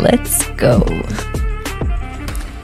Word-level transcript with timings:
Let's 0.00 0.58
go! 0.58 0.84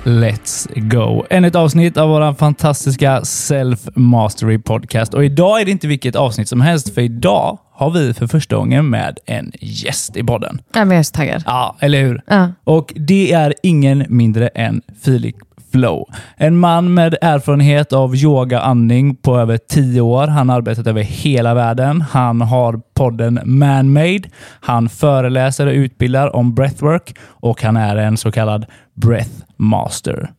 Let's 0.04 0.68
go! 0.90 1.24
Ännu 1.30 1.48
ett 1.48 1.54
avsnitt 1.54 1.96
av 1.96 2.08
vår 2.08 2.34
fantastiska 2.34 3.24
Self 3.24 3.88
Mastery 3.94 4.58
Podcast. 4.58 5.14
Och 5.14 5.24
idag 5.24 5.60
är 5.60 5.64
det 5.64 5.70
inte 5.70 5.86
vilket 5.86 6.16
avsnitt 6.16 6.48
som 6.48 6.60
helst, 6.60 6.94
för 6.94 7.00
idag 7.00 7.58
har 7.72 7.90
vi 7.90 8.14
för 8.14 8.26
första 8.26 8.56
gången 8.56 8.90
med 8.90 9.18
en 9.26 9.52
gäst 9.60 10.16
i 10.16 10.24
podden. 10.24 10.60
Ja, 10.74 10.84
men 10.84 10.90
jag 10.90 10.98
är 10.98 11.02
så 11.02 11.12
taggad. 11.12 11.42
Ja, 11.46 11.76
eller 11.80 12.02
hur? 12.02 12.22
Ja. 12.26 12.52
Och 12.64 12.92
det 12.96 13.32
är 13.32 13.54
ingen 13.62 14.04
mindre 14.08 14.48
än 14.48 14.82
Filip 15.02 15.36
Flow. 15.72 16.08
En 16.36 16.56
man 16.56 16.94
med 16.94 17.16
erfarenhet 17.20 17.92
av 17.92 18.16
yoga 18.16 18.60
andning 18.60 19.16
på 19.16 19.38
över 19.38 19.58
tio 19.58 20.00
år. 20.00 20.26
Han 20.26 20.48
har 20.48 20.56
arbetat 20.56 20.86
över 20.86 21.02
hela 21.02 21.54
världen. 21.54 22.00
Han 22.00 22.40
har 22.40 22.80
podden 22.94 23.40
Manmade. 23.44 24.22
Han 24.60 24.88
föreläser 24.88 25.66
och 25.66 25.72
utbildar 25.72 26.36
om 26.36 26.54
breathwork 26.54 27.16
och 27.20 27.62
han 27.62 27.76
är 27.76 27.96
en 27.96 28.16
så 28.16 28.32
kallad 28.32 28.66
breath 28.94 29.30
master. 29.56 30.30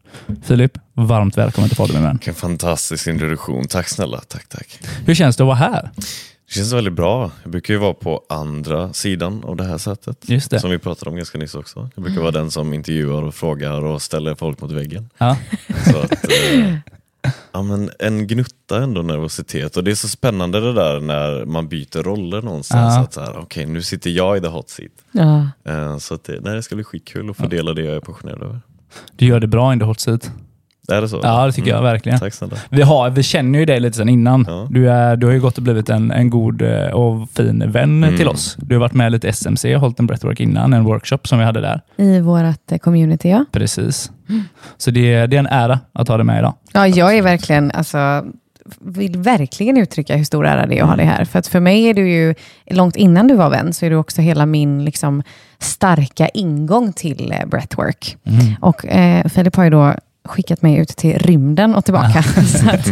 Filip, 0.43 0.77
varmt 0.93 1.37
välkommen 1.37 1.69
till 1.69 1.77
podden 1.77 1.95
min 1.95 2.03
vän. 2.03 2.15
Vilken 2.15 2.33
fantastisk 2.33 3.07
introduktion. 3.07 3.67
Tack 3.67 3.87
snälla. 3.87 4.21
Tack, 4.27 4.49
tack. 4.49 4.79
Hur 5.05 5.15
känns 5.15 5.37
det 5.37 5.43
att 5.43 5.47
vara 5.47 5.55
här? 5.55 5.89
Det 6.49 6.55
känns 6.55 6.73
väldigt 6.73 6.93
bra. 6.93 7.31
Jag 7.43 7.51
brukar 7.51 7.73
ju 7.73 7.79
vara 7.79 7.93
på 7.93 8.23
andra 8.29 8.93
sidan 8.93 9.43
av 9.43 9.55
det 9.55 9.63
här 9.63 9.77
sättet. 9.77 10.29
Just 10.29 10.51
det. 10.51 10.59
Som 10.59 10.69
vi 10.69 10.77
pratade 10.79 11.11
om 11.11 11.17
ganska 11.17 11.37
nyss 11.37 11.55
också. 11.55 11.89
Jag 11.95 12.03
brukar 12.03 12.21
vara 12.21 12.31
den 12.31 12.51
som 12.51 12.73
intervjuar 12.73 13.23
och 13.23 13.35
frågar 13.35 13.85
och 13.85 14.01
ställer 14.01 14.35
folk 14.35 14.61
mot 14.61 14.71
väggen. 14.71 15.09
Ja. 15.17 15.37
Så 15.91 15.97
att, 15.97 16.11
eh, 16.31 16.75
ja, 17.51 17.61
men 17.61 17.91
en 17.99 18.27
gnutta 18.27 18.83
ändå 18.83 19.01
nervositet. 19.01 19.77
Och 19.77 19.83
det 19.83 19.91
är 19.91 19.95
så 19.95 20.07
spännande 20.07 20.59
det 20.59 20.73
där 20.73 20.99
när 20.99 21.45
man 21.45 21.67
byter 21.67 22.03
roller 22.03 22.41
någonstans. 22.41 22.95
Ja. 22.95 23.01
Att 23.01 23.13
så 23.13 23.21
här, 23.21 23.37
Okej, 23.37 23.65
nu 23.65 23.81
sitter 23.81 24.09
jag 24.09 24.37
i 24.37 24.41
the 24.41 24.47
hot 24.47 24.69
seat. 24.69 24.91
Ja. 25.11 25.47
Eh, 25.65 25.97
så 25.97 26.13
att 26.13 26.23
det, 26.23 26.39
nej, 26.41 26.55
det 26.55 26.63
ska 26.63 26.75
bli 26.75 26.83
skitkul 26.83 27.29
att 27.29 27.37
få 27.37 27.47
dela 27.47 27.73
det 27.73 27.81
jag 27.81 27.95
är 27.95 27.99
passionerad 27.99 28.43
över. 28.43 28.61
Du 29.11 29.25
gör 29.25 29.39
det 29.39 29.47
bra 29.47 29.73
in 29.73 29.79
the 29.79 29.85
hot 29.85 29.99
seat. 29.99 30.31
Är 30.91 31.01
det 31.01 31.09
så? 31.09 31.19
Ja, 31.23 31.45
det 31.45 31.51
tycker 31.51 31.69
jag 31.71 31.81
verkligen. 31.81 32.19
Tack 32.19 32.33
snälla. 32.33 32.55
Vi, 32.69 32.81
har, 32.81 33.09
vi 33.09 33.23
känner 33.23 33.59
ju 33.59 33.65
dig 33.65 33.79
lite 33.79 33.97
sedan 33.97 34.09
innan. 34.09 34.45
Ja. 34.47 34.67
Du, 34.69 34.89
är, 34.91 35.15
du 35.15 35.25
har 35.25 35.33
ju 35.33 35.39
gått 35.39 35.57
och 35.57 35.63
blivit 35.63 35.89
en, 35.89 36.11
en 36.11 36.29
god 36.29 36.61
eh, 36.61 36.85
och 36.87 37.29
fin 37.29 37.71
vän 37.71 38.03
Mm. 38.03 38.17
till 38.17 38.27
oss. 38.27 38.55
Du 38.59 38.75
har 38.75 38.79
varit 38.79 38.93
med 38.93 39.11
lite 39.11 39.29
SMC 39.29 39.75
och 39.75 39.81
hållit 39.81 39.99
en 39.99 40.07
breathwork 40.07 40.39
innan, 40.39 40.73
en 40.73 40.83
workshop 40.83 41.19
som 41.23 41.39
vi 41.39 41.45
hade 41.45 41.61
där. 41.61 41.81
I 41.97 42.19
vårt 42.19 42.71
eh, 42.71 42.77
community, 42.77 43.29
ja. 43.29 43.45
Precis. 43.51 44.11
Så 44.77 44.91
det, 44.91 45.27
det 45.27 45.35
är 45.35 45.39
en 45.39 45.47
ära 45.47 45.79
att 45.93 46.07
ha 46.07 46.17
dig 46.17 46.25
med 46.25 46.39
idag. 46.39 46.53
Ja, 46.73 46.87
jag 46.87 47.17
är 47.17 47.21
verkligen, 47.21 47.71
alltså, 47.71 48.23
vill 48.81 49.17
verkligen 49.17 49.77
uttrycka 49.77 50.15
hur 50.15 50.23
stor 50.23 50.45
ära 50.45 50.65
det 50.65 50.79
är 50.79 50.83
att 50.83 50.89
ha 50.89 50.95
dig 50.95 51.05
här. 51.05 51.25
För 51.25 51.39
att 51.39 51.47
för 51.47 51.59
mig 51.59 51.83
är 51.85 51.93
du 51.93 52.09
ju, 52.11 52.35
långt 52.71 52.95
innan 52.95 53.27
du 53.27 53.35
var 53.35 53.49
vän, 53.49 53.73
så 53.73 53.85
är 53.85 53.89
du 53.89 53.95
också 53.95 54.21
hela 54.21 54.45
min 54.45 54.85
liksom, 54.85 55.23
starka 55.59 56.27
ingång 56.27 56.93
till 56.93 57.31
eh, 57.31 57.45
breathwork. 57.47 58.17
Och 58.61 58.85
eh, 58.85 59.27
Filip 59.27 59.55
har 59.55 59.63
ju 59.63 59.69
då 59.69 59.93
skickat 60.25 60.61
mig 60.61 60.77
ut 60.77 60.87
till 60.87 61.17
rymden 61.19 61.75
och 61.75 61.85
tillbaka 61.85 62.23
så 62.47 62.69
att, 62.69 62.87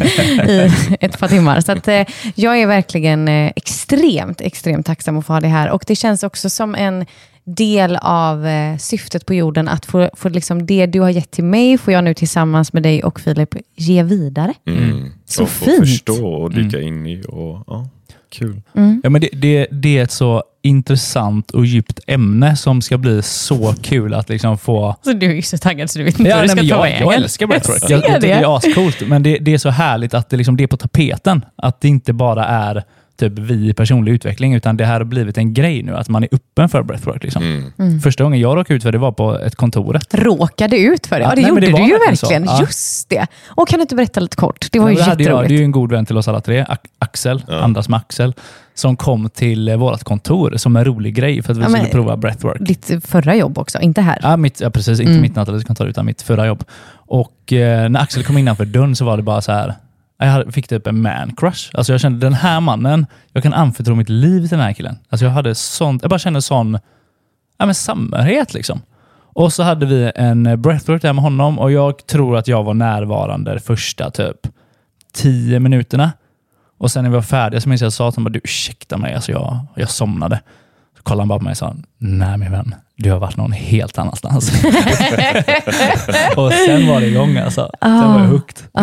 i 0.49 0.71
ett 0.99 1.19
par 1.19 1.27
timmar. 1.27 1.61
Så 1.61 1.71
att, 1.71 1.87
eh, 1.87 2.05
jag 2.35 2.61
är 2.61 2.67
verkligen 2.67 3.27
eh, 3.27 3.51
extremt, 3.55 4.41
extremt 4.41 4.85
tacksam 4.85 5.17
att 5.17 5.25
få 5.25 5.33
ha 5.33 5.39
det 5.39 5.47
här. 5.47 5.69
Och 5.69 5.83
det 5.87 5.95
känns 5.95 6.23
också 6.23 6.49
som 6.49 6.75
en 6.75 7.05
del 7.43 7.95
av 8.01 8.47
eh, 8.47 8.77
syftet 8.77 9.25
på 9.25 9.33
jorden, 9.33 9.67
att 9.67 9.85
få, 9.85 10.09
få 10.13 10.29
liksom 10.29 10.65
det 10.65 10.85
du 10.85 11.01
har 11.01 11.09
gett 11.09 11.31
till 11.31 11.43
mig, 11.43 11.77
får 11.77 11.93
jag 11.93 12.03
nu 12.03 12.13
tillsammans 12.13 12.73
med 12.73 12.83
dig 12.83 13.03
och 13.03 13.19
Filip 13.19 13.55
ge 13.75 14.03
vidare. 14.03 14.53
Mm. 14.67 15.11
Så 15.25 15.43
och 15.43 15.49
fint. 15.49 15.79
förstå 15.79 16.27
och 16.27 16.53
dyka 16.53 16.81
in 16.81 17.07
i. 17.07 17.23
Och, 17.27 17.63
ja, 17.67 17.89
kul. 18.29 18.61
Ja, 19.03 19.09
men 19.09 19.21
det, 19.21 19.29
det, 19.33 19.67
det 19.71 19.97
är 19.97 20.03
ett 20.03 20.11
så 20.11 20.43
intressant 20.61 21.51
och 21.51 21.65
djupt 21.65 21.99
ämne 22.07 22.55
som 22.55 22.81
ska 22.81 22.97
bli 22.97 23.21
så 23.21 23.73
kul 23.81 24.13
att 24.13 24.29
liksom 24.29 24.57
få... 24.57 24.95
Så 25.01 25.13
du 25.13 25.37
är 25.37 25.41
så 25.41 25.57
taggad 25.57 25.89
så 25.89 25.99
du 25.99 26.05
vet 26.05 26.19
inte 26.19 26.29
Ja, 26.29 26.35
vad 26.35 26.43
du 26.43 26.47
nej, 26.55 26.57
ska 26.57 26.63
men 26.63 26.77
ta 26.77 26.81
vägen. 26.83 26.99
jag 26.99 27.13
älskar 27.13 27.47
breathwork. 27.47 27.83
Jag 27.89 28.03
Jag, 28.09 28.21
det. 28.21 28.27
det 28.27 28.31
är 28.31 28.57
ascoolt, 28.57 29.01
men 29.07 29.23
det, 29.23 29.37
det 29.37 29.53
är 29.53 29.57
så 29.57 29.69
härligt 29.69 30.13
att 30.13 30.29
det, 30.29 30.37
liksom, 30.37 30.57
det 30.57 30.63
är 30.63 30.67
på 30.67 30.77
tapeten. 30.77 31.45
Att 31.55 31.81
det 31.81 31.87
inte 31.87 32.13
bara 32.13 32.45
är 32.45 32.83
typ 33.17 33.39
vi 33.39 33.69
i 33.69 33.73
personlig 33.73 34.11
utveckling, 34.11 34.53
utan 34.53 34.77
det 34.77 34.85
här 34.85 34.93
har 34.93 35.03
blivit 35.03 35.37
en 35.37 35.53
grej 35.53 35.83
nu, 35.83 35.95
att 35.95 36.09
man 36.09 36.23
är 36.23 36.29
öppen 36.31 36.69
för 36.69 36.83
breathwork. 36.83 37.23
Liksom. 37.23 37.71
Mm. 37.77 37.99
Första 37.99 38.23
gången 38.23 38.39
jag 38.39 38.57
råkade 38.57 38.77
ut 38.77 38.83
för 38.83 38.91
det 38.91 38.97
var 38.97 39.11
på 39.11 39.39
ett 39.39 39.55
kontoret. 39.55 40.13
Råkade 40.13 40.77
ut 40.79 41.07
för 41.07 41.15
det? 41.19 41.23
Ja, 41.25 41.29
det 41.35 41.41
nej, 41.41 41.49
gjorde 41.49 41.61
det 41.65 41.71
var 41.71 41.79
du 41.79 41.85
ju 41.85 41.97
verkligen. 42.09 42.43
Ja. 42.43 42.59
Just 42.61 43.09
det. 43.09 43.27
Och 43.47 43.67
kan 43.67 43.77
du 43.79 43.81
inte 43.81 43.95
berätta 43.95 44.19
lite 44.19 44.35
kort? 44.35 44.67
Det 44.71 44.79
var 44.79 44.87
Ja, 44.87 44.91
ju 44.91 44.97
det 44.97 45.03
hade 45.03 45.23
jag, 45.23 45.29
jätteroligt. 45.29 45.49
det 45.49 45.55
är 45.55 45.57
ju 45.57 45.63
en 45.63 45.71
god 45.71 45.91
vän 45.91 46.05
till 46.05 46.17
oss 46.17 46.27
alla 46.27 46.41
tre, 46.41 46.65
Axel, 46.99 47.43
Ja. 47.47 47.59
andas 47.59 47.89
med 47.89 47.97
Axel, 47.97 48.33
som 48.73 48.95
kom 48.95 49.29
till 49.29 49.67
eh, 49.67 49.75
vårt 49.77 50.03
kontor 50.03 50.53
som 50.57 50.75
en 50.75 50.85
rolig 50.85 51.15
grej 51.15 51.41
för 51.43 51.51
att 51.51 51.57
vi 51.57 51.61
Ja, 51.61 51.69
men- 51.69 51.81
skulle 51.81 51.91
prova 52.03 52.17
breathwork. 52.17 52.57
Ditt 52.59 52.91
förra 53.05 53.35
jobb 53.35 53.57
också, 53.57 53.79
inte 53.79 54.01
här. 54.01 54.19
Ja, 54.21 54.37
mitt, 54.37 54.61
ja 54.61 54.69
precis. 54.69 54.99
Inte 54.99 55.09
Mm. 55.11 55.21
mitt 55.21 55.35
nattalidskontor 55.35 55.87
utan 55.87 56.05
mitt 56.05 56.21
förra 56.21 56.47
jobb. 56.47 56.63
Och 56.93 57.53
eh, 57.53 57.89
när 57.89 57.99
Axel 58.01 58.23
kom 58.23 58.37
innanför 58.37 58.65
dörren 58.65 58.95
så 58.95 59.05
var 59.05 59.17
det 59.17 59.23
bara 59.23 59.41
så 59.41 59.51
här. 59.51 59.73
Jag 60.17 60.53
fick 60.53 60.67
typ 60.67 60.87
en 60.87 61.01
man 61.01 61.35
crush. 61.35 61.69
Alltså 61.73 61.93
jag 61.93 62.01
kände 62.01 62.25
den 62.25 62.33
här 62.33 62.59
mannen, 62.59 63.05
jag 63.31 63.43
kan 63.43 63.53
anförtro 63.53 63.95
mitt 63.95 64.09
liv 64.09 64.39
till 64.39 64.57
den 64.57 64.59
här 64.59 64.73
killen. 64.73 64.97
Alltså 65.09 65.25
jag 65.25 65.31
hade 65.31 65.55
sånt, 65.55 66.01
jag 66.01 66.09
bara 66.09 66.19
kände 66.19 66.41
sån 66.41 66.79
ja, 67.57 67.65
men 67.65 67.75
samhörighet 67.75 68.53
liksom. 68.53 68.81
Och 69.33 69.53
så 69.53 69.63
hade 69.63 69.85
vi 69.85 70.11
en 70.15 70.61
breathwork 70.61 71.01
där 71.01 71.13
med 71.13 71.23
honom 71.23 71.59
och 71.59 71.71
jag 71.71 72.07
tror 72.07 72.37
att 72.37 72.47
jag 72.47 72.63
var 72.63 72.73
närvarande 72.73 73.53
de 73.53 73.59
första 73.59 74.11
typ 74.11 74.47
tio 75.13 75.59
minuterna. 75.59 76.11
Och 76.77 76.91
sen 76.91 77.03
när 77.03 77.09
vi 77.09 77.15
var 77.15 77.21
färdiga 77.21 77.61
så 77.61 77.69
minns 77.69 77.81
jag 77.81 77.87
att 77.87 77.93
jag 77.93 77.93
sa 77.93 78.11
till 78.11 78.19
honom, 78.19 78.33
du 78.33 78.39
ursäkta 78.43 78.97
mig, 78.97 79.13
alltså 79.13 79.31
jag, 79.31 79.59
jag 79.75 79.89
somnade. 79.89 80.41
Så 80.97 81.03
kollade 81.03 81.21
han 81.21 81.27
bara 81.27 81.39
på 81.39 81.43
mig 81.43 81.51
och 81.51 81.57
sa, 81.57 81.75
nej 81.97 82.37
min 82.37 82.51
vän, 82.51 82.75
du 82.97 83.11
har 83.11 83.19
varit 83.19 83.37
någon 83.37 83.51
helt 83.51 83.97
annanstans. 83.97 84.51
och 86.35 86.51
sen 86.53 86.87
var 86.87 86.99
det 86.99 87.07
igång 87.07 87.37
alltså. 87.37 87.69
Sen 87.81 88.13
var 88.13 88.19
jag 88.19 88.27
hooked. 88.27 88.57
Ja. 88.73 88.81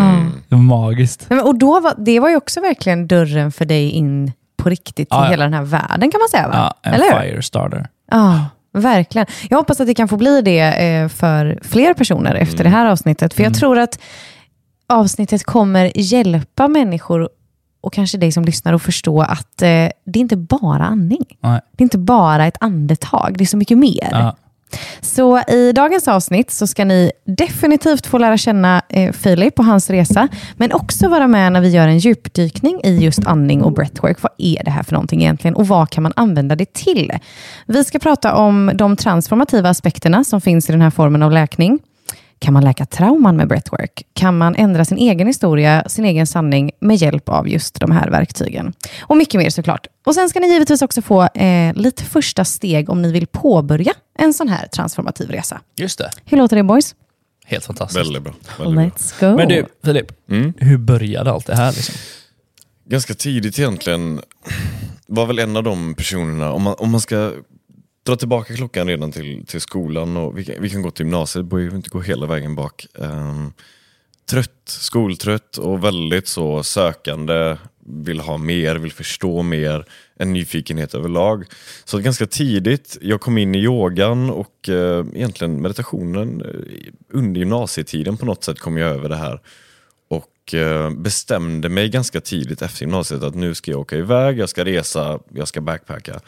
Det 0.48 0.54
var 0.54 0.62
magiskt. 0.62 1.26
Men- 1.28 1.40
Och 1.40 1.58
då 1.58 1.80
var, 1.80 1.94
det 1.98 2.20
var 2.20 2.28
ju 2.28 2.36
också 2.36 2.60
verkligen 2.60 3.06
dörren 3.06 3.52
för 3.52 3.64
dig 3.64 3.90
in 3.90 4.32
på 4.56 4.68
riktigt 4.70 4.96
till 4.96 5.06
Ja, 5.10 5.24
ja. 5.24 5.30
hela 5.30 5.44
den 5.44 5.54
här 5.54 5.62
världen 5.62 6.10
kan 6.10 6.18
man 6.20 6.28
säga 6.30 6.48
va? 6.48 6.54
Ja, 6.54 6.74
en 6.90 6.94
Eller 6.94 7.04
hur? 7.04 7.20
fire 7.30 7.42
starter. 7.42 7.86
Ja, 8.10 8.46
verkligen. 8.72 9.26
Jag 9.50 9.58
hoppas 9.58 9.80
att 9.80 9.86
det 9.86 9.94
kan 9.94 10.08
få 10.08 10.16
bli 10.16 10.40
det 10.42 10.60
eh, 10.60 11.08
för 11.08 11.58
fler 11.62 11.94
personer 11.94 12.34
efter 12.34 12.60
Mm. 12.60 12.72
det 12.72 12.78
här 12.78 12.86
avsnittet. 12.86 13.34
För 13.34 13.42
jag 13.42 13.54
tror 13.54 13.78
att 13.78 13.98
avsnittet 14.88 15.44
kommer 15.44 15.92
hjälpa 15.94 16.68
människor 16.68 17.28
och 17.84 17.92
kanske 17.92 18.18
dig 18.18 18.32
som 18.32 18.44
lyssnar 18.44 18.72
att 18.72 18.82
förstå 18.82 19.22
att 19.22 19.62
eh, 19.62 19.68
det 20.04 20.18
är 20.18 20.18
inte 20.18 20.36
bara 20.36 20.84
andning. 20.84 21.24
Nej. 21.40 21.60
Det 21.72 21.82
är 21.82 21.84
inte 21.84 21.98
bara 21.98 22.46
ett 22.46 22.56
andetag, 22.60 23.34
det 23.38 23.44
är 23.44 23.46
så 23.46 23.56
mycket 23.56 23.78
mer. 23.78 24.08
Ja. 24.10 24.36
Så 25.00 25.40
i 25.40 25.72
dagens 25.72 26.08
avsnitt 26.08 26.50
så 26.50 26.66
ska 26.66 26.84
ni 26.84 27.12
definitivt 27.24 28.06
få 28.06 28.18
lära 28.18 28.36
känna 28.36 28.82
eh, 28.88 29.12
Filip 29.12 29.58
och 29.58 29.64
hans 29.64 29.90
resa, 29.90 30.28
men 30.56 30.72
också 30.72 31.08
vara 31.08 31.26
med 31.26 31.52
när 31.52 31.60
vi 31.60 31.68
gör 31.68 31.88
en 31.88 31.98
djupdykning 31.98 32.80
i 32.84 32.96
just 32.96 33.26
andning 33.26 33.62
och 33.62 33.72
breathwork. 33.72 34.22
Vad 34.22 34.32
är 34.38 34.64
det 34.64 34.70
här 34.70 34.82
för 34.82 34.92
någonting 34.92 35.20
egentligen 35.20 35.54
och 35.54 35.68
vad 35.68 35.90
kan 35.90 36.02
man 36.02 36.12
använda 36.16 36.56
det 36.56 36.72
till? 36.72 37.12
Vi 37.66 37.84
ska 37.84 37.98
prata 37.98 38.34
om 38.34 38.70
de 38.74 38.96
transformativa 38.96 39.68
aspekterna 39.68 40.24
som 40.24 40.40
finns 40.40 40.68
i 40.68 40.72
den 40.72 40.80
här 40.82 40.90
formen 40.90 41.22
av 41.22 41.32
läkning. 41.32 41.78
Kan 42.38 42.54
man 42.54 42.64
läka 42.64 42.86
trauman 42.86 43.36
med 43.36 43.48
breathwork? 43.48 44.02
Kan 44.12 44.38
man 44.38 44.54
ändra 44.54 44.84
sin 44.84 44.98
egen 44.98 45.26
historia, 45.26 45.88
sin 45.88 46.04
egen 46.04 46.26
sanning 46.26 46.70
med 46.80 46.96
hjälp 46.96 47.28
av 47.28 47.48
just 47.48 47.80
de 47.80 47.90
här 47.90 48.10
verktygen? 48.10 48.72
Och 49.00 49.16
mycket 49.16 49.40
mer 49.40 49.50
såklart. 49.50 49.86
Och 50.06 50.14
sen 50.14 50.28
ska 50.28 50.40
ni 50.40 50.48
givetvis 50.48 50.82
också 50.82 51.02
få 51.02 51.22
eh, 51.22 51.74
lite 51.74 52.04
första 52.04 52.44
steg 52.44 52.90
om 52.90 53.02
ni 53.02 53.12
vill 53.12 53.26
påbörja 53.26 53.92
en 54.18 54.34
sån 54.34 54.48
här 54.48 54.66
transformativ 54.66 55.30
resa. 55.30 55.60
Just 55.76 55.98
det. 55.98 56.10
Hur 56.24 56.38
låter 56.38 56.56
det 56.56 56.62
boys? 56.62 56.94
Helt 57.46 57.64
fantastiskt. 57.64 58.00
Väldigt 58.00 58.22
bra. 58.22 58.32
Väldigt 58.58 58.74
bra. 58.74 58.84
Let's 58.84 59.20
go. 59.20 59.36
Men 59.36 59.48
du, 59.48 59.66
Filip. 59.84 60.30
Mm. 60.30 60.52
Hur 60.58 60.78
började 60.78 61.30
allt 61.30 61.46
det 61.46 61.56
här? 61.56 61.72
Liksom? 61.72 61.94
Ganska 62.88 63.14
tidigt 63.14 63.58
egentligen 63.58 64.20
var 65.06 65.26
väl 65.26 65.38
en 65.38 65.56
av 65.56 65.62
de 65.62 65.94
personerna, 65.94 66.52
om 66.52 66.62
man, 66.62 66.74
om 66.78 66.90
man 66.90 67.00
ska 67.00 67.32
dra 68.04 68.16
tillbaka 68.16 68.54
klockan 68.54 68.88
redan 68.88 69.12
till, 69.12 69.46
till 69.46 69.60
skolan 69.60 70.16
och 70.16 70.38
vi 70.38 70.44
kan, 70.44 70.54
vi 70.58 70.70
kan 70.70 70.82
gå 70.82 70.90
till 70.90 71.06
gymnasiet, 71.06 71.44
vi 71.44 71.48
behöver 71.48 71.76
inte 71.76 71.88
gå 71.90 72.00
hela 72.00 72.26
vägen 72.26 72.54
bak. 72.54 72.86
Um, 72.94 73.52
trött, 74.30 74.62
skoltrött 74.64 75.56
och 75.58 75.84
väldigt 75.84 76.28
så 76.28 76.62
sökande, 76.62 77.56
vill 77.86 78.20
ha 78.20 78.38
mer, 78.38 78.76
vill 78.76 78.92
förstå 78.92 79.42
mer, 79.42 79.84
en 80.16 80.32
nyfikenhet 80.32 80.94
överlag. 80.94 81.44
Så 81.84 81.96
att 81.96 82.02
ganska 82.02 82.26
tidigt, 82.26 82.98
jag 83.00 83.20
kom 83.20 83.38
in 83.38 83.54
i 83.54 83.58
yogan 83.58 84.30
och 84.30 84.68
eh, 84.68 85.06
egentligen 85.14 85.62
meditationen 85.62 86.40
eh, 86.40 86.92
under 87.12 87.38
gymnasietiden 87.38 88.16
på 88.16 88.26
något 88.26 88.44
sätt 88.44 88.58
kom 88.58 88.76
jag 88.76 88.90
över 88.90 89.08
det 89.08 89.16
här. 89.16 89.40
Och 90.08 90.54
eh, 90.54 90.90
bestämde 90.90 91.68
mig 91.68 91.88
ganska 91.88 92.20
tidigt 92.20 92.62
efter 92.62 92.82
gymnasiet 92.82 93.22
att 93.22 93.34
nu 93.34 93.54
ska 93.54 93.70
jag 93.70 93.80
åka 93.80 93.96
iväg, 93.96 94.38
jag 94.38 94.48
ska 94.48 94.64
resa, 94.64 95.18
jag 95.34 95.48
ska 95.48 95.60
backpacka. 95.60 96.20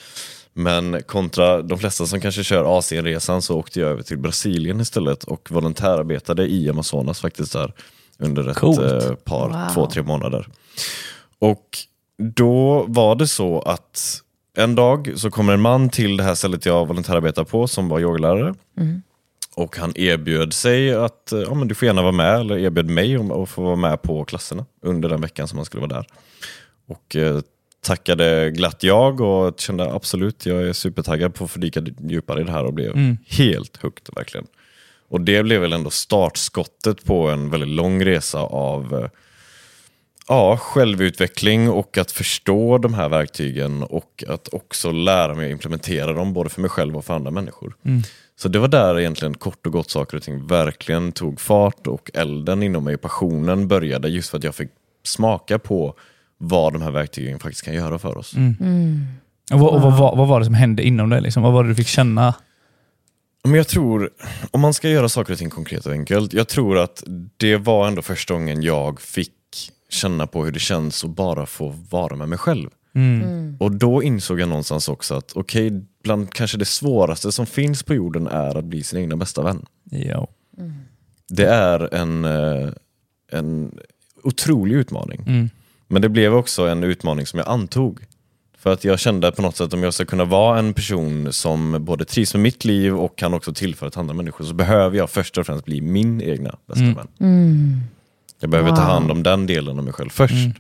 Men 0.58 1.02
kontra 1.02 1.62
de 1.62 1.78
flesta 1.78 2.06
som 2.06 2.20
kanske 2.20 2.44
kör 2.44 2.78
Asienresan 2.78 3.42
så 3.42 3.58
åkte 3.58 3.80
jag 3.80 3.90
över 3.90 4.02
till 4.02 4.18
Brasilien 4.18 4.80
istället 4.80 5.24
och 5.24 5.48
volontärarbetade 5.52 6.46
i 6.46 6.70
Amazonas 6.70 7.20
faktiskt 7.20 7.52
där 7.52 7.72
under 8.18 8.48
ett 8.48 8.56
Coolt. 8.56 8.78
eh, 8.80 9.14
par, 9.14 9.48
Wow. 9.48 9.74
två, 9.74 9.86
tre 9.86 10.02
månader. 10.02 10.48
Och 11.38 11.66
då 12.34 12.84
var 12.88 13.14
det 13.14 13.26
så 13.26 13.60
att 13.60 14.20
en 14.58 14.74
dag 14.74 15.12
så 15.16 15.30
kommer 15.30 15.52
en 15.54 15.60
man 15.60 15.88
till 15.90 16.16
det 16.16 16.22
här 16.24 16.34
stället 16.34 16.66
jag 16.66 16.88
volontärar 16.88 17.44
på 17.44 17.66
som 17.68 17.88
var 17.88 18.00
yogalärare. 18.00 18.54
Och 19.56 19.76
han 19.76 19.92
erbjöd 19.96 20.52
sig 20.52 20.94
att 20.94 21.32
eh, 21.32 21.38
ja, 21.40 21.54
men 21.54 21.68
du 21.68 21.74
får 21.74 21.86
gärna 21.86 22.02
vara 22.02 22.12
med, 22.12 22.40
eller 22.40 22.58
erbjöd 22.58 22.86
mig 22.90 23.18
om 23.18 23.30
att 23.30 23.48
få 23.48 23.62
vara 23.62 23.76
med 23.76 24.02
på 24.02 24.24
klasserna 24.24 24.64
under 24.82 25.08
den 25.08 25.20
veckan 25.20 25.48
som 25.48 25.58
han 25.58 25.64
skulle 25.64 25.86
vara 25.86 25.94
där. 25.94 26.06
Och 26.88 27.16
eh, 27.16 27.40
tackade 27.86 28.50
glatt 28.50 28.82
jag 28.82 29.20
och 29.20 29.60
kände 29.60 29.92
absolut, 29.92 30.46
jag 30.46 30.68
är 30.68 30.72
supertaggad 30.72 31.34
på 31.34 31.44
att 31.44 31.50
fördjupa 31.50 31.80
djupare 32.08 32.40
i 32.40 32.44
det 32.44 32.52
här 32.52 32.64
och 32.64 32.74
blev 32.74 33.16
helt 33.26 33.76
hooked 33.76 34.14
verkligen. 34.16 34.46
Och 35.08 35.20
det 35.20 35.42
blev 35.42 35.60
väl 35.60 35.72
ändå 35.72 35.90
startskottet 35.90 37.04
på 37.04 37.28
en 37.28 37.50
väldigt 37.50 37.68
lång 37.68 38.04
resa 38.04 38.38
av 38.40 38.94
eh, 38.94 39.10
ja, 40.28 40.56
självutveckling 40.56 41.70
och 41.70 41.98
att 41.98 42.10
förstå 42.10 42.78
de 42.78 42.94
här 42.94 43.08
verktygen 43.08 43.82
och 43.82 44.24
att 44.28 44.48
också 44.48 44.90
lära 44.90 45.34
mig 45.34 45.46
att 45.46 45.52
implementera 45.52 46.12
dem 46.12 46.32
både 46.32 46.50
för 46.50 46.60
mig 46.60 46.70
själv 46.70 46.96
och 46.96 47.04
för 47.04 47.14
andra 47.14 47.30
människor. 47.30 47.76
Så 48.36 48.48
det 48.48 48.58
var 48.58 48.68
där 48.68 48.98
egentligen 49.00 49.34
kort 49.34 49.66
och 49.66 49.72
gott 49.72 49.90
saker 49.90 50.16
och 50.16 50.22
ting 50.22 50.46
verkligen 50.46 51.12
tog 51.12 51.40
fart 51.40 51.86
och 51.86 52.10
elden 52.14 52.62
inom 52.62 52.84
mig, 52.84 52.96
passionen 52.96 53.68
började 53.68 54.08
just 54.08 54.30
för 54.30 54.38
att 54.38 54.44
jag 54.44 54.54
fick 54.54 54.70
smaka 55.04 55.58
på 55.58 55.94
vad 56.38 56.72
de 56.72 56.82
här 56.82 56.90
verktygen 56.90 57.38
faktiskt 57.38 57.64
kan 57.64 57.74
göra 57.74 57.98
för 57.98 58.18
oss. 58.18 58.34
Och, 59.52 59.60
vad, 59.60 59.74
och 59.74 59.80
vad, 59.80 59.98
vad, 59.98 60.18
vad 60.18 60.28
var 60.28 60.38
det 60.38 60.44
som 60.44 60.54
hände 60.54 60.82
inom 60.82 61.10
dig? 61.10 61.20
Liksom? 61.20 61.42
Vad 61.42 61.52
var 61.52 61.62
det 61.62 61.70
du 61.70 61.74
fick 61.74 61.86
känna? 61.86 62.34
Men 63.44 63.54
jag 63.54 63.68
tror, 63.68 64.10
om 64.50 64.60
man 64.60 64.74
ska 64.74 64.88
göra 64.88 65.08
saker 65.08 65.32
och 65.32 65.38
ting 65.38 65.50
konkret 65.50 65.86
och 65.86 65.92
enkelt, 65.92 66.32
jag 66.32 66.48
tror 66.48 66.78
att 66.78 67.02
det 67.36 67.56
var 67.56 67.88
ändå 67.88 68.02
första 68.02 68.34
gången 68.34 68.62
jag 68.62 69.00
fick 69.00 69.32
känna 69.88 70.26
på 70.26 70.44
hur 70.44 70.52
det 70.52 70.58
känns 70.58 71.04
att 71.04 71.10
bara 71.10 71.46
få 71.46 71.74
vara 71.90 72.16
med 72.16 72.28
mig 72.28 72.38
själv. 72.38 72.70
Och 73.58 73.72
då 73.72 74.02
insåg 74.02 74.40
jag 74.40 74.48
någonstans 74.48 74.88
också 74.88 75.14
att 75.14 75.32
okej, 75.32 75.84
bland 76.02 76.32
kanske 76.32 76.58
det 76.58 76.64
svåraste 76.64 77.32
som 77.32 77.46
finns 77.46 77.82
på 77.82 77.94
jorden 77.94 78.26
är 78.26 78.58
att 78.58 78.64
bli 78.64 78.82
sin 78.82 78.98
egna 78.98 79.16
bästa 79.16 79.42
vän. 79.42 79.66
Jo. 79.90 80.28
Det 81.28 81.46
är 81.46 81.94
en, 81.94 82.24
eh, 82.24 82.68
en 83.32 83.78
otrolig 84.22 84.74
utmaning. 84.74 85.24
Mm. 85.26 85.50
Men 85.88 86.02
det 86.02 86.08
blev 86.08 86.34
också 86.34 86.66
en 86.68 86.84
utmaning 86.84 87.26
som 87.26 87.38
jag 87.38 87.48
antog. 87.48 88.00
För 88.58 88.72
att 88.72 88.84
jag 88.84 88.98
kände 88.98 89.32
på 89.32 89.42
något 89.42 89.56
sätt 89.56 89.64
att 89.66 89.74
om 89.74 89.82
jag 89.82 89.94
ska 89.94 90.04
kunna 90.04 90.24
vara 90.24 90.58
en 90.58 90.74
person 90.74 91.32
som 91.32 91.84
både 91.84 92.04
trivs 92.04 92.34
med 92.34 92.42
mitt 92.42 92.64
liv 92.64 92.96
och 92.96 93.18
kan 93.18 93.34
också 93.34 93.52
tillföra 93.54 93.90
till 93.90 94.00
andra 94.00 94.14
människor 94.14 94.44
så 94.44 94.54
behöver 94.54 94.98
jag 94.98 95.10
först 95.10 95.38
och 95.38 95.46
främst 95.46 95.64
bli 95.64 95.80
min 95.80 96.22
egna 96.22 96.54
bästa 96.66 96.84
Mm. 96.84 96.94
vän. 96.94 97.80
Jag 98.40 98.50
behöver 98.50 98.70
ta 98.70 98.76
Wow. 98.76 98.84
hand 98.84 99.10
om 99.10 99.22
den 99.22 99.46
delen 99.46 99.78
av 99.78 99.84
mig 99.84 99.92
själv 99.92 100.10
först. 100.10 100.32
Mm. 100.34 100.52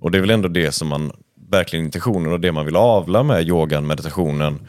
Och 0.00 0.10
det 0.10 0.18
är 0.18 0.20
väl 0.20 0.30
ändå 0.30 0.48
det 0.48 0.72
som 0.72 0.88
man, 0.88 1.12
verkligen 1.50 1.84
intentionen 1.84 2.32
och 2.32 2.40
det 2.40 2.52
man 2.52 2.64
vill 2.64 2.76
avla 2.76 3.22
med 3.22 3.48
yogan, 3.48 3.86
meditationen. 3.86 4.60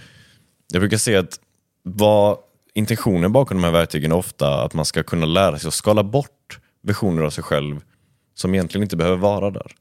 Jag 0.71 0.81
brukar 0.81 0.97
säga 0.97 1.19
att 1.19 1.39
vad 1.83 2.37
intentionen 2.73 3.31
bakom 3.31 3.57
de 3.57 3.63
här 3.63 3.71
verktygen 3.71 4.11
är 4.11 4.15
ofta 4.15 4.63
att 4.63 4.73
man 4.73 4.85
ska 4.85 5.03
kunna 5.03 5.25
lära 5.25 5.59
sig 5.59 5.67
att 5.67 5.73
skala 5.73 6.03
bort 6.03 6.59
versioner 6.83 7.21
av 7.21 7.29
sig 7.29 7.43
själv 7.43 7.81
som 8.39 8.53
egentligen 8.53 8.83
inte 8.83 8.97
behöver 8.97 9.17
vara 9.17 9.49
där. 9.51 9.71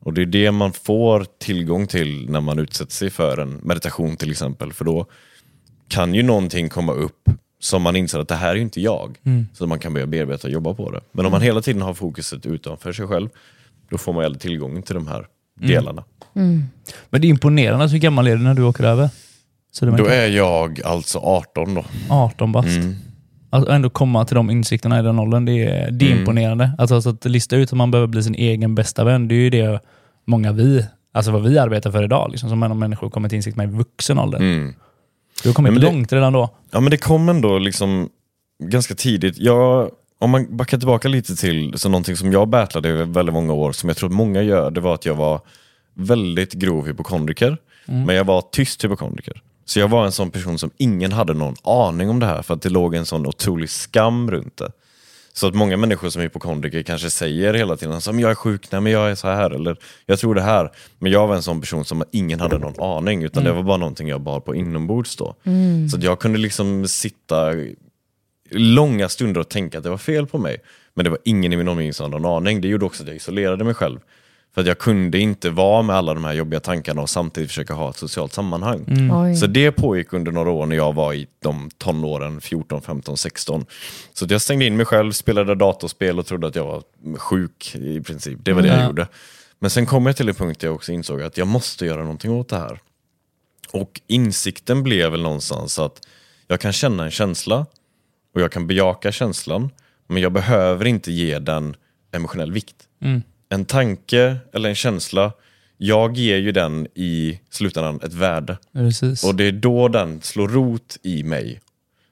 Och 0.00 0.12
det 0.14 0.22
är 0.22 0.26
det 0.26 0.50
man 0.50 0.72
får 0.72 1.26
tillgång 1.38 1.86
till 1.86 2.30
när 2.30 2.40
man 2.40 2.58
utsätter 2.58 2.92
sig 2.92 3.10
för 3.10 3.38
en 3.38 3.60
meditation 3.62 4.16
till 4.16 4.30
exempel. 4.30 4.72
För 4.72 4.84
då 4.84 5.06
kan 5.88 6.14
ju 6.14 6.22
någonting 6.22 6.68
komma 6.68 6.92
upp 6.92 7.30
som 7.60 7.82
man 7.82 7.96
inser 7.96 8.18
att 8.18 8.28
det 8.28 8.34
här 8.34 8.50
är 8.50 8.56
inte 8.56 8.80
jag. 8.80 9.18
Så 9.52 9.66
man 9.66 9.78
kan 9.78 9.92
börja 9.92 10.06
bearbeta 10.06 10.48
och 10.48 10.52
jobba 10.52 10.74
på 10.74 10.90
det. 10.90 11.00
Men 11.12 11.26
om 11.26 11.32
man 11.32 11.42
hela 11.42 11.62
tiden 11.62 11.82
har 11.82 11.94
fokuset 11.94 12.46
utanför 12.46 12.92
sig 12.92 13.06
själv, 13.06 13.28
då 13.90 13.98
får 13.98 14.12
man 14.12 14.22
ju 14.22 14.26
aldrig 14.26 14.42
tillgång 14.42 14.82
till 14.82 14.94
de 14.94 15.06
här 15.06 15.26
delarna. 15.60 16.04
Men 17.10 17.20
det 17.20 17.26
är 17.26 17.30
imponerande. 17.30 17.88
Hur 17.88 17.98
gammal 17.98 18.26
är 18.26 18.36
du 18.36 18.42
när 18.42 18.54
du 18.54 18.62
åker 18.62 18.84
över? 18.84 19.08
Så 19.72 19.86
Då 19.86 20.06
är 20.06 20.26
jag 20.26 20.82
alltså 20.84 21.18
18 21.18 21.74
då. 21.74 21.84
18 22.08 22.52
bast. 22.52 22.68
Mm. 22.68 22.96
Att 23.56 23.68
ändå 23.68 23.90
komma 23.90 24.24
till 24.24 24.34
de 24.34 24.50
insikterna 24.50 24.98
i 25.00 25.02
den 25.02 25.18
åldern, 25.18 25.44
det 25.44 25.52
är, 25.52 25.90
det 25.90 26.04
är 26.04 26.08
Mm. 26.08 26.18
imponerande. 26.18 26.70
Alltså, 26.78 26.94
alltså 26.94 27.10
att 27.10 27.24
lista 27.24 27.56
ut 27.56 27.72
att 27.72 27.76
man 27.78 27.90
behöver 27.90 28.06
bli 28.08 28.22
sin 28.22 28.34
egen 28.34 28.74
bästa 28.74 29.04
vän, 29.04 29.28
det 29.28 29.34
är 29.34 29.36
ju 29.36 29.50
det 29.50 29.80
många 30.24 30.52
vi, 30.52 30.84
alltså 31.12 31.30
vad 31.30 31.42
vi 31.42 31.58
arbetar 31.58 31.90
för 31.90 32.02
idag, 32.04 32.28
liksom, 32.30 32.48
som 32.48 32.58
människor 32.78 33.10
kommer 33.10 33.28
till 33.28 33.36
insikt 33.36 33.56
med 33.56 33.68
i 33.68 33.72
vuxen 33.76 34.18
ålder. 34.18 34.38
Mm. 34.38 34.74
Du 35.42 35.48
har 35.48 35.54
kommit 35.54 35.72
Men 35.72 35.80
det- 35.80 35.86
långt 35.86 36.12
redan 36.12 36.32
då. 36.32 36.50
Ja 36.70 36.80
men 36.80 36.90
det 36.90 36.96
kom 36.96 37.28
ändå 37.28 37.58
liksom 37.58 38.08
ganska 38.64 38.94
tidigt. 38.94 39.38
Jag, 39.38 39.90
om 40.18 40.30
man 40.30 40.56
backar 40.56 40.78
tillbaka 40.78 41.08
lite 41.08 41.36
till 41.36 41.72
så 41.78 41.88
någonting 41.88 42.16
som 42.16 42.32
jag 42.32 42.48
battlade 42.48 42.88
i 42.88 42.92
väldigt 42.92 43.32
många 43.34 43.52
år, 43.52 43.72
som 43.72 43.88
jag 43.88 43.96
tror 43.96 44.08
att 44.08 44.14
många 44.16 44.42
gör, 44.42 44.70
det 44.70 44.80
var 44.80 44.94
att 44.94 45.06
jag 45.06 45.14
var 45.14 45.40
väldigt 45.94 46.52
grov 46.52 46.86
hypokondriker. 46.86 47.56
Men 47.86 48.16
jag 48.16 48.24
var 48.24 48.42
tyst 48.52 48.84
hypokondriker. 48.84 49.42
Så 49.68 49.78
jag 49.78 49.88
var 49.88 50.04
en 50.04 50.12
sån 50.12 50.30
person 50.30 50.58
som 50.58 50.70
ingen 50.76 51.12
hade 51.12 51.34
någon 51.34 51.54
aning 51.62 52.10
om 52.10 52.20
det 52.20 52.26
här, 52.26 52.42
för 52.42 52.54
att 52.54 52.62
det 52.62 52.68
låg 52.68 52.94
en 52.94 53.06
sån 53.06 53.26
otrolig 53.26 53.70
skam 53.70 54.30
runt 54.30 54.56
det. 54.56 54.72
Så 55.32 55.46
att 55.48 55.54
många 55.54 55.76
människor 55.76 56.08
som 56.08 56.20
är 56.20 56.24
hypokondriker 56.24 56.82
kanske 56.82 57.10
säger 57.10 57.54
hela 57.54 57.76
tiden 57.76 58.00
som 58.00 58.20
jag 58.20 58.30
är 58.30 58.34
sjuk, 58.34 58.72
nej 58.72 58.80
men 58.80 58.92
jag 58.92 59.10
är 59.10 59.14
så 59.14 59.28
här, 59.28 59.50
eller 59.50 59.76
jag 60.06 60.18
tror 60.18 60.34
det 60.34 60.42
här. 60.42 60.70
Men 60.98 61.12
jag 61.12 61.26
var 61.26 61.34
en 61.34 61.42
sån 61.42 61.60
person 61.60 61.84
som 61.84 62.04
ingen 62.12 62.40
hade 62.40 62.58
någon 62.58 62.80
aning, 62.80 63.22
utan 63.22 63.44
det 63.44 63.52
var 63.52 63.62
bara 63.62 63.76
någonting 63.76 64.08
jag 64.08 64.20
bar 64.20 64.40
på 64.40 64.54
inombords 64.54 65.16
då. 65.16 65.34
Så 65.90 65.96
att 65.96 66.02
jag 66.02 66.18
kunde 66.18 66.38
liksom 66.38 66.88
sitta 66.88 67.52
långa 68.50 69.08
stunder 69.08 69.40
och 69.40 69.48
tänka 69.48 69.78
att 69.78 69.84
det 69.84 69.90
var 69.90 69.98
fel 69.98 70.26
på 70.26 70.38
mig. 70.38 70.56
Men 70.94 71.04
det 71.04 71.10
var 71.10 71.18
ingen 71.24 71.52
i 71.52 71.56
min 71.56 71.68
omgivning 71.68 71.94
som 71.94 72.04
hade 72.04 72.22
någon 72.22 72.36
aning. 72.36 72.60
Det 72.60 72.68
gjorde 72.68 72.84
också 72.84 73.02
att 73.02 73.08
jag 73.08 73.16
isolerade 73.16 73.64
mig 73.64 73.74
själv. 73.74 73.98
För 74.56 74.60
att 74.60 74.66
jag 74.66 74.78
kunde 74.78 75.18
inte 75.18 75.50
vara 75.50 75.82
med 75.82 75.96
alla 75.96 76.14
de 76.14 76.24
här 76.24 76.32
jobbiga 76.32 76.60
tankarna 76.60 77.02
och 77.02 77.10
samtidigt 77.10 77.50
försöka 77.50 77.74
ha 77.74 77.90
ett 77.90 77.96
socialt 77.96 78.32
sammanhang. 78.32 79.10
Oj. 79.12 79.36
Så 79.36 79.46
det 79.46 79.72
pågick 79.72 80.12
under 80.12 80.32
några 80.32 80.50
år 80.50 80.66
när 80.66 80.76
jag 80.76 80.92
var 80.94 81.14
i 81.14 81.26
de 81.42 81.70
tonåren, 81.78 82.40
14, 82.40 82.82
15, 82.82 83.16
16. 83.16 83.66
Så 84.12 84.24
att 84.24 84.30
jag 84.30 84.40
stängde 84.40 84.64
in 84.64 84.76
mig 84.76 84.86
själv, 84.86 85.12
spelade 85.12 85.54
datorspel 85.54 86.18
och 86.18 86.26
trodde 86.26 86.46
att 86.46 86.54
jag 86.54 86.64
var 86.66 86.82
sjuk 87.18 87.74
i 87.74 88.00
princip. 88.00 88.38
Det 88.42 88.52
var 88.52 88.62
det 88.62 88.68
Ja. 88.68 88.76
jag 88.76 88.86
gjorde. 88.86 89.08
Men 89.58 89.70
sen 89.70 89.86
kom 89.86 90.06
jag 90.06 90.16
till 90.16 90.28
en 90.28 90.34
punkt 90.34 90.60
där 90.60 90.68
jag 90.68 90.74
också 90.74 90.92
insåg 90.92 91.22
att 91.22 91.38
jag 91.38 91.46
måste 91.48 91.86
göra 91.86 92.00
någonting 92.02 92.30
åt 92.32 92.48
det 92.48 92.58
här. 92.58 92.80
Och 93.72 94.00
insikten 94.06 94.82
blev 94.82 95.10
väl 95.10 95.22
någonstans 95.22 95.78
att 95.78 96.06
jag 96.48 96.60
kan 96.60 96.72
känna 96.72 97.04
en 97.04 97.10
känsla 97.10 97.66
och 98.34 98.40
jag 98.40 98.52
kan 98.52 98.66
bejaka 98.66 99.12
känslan, 99.12 99.70
men 100.06 100.22
jag 100.22 100.32
behöver 100.32 100.84
inte 100.84 101.12
ge 101.12 101.38
den 101.38 101.76
emotionell 102.12 102.52
vikt. 102.52 102.76
En 103.48 103.64
tanke 103.64 104.36
eller 104.52 104.68
en 104.68 104.74
känsla, 104.74 105.32
jag 105.78 106.16
ger 106.16 106.36
ju 106.36 106.52
den 106.52 106.86
i 106.94 107.40
slutändan 107.50 108.00
ett 108.02 108.14
värde. 108.14 108.58
Precis. 108.72 109.24
Och 109.24 109.34
det 109.34 109.44
är 109.44 109.52
då 109.52 109.88
den 109.88 110.20
slår 110.22 110.48
rot 110.48 110.96
i 111.02 111.22
mig. 111.22 111.60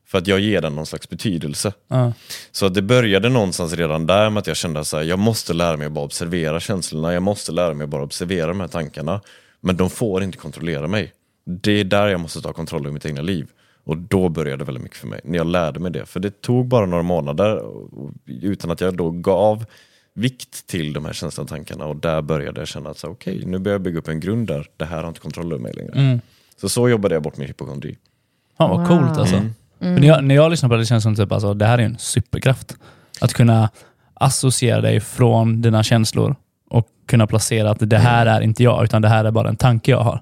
För 0.07 0.19
att 0.19 0.26
jag 0.26 0.41
ger 0.41 0.61
den 0.61 0.75
någon 0.76 0.87
slags 0.87 1.09
betydelse. 1.09 1.73
ja. 1.88 2.12
Så 2.53 2.67
att 2.67 2.75
det 2.75 2.83
började 2.83 3.29
någonstans 3.29 3.73
redan 3.73 4.07
där 4.07 4.31
med 4.31 4.41
att 4.41 4.47
jag 4.47 4.57
kände 4.57 4.81
att 4.81 4.93
jag 4.93 5.19
måste 5.19 5.53
lära 5.53 5.76
mig 5.76 5.87
att 5.87 5.93
bara 5.93 6.05
observera 6.05 6.61
känslorna, 6.61 7.12
jag 7.12 7.23
måste 7.23 7.53
lära 7.53 7.75
mig 7.75 7.85
att 7.85 7.91
bara 7.91 8.03
observera 8.03 8.47
de 8.47 8.61
här 8.61 8.69
tankarna. 8.69 9.21
Men 9.61 9.76
de 9.76 9.91
får 9.91 10.23
inte 10.23 10.38
kontrollera 10.38 10.87
mig. 10.87 11.12
Det 11.45 11.73
är 11.73 11.85
där 11.85 12.09
jag 12.09 12.21
måste 12.21 12.41
ta 12.41 12.53
kontroll 12.53 12.81
över 12.81 12.93
mitt 12.93 13.07
egna 13.07 13.23
liv. 13.23 13.47
Och 13.85 13.97
då 13.97 14.29
började 14.29 14.57
det 14.57 14.64
väldigt 14.64 14.83
mycket 14.83 14.99
för 14.99 15.07
mig, 15.07 15.21
när 15.25 15.38
jag 15.38 15.47
lärde 15.47 15.81
mig 15.81 15.91
det. 15.91 16.07
För 16.07 16.21
det 16.21 16.41
tog 16.41 16.67
bara 16.67 16.87
några 16.87 17.03
månader 17.03 17.62
utan 18.26 18.71
att 18.71 18.81
jag 18.81 18.97
då 18.97 19.11
gav 19.11 19.64
vikt 20.14 20.66
till 20.66 20.92
de 20.92 21.04
här 21.04 21.12
känslorna 21.12 21.44
och 21.44 21.49
tankarna. 21.50 21.85
Och 21.85 21.97
där 21.97 22.23
började 22.23 22.61
jag 22.61 22.68
känna 22.68 22.90
att 22.90 22.99
så, 22.99 23.09
okej, 23.09 23.42
nu 23.47 23.59
börjar 23.59 23.75
jag 23.75 23.83
bygga 23.83 23.99
upp 23.99 24.09
en 24.09 24.21
grund 24.21 24.47
där 24.49 24.66
det 24.76 24.85
här 24.85 25.00
har 25.00 25.09
inte 25.09 25.21
kontroll 25.21 25.52
över 25.52 25.62
mig 25.62 25.73
längre. 25.73 25.92
Mm. 25.92 26.21
Så 26.61 26.68
så 26.68 26.88
jobbade 26.88 27.14
jag 27.14 27.23
bort 27.23 27.37
min 27.37 27.47
hypokondri. 27.49 27.97
Fan 28.59 28.71
vad 28.71 28.78
Wow. 28.78 28.88
coolt 28.88 29.18
alltså. 29.18 29.37
För 29.78 29.87
När, 29.87 30.06
jag, 30.09 30.25
när 30.25 30.35
jag 30.35 30.50
lyssnar 30.50 30.68
på 30.68 30.75
det, 30.75 30.83
det 30.83 30.87
känns 30.87 31.02
som 31.02 31.16
typ, 31.16 31.33
alltså, 31.33 31.54
det 31.54 31.66
här 31.66 31.78
är 31.78 31.83
en 31.83 31.99
superkraft. 31.99 32.76
Att 33.21 33.33
kunna 33.33 33.71
associera 34.14 34.80
dig 34.80 35.00
från 35.00 35.62
dina 35.62 35.83
känslor 35.83 36.37
och 36.71 36.88
kunna 37.06 37.26
placera 37.26 37.71
att 37.71 37.90
det 37.90 37.99
här 37.99 38.26
är 38.26 38.40
inte 38.40 38.62
jag, 38.62 38.85
utan 38.85 39.02
det 39.02 39.09
här 39.09 39.25
är 39.25 39.30
bara 39.30 39.49
en 39.49 39.56
tanke 39.56 39.90
jag 39.90 40.00
har. 40.00 40.21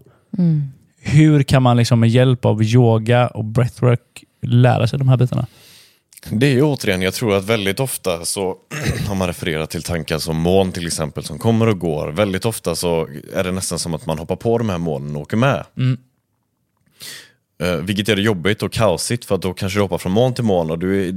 Hur 1.00 1.42
kan 1.42 1.62
man 1.62 1.76
liksom 1.76 2.00
med 2.00 2.08
hjälp 2.08 2.44
av 2.44 2.62
yoga 2.62 3.26
och 3.28 3.44
breathwork 3.44 4.24
lära 4.42 4.86
sig 4.86 4.98
de 4.98 5.08
här 5.08 5.16
bitarna? 5.16 5.46
Det 6.30 6.46
är 6.46 6.50
ju 6.50 6.62
återigen, 6.62 7.02
jag 7.02 7.14
tror 7.14 7.34
att 7.34 7.44
väldigt 7.44 7.80
ofta 7.80 8.24
så, 8.24 8.56
om 9.10 9.18
man 9.18 9.28
refererar 9.28 9.66
till 9.66 9.82
tankar 9.82 10.18
som 10.18 10.36
moln 10.36 10.72
till 10.72 10.86
exempel, 10.86 11.24
som 11.24 11.38
kommer 11.38 11.68
och 11.68 11.78
går, 11.78 12.08
väldigt 12.08 12.44
ofta 12.44 12.74
så 12.74 13.08
är 13.34 13.44
det 13.44 13.52
nästan 13.52 13.78
som 13.78 13.94
att 13.94 14.06
man 14.06 14.18
hoppar 14.18 14.36
på 14.36 14.58
de 14.58 14.68
här 14.68 14.78
molnen 14.78 15.16
och 15.16 15.22
åker 15.22 15.36
med. 15.36 15.64
Eh, 17.62 17.76
vilket 17.76 18.08
är 18.08 18.16
det 18.16 18.22
jobbigt 18.22 18.62
och 18.62 18.72
kaosigt, 18.72 19.24
för 19.24 19.34
att 19.34 19.42
då 19.42 19.54
kanske 19.54 19.78
du 19.78 19.82
hoppar 19.82 19.98
från 19.98 20.12
moln 20.12 20.34
till 20.34 20.44
moln 20.44 20.70
och 20.70 20.78
du, 20.78 21.08
är, 21.08 21.14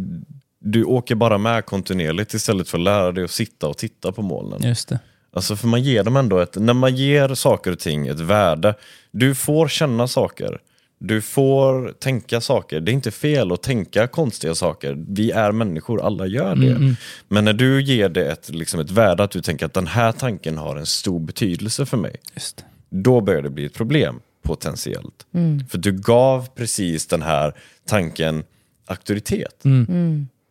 du 0.60 0.84
åker 0.84 1.16
bara 1.16 1.38
med 1.38 1.66
kontinuerligt 1.66 2.34
istället 2.34 2.70
för 2.70 2.78
att 2.78 2.84
lära 2.84 3.12
dig 3.12 3.24
att 3.24 3.32
sitta 3.32 3.68
och 3.68 3.78
titta 3.78 4.12
på 4.12 4.22
molnen. 4.22 4.64
Just 4.64 4.90
det. 4.90 5.00
Alltså 5.34 5.56
för 5.56 5.68
man 5.68 5.84
ger 5.84 6.04
dem 6.04 6.16
ändå 6.16 6.40
ett, 6.40 6.56
när 6.56 6.74
man 6.74 6.96
ger 6.96 7.34
saker 7.36 7.72
och 7.72 7.80
ting 7.80 8.08
ett 8.08 8.20
värde, 8.20 8.76
du 9.12 9.36
får 9.36 9.68
känna 9.68 10.08
saker, 10.08 10.60
du 11.08 11.22
får 11.22 11.92
tänka 12.00 12.42
saker. 12.42 12.80
Det 12.80 12.92
är 12.92 12.94
inte 12.94 13.12
fel 13.12 13.52
att 13.52 13.64
tänka 13.64 14.08
konstiga 14.08 14.56
saker. 14.56 15.04
Vi 15.08 15.32
är 15.32 15.52
människor, 15.52 16.02
alla 16.02 16.26
gör 16.26 16.56
det. 16.56 16.96
Men 17.28 17.46
när 17.46 17.54
du 17.54 17.82
ger 17.84 18.10
det 18.10 18.32
ett, 18.32 18.50
liksom 18.50 18.80
ett 18.80 18.92
värde, 18.92 19.24
att 19.24 19.32
du 19.32 19.42
tänker 19.42 19.66
att 19.66 19.74
den 19.74 19.88
här 19.88 20.12
tanken 20.12 20.58
har 20.58 20.76
en 20.76 20.86
stor 20.86 21.20
betydelse 21.20 21.86
för 21.86 21.98
mig. 21.98 22.16
Just. 22.34 22.66
Då 22.90 23.22
börjar 23.22 23.42
det 23.42 23.50
bli 23.50 23.66
ett 23.66 23.74
problem, 23.74 24.20
potentiellt. 24.44 25.26
För 25.70 25.78
du 25.78 25.92
gav 25.92 26.48
precis 26.56 27.08
den 27.08 27.22
här 27.22 27.54
tanken 27.88 28.44
auktoritet. 28.88 29.64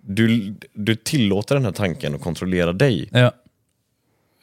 Du, 0.06 0.54
du 0.72 0.94
tillåter 0.96 1.54
den 1.54 1.64
här 1.64 1.72
tanken 1.72 2.14
att 2.14 2.20
kontrollera 2.20 2.72
dig 2.72 3.08
Ja. 3.12 3.32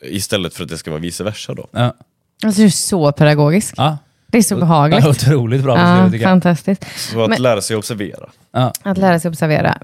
istället 0.02 0.54
för 0.54 0.64
att 0.64 0.70
det 0.70 0.78
ska 0.78 0.92
vara 0.92 1.02
vice 1.02 1.24
versa. 1.24 1.54
Då. 1.54 1.68
Ja. 1.72 1.96
Alltså, 2.44 2.62
du 2.62 2.66
är 2.66 2.70
så 2.70 3.12
pedagogisk. 3.12 3.74
Ja. 3.78 3.98
Det 4.32 4.38
är 4.38 4.42
så 4.42 4.56
behagligt. 4.56 5.04
Ja, 5.04 5.10
otroligt 5.10 5.64
bra 5.64 5.78
Ja, 5.78 6.06
tycker 6.06 6.24
jag. 6.24 6.30
fantastiskt. 6.32 6.86
Så 7.12 7.24
att 7.24 7.30
Men- 7.30 7.42
lära 7.42 7.62
sig 7.62 7.76
observera. 7.78 8.30
Ja. 8.52 8.74
Att 8.84 8.98
lära 8.98 9.20
sig 9.20 9.30
observera. 9.30 9.78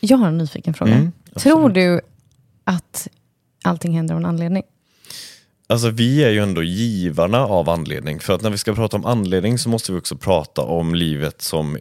Jag 0.00 0.16
har 0.16 0.28
en 0.28 0.38
nyfiken 0.38 0.74
fråga. 0.74 0.92
Mm, 0.94 1.12
Tror 1.36 1.68
du 1.70 2.00
att 2.64 3.08
allting 3.64 3.94
händer 3.96 4.14
av 4.14 4.20
en 4.20 4.26
anledning? 4.26 4.62
Alltså 5.66 5.90
vi 5.90 6.24
är 6.24 6.30
ju 6.30 6.38
ändå 6.42 6.62
givarna 6.62 7.38
av 7.46 7.68
anledning. 7.70 8.20
För 8.20 8.34
att 8.34 8.42
när 8.42 8.50
vi 8.50 8.58
ska 8.58 8.74
prata 8.74 8.96
om 8.96 9.04
anledning 9.06 9.58
så 9.58 9.68
måste 9.68 9.92
vi 9.92 9.98
också 9.98 10.16
prata 10.16 10.62
om 10.62 10.94
livet 10.94 11.42
som 11.42 11.78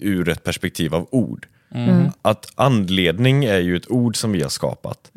ur 0.00 0.28
ett 0.28 0.44
perspektiv 0.44 0.94
av 0.94 1.06
ord. 1.10 1.46
Att 2.22 2.46
anledning 2.54 3.44
är 3.44 3.58
ju 3.58 3.76
ett 3.76 3.90
ord 3.90 4.16
som 4.16 4.32
vi 4.32 4.42
har 4.42 4.48
skapat. 4.48 5.10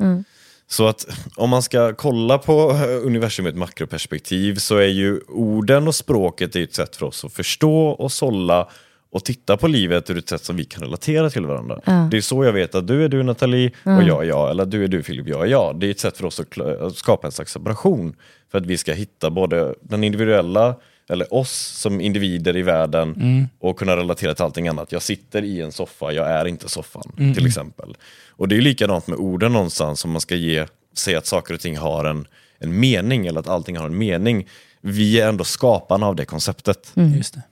Så 0.70 0.86
att 0.86 1.06
om 1.36 1.50
man 1.50 1.62
ska 1.62 1.94
kolla 1.94 2.38
på 2.38 2.72
universum 3.04 3.46
i 3.46 3.48
ett 3.48 3.56
makroperspektiv 3.56 4.54
så 4.54 4.76
är 4.76 4.86
ju 4.86 5.20
orden 5.28 5.88
och 5.88 5.94
språket 5.94 6.56
ett 6.56 6.74
sätt 6.74 6.96
för 6.96 7.06
oss 7.06 7.24
att 7.24 7.32
förstå 7.32 7.88
och 7.88 8.12
sålla 8.12 8.68
och 9.12 9.24
titta 9.24 9.56
på 9.56 9.68
livet 9.68 10.10
ur 10.10 10.18
ett 10.18 10.28
sätt 10.28 10.44
som 10.44 10.56
vi 10.56 10.64
kan 10.64 10.82
relatera 10.82 11.30
till 11.30 11.46
varandra. 11.46 11.80
Det 12.10 12.16
är 12.16 12.20
så 12.20 12.44
jag 12.44 12.52
vet 12.52 12.74
att 12.74 12.86
du 12.86 13.04
är 13.04 13.08
du 13.08 13.22
Nathalie 13.22 13.72
och 13.84 14.02
jag 14.02 14.24
är 14.24 14.28
jag, 14.28 14.50
eller 14.50 14.66
du 14.66 14.84
är 14.84 14.88
du 14.88 15.02
Filip, 15.02 15.28
jag 15.28 15.42
är 15.42 15.46
jag. 15.46 15.80
Det 15.80 15.86
är 15.86 15.90
ett 15.90 16.00
sätt 16.00 16.16
för 16.16 16.24
oss 16.24 16.40
att 16.80 16.96
skapa 16.96 17.26
en 17.26 17.32
slags 17.32 17.52
separation 17.52 18.16
för 18.50 18.58
att 18.58 18.66
vi 18.66 18.78
ska 18.78 18.92
hitta 18.92 19.30
både 19.30 19.74
den 19.80 20.04
individuella, 20.04 20.74
eller 21.10 21.34
oss 21.34 21.52
som 21.52 22.00
individer 22.00 22.56
i 22.56 22.62
världen 22.62 23.14
och 23.58 23.78
kunna 23.78 23.96
relatera 23.96 24.34
till 24.34 24.44
allting 24.44 24.68
annat. 24.68 24.92
Jag 24.92 25.02
sitter 25.02 25.42
i 25.42 25.60
en 25.60 25.72
soffa, 25.72 26.12
jag 26.12 26.30
är 26.30 26.44
inte 26.46 26.68
soffan 26.68 27.12
till 27.34 27.46
exempel. 27.46 27.96
Och 28.28 28.48
det 28.48 28.54
är 28.54 28.56
ju 28.56 28.62
likadant 28.62 29.06
med 29.06 29.18
orden 29.18 29.52
någonstans, 29.52 30.04
om 30.04 30.10
man 30.10 30.20
ska 30.20 30.34
ge, 30.34 30.66
säga 30.96 31.18
att 31.18 31.26
saker 31.26 31.54
och 31.54 31.60
ting 31.60 31.76
har 31.76 32.04
en, 32.04 32.26
en 32.58 32.80
mening 32.80 33.26
eller 33.26 33.40
att 33.40 33.48
allting 33.48 33.76
har 33.76 33.86
en 33.86 33.98
mening. 33.98 34.48
Vi 34.80 35.20
är 35.20 35.28
ändå 35.28 35.44
skaparna 35.44 36.06
av 36.06 36.16
det 36.16 36.24
konceptet. 36.24 36.92
Just 37.16 37.34
det. 37.34 37.42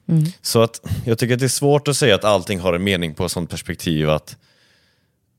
Så 0.42 0.62
att 0.62 0.80
jag 1.04 1.18
tycker 1.18 1.34
att 1.34 1.40
det 1.40 1.46
är 1.46 1.48
svårt 1.48 1.88
att 1.88 1.96
säga 1.96 2.14
att 2.14 2.24
allting 2.24 2.60
har 2.60 2.72
en 2.72 2.84
mening 2.84 3.14
på 3.14 3.24
ett 3.24 3.32
sånt 3.32 3.50
perspektiv 3.50 4.10
att 4.10 4.36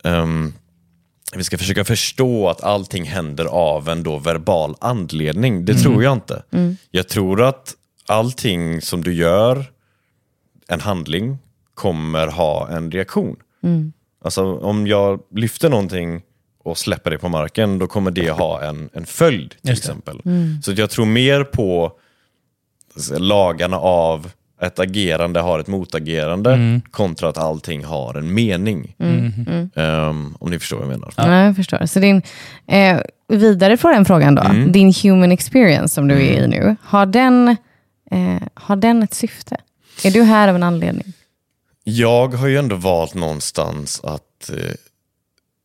ehm, 0.03 0.53
vi 1.35 1.43
ska 1.43 1.57
försöka 1.57 1.85
förstå 1.85 2.49
att 2.49 2.63
allting 2.63 3.03
händer 3.03 3.45
av 3.45 3.89
en 3.89 4.03
då 4.03 4.17
verbal 4.17 4.75
anledning. 4.81 5.65
Det 5.65 5.73
tror 5.75 6.03
jag 6.03 6.13
inte. 6.13 6.43
Jag 6.91 7.07
tror 7.07 7.41
att 7.43 7.75
allting 8.09 8.81
som 8.81 9.03
du 9.03 9.13
gör, 9.13 9.65
en 10.67 10.81
handling, 10.81 11.37
kommer 11.73 12.27
ha 12.27 12.69
en 12.69 12.91
reaktion. 12.91 13.35
Alltså 14.23 14.57
om 14.57 14.87
jag 14.87 15.19
lyfter 15.35 15.69
någonting 15.69 16.21
och 16.63 16.77
släpper 16.77 17.11
det 17.11 17.17
på 17.17 17.29
marken, 17.29 17.79
då 17.79 17.87
kommer 17.87 18.11
det 18.11 18.31
ha 18.31 18.63
en, 18.63 18.89
en 18.93 19.05
följd 19.05 19.49
till 19.49 19.69
Just 19.69 19.83
exempel. 19.83 20.21
Så 20.63 20.71
att 20.71 20.77
jag 20.77 20.89
tror 20.89 21.05
mer 21.05 21.43
på 21.43 21.91
alltså, 22.95 23.19
lagarna 23.19 23.77
av 23.77 24.31
ett 24.61 24.79
agerande 24.79 25.39
har 25.39 25.59
ett 25.59 25.67
motagerande 25.67 26.81
kontra 26.91 27.29
att 27.29 27.37
allting 27.37 27.83
har 27.83 28.15
en 28.15 28.33
mening. 28.33 28.95
Ehm, 29.75 30.35
om 30.39 30.51
ni 30.51 30.59
förstår 30.59 30.77
vad 30.77 30.85
jag 30.85 30.91
menar. 30.91 31.13
Ja. 31.17 31.43
jag 31.43 31.55
förstår. 31.55 31.85
Så 31.85 31.99
din, 31.99 32.21
eh, 32.67 32.99
vidare 33.27 33.77
på 33.77 33.89
den 33.89 34.05
frågan 34.05 34.35
då. 34.35 34.41
Mm. 34.41 34.71
Din 34.71 34.93
human 35.03 35.31
experience 35.31 35.95
som 35.95 36.07
du 36.07 36.15
är 36.15 36.43
i 36.43 36.47
nu, 36.47 36.75
har 36.81 37.05
den, 37.05 37.55
eh, 38.11 38.47
har 38.53 38.75
den 38.75 39.03
ett 39.03 39.13
syfte? 39.13 39.57
Är 40.03 40.11
du 40.11 40.23
här 40.23 40.47
av 40.47 40.55
en 40.55 40.63
anledning? 40.63 41.13
Jag 41.83 42.33
har 42.33 42.47
ju 42.47 42.57
ändå 42.57 42.75
valt 42.75 43.13
någonstans 43.13 44.01
att 44.03 44.49
eh, 44.49 44.73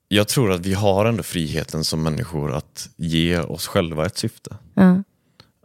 jag 0.09 0.29
tror 0.29 0.53
att 0.53 0.67
vi 0.67 0.75
har 0.75 1.05
ändå 1.05 1.23
friheten 1.23 1.85
som 1.85 2.03
människor 2.03 2.53
att 2.53 2.89
ge 2.97 3.39
oss 3.39 3.67
själva 3.67 4.07
ett 4.07 4.19
syfte. 4.19 4.57
Ja. 4.75 5.03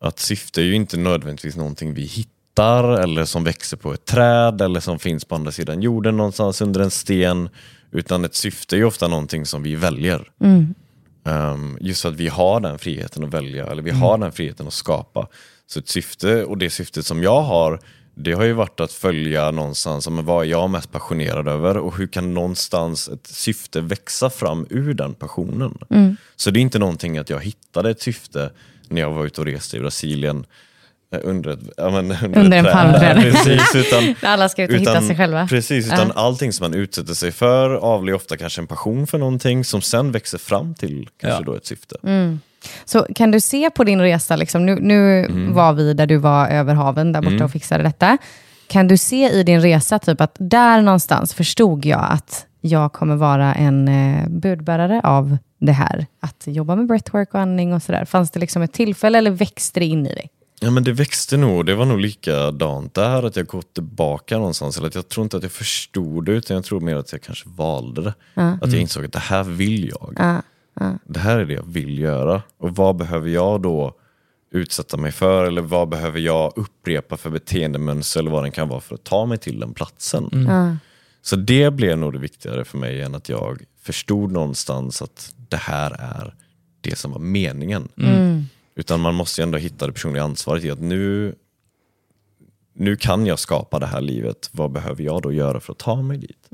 Att 0.02 0.20
syfte 0.20 0.62
är 0.62 0.66
ju 0.66 0.76
inte 0.76 0.98
nödvändigtvis 0.98 1.56
någonting 1.56 1.94
vi 1.94 2.02
hittar 2.02 2.84
eller 2.84 3.26
som 3.26 3.44
växer 3.44 3.78
på 3.78 3.94
ett 3.94 4.06
träd 4.06 4.62
eller 4.62 4.80
som 4.80 5.00
finns 5.00 5.26
på 5.26 5.36
andra 5.36 5.52
sidan 5.52 5.82
jorden 5.82 6.18
någonstans 6.18 6.62
under 6.62 6.80
en 6.82 6.92
sten. 6.92 7.50
Utan 7.92 8.26
ett 8.26 8.36
syfte 8.36 8.76
är 8.76 8.78
ju 8.78 8.86
ofta 8.86 9.08
någonting 9.08 9.46
som 9.46 9.64
vi 9.64 9.76
väljer. 9.76 10.32
Um, 11.24 11.78
just 11.82 12.06
att 12.06 12.16
vi 12.16 12.28
har 12.28 12.60
den 12.60 12.80
friheten 12.80 13.24
att 13.24 13.34
välja, 13.34 13.68
eller 13.68 13.84
vi 13.84 13.92
har 13.92 14.18
den 14.18 14.32
friheten 14.32 14.68
att 14.68 14.74
skapa. 14.74 15.28
Så 15.70 15.80
ett 15.80 15.88
syfte, 15.90 16.44
och 16.46 16.58
det 16.58 16.70
syftet 16.70 17.06
som 17.06 17.24
jag 17.24 17.42
har, 17.42 17.80
det 18.16 18.32
har 18.34 18.44
ju 18.44 18.54
varit 18.54 18.80
att 18.80 18.92
följa 18.92 19.52
någonstans, 19.52 20.10
men 20.10 20.26
vad 20.26 20.46
är 20.46 20.50
jag 20.50 20.70
mest 20.70 20.92
passionerad 20.92 21.48
över 21.48 21.78
och 21.78 21.98
hur 21.98 22.08
kan 22.08 22.34
någonstans 22.34 23.08
ett 23.10 23.28
syfte 23.28 23.82
växa 23.82 24.30
fram 24.30 24.68
ur 24.70 24.94
den 24.94 25.14
passionen? 25.14 25.78
Så 26.36 26.52
det 26.52 26.60
är 26.60 26.62
inte 26.62 26.80
någonting 26.80 27.18
att 27.18 27.30
jag 27.30 27.44
hittade 27.44 27.90
ett 27.90 28.02
syfte 28.02 28.52
när 28.88 29.02
jag 29.02 29.12
var 29.12 29.26
ute 29.26 29.42
och 29.42 29.48
reste 29.48 29.78
i 29.78 29.80
Brasilien 29.80 30.46
eh, 31.14 31.20
under, 31.24 31.52
ett, 31.52 31.60
ja, 31.78 31.90
men, 31.90 32.12
under, 32.24 32.40
Under 32.44 32.58
ett 32.60 32.66
en 32.66 32.66
träd. 32.66 32.74
palmträd. 32.74 33.22
Precis, 33.34 33.76
utan, 33.76 34.16
Alla 34.30 34.50
ska 34.50 34.64
ut 34.64 34.70
och 34.70 34.76
hitta 34.76 35.02
sig 35.02 35.18
själva. 35.18 35.48
Precis, 35.48 35.88
utan 35.88 36.12
allting 36.12 36.54
som 36.54 36.64
man 36.72 36.74
utsätter 36.80 37.14
sig 37.14 37.32
för 37.32 37.70
avlar 37.70 38.08
ju 38.10 38.16
ofta 38.16 38.38
kanske 38.38 38.62
en 38.62 38.68
passion 38.68 39.08
för 39.08 39.18
någonting 39.18 39.66
som 39.66 39.82
sen 39.82 40.12
växer 40.12 40.38
fram 40.38 40.76
till 40.76 41.10
kanske 41.22 41.40
Ja. 41.42 41.46
då 41.46 41.56
ett 41.56 41.66
syfte. 41.66 41.96
Så 42.86 43.08
kan 43.16 43.32
du 43.32 43.40
se 43.40 43.70
på 43.70 43.84
din 43.84 44.02
resa, 44.02 44.36
liksom, 44.36 44.66
nu, 44.66 44.78
nu 44.82 45.26
Mm. 45.26 45.54
var 45.54 45.74
vi 45.74 45.94
där 45.94 46.08
du 46.08 46.18
var 46.18 46.48
över 46.48 46.74
haven, 46.74 47.12
där 47.12 47.22
borta 47.22 47.46
och 47.46 47.52
fixade 47.52 47.84
detta. 47.84 48.18
Kan 48.68 48.88
du 48.88 48.98
se 48.98 49.30
i 49.30 49.44
din 49.44 49.62
resa 49.62 50.00
typ 50.00 50.22
att 50.22 50.36
där 50.40 50.82
någonstans 50.82 51.34
förstod 51.34 51.86
jag 51.86 52.06
att 52.10 52.46
jag 52.62 52.94
kommer 52.94 53.16
vara 53.16 53.54
en 53.56 53.88
eh, 53.88 54.28
budbärare 54.30 55.02
av 55.04 55.38
det 55.60 55.72
här. 55.72 56.06
Att 56.20 56.44
jobba 56.48 56.76
med 56.76 56.88
breathwork 56.88 57.34
och 57.34 57.40
andning 57.40 57.74
och 57.74 57.84
sådär. 57.84 58.06
Fanns 58.06 58.32
det 58.32 58.40
liksom 58.40 58.62
ett 58.62 58.74
tillfälle 58.74 59.18
eller 59.18 59.32
växte 59.32 59.80
det 59.80 59.86
in 59.86 60.06
i 60.08 60.14
dig? 60.14 60.30
Ja 60.62 60.72
men 60.72 60.84
det 60.84 60.92
växte 60.92 61.38
nog, 61.38 61.66
det 61.66 61.76
var 61.76 61.86
nog 61.86 62.00
likadant 62.00 62.94
där, 62.94 63.24
att 63.26 63.36
jag 63.36 63.46
gått 63.48 63.74
tillbaka 63.74 64.38
någonstans. 64.38 64.78
Eller 64.78 64.88
att 64.88 64.96
jag 64.96 65.10
tror 65.10 65.24
inte 65.24 65.38
att 65.38 65.44
jag 65.44 65.52
förstod 65.52 66.26
det, 66.26 66.32
utan 66.32 66.56
jag 66.56 66.66
tror 66.66 66.80
mer 66.80 66.96
att 66.96 67.12
jag 67.12 67.22
kanske 67.22 67.50
valde 67.50 68.02
det. 68.02 68.14
Att 68.62 68.72
jag 68.72 68.82
insåg 68.82 69.06
att 69.06 69.14
det 69.14 69.20
här 69.20 69.44
vill 69.44 69.90
jag. 69.90 70.14
Det 71.04 71.20
här 71.20 71.38
är 71.40 71.46
det 71.46 71.54
jag 71.54 71.68
vill 71.68 72.00
göra. 72.00 72.42
Och 72.58 72.76
vad 72.76 72.96
behöver 72.96 73.30
jag 73.30 73.62
då 73.62 73.94
utsätta 74.52 74.98
mig 74.98 75.12
för? 75.12 75.46
Eller 75.46 75.62
vad 75.62 75.90
behöver 75.90 76.20
jag 76.20 76.54
upprepa 76.56 77.18
för 77.18 77.30
beteendemönster 77.30 78.20
eller 78.20 78.32
vad 78.32 78.44
den 78.44 78.52
kan 78.52 78.68
vara 78.68 78.80
för 78.82 78.96
att 78.96 79.04
ta 79.04 79.26
mig 79.26 79.38
till 79.38 79.60
den 79.60 79.74
platsen? 79.74 80.30
Så 81.22 81.36
det 81.36 81.74
blev 81.74 81.98
nog 81.98 82.14
det 82.14 82.20
viktigare 82.20 82.66
för 82.66 82.78
mig 82.78 83.02
än 83.02 83.16
att 83.16 83.30
jag 83.30 83.62
förstod 83.82 84.32
någonstans 84.32 85.02
att 85.02 85.34
det 85.50 85.58
här 85.58 85.92
är 86.00 86.34
det 86.82 86.98
som 86.98 87.12
var 87.12 87.20
meningen. 87.20 87.88
Utan 88.76 89.00
man 89.00 89.16
måste 89.16 89.42
ju 89.42 89.44
ändå 89.44 89.58
hitta 89.58 89.88
det 89.88 89.94
personliga 89.94 90.24
ansvaret 90.24 90.64
i 90.64 90.72
att 90.72 90.82
nu, 90.82 91.36
nu 92.74 92.96
kan 92.96 93.26
jag 93.26 93.40
skapa 93.40 93.80
det 93.80 93.86
här 93.86 94.02
livet. 94.02 94.50
Vad 94.52 94.72
behöver 94.72 95.04
jag 95.04 95.22
då 95.22 95.32
göra 95.34 95.60
för 95.60 95.74
att 95.74 95.80
ta 95.80 96.02
mig 96.02 96.18
dit? 96.18 96.48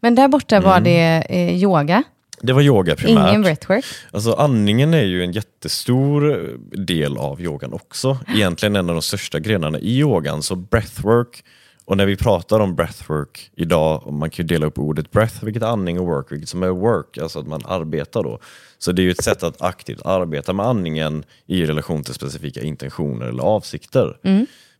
Men 0.00 0.14
där 0.14 0.28
borta 0.28 0.60
var 0.60 0.80
det 0.80 1.26
eh, 1.28 1.62
yoga, 1.62 2.02
Det 2.40 2.52
var 2.52 2.62
yoga 2.62 2.96
primärt. 2.96 3.28
ingen 3.28 3.42
breathwork. 3.42 3.84
Alltså 4.10 4.32
andningen 4.32 4.94
är 4.94 5.02
ju 5.02 5.22
en 5.24 5.32
jättestor 5.32 6.50
del 6.76 7.16
av 7.16 7.40
yogan 7.40 7.72
också. 7.72 8.18
Egentligen 8.28 8.76
en 8.76 8.88
av 8.88 8.94
de 8.94 9.02
största 9.02 9.40
grenarna 9.40 9.78
i 9.78 9.98
yogan. 9.98 10.42
Så 10.42 10.56
breathwork, 10.56 11.44
och 11.84 11.96
när 11.96 12.06
vi 12.06 12.16
pratar 12.16 12.60
om 12.60 12.74
breathwork 12.74 13.50
idag, 13.56 14.12
man 14.12 14.30
kan 14.30 14.42
ju 14.42 14.46
dela 14.46 14.66
upp 14.66 14.78
ordet 14.78 15.10
breath, 15.10 15.44
vilket 15.44 15.62
är 15.62 15.66
andning, 15.66 16.00
och 16.00 16.06
work, 16.06 16.32
vilket 16.32 16.48
som 16.48 16.62
är 16.62 16.68
work, 16.68 17.18
alltså 17.18 17.38
att 17.38 17.46
man 17.46 17.62
arbetar 17.64 18.22
då. 18.22 18.38
Så 18.78 18.92
det 18.92 19.02
är 19.02 19.04
ju 19.04 19.10
ett 19.10 19.24
sätt 19.24 19.42
att 19.42 19.62
aktivt 19.62 20.02
arbeta 20.04 20.52
med 20.52 20.66
andningen 20.66 21.24
i 21.46 21.66
relation 21.66 22.02
till 22.02 22.14
specifika 22.14 22.62
intentioner 22.62 23.26
eller 23.26 23.42
avsikter. 23.42 24.16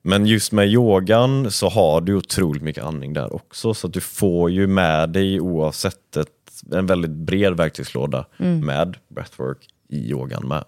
Men 0.07 0.27
just 0.27 0.53
med 0.53 0.69
yogan 0.69 1.51
så 1.51 1.69
har 1.69 2.01
du 2.01 2.15
otroligt 2.15 2.63
mycket 2.63 2.85
andning 2.85 3.13
där 3.13 3.35
också. 3.35 3.75
Så 3.75 3.87
att 3.87 3.93
du 3.93 4.01
får 4.01 4.51
ju 4.51 4.67
med 4.67 5.11
dig 5.11 5.41
oavsett 5.41 6.17
ett, 6.17 6.29
en 6.73 6.87
väldigt 6.87 7.11
bred 7.11 7.57
verktygslåda 7.57 8.25
med 8.39 8.97
breathwork 9.09 9.59
i 9.89 10.11
yogan 10.11 10.49
med. 10.49 10.65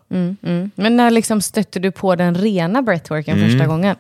Men 0.74 0.96
när 0.96 1.10
liksom 1.10 1.40
stötte 1.40 1.78
du 1.78 1.90
på 1.90 2.14
den 2.16 2.34
rena 2.34 2.82
breathworken 2.82 3.38
Mm. 3.38 3.50
första 3.50 3.66
gången? 3.66 3.96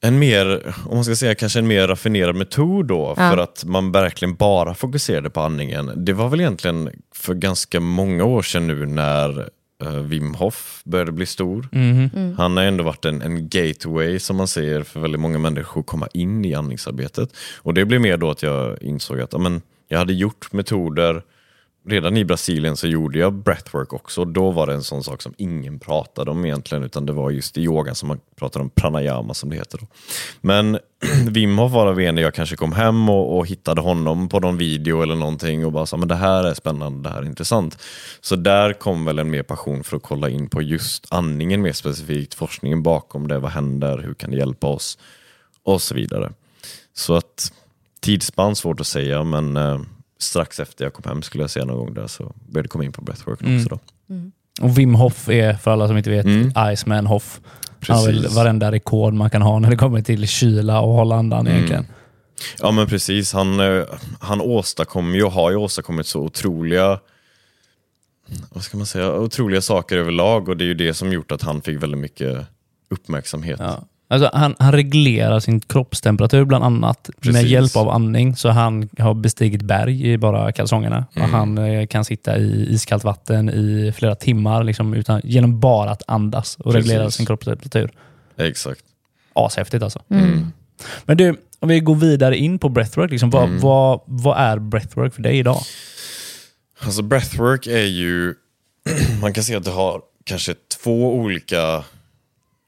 En 0.00 0.18
mer, 0.18 0.74
om 0.86 0.94
man 0.94 1.04
ska 1.04 1.16
säga 1.16 1.34
kanske 1.34 1.58
en 1.58 1.66
mer 1.66 1.88
raffinerad 1.88 2.34
metod 2.36 2.86
då, 2.86 3.14
Ja. 3.16 3.30
för 3.30 3.36
att 3.38 3.64
man 3.64 3.92
verkligen 3.92 4.34
bara 4.34 4.74
fokuserade 4.74 5.30
på 5.30 5.40
andningen. 5.40 5.92
Det 5.96 6.12
var 6.12 6.28
väl 6.28 6.40
egentligen 6.40 6.90
för 7.14 7.34
ganska 7.34 7.80
många 7.80 8.24
år 8.24 8.42
sedan 8.42 8.66
nu 8.66 8.86
när 8.86 9.48
eh, 9.84 9.90
Wim 9.92 10.34
Hof 10.34 10.82
började 10.84 11.12
bli 11.12 11.26
stor. 11.26 11.68
Mhm. 11.72 12.34
Han 12.38 12.56
har 12.56 12.64
ändå 12.64 12.84
varit 12.84 13.04
en, 13.04 13.22
en 13.22 13.48
gateway 13.48 14.18
som 14.18 14.36
man 14.36 14.48
säger 14.48 14.82
för 14.82 15.00
väldigt 15.00 15.20
många 15.20 15.38
människor 15.38 15.80
att 15.80 15.86
komma 15.86 16.08
in 16.14 16.44
i 16.44 16.54
andningsarbetet. 16.54 17.30
Och 17.58 17.74
det 17.74 17.84
blev 17.84 18.00
mer 18.00 18.16
då 18.16 18.30
att 18.30 18.42
jag 18.42 18.82
insåg 18.82 19.20
att 19.20 19.32
ja, 19.32 19.38
men, 19.38 19.62
jag 19.88 19.98
hade 19.98 20.12
gjort 20.12 20.52
metoder 20.52 21.22
Redan 21.88 22.16
i 22.16 22.24
Brasilien 22.24 22.76
så 22.76 22.86
gjorde 22.86 23.18
jag 23.18 23.32
breathwork 23.32 23.92
också. 23.92 24.24
Då 24.24 24.50
var 24.50 24.66
det 24.66 24.72
en 24.72 24.82
sån 24.82 25.04
sak 25.04 25.22
som 25.22 25.34
ingen 25.36 25.78
pratade 25.78 26.30
om 26.30 26.44
egentligen, 26.44 26.84
utan 26.84 27.06
det 27.06 27.12
var 27.12 27.30
just 27.30 27.58
i 27.58 27.62
yogan 27.62 27.94
som 27.94 28.08
man 28.08 28.20
pratade 28.36 28.62
om 28.62 28.70
pranayama 28.70 29.34
som 29.34 29.50
det 29.50 29.56
heter. 29.56 29.78
Då. 29.78 29.86
Men 30.40 30.78
Wim 31.28 31.58
Hof 31.58 31.72
var 31.72 31.86
av 31.86 32.00
en 32.00 32.16
jag 32.16 32.34
kanske 32.34 32.56
kom 32.56 32.72
hem 32.72 33.08
och, 33.08 33.38
och 33.38 33.46
hittade 33.46 33.80
honom 33.80 34.28
på 34.28 34.40
någon 34.40 34.56
video 34.56 35.02
eller 35.02 35.14
någonting 35.14 35.66
och 35.66 35.72
bara 35.72 35.86
sa 35.86 35.96
men 35.96 36.08
det 36.08 36.14
här 36.14 36.44
är 36.44 36.54
spännande, 36.54 37.08
det 37.08 37.14
här 37.14 37.22
är 37.22 37.26
intressant. 37.26 37.82
Så 38.20 38.36
där 38.36 38.72
kom 38.72 39.04
väl 39.04 39.18
en 39.18 39.30
mer 39.30 39.42
passion 39.42 39.84
för 39.84 39.96
att 39.96 40.02
kolla 40.02 40.28
in 40.28 40.48
på 40.48 40.62
just 40.62 41.06
andningen 41.10 41.62
mer 41.62 41.72
specifikt, 41.72 42.34
forskningen 42.34 42.82
bakom 42.82 43.28
det, 43.28 43.38
vad 43.38 43.50
händer, 43.50 43.98
hur 43.98 44.14
kan 44.14 44.30
det 44.30 44.36
hjälpa 44.36 44.66
oss 44.66 44.98
och 45.62 45.82
så 45.82 45.94
vidare. 45.94 46.32
Så 46.94 47.14
att 47.14 47.52
tidsspann 48.08 48.56
svårt 48.56 48.80
att 48.80 48.86
säga 48.86 49.24
men 49.24 49.56
eh, 49.56 49.80
strax 50.18 50.60
efter 50.60 50.84
jag 50.84 50.92
kom 50.92 51.04
hem 51.08 51.22
skulle 51.22 51.42
jag 51.44 51.50
säga 51.50 51.64
någon 51.64 51.76
gång 51.78 51.94
där 51.94 52.06
så 52.06 52.22
började 52.24 52.66
jag 52.66 52.70
komma 52.70 52.84
in 52.84 52.92
på 52.92 53.02
breathwork 53.02 53.40
Mm. 53.42 53.56
också. 53.56 53.68
Då. 53.68 53.80
Och 54.66 54.78
Wim 54.78 54.94
Hof 54.94 55.28
är, 55.28 55.54
för 55.54 55.70
alla 55.70 55.88
som 55.88 55.96
inte 55.96 56.10
vet, 56.10 56.24
Mm. 56.26 56.52
Iceman 56.72 57.06
Hoff. 57.06 57.40
Han 57.88 57.96
har 57.98 58.06
väl 58.06 58.16
Precis. 58.20 58.36
varenda 58.36 58.72
rekord 58.72 59.14
man 59.14 59.30
kan 59.30 59.42
ha 59.42 59.58
när 59.58 59.70
det 59.70 59.76
kommer 59.76 60.02
till 60.02 60.28
kyla 60.28 60.80
och 60.80 60.92
hålla 60.92 61.16
andan 61.16 61.40
Mm. 61.40 61.52
egentligen. 61.52 61.86
Ja 62.58 62.70
men 62.70 62.86
precis, 62.86 63.32
han, 63.32 63.60
eh, 63.60 63.84
han 64.20 64.40
åstadkom 64.40 65.14
ju 65.14 65.22
och 65.24 65.32
har 65.32 65.50
ju 65.50 65.56
åstadkommit 65.56 66.06
så 66.06 66.20
otroliga 66.20 67.00
vad 68.52 68.62
ska 68.64 68.76
man 68.76 68.86
säga, 68.86 69.12
otroliga 69.14 69.60
saker 69.60 69.96
överlag 69.96 70.48
och 70.48 70.56
det 70.56 70.64
är 70.64 70.66
ju 70.66 70.74
det 70.74 70.94
som 70.94 71.12
gjort 71.12 71.32
att 71.32 71.42
han 71.42 71.60
fick 71.62 71.82
väldigt 71.82 72.00
mycket 72.00 72.46
uppmärksamhet. 72.90 73.60
Ja. 73.60 73.84
Alltså, 74.10 74.30
han, 74.32 74.54
han 74.58 74.72
reglerar 74.72 75.40
sin 75.40 75.60
kroppstemperatur 75.60 76.44
bland 76.44 76.64
annat 76.64 77.08
med 77.16 77.34
Precis. 77.34 77.50
hjälp 77.50 77.76
av 77.76 77.88
andning. 77.88 78.36
Så 78.36 78.48
han 78.48 78.88
har 78.98 79.14
bestigit 79.14 79.62
berg 79.62 80.10
i 80.12 80.18
bara 80.18 80.52
kalsongerna. 80.52 81.06
Mm. 81.14 81.24
Och 81.30 81.38
han 81.38 81.58
eh, 81.58 81.86
kan 81.86 82.04
sitta 82.04 82.38
i 82.38 82.66
iskallt 82.70 83.04
vatten 83.04 83.50
i 83.50 83.92
flera 83.96 84.14
timmar 84.14 84.64
liksom, 84.64 84.94
utan, 84.94 85.20
genom 85.24 85.60
bara 85.60 85.90
att 85.90 86.02
andas 86.06 86.56
och 86.56 86.72
Precis. 86.72 86.90
reglera 86.90 87.10
sin 87.10 87.26
kroppstemperatur. 87.26 87.90
Exakt. 88.36 88.80
Ashäftigt 89.34 89.82
alltså. 89.82 90.02
Mm. 90.10 90.52
Men 91.04 91.16
du, 91.16 91.36
om 91.60 91.68
vi 91.68 91.80
går 91.80 91.94
vidare 91.94 92.36
in 92.36 92.58
på 92.58 92.68
breathwork. 92.68 93.10
Liksom, 93.10 93.30
vad, 93.30 93.44
Mm. 93.44 93.60
vad, 93.60 94.00
vad 94.06 94.38
är 94.38 94.58
breathwork 94.58 95.14
för 95.14 95.22
dig 95.22 95.38
idag? 95.38 95.60
Alltså 96.80 97.02
breathwork 97.02 97.66
är 97.66 97.84
ju, 97.86 98.34
man 99.20 99.32
kan 99.32 99.44
se 99.44 99.56
att 99.56 99.64
det 99.64 99.70
har 99.70 100.00
kanske 100.24 100.54
två 100.82 101.14
olika 101.14 101.84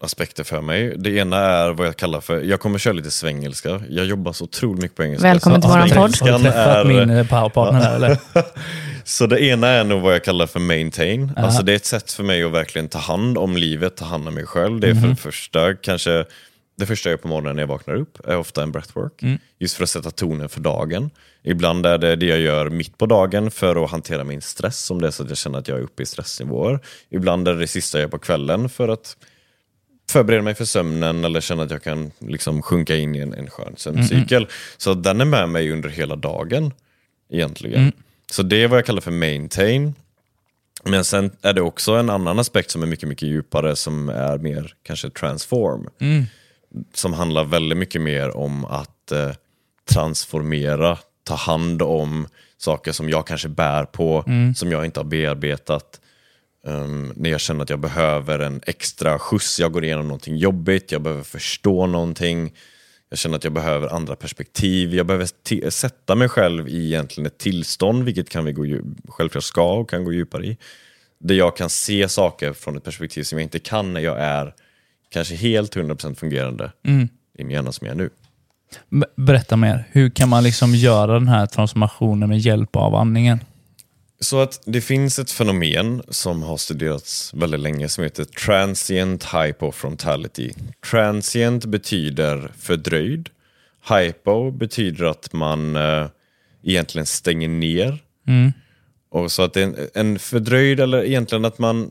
aspekter 0.01 0.45
för 0.45 0.61
mig. 0.61 0.95
Det 0.99 1.11
ena 1.11 1.37
är 1.37 1.71
vad 1.71 1.87
jag 1.87 1.97
kallar 1.97 2.21
för, 2.21 2.41
jag 2.41 2.61
kommer 2.61 2.79
köra 2.79 2.93
lite 2.93 3.11
svengelska. 3.11 3.81
Jag 3.89 4.07
jobbar 4.07 4.33
så 4.33 4.45
otroligt 4.45 4.83
mycket 4.83 4.97
på 4.97 5.05
engelska. 5.05 5.29
Välkommen 5.29 5.61
till 5.61 5.71
våran 5.71 5.89
podd. 5.89 5.99
Har 5.99 6.09
du 6.39 6.45
träffat 6.45 6.77
är- 6.77 6.85
min 6.85 7.11
eh, 7.11 7.27
powerpartner 7.27 7.81
där 7.81 7.95
eller? 7.97 8.19
Så 9.05 9.27
det 9.27 9.41
ena 9.45 9.69
är 9.69 9.85
nog 9.85 10.03
vad 10.03 10.15
jag 10.15 10.25
kallar 10.25 10.47
för 10.47 10.61
maintain. 10.61 11.33
Ja. 11.37 11.43
Alltså 11.43 11.63
det 11.63 11.73
är 11.73 11.77
ett 11.77 11.85
sätt 11.87 12.13
för 12.13 12.23
mig 12.23 12.43
att 12.45 12.53
verkligen 12.53 12.89
ta 12.89 12.99
hand 12.99 13.39
om 13.39 13.57
livet, 13.57 13.97
ta 13.97 14.05
hand 14.05 14.29
om 14.29 14.35
mig 14.35 14.47
själv. 14.47 14.81
Det 14.81 14.89
är 14.89 14.93
Mhm. 14.95 15.01
för 15.03 15.09
det 15.09 15.17
första 15.17 15.75
kanske 15.75 16.25
det 16.79 16.87
första 16.87 17.09
jag 17.09 17.13
gör 17.13 17.23
på 17.23 17.29
morgonen 17.29 17.57
när 17.57 17.63
jag 17.63 17.69
vaknar 17.69 17.95
upp 17.95 18.19
är 18.29 18.37
ofta 18.37 18.63
en 18.63 18.73
breathwork. 18.73 19.23
Mm. 19.23 19.39
Just 19.59 19.77
för 19.77 19.83
att 19.83 19.91
sätta 19.91 20.11
tonen 20.11 20.49
för 20.49 20.61
dagen. 20.61 21.11
Ibland 21.43 21.87
är 21.87 21.99
det 21.99 22.17
det 22.17 22.27
jag 22.27 22.41
gör 22.41 22.71
mitt 22.71 22.99
på 22.99 23.07
dagen 23.07 23.51
för 23.51 23.85
att 23.85 23.91
hantera 23.91 24.25
min 24.25 24.43
stress 24.43 24.91
om 24.91 25.01
det 25.01 25.07
är 25.07 25.11
så 25.11 25.23
att 25.23 25.29
jag 25.29 25.39
känner 25.39 25.59
att 25.59 25.69
jag 25.69 25.79
är 25.79 25.83
uppe 25.83 26.03
i 26.03 26.07
stressnivåer. 26.07 26.81
Ibland 27.11 27.49
är 27.49 27.53
det 27.53 27.59
det 27.59 27.67
sista 27.67 27.99
jag 27.99 28.03
gör 28.03 28.09
på 28.11 28.19
kvällen 28.19 28.69
för 28.69 28.89
att 28.89 29.17
förbereda 30.11 30.43
mig 30.43 30.55
för 30.55 30.65
sömnen 30.65 31.25
eller 31.25 31.41
känna 31.41 31.63
att 31.63 31.71
jag 31.71 31.83
kan 31.83 32.11
liksom 32.19 32.63
sjunka 32.63 32.97
in 32.97 33.15
i 33.17 33.19
en, 33.19 33.35
en 33.35 33.51
skön 33.51 33.75
sömncykel. 33.77 34.47
Så 34.77 34.91
att 34.91 35.05
den 35.05 35.21
är 35.21 35.25
med 35.25 35.49
mig 35.49 35.73
under 35.73 35.89
hela 35.89 36.17
dagen 36.17 36.73
egentligen. 37.31 37.93
Så 38.31 38.43
det 38.43 38.63
är 38.63 38.69
vad 38.69 38.79
jag 38.79 38.87
kallar 38.87 39.01
för 39.01 39.11
maintain. 39.11 39.95
Men 40.85 41.05
sen 41.05 41.31
är 41.43 41.53
det 41.53 41.61
också 41.61 41.93
en 41.93 42.11
annan 42.11 42.39
aspekt 42.39 42.71
som 42.71 42.83
är 42.83 42.87
mycket, 42.87 43.09
mycket 43.09 43.29
djupare 43.29 43.77
som 43.77 44.09
är 44.09 44.39
mer 44.39 44.75
kanske 44.83 45.11
transform. 45.11 45.89
Som 46.95 47.13
handlar 47.13 47.45
väldigt 47.45 47.79
mycket 47.79 48.03
mer 48.03 48.37
om 48.37 48.65
att 48.65 49.13
eh, 49.13 49.31
transformera, 49.91 50.99
ta 51.25 51.35
hand 51.35 51.83
om 51.83 52.27
saker 52.59 52.93
som 52.93 53.09
jag 53.09 53.27
kanske 53.27 53.49
bär 53.49 53.85
på, 53.85 54.25
som 54.57 54.73
jag 54.73 54.85
inte 54.85 55.01
har 55.01 55.05
bearbetat. 55.05 56.01
Um, 56.67 57.13
när 57.17 57.31
jag 57.31 57.41
känner 57.41 57.63
att 57.63 57.71
jag 57.71 57.81
behöver 57.81 58.39
en 58.39 58.61
extra 58.67 59.19
skjuts, 59.19 59.61
jag 59.61 59.73
går 59.73 59.85
igenom 59.85 60.09
någonting 60.09 60.37
jobbigt, 60.37 60.93
jag 60.93 61.03
behöver 61.03 61.23
förstå 61.23 61.87
någonting. 61.87 62.53
Jag 63.09 63.19
känner 63.19 63.37
att 63.37 63.45
jag 63.45 63.53
behöver 63.53 63.89
andra 63.89 64.17
perspektiv. 64.17 64.95
Jag 64.95 65.07
behöver 65.07 65.71
sätta 65.71 66.15
mig 66.15 66.29
själv 66.29 66.69
i 66.69 66.87
egentligen 66.87 67.27
ett 67.27 67.39
tillstånd, 67.39 68.05
vilket 68.05 68.29
kan 68.29 68.45
vi 68.45 68.53
gå 68.53 68.65
självklart 69.09 69.45
ska 69.45 69.73
och 69.73 69.91
kan 69.91 70.05
gå 70.05 70.13
djupare 70.13 70.47
i. 70.47 70.57
Där 71.21 71.35
jag 71.35 71.57
kan 71.57 71.71
se 71.71 72.09
saker 72.09 72.53
från 72.53 72.77
ett 72.77 72.85
perspektiv 72.85 73.23
som 73.23 73.39
jag 73.39 73.43
inte 73.43 73.59
kan 73.59 73.93
när 73.93 74.01
jag 74.01 74.21
är 74.21 74.55
kanske 75.09 75.35
helt 75.35 75.77
100% 75.77 76.15
fungerande 76.15 76.73
i 77.39 77.45
min 77.45 77.51
hjärna 77.51 77.73
som 77.73 77.87
jag 77.87 77.95
är 77.95 77.99
nu. 77.99 78.11
Berätta 79.17 79.57
mer. 79.57 79.85
Hur 79.91 80.11
kan 80.11 80.29
man 80.29 80.43
liksom 80.43 80.75
göra 80.75 81.13
den 81.13 81.29
här 81.29 81.47
transformationen 81.47 82.29
med 82.29 82.39
hjälp 82.39 82.77
av 82.77 82.95
andningen? 82.95 83.41
Så 84.21 84.41
att 84.41 84.61
det 84.65 84.81
finns 84.81 85.19
ett 85.19 85.31
fenomen 85.31 86.03
som 86.09 86.43
har 86.43 86.57
studerats 86.57 87.35
väldigt 87.35 87.61
länge 87.61 87.89
som 87.89 88.05
heter 88.05 88.25
transient 88.25 89.25
hypofrontality. 89.25 90.53
Transient 90.91 91.65
betyder 91.65 92.53
fördröjd. 92.59 93.29
Hypo 93.89 94.51
betyder 94.51 95.05
att 95.05 95.33
man 95.33 95.77
eh, 95.77 96.07
egentligen 96.63 97.07
stänger 97.07 97.49
ner. 97.49 97.99
Mm. 98.27 98.53
Och 99.11 99.33
så 99.33 99.43
att 99.43 99.57
en, 99.57 99.77
en 99.95 100.19
fördröjd, 100.19 100.81
eller 100.81 101.05
egentligen 101.05 101.45
att 101.45 101.59
man 101.59 101.91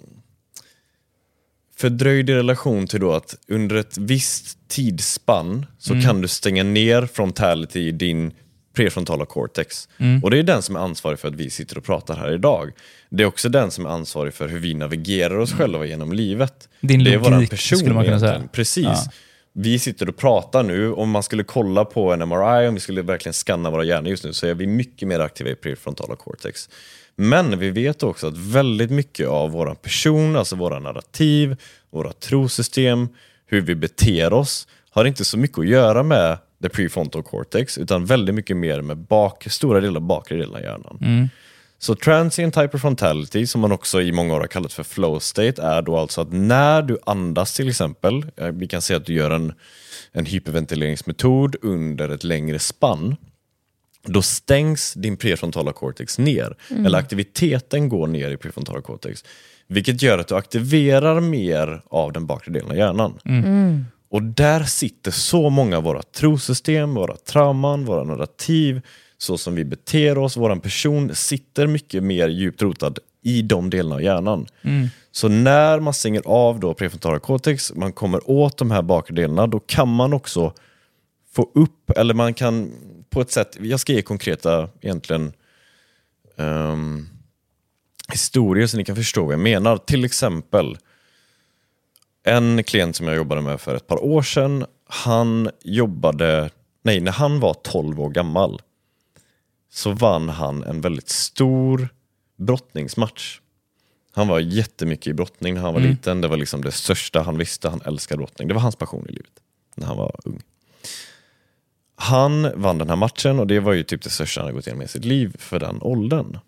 fördröjd 1.78 2.30
i 2.30 2.34
relation 2.34 2.88
till 2.88 3.00
då 3.00 3.14
att 3.14 3.36
under 3.48 3.76
ett 3.76 3.98
visst 3.98 4.58
tidsspann 4.68 5.66
så 5.78 6.02
kan 6.02 6.22
du 6.22 6.28
stänga 6.28 6.64
ner 6.64 7.06
frontality 7.06 7.80
i 7.80 7.92
din 7.92 8.34
prefrontala 8.74 9.26
cortex. 9.26 9.90
Och 10.24 10.32
det 10.32 10.40
är 10.40 10.44
den 10.44 10.62
som 10.62 10.76
är 10.76 10.80
ansvarig 10.80 11.20
för 11.20 11.28
att 11.28 11.36
vi 11.36 11.50
sitter 11.50 11.78
och 11.78 11.84
pratar 11.84 12.16
här 12.16 12.32
idag. 12.32 12.72
Det 13.10 13.24
är 13.24 13.28
också 13.28 13.50
den 13.50 13.72
som 13.72 13.86
är 13.86 13.90
ansvarig 13.90 14.34
för 14.34 14.48
hur 14.48 14.60
vi 14.60 14.74
navigerar 14.74 15.38
oss 15.38 15.54
själva 15.54 15.86
genom 15.86 16.14
livet. 16.14 16.70
Din 16.82 17.04
det 17.04 17.14
är 17.14 17.32
logik, 17.32 17.50
person 17.50 17.78
skulle 17.78 17.94
man 17.94 18.06
kunna 18.06 18.20
säga. 18.20 18.32
egentligen. 18.32 18.50
Precis. 18.50 18.84
Ja. 18.86 19.12
Vi 19.54 19.80
sitter 19.80 20.10
och 20.10 20.18
pratar 20.18 20.64
nu, 20.64 20.94
om 20.94 21.10
man 21.10 21.24
skulle 21.24 21.44
kolla 21.44 21.86
på 21.86 22.14
en 22.14 22.30
MRI, 22.30 22.68
om 22.68 22.74
vi 22.74 22.80
skulle 22.80 23.02
verkligen 23.02 23.34
scanna 23.34 23.70
våra 23.70 23.84
hjärnor 23.84 24.10
just 24.10 24.24
nu, 24.24 24.34
så 24.34 24.48
är 24.48 24.54
vi 24.54 24.68
mycket 24.68 25.08
mer 25.08 25.20
aktiva 25.20 25.50
i 25.50 25.56
prefrontala 25.56 26.16
cortex. 26.16 26.70
Men 27.16 27.60
vi 27.60 27.70
vet 27.70 28.04
också 28.04 28.28
att 28.28 28.38
väldigt 28.38 28.92
mycket 28.92 29.28
av 29.28 29.52
vår 29.52 29.76
person, 29.76 30.36
alltså 30.36 30.56
våra 30.56 30.80
narrativ, 30.80 31.56
våra 31.90 32.14
trosystem, 32.14 33.10
hur 33.46 33.62
vi 33.62 33.76
beter 33.76 34.34
oss, 34.34 34.68
har 34.90 35.06
inte 35.06 35.26
så 35.26 35.38
mycket 35.38 35.60
att 35.60 35.68
göra 35.68 36.04
med 36.04 36.38
the 36.62 36.70
prefrontal 36.70 37.24
cortex, 37.24 37.78
utan 37.78 38.06
väldigt 38.06 38.36
mycket 38.36 38.58
mer 38.58 38.82
med 38.82 38.98
bak, 38.98 39.48
stora 39.50 39.80
delar 39.80 40.00
bakre 40.00 40.38
delen 40.38 40.56
av 40.56 40.62
hjärnan. 40.62 41.30
Så 41.82 41.96
transient 41.96 42.58
hyperfrontality, 42.58 43.48
som 43.48 43.62
man 43.62 43.72
också 43.72 44.02
i 44.02 44.12
många 44.12 44.36
år 44.36 44.40
har 44.40 44.48
kallat 44.48 44.74
för 44.74 44.84
flow 44.84 45.20
state, 45.20 45.62
är 45.62 45.82
då 45.82 45.98
alltså 45.98 46.22
att 46.22 46.32
när 46.32 46.82
du 46.82 46.98
andas 47.06 47.54
till 47.54 47.70
exempel, 47.70 48.26
eh, 48.38 48.48
vi 48.48 48.68
kan 48.68 48.82
säga 48.82 48.98
att 48.98 49.06
du 49.06 49.14
gör 49.14 49.32
en, 49.32 49.54
en 50.12 50.26
hyperventileringsmetod 50.26 51.56
under 51.62 52.10
ett 52.10 52.24
längre 52.24 52.60
spann, 52.60 53.16
då 54.04 54.22
stängs 54.22 54.94
din 54.94 55.18
prefrontala 55.18 55.74
cortex 55.74 56.18
ner. 56.18 56.56
Eller 56.86 57.00
aktiviteten 57.00 57.90
går 57.90 58.08
ner 58.08 58.32
i 58.32 58.38
prefrontala 58.38 58.82
cortex. 58.82 59.24
Vilket 59.68 60.02
gör 60.02 60.18
att 60.18 60.28
du 60.28 60.36
aktiverar 60.36 61.20
mer 61.20 61.82
av 61.90 62.14
den 62.14 62.26
bakre 62.26 62.52
delen 62.54 62.72
av 62.72 62.78
hjärnan. 62.78 63.20
Och 64.10 64.24
där 64.24 64.64
sitter 64.64 65.12
så 65.12 65.50
många 65.50 65.78
av 65.78 65.84
våra 65.84 66.02
trosystem, 66.02 66.94
våra 66.94 67.16
trauman, 67.18 67.86
våra 67.86 68.04
narrativ 68.04 68.82
så 69.18 69.38
som 69.38 69.56
vi 69.56 69.66
beter 69.66 70.18
oss, 70.18 70.38
våran 70.38 70.60
person 70.60 71.16
sitter 71.16 71.68
mycket 71.68 72.04
mer 72.04 72.28
djupt 72.28 72.62
rotad 72.62 73.00
i 73.22 73.42
de 73.42 73.70
delarna 73.70 73.96
av 73.96 74.02
hjärnan. 74.02 74.48
Så 75.12 75.28
när 75.28 75.80
man 75.80 75.94
stänger 75.94 76.22
av 76.26 76.60
då 76.60 76.74
prefrontala 76.74 77.20
cortex, 77.20 77.74
man 77.76 77.94
kommer 77.94 78.30
åt 78.30 78.58
de 78.58 78.72
här 78.72 78.82
bakre 78.82 79.16
delarna, 79.16 79.48
då 79.48 79.60
kan 79.60 79.88
man 79.88 80.14
också 80.14 80.54
få 81.32 81.52
upp, 81.54 81.90
eller 81.90 82.14
man 82.14 82.34
kan 82.34 82.72
på 83.10 83.22
ett 83.22 83.32
sätt, 83.32 83.58
jag 83.62 83.80
ska 83.80 83.94
ge 83.94 84.02
konkreta 84.02 84.70
egentligen 84.82 85.34
ehm, 86.38 87.08
historier 88.12 88.68
så 88.68 88.78
ni 88.78 88.86
kan 88.86 88.96
förstå 88.96 89.24
vad 89.24 89.34
jag 89.34 89.40
menar. 89.40 89.78
Till 89.78 90.06
exempel, 90.06 90.78
en 92.30 92.64
klient 92.64 92.96
som 92.96 93.08
jag 93.08 93.16
jobbade 93.16 93.42
med 93.42 93.62
för 93.62 93.76
ett 93.76 93.88
par 93.88 94.04
år 94.04 94.22
sedan, 94.22 94.66
han 94.86 95.50
jobbade, 95.64 96.50
nej 96.84 97.00
när 97.00 97.12
han 97.12 97.40
var 97.40 97.54
12 97.54 98.02
år 98.02 98.10
gammal 98.10 98.62
så 99.72 99.92
vann 99.92 100.30
han 100.30 100.64
en 100.64 100.82
väldigt 100.82 101.10
stor 101.10 101.90
brottningsmatch. 102.38 103.40
Han 104.12 104.28
var 104.28 104.40
jättemycket 104.40 105.08
i 105.08 105.14
brottning 105.14 105.54
när 105.54 105.62
han 105.62 105.74
var 105.74 105.82
liten, 105.82 106.22
det 106.22 106.28
var 106.28 106.38
liksom 106.38 106.62
det 106.62 106.72
största 106.72 107.22
han 107.22 107.38
visste, 107.38 107.70
han 107.70 107.82
älskade 107.86 108.18
brottning. 108.18 108.48
Det 108.48 108.54
var 108.54 108.62
hans 108.62 108.76
passion 108.76 109.06
i 109.10 109.12
livet 109.12 109.32
när 109.76 109.88
han 109.88 109.98
var 109.98 110.16
ung. 110.26 110.42
Han 111.96 112.62
vann 112.62 112.78
den 112.78 112.90
här 112.90 112.96
matchen 112.96 113.40
och 113.40 113.48
det 113.48 113.60
var 113.60 113.74
ju 113.74 113.84
typ 113.84 114.02
det 114.02 114.10
största 114.10 114.42
han 114.42 114.46
hade 114.46 114.56
gått 114.56 114.68
igenom 114.68 114.82
i 114.82 114.88
sitt 114.88 115.06
liv 115.06 115.36
för 115.40 115.60
den 115.60 115.82
åldern. 115.82 116.40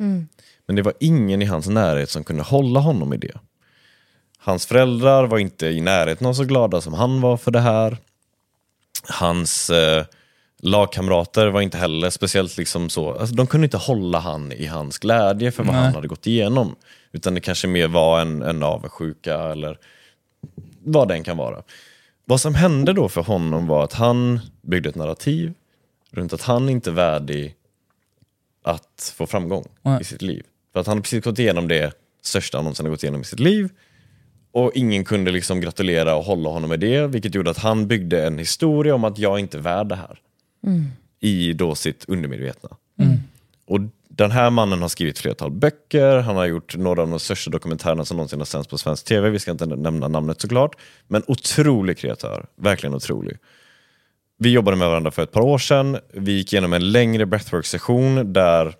Men 0.68 0.76
det 0.76 0.82
var 0.82 0.94
ingen 1.00 1.42
i 1.42 1.46
hans 1.46 1.68
närhet 1.68 2.10
som 2.10 2.24
kunde 2.24 2.44
hålla 2.44 2.80
honom 2.80 3.14
i 3.14 3.18
det. 3.18 3.40
Hans 4.44 4.66
föräldrar 4.66 5.28
var 5.28 5.38
inte 5.38 5.68
i 5.68 5.82
närheten 5.82 6.28
av 6.28 6.34
så 6.34 6.44
glada 6.44 6.82
som 6.82 6.94
han 6.94 7.22
var 7.22 7.38
för 7.38 7.52
det 7.52 7.60
här. 7.60 7.98
Hans 9.10 9.70
eh, 9.70 10.06
lagkamrater 10.62 11.48
var 11.48 11.62
inte 11.62 11.78
heller 11.78 12.10
speciellt 12.10 12.58
liksom 12.58 12.90
så, 12.90 13.14
alltså, 13.14 13.36
de 13.36 13.48
kunde 13.48 13.66
inte 13.66 13.78
hålla 13.78 14.20
han 14.20 14.52
i 14.52 14.66
hans 14.66 14.98
glädje 14.98 15.52
för 15.52 15.64
vad 15.64 15.76
Nej. 15.76 15.84
han 15.84 15.96
hade 15.96 16.08
gått 16.08 16.28
igenom. 16.28 16.76
Utan 17.12 17.34
det 17.34 17.42
kanske 17.42 17.68
mer 17.68 17.88
var 17.88 18.22
en, 18.22 18.42
en 18.42 18.64
avundsjuka 18.64 19.40
eller 19.40 19.78
vad 20.84 21.08
den 21.08 21.24
kan 21.24 21.38
vara. 21.38 21.64
Vad 22.26 22.42
som 22.42 22.56
hände 22.56 22.94
då 22.94 23.10
för 23.10 23.22
honom 23.22 23.68
var 23.68 23.84
att 23.84 23.94
han 23.94 24.40
byggde 24.62 24.90
ett 24.90 24.96
narrativ 24.96 25.54
runt 26.12 26.34
att 26.34 26.42
han 26.42 26.70
inte 26.70 26.90
är 26.90 26.94
värdig 26.94 27.56
att 28.64 29.14
få 29.16 29.28
framgång 29.28 29.68
Nej. 29.82 30.02
i 30.02 30.04
sitt 30.04 30.22
liv. 30.22 30.46
För 30.74 30.80
att 30.80 30.88
han 30.88 30.98
har 30.98 31.02
precis 31.02 31.24
gått 31.24 31.40
igenom 31.40 31.68
det 31.68 31.94
största 32.22 32.58
han 32.58 32.64
någonsin 32.64 32.86
har 32.86 32.92
gått 32.92 33.04
igenom 33.04 33.22
i 33.22 33.24
sitt 33.24 33.40
liv. 33.40 33.70
Och 34.52 34.72
ingen 34.76 35.06
kunde 35.06 35.32
liksom 35.32 35.62
gratulera 35.62 36.16
och 36.16 36.24
hålla 36.24 36.50
honom 36.50 36.70
med 36.70 36.80
det, 36.80 37.08
vilket 37.08 37.36
gjorde 37.36 37.52
att 37.52 37.58
han 37.58 37.88
byggde 37.88 38.26
en 38.26 38.38
historia 38.38 38.96
om 38.96 39.04
att 39.04 39.18
jag 39.18 39.40
inte 39.40 39.58
är 39.58 39.62
värd 39.62 39.88
det 39.88 39.96
här. 39.96 40.20
I 41.20 41.54
då 41.54 41.76
sitt 41.76 42.06
undermedvetna. 42.08 42.70
Och 43.66 43.80
den 44.10 44.32
här 44.32 44.50
mannen 44.50 44.82
har 44.82 44.90
skrivit 44.90 45.20
flertal 45.20 45.52
böcker, 45.52 46.18
han 46.18 46.36
har 46.36 46.46
gjort 46.46 46.78
några 46.78 47.02
av 47.02 47.10
de 47.10 47.20
största 47.20 47.52
dokumentärerna 47.52 48.06
som 48.06 48.18
någonsin 48.18 48.40
har 48.40 48.46
sänds 48.46 48.68
på 48.68 48.78
svensk 48.78 49.06
tv, 49.06 49.30
vi 49.30 49.40
ska 49.40 49.52
inte 49.52 49.66
nämna 49.66 50.08
namnet 50.08 50.42
såklart. 50.42 50.76
Men 51.08 51.24
otrolig 51.28 51.98
kreatör, 51.98 52.46
verkligen 52.56 52.96
otrolig. 52.96 53.38
Vi 54.38 54.50
jobbade 54.50 54.78
med 54.78 54.88
varandra 54.88 55.12
för 55.12 55.24
ett 55.24 55.32
par 55.32 55.42
år 55.42 55.58
sedan, 55.58 55.98
vi 56.14 56.32
gick 56.32 56.54
igenom 56.54 56.74
en 56.74 56.92
längre 56.92 57.26
breathwork-session 57.26 58.34
där 58.34 58.76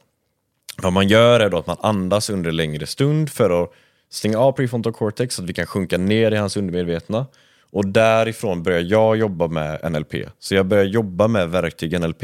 vad 0.78 0.94
man 0.94 1.08
gör 1.08 1.40
är 1.40 1.50
då 1.50 1.58
att 1.58 1.68
man 1.68 1.78
andas 1.82 2.30
under 2.30 2.50
en 2.50 2.56
längre 2.56 2.88
stund 2.88 3.30
för 3.30 3.64
att 3.64 3.72
stänga 4.12 4.38
av 4.38 4.52
prefrontal 4.52 4.94
cortex 4.94 5.36
så 5.36 5.44
att 5.44 5.50
vi 5.50 5.54
kan 5.54 5.66
sjunka 5.66 5.98
ner 5.98 6.32
i 6.32 6.38
hans 6.38 6.58
undermedvetna. 6.58 7.26
Och 7.72 7.88
därifrån 7.88 8.64
börjar 8.64 8.80
jag 8.80 9.18
jobba 9.18 9.48
med 9.48 9.92
NLP. 9.92 10.14
Så 10.40 10.56
jag 10.56 10.66
börjar 10.66 10.84
jobba 10.84 11.28
med 11.28 11.50
verktyg. 11.50 12.00
NLP 12.00 12.24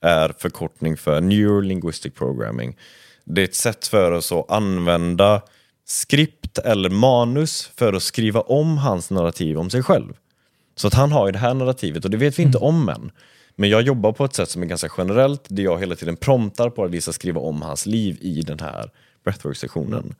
är 0.00 0.34
förkortning 0.38 0.96
för 0.96 1.20
Linguistic 1.62 2.14
Programming. 2.14 2.76
Det 3.24 3.40
är 3.40 3.44
ett 3.44 3.54
sätt 3.54 3.86
för 3.86 4.12
oss 4.12 4.32
att 4.32 4.50
använda 4.50 5.42
skript 5.86 6.58
eller 6.58 6.90
manus 6.90 7.70
för 7.76 7.92
att 7.92 8.02
skriva 8.02 8.40
om 8.40 8.78
hans 8.78 9.10
narrativ 9.10 9.58
om 9.58 9.70
sig 9.70 9.82
själv. 9.82 10.12
Så 10.76 10.86
att 10.86 10.94
han 10.94 11.12
har 11.12 11.26
ju 11.26 11.32
det 11.32 11.38
här 11.38 11.54
narrativet 11.54 12.04
och 12.04 12.10
det 12.10 12.16
vet 12.16 12.38
vi 12.38 12.42
inte 12.42 12.58
om 12.58 12.88
än. 12.88 13.10
Men 13.56 13.70
jag 13.70 13.82
jobbar 13.82 14.12
på 14.12 14.24
ett 14.24 14.34
sätt 14.34 14.50
som 14.50 14.62
är 14.62 14.66
ganska 14.66 14.88
generellt 14.98 15.44
där 15.48 15.62
jag 15.62 15.80
hela 15.80 15.94
tiden 15.94 16.16
promptar 16.16 16.70
på 16.70 16.84
att 16.84 16.90
vi 16.90 17.00
ska 17.00 17.12
skriva 17.12 17.40
om 17.40 17.62
hans 17.62 17.86
liv 17.86 18.18
i 18.20 18.42
den 18.42 18.60
här 18.60 18.90
breathwork-sessionen. 19.24 20.14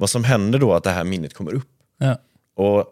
Vad 0.00 0.10
som 0.10 0.24
händer 0.24 0.58
då 0.58 0.72
är 0.72 0.76
att 0.76 0.84
det 0.84 0.90
här 0.90 1.04
minnet 1.04 1.34
kommer 1.34 1.54
upp. 1.54 1.68
Ja. 1.98 2.18
Och 2.54 2.84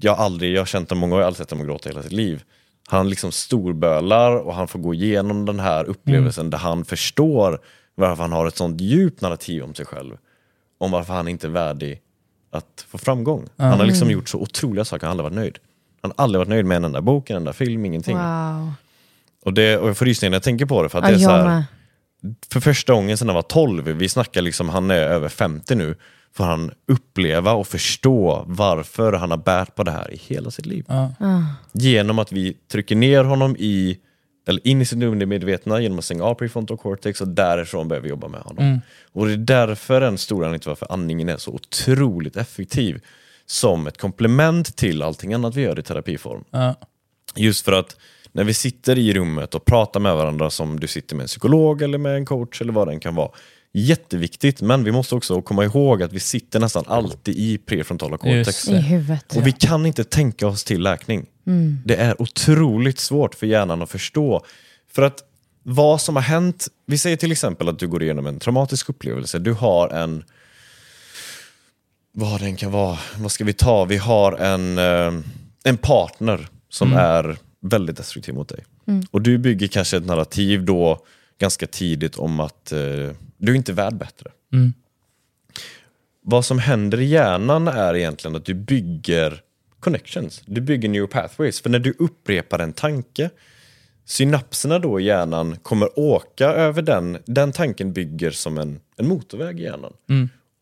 jag 0.00 0.14
har 0.14 0.24
aldrig, 0.24 0.54
jag 0.54 0.60
har 0.60 0.66
känt 0.66 0.90
honom 0.90 1.00
många 1.00 1.14
år, 1.14 1.20
jag 1.20 1.24
har 1.24 1.26
aldrig 1.26 1.46
sett 1.46 1.50
honom 1.50 1.66
gråta 1.66 1.88
hela 1.88 2.02
sitt 2.02 2.12
liv. 2.12 2.42
Han 2.88 3.10
liksom 3.10 3.32
storbölar 3.32 4.36
och 4.36 4.54
han 4.54 4.68
får 4.68 4.78
gå 4.78 4.94
igenom 4.94 5.46
den 5.46 5.60
här 5.60 5.84
upplevelsen 5.84 6.50
där 6.50 6.58
han 6.58 6.84
förstår 6.84 7.58
varför 7.94 8.22
han 8.22 8.32
har 8.32 8.46
ett 8.46 8.56
sånt 8.56 8.80
djupt 8.80 9.20
narrativ 9.20 9.62
om 9.62 9.74
sig 9.74 9.86
själv. 9.86 10.16
Om 10.78 10.90
varför 10.90 11.14
han 11.14 11.28
inte 11.28 11.46
är 11.46 11.50
värdig 11.50 12.00
att 12.50 12.86
få 12.88 12.98
framgång. 12.98 13.48
Han 13.56 13.78
har 13.78 13.86
liksom 13.86 14.10
gjort 14.10 14.28
så 14.28 14.38
otroliga 14.38 14.84
saker, 14.84 15.06
han 15.06 15.18
har 15.18 15.24
aldrig 15.24 15.40
varit 15.40 15.44
nöjd. 15.44 15.58
Han 16.02 16.12
har 16.16 16.24
aldrig 16.24 16.38
varit 16.38 16.48
nöjd 16.48 16.64
med 16.64 16.76
en 16.76 16.84
enda 16.84 17.00
bok, 17.00 17.30
en 17.30 17.36
enda 17.36 17.52
film, 17.52 17.84
ingenting. 17.84 18.16
Wow. 18.16 18.72
Och, 19.44 19.54
det, 19.54 19.76
och 19.76 19.88
jag 19.88 19.96
får 19.96 20.04
rysningar 20.04 20.30
när 20.30 20.36
jag 20.36 20.42
tänker 20.42 20.66
på 20.66 20.82
det. 20.82 20.88
För 20.88 20.98
att 20.98 21.04
det 21.04 21.14
är 21.14 21.18
så 21.18 21.30
här, 21.30 21.64
för 22.52 22.60
första 22.60 22.92
gången 22.92 23.18
sedan 23.18 23.28
han 23.28 23.34
var 23.34 23.42
12, 23.42 23.84
vi 23.84 24.08
snackar 24.08 24.42
liksom, 24.42 24.68
han 24.68 24.90
är 24.90 25.02
över 25.02 25.28
50 25.28 25.74
nu, 25.74 25.96
får 26.34 26.44
han 26.44 26.70
uppleva 26.88 27.52
och 27.52 27.66
förstå 27.66 28.44
varför 28.46 29.12
han 29.12 29.30
har 29.30 29.38
bärt 29.38 29.74
på 29.74 29.82
det 29.82 29.90
här 29.90 30.14
i 30.14 30.16
hela 30.16 30.50
sitt 30.50 30.66
liv. 30.66 30.84
Ja. 30.88 31.12
Genom 31.72 32.18
att 32.18 32.32
vi 32.32 32.56
trycker 32.72 32.96
ner 32.96 33.24
honom 33.24 33.56
i, 33.58 33.98
eller 34.48 34.66
in 34.66 34.82
i 34.82 34.84
sitt 34.84 35.02
undermedvetna 35.02 35.80
genom 35.80 35.98
att 35.98 36.04
stänga 36.04 36.24
av 36.24 36.34
prefrontal 36.34 36.76
cortex 36.76 37.20
och 37.20 37.28
därifrån 37.28 37.88
börjar 37.88 38.02
vi 38.02 38.08
jobba 38.08 38.28
med 38.28 38.40
honom. 38.40 38.80
Och 39.12 39.26
det 39.26 39.32
är 39.32 39.36
därför 39.36 40.00
en 40.00 40.18
stor 40.18 40.36
anledning 40.36 40.60
till 40.60 40.68
varför 40.68 40.92
andningen 40.92 41.28
är 41.28 41.36
så 41.36 41.50
otroligt 41.50 42.36
effektiv 42.36 43.00
som 43.46 43.86
ett 43.86 43.98
komplement 43.98 44.76
till 44.76 45.02
allting 45.02 45.34
annat 45.34 45.54
vi 45.54 45.62
gör 45.62 45.78
i 45.78 45.82
terapiform. 45.82 46.44
Ja. 46.50 46.74
Just 47.36 47.64
för 47.64 47.72
att 47.72 47.96
när 48.32 48.44
vi 48.44 48.54
sitter 48.54 48.98
i 48.98 49.14
rummet 49.14 49.54
och 49.54 49.64
pratar 49.64 50.00
med 50.00 50.16
varandra 50.16 50.50
som 50.50 50.80
du 50.80 50.86
sitter 50.86 51.16
med 51.16 51.22
en 51.22 51.28
psykolog 51.28 51.82
eller 51.82 51.98
med 51.98 52.16
en 52.16 52.26
coach 52.26 52.60
eller 52.60 52.72
vad 52.72 52.88
det 52.88 52.92
än 52.92 53.00
kan 53.00 53.14
vara. 53.14 53.30
Jätteviktigt, 53.72 54.62
men 54.62 54.84
vi 54.84 54.92
måste 54.92 55.14
också 55.14 55.42
komma 55.42 55.64
ihåg 55.64 56.02
att 56.02 56.12
vi 56.12 56.20
sitter 56.20 56.60
nästan 56.60 56.84
alltid 56.86 57.36
i 57.36 57.58
prefrontala 57.58 58.18
cortex. 58.18 58.68
I 58.68 58.76
huvudet. 58.76 59.36
Och 59.36 59.46
vi 59.46 59.52
kan 59.52 59.86
inte 59.86 60.04
tänka 60.04 60.46
oss 60.46 60.64
till 60.64 60.82
läkning. 60.82 61.26
Det 61.84 61.96
är 61.96 62.22
otroligt 62.22 62.98
svårt 62.98 63.34
för 63.34 63.46
hjärnan 63.46 63.82
att 63.82 63.90
förstå. 63.90 64.44
För 64.92 65.02
att 65.02 65.24
vad 65.62 66.00
som 66.00 66.16
har 66.16 66.22
hänt, 66.22 66.68
vi 66.86 66.98
säger 66.98 67.16
till 67.16 67.32
exempel 67.32 67.68
att 67.68 67.78
du 67.78 67.88
går 67.88 68.02
igenom 68.02 68.26
en 68.26 68.38
traumatisk 68.38 68.88
upplevelse, 68.88 69.38
du 69.38 69.52
har 69.52 69.88
en 69.88 70.24
vad 72.12 72.40
den 72.40 72.56
kan 72.56 72.72
vara, 72.72 72.98
vad 73.18 73.32
ska 73.32 73.44
vi 73.44 73.52
ta? 73.52 73.84
Vi 73.84 73.96
har 73.96 74.32
en, 74.32 74.78
eh, 74.78 75.22
en 75.64 75.76
partner 75.76 76.48
som 76.68 76.92
är 76.92 77.36
väldigt 77.60 77.96
destruktiv 77.96 78.34
mot 78.34 78.48
dig. 78.48 78.64
Och 79.10 79.22
du 79.22 79.38
bygger 79.38 79.66
kanske 79.66 79.96
ett 79.96 80.06
narrativ 80.06 80.64
då 80.64 81.04
ganska 81.40 81.66
tidigt 81.66 82.16
om 82.16 82.40
att 82.40 82.72
eh, 82.72 82.78
du 83.36 83.52
är 83.52 83.54
inte 83.54 83.72
värd 83.72 83.94
bättre. 83.94 84.30
Mm. 84.52 84.72
Vad 86.22 86.44
som 86.44 86.58
händer 86.58 87.00
i 87.00 87.04
hjärnan 87.04 87.68
är 87.68 87.96
egentligen 87.96 88.36
att 88.36 88.44
du 88.44 88.54
bygger 88.54 89.42
connections. 89.80 90.42
Du 90.46 90.60
bygger 90.60 90.88
new 90.88 91.06
pathways. 91.06 91.60
För 91.60 91.70
när 91.70 91.78
du 91.78 91.94
upprepar 91.98 92.58
en 92.58 92.72
tanke, 92.72 93.30
synapserna 94.04 94.78
då 94.78 95.00
i 95.00 95.04
hjärnan 95.04 95.56
kommer 95.56 95.98
åka 95.98 96.46
över 96.46 96.82
den. 96.82 97.18
Den 97.26 97.52
tanken 97.52 97.92
bygger 97.92 98.30
som 98.30 98.58
en, 98.58 98.80
en 98.96 99.08
motorväg 99.08 99.60
i 99.60 99.62
hjärnan. 99.62 99.92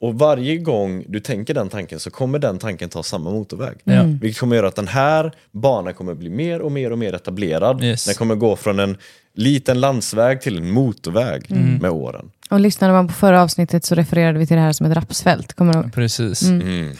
Och 0.00 0.18
varje 0.18 0.56
gång 0.56 1.04
du 1.08 1.20
tänker 1.20 1.54
den 1.54 1.68
tanken 1.68 2.00
så 2.00 2.10
kommer 2.10 2.38
den 2.38 2.58
tanken 2.58 2.88
ta 2.88 3.02
samma 3.02 3.30
motorväg. 3.30 3.76
Ja. 3.84 4.02
Vilket 4.02 4.40
kommer 4.40 4.56
göra 4.56 4.68
att 4.68 4.76
den 4.76 4.88
här 4.88 5.32
banan 5.52 5.94
kommer 5.94 6.14
bli 6.14 6.30
mer 6.30 6.60
och 6.60 6.72
mer 6.72 6.92
och 6.92 6.98
mer 6.98 7.12
etablerad. 7.14 7.84
Yes. 7.84 8.04
Den 8.04 8.14
kommer 8.14 8.34
gå 8.34 8.56
från 8.56 8.78
en 8.78 8.96
liten 9.34 9.80
landsväg 9.80 10.40
till 10.40 10.58
en 10.58 10.70
motorväg 10.70 11.50
med 11.80 11.90
åren. 11.90 12.30
Och 12.50 12.60
lyssnade 12.60 12.92
man 12.92 13.08
på 13.08 13.14
förra 13.14 13.42
avsnittet 13.42 13.84
så 13.84 13.94
refererade 13.94 14.38
vi 14.38 14.46
till 14.46 14.56
det 14.56 14.62
här 14.62 14.72
som 14.72 14.86
ett 14.86 14.96
rapsfält. 14.96 15.52
Kommer 15.54 15.72
du 15.72 15.78
ihåg? 15.80 15.92
Precis. 15.92 16.42
Mm. 16.48 16.92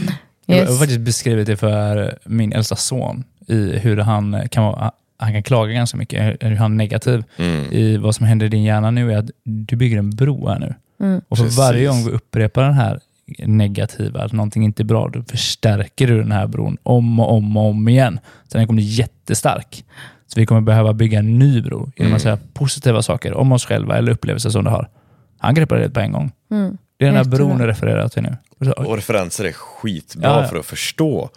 Jag 0.47 0.57
har 0.57 0.63
Yes. 0.63 0.79
faktiskt 0.79 1.01
beskrivit 1.01 1.47
det 1.47 1.57
för 1.57 2.19
min 2.25 2.53
äldsta 2.53 2.77
son, 2.77 3.25
i 3.47 3.79
hur 3.79 3.97
han 3.97 4.49
kan, 4.51 4.65
vara, 4.65 4.93
han 5.17 5.33
kan 5.33 5.43
klaga 5.43 5.73
ganska 5.73 5.97
mycket, 5.97 6.37
hur 6.41 6.57
han 6.57 6.73
är 6.73 6.77
negativ. 6.77 7.25
Mm. 7.37 7.73
I 7.73 7.97
vad 7.97 8.15
som 8.15 8.27
händer 8.27 8.47
i 8.47 8.49
din 8.49 8.63
hjärna 8.63 8.91
nu 8.91 9.13
är 9.13 9.17
att 9.17 9.31
du 9.45 9.77
bygger 9.77 9.99
en 9.99 10.11
bro 10.11 10.49
här 10.49 10.59
nu. 10.59 10.75
Och 11.29 11.39
för 11.39 11.45
Precis. 11.45 11.59
varje 11.59 11.87
gång 11.89 12.05
vi 12.05 12.11
upprepar 12.11 12.63
den 12.63 12.75
här 12.75 13.01
negativa, 13.39 14.21
att 14.21 14.33
någonting 14.33 14.65
inte 14.65 14.83
är 14.83 14.85
bra, 14.85 15.09
då 15.09 15.23
förstärker 15.23 16.07
du 16.07 16.19
den 16.19 16.33
här 16.33 16.47
bron 16.47 16.77
om 16.83 17.21
och 17.21 17.33
om 17.33 17.57
och 17.57 17.67
om 17.71 17.89
igen. 17.89 18.21
Så 18.49 18.59
den 18.59 18.67
kommer 18.67 18.77
bli 18.83 18.89
jättestark. 18.91 19.85
Så 20.27 20.41
vi 20.41 20.47
kommer 20.47 20.61
behöva 20.61 20.93
bygga 20.93 21.19
en 21.19 21.39
ny 21.39 21.63
bro 21.63 21.93
genom 21.97 22.15
att 22.15 22.23
säga 22.23 22.39
positiva 22.53 23.03
saker 23.03 23.35
om 23.35 23.53
oss 23.53 23.65
själva 23.65 23.99
eller 23.99 24.13
upplevelser 24.13 24.51
som 24.51 24.65
du 24.65 24.71
har. 24.71 24.89
Han 25.39 25.55
greppar 25.55 25.77
det 25.77 25.91
på 25.91 26.01
en 26.01 26.13
gång. 26.13 26.33
Det 26.97 27.05
är 27.05 27.09
den 27.09 27.17
här 27.17 27.25
bron 27.25 27.59
du 27.59 27.67
refererar 27.67 28.09
till 28.09 28.23
nu. 28.23 28.37
Och 28.59 28.67
så, 28.67 28.75
oj. 28.77 28.87
Och 28.87 28.97
referenser 28.97 29.45
är 29.45 29.53
skitbra 29.53 30.29
Ja, 30.31 30.41
ja. 30.43 30.49
för 30.49 30.57
att 30.57 30.67
förstå. 30.67 31.31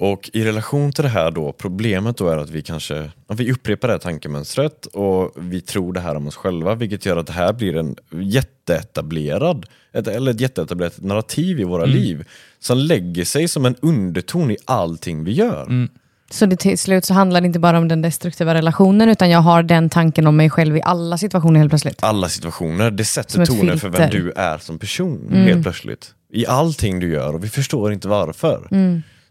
Och 0.00 0.30
i 0.32 0.44
relation 0.44 0.92
till 0.92 1.04
det 1.04 1.10
här 1.10 1.30
då, 1.30 1.52
problemet 1.52 2.16
då 2.16 2.28
är 2.28 2.36
att 2.36 2.50
vi 2.50 2.62
kanske 2.62 3.10
ja, 3.28 3.34
vi 3.34 3.52
upprepar 3.52 3.88
det 3.88 3.94
här 3.94 3.98
tankemönstret 3.98 4.86
och 4.86 5.32
vi 5.36 5.60
tror 5.60 5.92
det 5.92 6.00
här 6.00 6.14
om 6.14 6.26
oss 6.26 6.36
själva, 6.36 6.74
vilket 6.74 7.06
gör 7.06 7.16
att 7.16 7.26
det 7.26 7.32
här 7.32 7.52
blir 7.52 7.76
en 7.76 7.96
jätteetablerad, 8.10 9.66
ett, 9.92 10.08
eller 10.08 10.30
ett 10.30 10.40
jätteetablerat 10.40 11.00
narrativ 11.00 11.60
i 11.60 11.64
våra 11.64 11.84
liv 11.84 12.28
som 12.58 12.78
lägger 12.78 13.24
sig 13.24 13.48
som 13.48 13.66
en 13.66 13.76
underton 13.82 14.50
i 14.50 14.56
allting 14.64 15.24
vi 15.24 15.32
gör. 15.32 15.88
Så 16.30 16.46
det 16.46 16.56
till 16.56 16.78
slut 16.78 17.04
så 17.04 17.14
handlar 17.14 17.40
det 17.40 17.46
inte 17.46 17.58
bara 17.58 17.78
om 17.78 17.88
den 17.88 18.02
destruktiva 18.02 18.54
relationen, 18.54 19.08
utan 19.08 19.30
jag 19.30 19.40
har 19.40 19.62
den 19.62 19.90
tanken 19.90 20.26
om 20.26 20.36
mig 20.36 20.50
själv 20.50 20.76
i 20.76 20.82
alla 20.84 21.18
situationer 21.18 21.58
helt 21.58 21.70
plötsligt. 21.70 22.02
Alla 22.02 22.28
situationer, 22.28 22.90
det 22.90 23.04
Som 23.04 23.24
sätter 23.24 23.46
tonen 23.46 23.78
för 23.78 23.88
vem 23.88 24.10
du 24.10 24.32
är 24.36 24.58
som 24.58 24.78
person 24.78 25.32
helt 25.32 25.62
plötsligt. 25.62 26.14
I 26.32 26.46
allting 26.46 27.00
du 27.00 27.12
gör 27.12 27.34
och 27.34 27.44
vi 27.44 27.48
förstår 27.48 27.92
inte 27.92 28.08
varför. 28.08 28.68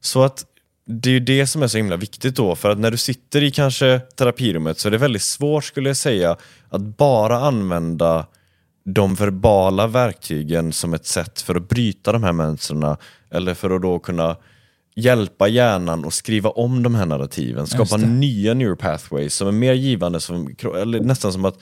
Så 0.01 0.23
att 0.23 0.45
det 0.89 1.09
är 1.09 1.13
ju 1.13 1.19
det 1.19 1.47
som 1.47 1.63
är 1.63 1.67
så 1.67 1.77
himla 1.77 1.97
viktigt 1.97 2.35
då, 2.35 2.55
för 2.55 2.69
att 2.69 2.79
när 2.79 2.91
du 2.91 2.97
sitter 2.97 3.43
i 3.43 3.51
kanske 3.51 3.99
terapirummet 3.99 4.79
så 4.79 4.87
är 4.87 4.91
det 4.91 4.97
väldigt 4.97 5.21
svårt 5.21 5.63
skulle 5.63 5.89
jag 5.89 5.97
säga 5.97 6.37
att 6.69 6.81
bara 6.81 7.37
använda 7.37 8.25
de 8.85 9.15
verbala 9.15 9.87
verktygen 9.87 10.73
som 10.73 10.93
ett 10.93 11.05
sätt 11.05 11.41
för 11.41 11.55
att 11.55 11.69
bryta 11.69 12.11
de 12.11 12.23
här 12.23 12.33
mönstren 12.33 12.95
eller 13.31 13.53
för 13.53 13.69
att 13.69 13.81
då 13.81 13.99
kunna 13.99 14.35
hjälpa 14.95 15.47
hjärnan 15.47 16.05
att 16.05 16.13
skriva 16.13 16.49
om 16.49 16.83
de 16.83 16.95
här 16.95 17.05
narrativen, 17.05 17.67
skapa 17.67 17.97
nya 17.97 18.53
neuropathways 18.53 19.33
som 19.33 19.47
är 19.47 19.51
mer 19.51 19.73
givande, 19.73 20.19
som, 20.19 20.55
eller 20.75 20.99
nästan 20.99 21.33
som 21.33 21.45
att 21.45 21.59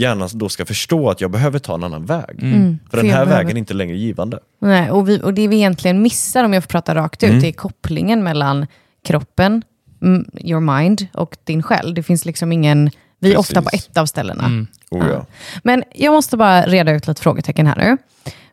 hjärnan 0.00 0.28
då 0.32 0.48
ska 0.48 0.64
förstå 0.66 1.10
att 1.10 1.20
jag 1.20 1.30
behöver 1.30 1.58
ta 1.58 1.74
en 1.74 1.84
annan 1.84 2.06
väg. 2.06 2.24
För 2.38 2.46
Mm. 2.46 2.78
För 2.90 2.96
den 2.96 3.06
här 3.06 3.12
behöver- 3.12 3.32
vägen 3.36 3.56
är 3.56 3.58
inte 3.58 3.74
längre 3.74 3.96
givande. 3.96 4.38
Nej, 4.60 4.90
och, 4.90 5.08
vi, 5.08 5.20
och 5.22 5.34
det 5.34 5.48
vi 5.48 5.56
egentligen 5.56 6.02
missar, 6.02 6.44
om 6.44 6.52
jag 6.52 6.62
får 6.62 6.68
prata 6.68 6.94
rakt 6.94 7.22
ut, 7.22 7.28
Mm. 7.30 7.42
det 7.42 7.48
är 7.48 7.52
kopplingen 7.52 8.22
mellan 8.24 8.66
kroppen, 9.06 9.62
mm, 10.02 10.30
your 10.40 10.60
mind 10.60 11.06
och 11.14 11.36
din 11.44 11.62
själ. 11.62 11.94
Det 11.94 12.02
finns 12.02 12.24
liksom 12.24 12.52
ingen... 12.52 12.90
Vi 13.20 13.30
är 13.30 13.34
Precis. 13.36 13.50
ofta 13.50 13.62
på 13.62 13.68
ett 13.72 13.96
av 13.96 14.06
ställena. 14.06 14.66
Oh, 14.90 15.06
ja. 15.10 15.26
Men 15.62 15.84
jag 15.94 16.12
måste 16.12 16.36
bara 16.36 16.62
reda 16.66 16.92
ut 16.92 17.06
lite 17.06 17.22
frågetecken 17.22 17.66
här 17.66 17.76
nu. 17.76 17.96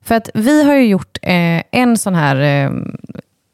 För 0.01 0.15
att 0.15 0.29
vi 0.33 0.63
har 0.63 0.73
ju 0.75 0.85
gjort 0.87 1.17
eh, 1.21 1.61
en 1.71 1.97
sån 1.97 2.15
här 2.15 2.35
eh, 2.65 2.71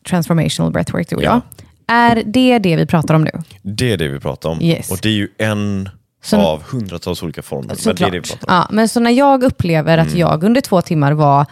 transformational 0.10 0.72
breathwork, 0.72 1.10
du 1.10 1.16
och 1.16 1.24
Ja. 1.24 1.42
jag. 1.88 1.98
Är 1.98 2.24
det 2.26 2.60
det 2.60 2.76
vi 2.76 2.86
pratar 2.86 3.14
om 3.14 3.24
nu? 3.24 3.32
Det 3.62 3.92
är 3.92 3.98
det 3.98 4.08
vi 4.08 4.20
pratar 4.20 4.50
om. 4.50 4.62
Yes. 4.62 4.92
Och 4.92 5.00
det 5.02 5.10
är 5.10 5.14
ju 5.14 5.28
en 5.38 5.90
Så- 6.24 6.38
av 6.38 6.64
hundratals 6.64 7.24
olika 7.24 7.42
former. 7.42 7.76
Men 7.86 7.96
det 7.96 8.04
är 8.04 8.12
det. 8.12 8.38
Ja, 8.48 8.68
men 8.72 8.90
så 8.90 9.00
när 9.00 9.12
jag 9.12 9.44
upplever 9.44 9.94
Mm. 9.98 10.08
att 10.08 10.16
jag 10.16 10.44
under 10.44 10.62
två 10.62 10.82
timmar 10.82 11.12
var, 11.12 11.46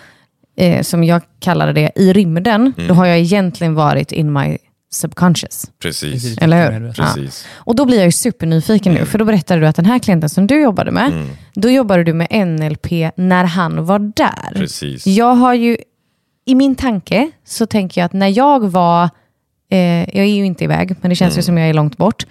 eh, 0.57 0.81
som 0.81 1.03
jag 1.03 1.21
kallade 1.39 1.73
det, 1.73 1.91
i 1.95 2.13
rymden, 2.13 2.73
Mm. 2.77 2.87
då 2.87 2.93
har 2.93 3.05
jag 3.05 3.19
egentligen 3.19 3.75
varit 3.75 4.11
in 4.11 4.33
my 4.33 4.57
subconscious. 4.91 5.71
Precis. 5.81 6.37
Eller 6.37 6.63
hur? 6.71 6.79
Medveten. 6.79 7.05
Ja. 7.07 7.13
Precis. 7.15 7.47
Och 7.53 7.75
då 7.75 7.85
blir 7.85 7.97
jag 7.97 8.05
ju 8.05 8.11
supernyfiken 8.11 8.91
Mm. 8.91 9.01
nu, 9.03 9.05
för 9.09 9.17
då 9.19 9.25
berättade 9.25 9.61
du 9.61 9.67
att 9.67 9.75
den 9.75 9.85
här 9.85 9.99
klienten 9.99 10.29
som 10.29 10.47
du 10.47 10.61
jobbade 10.61 10.91
med, 10.91 11.11
då 11.53 11.69
jobbade 11.69 12.03
du 12.03 12.13
med 12.13 12.27
NLP 12.47 13.11
när 13.15 13.43
han 13.43 13.85
var 13.85 13.99
där. 13.99 14.51
Precis. 14.55 15.07
Jag 15.07 15.35
har 15.35 15.53
ju, 15.53 15.77
i 16.45 16.55
min 16.55 16.75
tanke 16.75 17.31
så 17.45 17.65
tänker 17.65 18.01
jag 18.01 18.05
att 18.05 18.13
när 18.13 18.27
jag 18.37 18.69
var, 18.71 19.03
eh, 19.71 19.77
jag 19.99 20.15
är 20.25 20.35
ju 20.35 20.45
inte 20.45 20.63
iväg, 20.63 20.95
men 21.01 21.09
det 21.09 21.15
känns 21.15 21.33
Mm. 21.33 21.39
ju 21.39 21.43
som 21.43 21.57
jag 21.57 21.69
är 21.69 21.73
långt 21.73 21.97
bort, 21.97 22.25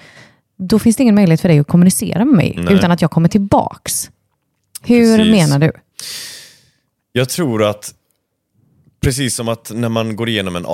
då 0.59 0.79
finns 0.79 0.97
det 0.97 1.03
ingen 1.03 1.15
möjlighet 1.15 1.41
för 1.41 1.49
dig 1.49 1.59
att 1.59 1.67
kommunicera 1.67 2.25
med 2.25 2.35
mig, 2.35 2.55
Nej. 2.57 2.75
utan 2.75 2.91
att 2.91 3.03
jag 3.03 3.11
kommer 3.11 3.29
tillbaks. 3.29 4.11
Hur 4.83 5.19
Precis. 5.19 5.33
menar 5.33 5.59
du? 5.59 5.73
Jag 7.13 7.29
tror 7.29 7.65
att 7.65 7.95
precis 9.01 9.35
som 9.35 9.49
att 9.49 9.71
när 9.75 9.89
man 9.89 10.17
går 10.17 10.29
igenom 10.29 10.57
en 10.57 10.67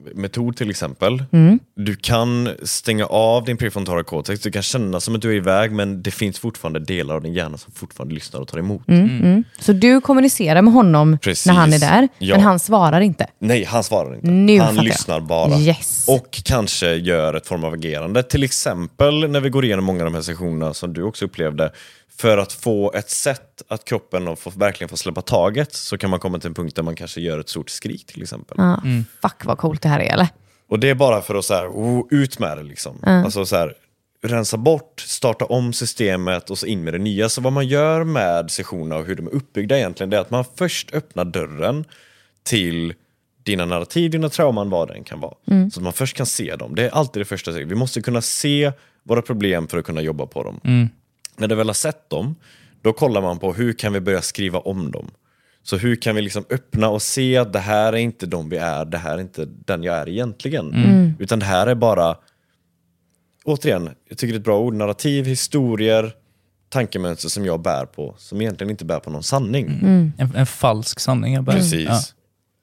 avslappningsmetod 0.00 0.56
till 0.56 0.70
exempel. 0.70 1.24
Mm. 1.32 1.58
Du 1.76 1.96
kan 1.96 2.50
stänga 2.62 3.06
av 3.06 3.44
din 3.44 3.56
prefrontala 3.56 4.02
cortex, 4.04 4.40
du 4.40 4.50
kan 4.50 4.62
känna 4.62 5.00
som 5.00 5.14
att 5.14 5.22
du 5.22 5.30
är 5.30 5.34
iväg 5.36 5.72
men 5.72 6.02
det 6.02 6.10
finns 6.10 6.38
fortfarande 6.38 6.80
delar 6.80 7.14
av 7.14 7.22
din 7.22 7.34
hjärna 7.34 7.58
som 7.58 7.72
fortfarande 7.72 8.14
lyssnar 8.14 8.40
och 8.40 8.48
tar 8.48 8.58
emot. 8.58 8.88
Mm. 8.88 9.44
Så 9.58 9.72
du 9.72 10.00
kommunicerar 10.00 10.62
med 10.62 10.72
honom 10.74 11.18
Precis. 11.22 11.46
när 11.46 11.54
han 11.54 11.72
är 11.72 11.78
där, 11.78 12.08
Ja. 12.18 12.34
men 12.36 12.44
han 12.44 12.58
svarar 12.58 13.00
inte. 13.00 13.26
Nej, 13.38 13.64
han 13.64 13.84
svarar 13.84 14.14
inte. 14.14 14.26
Nu 14.26 14.60
han 14.60 14.74
jag. 14.76 14.84
lyssnar 14.84 15.20
bara. 15.20 15.58
Yes. 15.58 16.04
Och 16.08 16.40
kanske 16.44 16.94
gör 16.94 17.34
ett 17.34 17.46
form 17.46 17.64
av 17.64 17.72
agerande. 17.72 18.22
Till 18.22 18.42
exempel 18.42 19.28
när 19.30 19.40
vi 19.40 19.48
går 19.50 19.64
igenom 19.64 19.84
många 19.84 20.00
av 20.00 20.04
de 20.04 20.14
här 20.14 20.22
sessionerna 20.22 20.74
som 20.74 20.92
du 20.92 21.02
också 21.02 21.24
upplevde. 21.24 21.72
För 22.18 22.38
att 22.38 22.52
få 22.52 22.92
ett 22.92 23.10
sätt 23.10 23.62
att 23.68 23.84
kroppen 23.84 24.28
och 24.28 24.38
få, 24.38 24.50
verkligen 24.50 24.88
få 24.88 24.96
släppa 24.96 25.22
taget 25.22 25.74
så 25.74 25.98
kan 25.98 26.10
man 26.10 26.20
komma 26.20 26.38
till 26.38 26.48
en 26.48 26.54
punkt 26.54 26.76
där 26.76 26.82
man 26.82 26.96
kanske 26.96 27.20
gör 27.20 27.38
ett 27.38 27.48
stort 27.48 27.70
skrik 27.70 28.06
till 28.06 28.22
exempel. 28.22 28.56
Ja, 28.58 28.82
Fuck 29.22 29.44
vad 29.44 29.58
coolt 29.58 29.82
det 29.82 29.88
här 29.88 30.00
är, 30.00 30.12
eller? 30.12 30.28
Och 30.68 30.78
det 30.78 30.90
är 30.90 30.94
bara 30.94 31.22
för 31.22 31.34
att 31.34 31.44
så 31.44 31.54
här, 31.54 31.68
oh, 31.68 32.06
ut 32.10 32.38
med 32.38 32.58
det 32.58 32.62
liksom. 32.62 32.98
Alltså 33.02 33.46
så 33.46 33.56
här, 33.56 33.74
rensa 34.22 34.56
bort, 34.56 35.00
starta 35.00 35.44
om 35.44 35.72
systemet 35.72 36.50
och 36.50 36.58
så 36.58 36.66
in 36.66 36.84
med 36.84 36.94
det 36.94 36.98
nya. 36.98 37.28
Så 37.28 37.40
vad 37.40 37.52
man 37.52 37.66
gör 37.66 38.04
med 38.04 38.50
sessionerna 38.50 38.96
och 38.96 39.06
hur 39.06 39.14
de 39.14 39.26
är 39.26 39.30
uppbyggda 39.34 39.78
egentligen, 39.78 40.10
det 40.10 40.16
är 40.16 40.20
att 40.20 40.30
man 40.30 40.44
först 40.56 40.94
öppnar 40.94 41.24
dörren 41.24 41.84
till 42.42 42.94
dina 43.42 43.64
narrativ, 43.64 44.10
dina 44.10 44.28
trauman, 44.28 44.70
vad 44.70 44.88
det 44.88 44.94
än 44.94 45.04
kan 45.04 45.20
vara. 45.20 45.34
Så 45.70 45.80
att 45.80 45.84
man 45.84 45.92
först 45.92 46.16
kan 46.16 46.26
se 46.26 46.56
dem. 46.56 46.74
Det 46.74 46.84
är 46.84 46.90
alltid 46.90 47.20
det 47.20 47.24
första 47.24 47.50
steget. 47.50 47.68
Vi 47.68 47.74
måste 47.74 48.02
kunna 48.02 48.20
se 48.20 48.72
våra 49.02 49.22
problem 49.22 49.68
för 49.68 49.78
att 49.78 49.84
kunna 49.84 50.00
jobba 50.00 50.26
på 50.26 50.42
dem. 50.42 50.88
När 51.38 51.48
du 51.48 51.54
väl 51.54 51.66
har 51.66 51.74
sett 51.74 52.10
dem, 52.10 52.34
då 52.82 52.92
kollar 52.92 53.22
man 53.22 53.38
på 53.38 53.52
hur 53.52 53.72
kan 53.72 53.92
vi 53.92 54.00
börja 54.00 54.22
skriva 54.22 54.58
om 54.58 54.90
dem. 54.90 55.10
Så 55.62 55.76
hur 55.76 55.96
kan 55.96 56.14
vi 56.14 56.22
liksom 56.22 56.44
öppna 56.50 56.88
och 56.88 57.02
se 57.02 57.36
att 57.36 57.52
det 57.52 57.58
här 57.58 57.92
är 57.92 57.96
inte 57.96 58.26
de 58.26 58.48
vi 58.48 58.56
är, 58.56 58.84
det 58.84 58.98
här 58.98 59.14
är 59.14 59.20
inte 59.20 59.44
den 59.64 59.82
jag 59.82 59.96
är 59.96 60.08
egentligen. 60.08 60.72
Utan 61.18 61.38
det 61.38 61.46
här 61.46 61.66
är 61.66 61.74
bara, 61.74 62.16
återigen, 63.44 63.90
jag 64.08 64.18
tycker 64.18 64.32
det 64.32 64.36
är 64.36 64.40
ett 64.40 64.44
bra 64.44 64.58
ord, 64.58 64.74
narrativ, 64.74 65.24
historier, 65.26 66.12
tankemönster 66.68 67.28
som 67.28 67.46
jag 67.46 67.60
bär 67.62 67.86
på, 67.86 68.14
som 68.18 68.40
egentligen 68.40 68.70
inte 68.70 68.84
bär 68.84 69.00
på 69.00 69.10
någon 69.10 69.22
sanning. 69.22 69.66
En, 70.18 70.32
en 70.36 70.46
falsk 70.46 71.00
sanning. 71.00 71.34
jag 71.34 71.44
bara- 71.44 71.56
Precis. 71.56 71.88
Ja. 71.88 72.00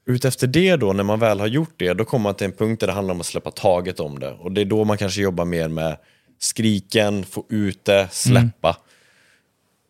Utefter 0.06 0.46
det 0.46 0.76
då, 0.76 0.92
när 0.92 1.04
man 1.04 1.18
väl 1.20 1.40
har 1.40 1.46
gjort 1.46 1.74
det, 1.76 1.94
då 1.94 2.04
kommer 2.04 2.22
man 2.22 2.34
till 2.34 2.44
en 2.44 2.52
punkt 2.52 2.80
där 2.80 2.86
det 2.86 2.92
handlar 2.92 3.14
om 3.14 3.20
att 3.20 3.26
släppa 3.26 3.50
taget 3.50 4.00
om 4.00 4.18
det. 4.18 4.30
Och 4.32 4.52
det 4.52 4.60
är 4.60 4.64
då 4.64 4.84
man 4.84 4.98
kanske 4.98 5.22
jobbar 5.22 5.44
mer 5.44 5.68
med 5.68 5.96
skriken, 6.44 7.24
få 7.24 7.44
ut 7.48 7.84
det, 7.84 8.08
släppa. 8.10 8.76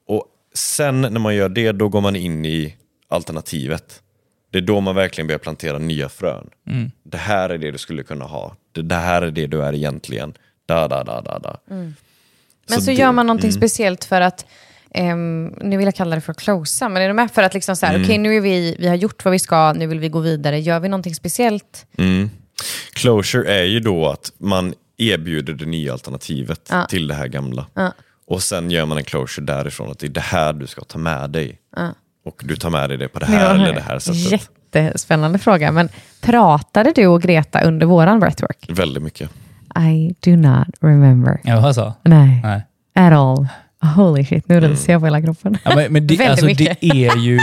Och 0.06 0.24
sen 0.54 1.00
när 1.00 1.10
man 1.20 1.34
gör 1.34 1.48
det, 1.48 1.72
då 1.72 1.88
går 1.88 2.00
man 2.00 2.16
in 2.16 2.44
i 2.46 2.74
alternativet. 3.08 4.00
Det 4.50 4.58
är 4.58 4.62
då 4.62 4.80
man 4.80 4.94
verkligen 4.94 5.26
börjar 5.26 5.38
plantera 5.38 5.78
nya 5.78 6.08
frön. 6.08 6.50
Det 7.02 7.16
här 7.16 7.50
är 7.50 7.58
det 7.58 7.70
du 7.70 7.78
skulle 7.78 8.02
kunna 8.02 8.24
ha. 8.24 8.56
Det, 8.72 8.82
det 8.82 8.94
här 8.94 9.22
är 9.22 9.30
det 9.30 9.46
du 9.46 9.62
är 9.62 9.72
egentligen. 9.74 10.34
Da, 10.66 10.88
da, 10.88 11.04
da, 11.04 11.20
da, 11.20 11.38
da. 11.38 11.58
Men 11.66 11.94
så, 12.68 12.80
det- 12.80 12.92
gör 12.92 13.12
man 13.12 13.26
någonting 13.26 13.52
speciellt 13.52 14.04
för 14.04 14.20
att, 14.20 14.46
ehm, 14.90 15.46
nu 15.60 15.76
vill 15.76 15.84
jag 15.86 15.94
kalla 15.94 16.14
det 16.14 16.20
för 16.20 16.32
att 16.32 16.38
closea, 16.38 16.88
men 16.88 17.02
är 17.02 17.08
du 17.08 17.14
med 17.14 17.30
för 17.30 17.42
att 17.42 17.54
liksom 17.54 17.76
så 17.76 17.86
här, 17.86 18.02
okej 18.04 18.18
nu 18.18 18.36
är 18.36 18.40
vi, 18.40 18.76
vi 18.78 18.88
har 18.88 18.94
gjort 18.94 19.24
vad 19.24 19.32
vi 19.32 19.38
ska, 19.38 19.72
nu 19.72 19.86
vill 19.86 20.00
vi 20.00 20.08
gå 20.08 20.20
vidare, 20.20 20.58
gör 20.60 20.80
vi 20.80 20.88
någonting 20.88 21.14
speciellt? 21.14 21.86
Closure 22.92 23.54
är 23.54 23.64
ju 23.64 23.80
då 23.80 24.08
att 24.08 24.32
man 24.38 24.74
erbjuder 24.98 25.52
det 25.52 25.66
nya 25.66 25.92
alternativet 25.92 26.68
Ja. 26.70 26.86
till 26.86 27.06
det 27.08 27.14
här 27.14 27.28
gamla. 27.28 27.66
Ja. 27.74 27.92
Och 28.26 28.42
sen 28.42 28.70
gör 28.70 28.86
man 28.86 28.98
en 28.98 29.04
closure 29.04 29.46
därifrån, 29.46 29.90
att 29.90 29.98
det 29.98 30.06
är 30.06 30.10
det 30.10 30.20
här 30.20 30.52
du 30.52 30.66
ska 30.66 30.84
ta 30.84 30.98
med 30.98 31.30
dig. 31.30 31.58
Och 32.26 32.42
du 32.44 32.56
tar 32.56 32.70
med 32.70 32.90
dig 32.90 32.98
det 32.98 33.08
på 33.08 33.18
det 33.18 33.26
här 33.26 33.54
eller 33.54 33.74
det 33.74 33.80
här 33.80 33.98
sättet. 33.98 34.50
Jättespännande 34.72 35.38
fråga, 35.38 35.72
men 35.72 35.88
pratade 36.20 36.92
du 36.94 37.06
och 37.06 37.22
Greta 37.22 37.60
under 37.60 37.86
våran 37.86 38.20
breathwork? 38.20 38.66
Väldigt 38.68 39.02
mycket. 39.02 39.30
I 39.78 40.14
do 40.20 40.36
not 40.36 40.68
remember. 40.80 41.40
Ja, 41.44 41.52
jag 41.66 41.74
sa? 41.74 41.94
Nej, 42.02 42.40
Nej. 42.42 42.62
at 42.94 43.12
all. 43.12 43.46
Holy 43.96 44.24
shit, 44.24 44.48
nu 44.48 44.60
ryser 44.60 44.92
jag 44.92 45.00
på 45.02 45.06
hela 45.06 45.22
kroppen. 45.22 45.58
Ja, 45.64 45.76
men, 45.76 45.92
men 45.92 46.06
det, 46.06 46.14
Väldigt 46.18 46.30
alltså, 46.30 46.46
mycket. 46.46 46.80
det 46.80 46.86
är 47.06 47.16
ju 47.16 47.38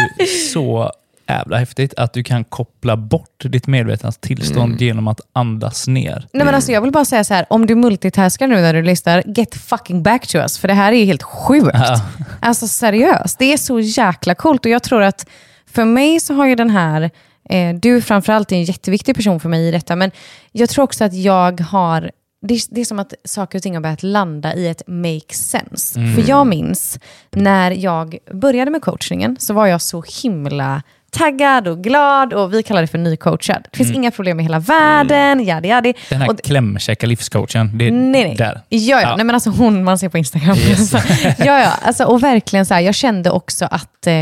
så 0.53 0.91
jävla 1.27 1.57
häftigt 1.57 1.93
att 1.97 2.13
du 2.13 2.23
kan 2.23 2.43
koppla 2.43 2.97
bort 2.97 3.43
ditt 3.43 3.67
medvetanstillstånd 3.67 4.81
genom 4.81 5.07
att 5.07 5.21
andas 5.34 5.88
ner. 5.88 6.27
Nej, 6.34 6.45
men 6.45 6.55
alltså, 6.55 6.71
jag 6.71 6.81
vill 6.81 6.91
bara 6.91 7.05
säga 7.05 7.23
så 7.23 7.34
här, 7.34 7.45
om 7.49 7.65
du 7.65 7.75
multitaskar 7.75 8.47
nu 8.47 8.55
när 8.55 8.73
du 8.73 8.81
listar, 8.81 9.23
get 9.25 9.55
fucking 9.55 10.03
back 10.03 10.27
to 10.27 10.38
us, 10.38 10.57
för 10.57 10.67
det 10.67 10.73
här 10.73 10.91
är 10.91 10.97
ju 10.97 11.05
helt 11.05 11.23
sjukt. 11.23 11.69
Ja. 11.73 12.01
Alltså 12.39 12.67
seriöst, 12.67 13.39
det 13.39 13.53
är 13.53 13.57
så 13.57 13.79
jäkla 13.79 14.36
coolt 14.36 14.65
och 14.65 14.71
jag 14.71 14.84
tror 14.84 15.01
att 15.01 15.25
för 15.65 15.86
mig 15.86 16.19
så 16.19 16.34
har 16.34 16.45
ju 16.45 16.55
den 16.55 16.69
här, 16.69 17.10
eh, 17.49 17.75
du 17.75 18.01
framförallt 18.01 18.51
är 18.51 18.55
en 18.55 18.63
jätteviktig 18.63 19.15
person 19.15 19.39
för 19.39 19.49
mig 19.49 19.67
i 19.67 19.71
detta, 19.71 19.95
men 19.95 20.12
jag 20.51 20.69
tror 20.69 20.84
också 20.84 21.03
att 21.03 21.13
jag 21.13 21.62
har, 21.62 22.12
det 22.47 22.53
är, 22.53 22.62
det 22.69 22.81
är 22.81 22.86
som 22.86 22.99
att 22.99 23.13
saker 23.25 23.60
och 23.60 23.63
ting 23.63 23.73
har 23.73 23.81
börjat 23.81 24.03
landa 24.03 24.55
i 24.55 24.67
ett 24.67 24.84
make 24.88 25.34
sense. 25.34 25.93
För 26.15 26.29
jag 26.29 26.47
minns 26.47 26.99
när 27.31 27.71
jag 27.71 28.17
började 28.34 28.71
med 28.71 28.81
coachningen 28.81 29.38
så 29.39 29.53
var 29.53 29.67
jag 29.67 29.81
så 29.81 30.03
himla 30.23 30.81
taggad 31.12 31.67
och 31.67 31.84
glad 31.84 32.34
och 32.34 32.54
vi 32.54 32.63
kallar 32.63 32.82
det 32.82 32.88
för 32.88 32.97
nycoachad. 32.97 33.67
Det 33.71 33.78
finns 33.78 33.91
inga 33.91 34.12
problem 34.12 34.39
i 34.39 34.43
hela 34.43 34.60
världen, 34.60 35.43
jadi 35.43 35.67
jadi. 35.67 35.93
Den 36.10 36.21
här 36.21 36.30
Och- 36.30 36.41
klämkäcka 36.43 37.08
livscoachen, 37.08 37.78
det 37.78 37.88
är 37.88 37.91
Nej, 37.91 38.24
nej. 38.24 38.36
där. 38.38 38.62
Ja, 38.69 38.80
ja. 38.80 39.02
Ja. 39.02 39.15
Nej, 39.15 39.26
men 39.26 39.36
alltså 39.36 39.50
hon 39.50 39.84
man 39.84 39.97
ser 40.00 40.10
på 40.10 40.17
Instagram. 40.17 40.58
Yes. 40.58 40.93
ja, 41.38 41.60
ja. 41.60 41.71
Alltså, 41.82 42.04
och 42.06 42.24
verkligen 42.24 42.65
så 42.65 42.74
här, 42.74 42.82
jag 42.82 42.95
kände 42.95 43.32
också 43.32 43.65
att 43.71 44.08
eh, 44.08 44.13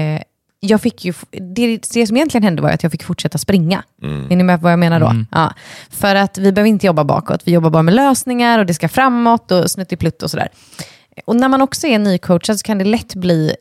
jag 0.60 0.82
fick 0.82 1.06
ju, 1.06 1.14
det, 1.56 1.78
det 1.94 2.08
som 2.08 2.18
egentligen 2.18 2.44
hände 2.44 2.62
var 2.62 2.70
att 2.70 2.84
jag 2.84 2.92
fick 2.92 3.04
fortsätta 3.04 3.38
springa. 3.38 3.84
Mm. 4.04 4.32
Är 4.32 4.36
ni 4.36 4.44
med 4.44 4.60
på 4.60 4.64
vad 4.64 4.72
jag 4.72 4.80
menar 4.80 5.00
då? 5.00 5.14
Ja. 5.32 5.54
För 5.90 6.16
att 6.16 6.38
vi 6.38 6.52
behöver 6.52 6.70
inte 6.70 6.86
jobba 6.88 7.04
bakåt, 7.04 7.42
vi 7.46 7.52
jobbar 7.52 7.70
bara 7.70 7.84
med 7.84 7.94
lösningar 7.94 8.60
och 8.60 8.66
det 8.66 8.74
ska 8.74 8.90
framåt 8.90 9.52
och 9.52 9.72
snuttiplutt 9.72 10.24
och 10.24 10.32
sådär. 10.32 10.50
Och 11.26 11.36
när 11.36 11.48
man 11.48 11.62
också 11.62 11.88
är 11.88 12.00
nycoachad 12.00 12.60
så 12.60 12.64
kan 12.64 12.78
det 12.78 12.86
lätt 12.86 13.16
bli 13.16 13.54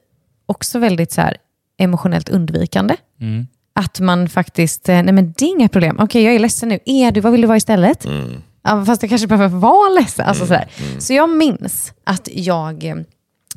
också 0.46 0.78
väldigt 0.78 1.12
så 1.12 1.20
här 1.20 1.36
emotionellt 1.78 2.28
undvikande. 2.28 2.96
Mm. 3.20 3.46
Att 3.72 4.00
man 4.00 4.28
faktiskt, 4.28 4.88
eh, 4.88 5.02
nej 5.02 5.12
men 5.12 5.34
det 5.38 5.44
är 5.44 5.48
inga 5.48 5.68
problem, 5.68 5.96
okej 6.00 6.22
jag 6.22 6.34
är 6.34 6.38
ledsen 6.38 6.68
nu, 6.68 6.78
är 6.84 7.10
du, 7.10 7.20
vad 7.20 7.32
vill 7.32 7.40
du 7.40 7.46
vara 7.46 7.56
istället? 7.56 8.04
Mm. 8.04 8.42
Ja, 8.62 8.84
fast 8.84 9.02
jag 9.02 9.08
kanske 9.08 9.26
behöver 9.26 9.58
vara 9.58 9.88
ledsen. 9.88 10.26
Alltså, 10.26 10.46
sådär. 10.46 10.68
Så 10.98 11.14
jag 11.14 11.30
minns 11.30 11.92
att 12.04 12.28
jag 12.32 12.84
eh, 12.84 12.96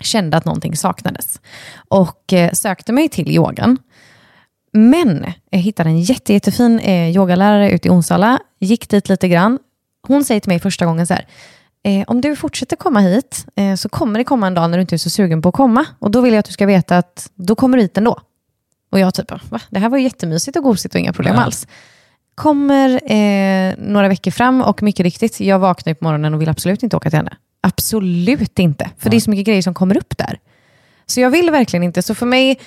kände 0.02 0.38
att 0.38 0.46
någonting 0.46 0.76
saknades 0.76 1.42
och 1.88 2.34
eh, 2.34 2.52
sökte 2.52 2.94
mig 2.94 3.10
till 3.10 3.30
yogan. 3.30 3.78
Men 4.74 5.34
jag 5.50 5.60
hittade 5.60 5.90
en 5.90 6.02
jätte, 6.02 6.34
jättefin 6.34 6.80
eh, 6.80 7.16
yogalärare 7.16 7.72
ute 7.72 7.88
i 7.88 7.92
Onsala, 7.92 8.40
gick 8.60 8.90
dit 8.90 9.10
lite 9.10 9.28
grann. 9.28 9.60
Hon 10.08 10.24
säger 10.24 10.42
till 10.42 10.50
mig 10.50 10.60
första 10.60 10.86
gången 10.86 11.08
så 11.08 11.14
här, 11.14 11.28
eh, 11.84 12.04
om 12.08 12.22
du 12.22 12.36
fortsätter 12.36 12.76
komma 12.76 13.00
hit 13.00 13.46
eh, 13.56 13.76
så 13.76 13.90
kommer 13.90 14.20
det 14.20 14.24
komma 14.26 14.48
en 14.48 14.54
dag 14.54 14.70
när 14.70 14.78
du 14.78 14.82
inte 14.82 14.96
är 14.96 14.98
så 14.98 15.10
sugen 15.10 15.42
på 15.42 15.50
att 15.50 15.56
komma. 15.56 15.86
Och 16.00 16.12
då 16.12 16.22
vill 16.22 16.34
jag 16.34 16.40
att 16.40 16.46
du 16.46 16.54
ska 16.54 16.66
veta 16.66 16.98
att 16.98 17.32
då 17.36 17.56
kommer 17.56 17.78
du 17.78 17.84
hit 17.84 17.98
ändå. 17.98 18.20
Och 18.92 19.00
jag 19.00 19.14
typ, 19.14 19.32
va? 19.52 19.62
Det 19.70 19.80
här 19.80 19.90
var 19.90 19.98
ju 19.98 20.04
jättemysigt 20.04 20.58
och 20.58 20.64
gosigt 20.64 20.96
och 20.96 21.02
inga 21.02 21.14
problem 21.14 21.36
Ja. 21.36 21.42
alls. 21.42 21.68
Kommer 22.36 23.12
eh, 23.12 23.74
några 23.78 24.08
veckor 24.08 24.32
fram 24.32 24.62
och 24.62 24.84
mycket 24.84 25.04
riktigt, 25.04 25.40
jag 25.40 25.60
vaknar 25.60 25.94
på 25.94 26.04
morgonen 26.06 26.34
och 26.34 26.42
vill 26.42 26.50
absolut 26.50 26.84
inte 26.84 26.98
åka 26.98 27.10
till 27.10 27.18
henne. 27.18 27.38
Absolut 27.62 28.60
inte, 28.60 28.90
för 28.98 29.10
det 29.10 29.16
är 29.16 29.22
så 29.22 29.30
mycket 29.30 29.46
grejer 29.46 29.62
som 29.62 29.74
kommer 29.74 29.98
upp 29.98 30.18
där. 30.18 30.40
Så 31.06 31.20
jag 31.22 31.30
vill 31.30 31.52
verkligen 31.52 31.84
inte. 31.84 32.02
Så 32.02 32.16
för 32.16 32.26
mig, 32.26 32.60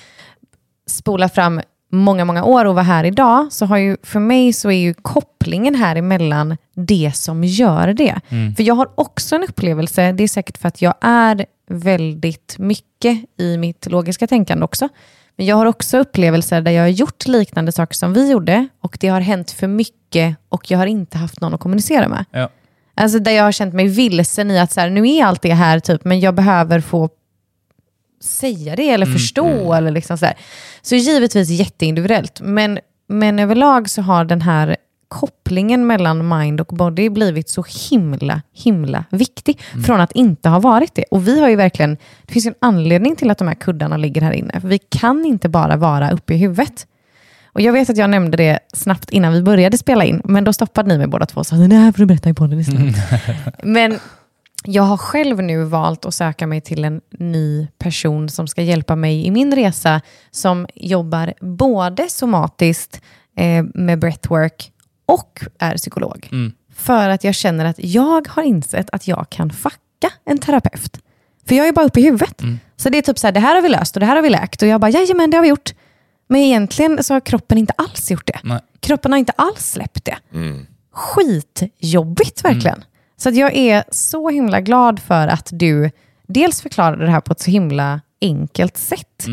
spola 0.87 1.29
fram 1.29 1.61
många, 1.91 2.25
många 2.25 2.43
år 2.43 2.65
och 2.65 2.75
vara 2.75 2.83
här 2.83 3.03
idag, 3.03 3.47
så 3.51 3.65
har 3.65 3.77
ju, 3.77 3.97
för 4.03 4.19
mig 4.19 4.53
så 4.53 4.71
är 4.71 4.77
ju 4.79 4.93
kopplingen 4.93 5.75
här 5.75 5.95
emellan 5.95 6.57
det 6.73 7.11
som 7.15 7.43
gör 7.43 7.93
det. 7.93 8.21
För 8.55 8.63
jag 8.63 8.75
har 8.75 8.89
också 8.95 9.35
en 9.35 9.43
upplevelse, 9.43 10.11
det 10.11 10.23
är 10.23 10.27
säkert 10.27 10.57
för 10.57 10.67
att 10.67 10.81
jag 10.81 10.93
är 11.01 11.45
väldigt 11.69 12.55
mycket 12.59 13.17
i 13.37 13.57
mitt 13.57 13.85
logiska 13.91 14.27
tänkande 14.27 14.65
också, 14.65 14.89
men 15.35 15.45
jag 15.45 15.55
har 15.55 15.65
också 15.65 15.97
upplevelser 15.97 16.61
där 16.61 16.71
jag 16.71 16.83
har 16.83 16.87
gjort 16.87 17.27
liknande 17.27 17.71
saker 17.71 17.95
som 17.95 18.13
vi 18.13 18.31
gjorde 18.31 18.67
och 18.81 18.97
det 18.99 19.07
har 19.07 19.21
hänt 19.21 19.51
för 19.51 19.67
mycket 19.67 20.35
och 20.49 20.71
jag 20.71 20.77
har 20.77 20.85
inte 20.85 21.17
haft 21.17 21.41
någon 21.41 21.53
att 21.53 21.59
kommunicera 21.59 22.07
med. 22.07 22.25
Ja. 22.31 22.49
Alltså 22.95 23.19
där 23.19 23.31
jag 23.31 23.43
har 23.43 23.51
känt 23.51 23.73
mig 23.73 23.87
vilsen 23.87 24.51
i 24.51 24.59
att 24.59 24.71
så 24.71 24.81
här, 24.81 24.89
nu 24.89 25.09
är 25.09 25.25
allt 25.25 25.41
det 25.41 25.53
här, 25.53 25.79
typ, 25.79 26.05
men 26.05 26.19
jag 26.19 26.35
behöver 26.35 26.79
få 26.79 27.09
säga 28.25 28.75
det 28.75 28.89
eller 28.89 29.05
förstå. 29.05 29.73
Eller 29.73 29.91
liksom 29.91 30.17
så, 30.17 30.27
så 30.81 30.95
givetvis 30.95 31.49
jätteindividuellt, 31.49 32.41
men, 32.41 32.79
men 33.07 33.39
överlag 33.39 33.89
så 33.89 34.01
har 34.01 34.25
den 34.25 34.41
här 34.41 34.75
kopplingen 35.07 35.87
mellan 35.87 36.27
mind 36.39 36.61
och 36.61 36.67
body 36.67 37.09
blivit 37.09 37.49
så 37.49 37.65
himla, 37.89 38.41
himla 38.53 39.05
viktig 39.09 39.61
från 39.85 40.01
att 40.01 40.11
inte 40.11 40.49
ha 40.49 40.59
varit 40.59 40.95
det. 40.95 41.03
Och 41.11 41.27
vi 41.27 41.39
har 41.39 41.49
ju 41.49 41.55
verkligen, 41.55 41.97
det 42.25 42.33
finns 42.33 42.45
en 42.45 42.55
anledning 42.61 43.15
till 43.15 43.31
att 43.31 43.37
de 43.37 43.47
här 43.47 43.55
kuddarna 43.55 43.97
ligger 43.97 44.21
här 44.21 44.31
inne. 44.31 44.61
För 44.61 44.67
vi 44.67 44.77
kan 44.77 45.25
inte 45.25 45.49
bara 45.49 45.75
vara 45.75 46.11
uppe 46.11 46.33
i 46.33 46.37
huvudet. 46.37 46.87
Och 47.45 47.61
jag 47.61 47.73
vet 47.73 47.89
att 47.89 47.97
jag 47.97 48.09
nämnde 48.09 48.37
det 48.37 48.59
snabbt 48.73 49.09
innan 49.09 49.33
vi 49.33 49.41
började 49.41 49.77
spela 49.77 50.03
in, 50.05 50.21
men 50.23 50.43
då 50.43 50.53
stoppade 50.53 50.89
ni 50.89 50.97
mig 50.97 51.07
båda 51.07 51.25
två 51.25 51.39
och 51.39 51.47
sa 51.47 51.55
det 51.55 51.75
här 51.75 51.91
får 51.91 51.99
du 51.99 52.05
berätta 52.05 52.29
i 52.29 52.33
podden 52.33 52.59
istället. 52.59 52.95
Men 53.63 53.99
jag 54.67 54.83
har 54.83 54.97
själv 54.97 55.41
nu 55.43 55.63
valt 55.63 56.05
att 56.05 56.13
söka 56.13 56.47
mig 56.47 56.61
till 56.61 56.85
en 56.85 57.01
ny 57.19 57.67
person 57.77 58.29
som 58.29 58.47
ska 58.47 58.61
hjälpa 58.61 58.95
mig 58.95 59.25
i 59.25 59.31
min 59.31 59.55
resa, 59.55 60.01
som 60.31 60.67
jobbar 60.75 61.33
både 61.41 62.09
somatiskt 62.09 63.01
eh, 63.37 63.63
med 63.73 63.99
breathwork 63.99 64.71
och 65.05 65.41
är 65.59 65.77
psykolog. 65.77 66.29
För 66.75 67.09
att 67.09 67.23
jag 67.23 67.35
känner 67.35 67.65
att 67.65 67.75
jag 67.83 68.27
har 68.29 68.43
insett 68.43 68.89
att 68.89 69.07
jag 69.07 69.25
kan 69.29 69.49
fucka 69.51 70.11
en 70.25 70.37
terapeut. 70.37 70.99
För 71.47 71.55
jag 71.55 71.67
är 71.67 71.71
bara 71.73 71.85
uppe 71.85 71.99
i 71.99 72.03
huvudet. 72.03 72.41
Så 72.77 72.89
det 72.89 72.97
är 72.97 73.01
typ 73.01 73.19
så 73.19 73.27
här, 73.27 73.31
det 73.31 73.39
här 73.39 73.55
har 73.55 73.61
vi 73.61 73.69
löst 73.69 73.95
och 73.95 73.99
det 73.99 74.05
här 74.05 74.15
har 74.15 74.23
vi 74.23 74.29
läkt. 74.29 74.61
Och 74.61 74.67
jag 74.67 74.81
bara, 74.81 74.89
jajamän 74.91 75.29
det 75.31 75.37
har 75.37 75.41
vi 75.41 75.49
gjort. 75.49 75.73
Men 76.27 76.41
egentligen 76.41 77.03
så 77.03 77.13
har 77.13 77.21
kroppen 77.21 77.57
inte 77.57 77.73
alls 77.77 78.11
gjort 78.11 78.27
det. 78.27 78.39
Nej. 78.43 78.59
Kroppen 78.79 79.11
har 79.11 79.19
inte 79.19 79.33
alls 79.35 79.71
släppt 79.71 80.05
det 80.05 80.17
Mm. 80.33 80.65
skitjobbigt 80.93 82.45
verkligen. 82.45 82.83
Så 83.17 83.29
att 83.29 83.35
jag 83.35 83.55
är 83.55 83.83
så 83.91 84.29
himla 84.29 84.61
glad 84.61 84.99
för 84.99 85.27
att 85.27 85.49
du 85.51 85.91
dels 86.27 86.61
förklarade 86.61 87.05
det 87.05 87.11
här 87.11 87.21
på 87.21 87.31
ett 87.31 87.39
så 87.39 87.51
himla 87.51 88.01
enkelt 88.21 88.77
sätt. 88.77 89.25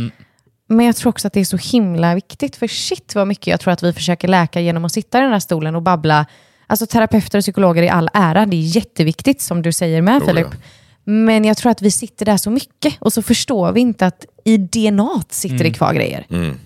Men 0.68 0.86
jag 0.86 0.96
tror 0.96 1.10
också 1.10 1.26
att 1.26 1.32
det 1.32 1.40
är 1.40 1.44
så 1.44 1.56
himla 1.56 2.14
viktigt, 2.14 2.56
för 2.56 2.66
shit 2.66 3.14
vad 3.14 3.28
mycket 3.28 3.46
jag 3.46 3.60
tror 3.60 3.72
att 3.72 3.82
vi 3.82 3.92
försöker 3.92 4.28
läka 4.28 4.60
genom 4.60 4.84
att 4.84 4.92
sitta 4.92 5.18
i 5.18 5.20
den 5.20 5.32
här 5.32 5.40
stolen 5.40 5.76
och 5.76 5.82
babbla. 5.82 6.26
Alltså 6.66 6.86
terapeuter 6.86 7.38
och 7.38 7.42
psykologer 7.42 7.82
i 7.82 7.88
all 7.88 8.08
ära, 8.12 8.46
det 8.46 8.56
är 8.56 8.76
jätteviktigt 8.76 9.40
som 9.40 9.62
du 9.62 9.72
säger 9.72 10.02
med 10.02 10.18
Jo, 10.22 10.28
Filip. 10.28 10.46
ja. 10.50 10.58
Men 11.04 11.44
jag 11.44 11.56
tror 11.56 11.72
att 11.72 11.82
vi 11.82 11.90
sitter 11.90 12.26
där 12.26 12.36
så 12.36 12.50
mycket 12.50 12.94
och 12.98 13.12
så 13.12 13.22
förstår 13.22 13.72
vi 13.72 13.80
inte 13.80 14.06
att 14.06 14.26
i 14.44 14.56
DNA 14.56 15.22
sitter 15.28 15.64
det 15.64 15.70
kvar 15.70 15.92
grejer. 15.94 16.26
Mm. 16.30 16.58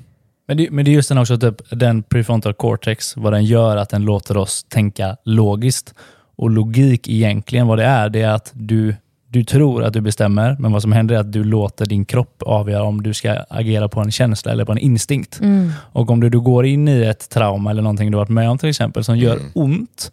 Men 0.48 0.56
det, 0.56 0.70
men 0.70 0.84
det 0.84 0.90
är 0.90 0.92
just 0.92 1.08
den 1.08 1.18
också, 1.18 1.38
typ, 1.38 1.54
den 1.70 2.02
prefrontal 2.02 2.54
cortex, 2.54 3.16
vad 3.16 3.32
den 3.32 3.44
gör, 3.44 3.76
att 3.76 3.88
den 3.88 4.04
låter 4.04 4.36
oss 4.36 4.64
tänka 4.68 5.16
logiskt. 5.24 5.94
Och 6.36 6.50
logik 6.50 7.08
egentligen, 7.08 7.66
vad 7.66 7.78
det 7.78 7.84
är, 7.84 8.08
det 8.08 8.22
är 8.22 8.30
att 8.30 8.50
du, 8.54 8.94
du 9.28 9.44
tror 9.44 9.84
att 9.84 9.92
du 9.92 10.00
bestämmer, 10.00 10.56
men 10.58 10.72
vad 10.72 10.82
som 10.82 10.92
händer 10.92 11.14
är 11.14 11.18
att 11.18 11.32
du 11.32 11.44
låter 11.44 11.86
din 11.86 12.04
kropp 12.04 12.42
avgöra 12.42 12.82
om 12.82 13.02
du 13.02 13.14
ska 13.14 13.32
agera 13.50 13.88
på 13.88 14.00
en 14.00 14.12
känsla 14.12 14.52
eller 14.52 14.64
på 14.64 14.72
en 14.72 14.78
instinkt. 14.78 15.40
Och 15.92 16.10
om 16.10 16.20
du, 16.20 16.28
du 16.28 16.40
går 16.40 16.66
in 16.66 16.88
i 16.88 17.02
ett 17.02 17.30
trauma 17.30 17.70
eller 17.70 17.82
någonting 17.82 18.10
du 18.10 18.16
har 18.16 18.24
varit 18.24 18.28
med 18.28 18.50
om 18.50 18.58
till 18.58 18.68
exempel, 18.68 19.04
som 19.04 19.18
gör 19.18 19.38
ont, 19.54 20.12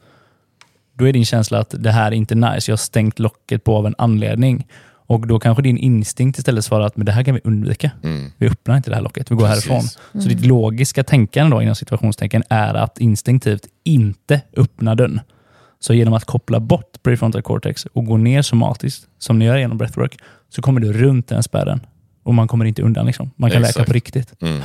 då 0.94 1.08
är 1.08 1.14
din 1.14 1.26
känsla 1.26 1.60
att 1.60 1.76
det 1.78 1.92
här 1.92 2.12
är 2.12 2.16
inte 2.16 2.36
nice, 2.36 2.72
jag 2.72 2.74
har 2.74 2.78
stängt 2.78 3.20
locket 3.20 3.64
på 3.64 3.78
av 3.78 3.88
en 3.88 3.96
anledning. 3.98 4.68
Och 5.06 5.28
då 5.28 5.40
kanske 5.40 5.64
din 5.64 5.78
instinkt 5.78 6.38
istället 6.38 6.66
svarar 6.66 6.86
att 6.86 6.98
men 6.98 7.06
det 7.06 7.12
här 7.12 7.24
kan 7.24 7.36
vi 7.36 7.42
undvika. 7.44 7.92
Mm. 8.04 8.32
Vi 8.38 8.48
öppnar 8.48 8.78
inte 8.78 8.90
det 8.90 8.96
här 8.96 9.04
locket, 9.04 9.32
vi 9.32 9.36
går 9.36 9.48
Precis. 9.48 9.70
härifrån. 9.70 10.22
Så 10.22 10.30
ditt 10.30 10.46
logiska 10.46 11.04
tänkande 11.04 11.56
då, 11.56 11.62
inom 11.62 11.76
situationstecken 11.76 12.44
är 12.50 12.74
att 12.74 13.00
instinktivt 13.00 13.68
inte 13.84 14.42
öppna 14.58 14.96
dörren. 14.96 15.22
Så 15.84 15.94
genom 15.94 16.14
att 16.14 16.26
koppla 16.26 16.60
bort 16.60 17.04
prefrontal 17.04 17.42
cortex 17.42 17.86
och 17.94 18.06
gå 18.06 18.18
ner 18.18 18.42
somatiskt, 18.42 19.08
som 19.20 19.40
ni 19.40 19.46
gör 19.46 19.58
genom 19.58 19.78
breathwork, 19.78 20.18
så 20.50 20.62
kommer 20.62 20.80
du 20.82 20.94
runt 20.94 21.28
den 21.28 21.44
spärren. 21.44 21.80
Och 22.24 22.34
man 22.34 22.48
kommer 22.48 22.66
inte 22.66 22.82
undan. 22.82 23.06
Liksom. 23.06 23.32
Man 23.36 23.52
kan 23.52 23.62
läka 23.62 23.70
Exakt. 23.70 23.88
på 23.88 23.94
riktigt. 23.94 24.42
Mm. 24.42 24.62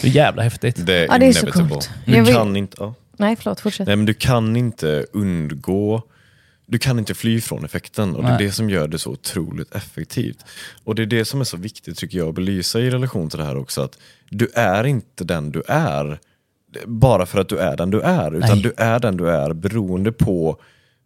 Det 0.00 0.08
är 0.08 0.12
jävla 0.12 0.42
häftigt. 0.42 0.86
Det 0.86 0.94
är 0.94 1.06
Ja, 1.06 1.18
det 1.18 1.26
är 1.26 1.32
så 1.32 1.46
coolt. 1.52 1.90
Du 2.06 2.16
Jag 2.16 2.24
vill- 2.24 2.34
kan 2.34 2.56
inte... 2.56 2.76
Ja. 2.80 2.94
Nej, 3.16 3.36
förlåt, 3.36 3.60
fortsätt. 3.60 3.86
Nej, 3.86 3.96
men 3.96 4.06
du 4.06 4.14
kan 4.14 4.56
inte 4.56 5.06
undgå 5.12 6.02
du 6.66 6.78
kan 6.78 6.98
inte 6.98 7.14
fly 7.14 7.40
från 7.40 7.64
effekten 7.64 8.16
och 8.16 8.22
det 8.22 8.28
är 8.28 8.32
Nej. 8.38 8.46
det 8.46 8.52
som 8.52 8.70
gör 8.70 8.88
det 8.88 8.98
så 8.98 9.10
otroligt 9.10 9.74
effektivt. 9.74 10.44
Och 10.84 10.94
det 10.94 11.02
är 11.02 11.06
det 11.06 11.24
som 11.24 11.40
är 11.40 11.44
så 11.44 11.56
viktigt 11.56 11.98
tycker 11.98 12.18
jag 12.18 12.28
att 12.28 12.34
belysa 12.34 12.80
i 12.80 12.90
relation 12.90 13.30
till 13.30 13.38
det 13.38 13.44
här 13.44 13.56
också. 13.56 13.82
Att 13.82 13.98
du 14.30 14.48
är 14.54 14.84
inte 14.86 15.24
den 15.24 15.52
du 15.52 15.62
är 15.68 16.18
bara 16.86 17.26
för 17.26 17.40
att 17.40 17.48
du 17.48 17.58
är 17.58 17.76
den 17.76 17.90
du 17.90 18.00
är. 18.00 18.34
Utan 18.34 18.50
Nej. 18.50 18.62
du 18.62 18.72
är 18.76 18.98
den 19.00 19.16
du 19.16 19.30
är 19.30 19.52
beroende 19.52 20.12
på 20.12 20.56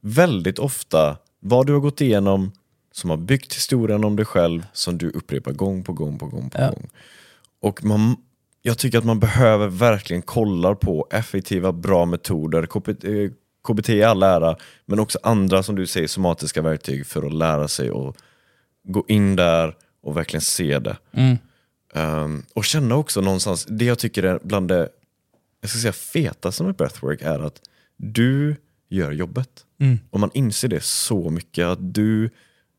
väldigt 0.01 0.59
ofta 0.59 1.17
vad 1.41 1.67
du 1.67 1.73
har 1.73 1.81
gått 1.81 2.01
igenom 2.01 2.53
som 2.93 3.11
har 3.11 3.17
byggt 3.17 3.55
historien 3.55 4.05
om 4.05 4.17
dig 4.17 4.25
själv 4.27 4.67
som 4.73 4.99
du 4.99 5.11
upprepar 5.11 5.53
gång 5.53 5.83
på 5.85 5.93
gång 5.93 6.19
på 6.19 6.27
gång 6.27 6.51
på 6.51 6.59
Ja. 6.61 6.67
gång. 6.71 6.89
Och 7.63 7.85
man, 7.85 8.17
jag 8.63 8.79
tycker 8.79 8.99
att 8.99 9.05
man 9.05 9.21
behöver 9.21 9.67
verkligen 9.69 10.23
kolla 10.23 10.75
på 10.75 11.07
effektiva, 11.11 11.73
bra 11.73 12.05
metoder. 12.05 12.67
KBT, 12.67 13.05
eh, 13.05 13.31
KBT 13.69 13.89
i 13.89 14.03
all 14.03 14.23
ära, 14.23 14.57
men 14.87 14.99
också 14.99 15.19
andra 15.23 15.63
som 15.63 15.75
du 15.77 15.87
säger 15.87 16.07
somatiska 16.09 16.63
verktyg 16.63 17.07
för 17.07 17.27
att 17.27 17.35
lära 17.35 17.69
sig 17.69 17.91
och 17.91 18.17
gå 18.89 19.05
in 19.09 19.37
där 19.37 19.75
och 20.03 20.17
verkligen 20.17 20.41
se 20.41 20.79
det. 20.79 20.97
Mm. 21.13 21.37
Ehm, 21.95 22.43
och 22.55 22.65
känna 22.65 22.97
också 22.97 23.21
någonstans, 23.21 23.67
det 23.71 23.85
jag 23.85 23.99
tycker 23.99 24.23
är 24.23 24.39
bland 24.43 24.69
det 24.69 24.89
jag 25.61 25.71
ska 25.71 25.79
säga, 25.79 25.93
fetaste 25.93 26.63
med 26.63 26.75
breathwork 26.75 27.23
är 27.23 27.39
att 27.39 27.61
du 27.97 28.57
gör 28.89 29.13
jobbet. 29.13 29.65
Mm. 29.81 29.99
Och 30.11 30.21
man 30.21 30.31
inser 30.35 30.69
det 30.69 30.83
så 30.83 31.31
mycket, 31.31 31.67
att 31.67 31.95
du 31.95 32.31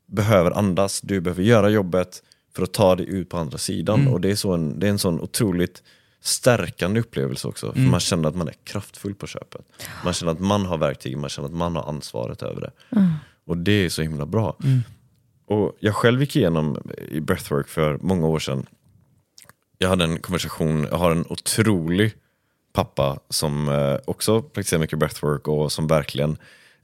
behöver 0.05 0.51
andas, 0.51 1.01
du 1.01 1.21
behöver 1.21 1.43
göra 1.43 1.69
jobbet 1.69 2.23
för 2.55 2.63
att 2.63 2.73
ta 2.73 2.95
dig 2.95 3.09
ut 3.09 3.29
på 3.29 3.37
andra 3.37 3.57
sidan. 3.57 4.07
Och 4.07 4.21
det 4.21 4.31
är, 4.31 4.35
så 4.35 4.53
en, 4.53 4.79
det 4.79 4.87
är 4.87 4.91
en 4.91 4.99
sån 4.99 5.21
otroligt 5.21 5.83
stärkande 6.21 6.99
upplevelse 6.99 7.47
också. 7.47 7.73
För 7.73 7.79
man 7.79 7.99
känner 7.99 8.29
att 8.29 8.35
man 8.35 8.47
är 8.47 8.55
kraftfull 8.63 9.15
på 9.15 9.27
köpet. 9.27 9.61
Man 10.03 10.13
känner 10.13 10.31
att 10.31 10.39
man 10.39 10.65
har 10.65 10.77
verktyg, 10.77 11.17
man 11.17 11.29
känner 11.29 11.49
att 11.49 11.55
man 11.55 11.75
har 11.75 11.89
ansvaret 11.89 12.41
över 12.41 12.61
det. 12.61 12.71
Och 13.45 13.57
det 13.57 13.71
är 13.71 13.89
så 13.89 14.01
himla 14.01 14.25
bra. 14.25 14.57
Och 15.45 15.77
Jag 15.79 15.95
själv 15.95 16.21
gick 16.21 16.35
igenom 16.35 16.77
i 17.09 17.19
breathwork 17.19 17.67
för 17.67 17.97
många 18.01 18.27
år 18.27 18.39
sedan. 18.39 18.65
Jag 19.77 19.89
hade 19.89 20.03
en 20.03 20.19
konversation, 20.19 20.87
jag 20.91 20.97
har 20.97 21.11
en 21.11 21.25
otrolig 21.29 22.13
pappa 22.77 23.19
som 23.29 23.69
eh, 23.69 23.97
också 24.05 24.41
praktiserar 24.41 24.79
mycket 24.79 24.99
breathwork 24.99 25.47
och 25.47 25.71
som 25.71 25.87
verkligen 25.87 26.37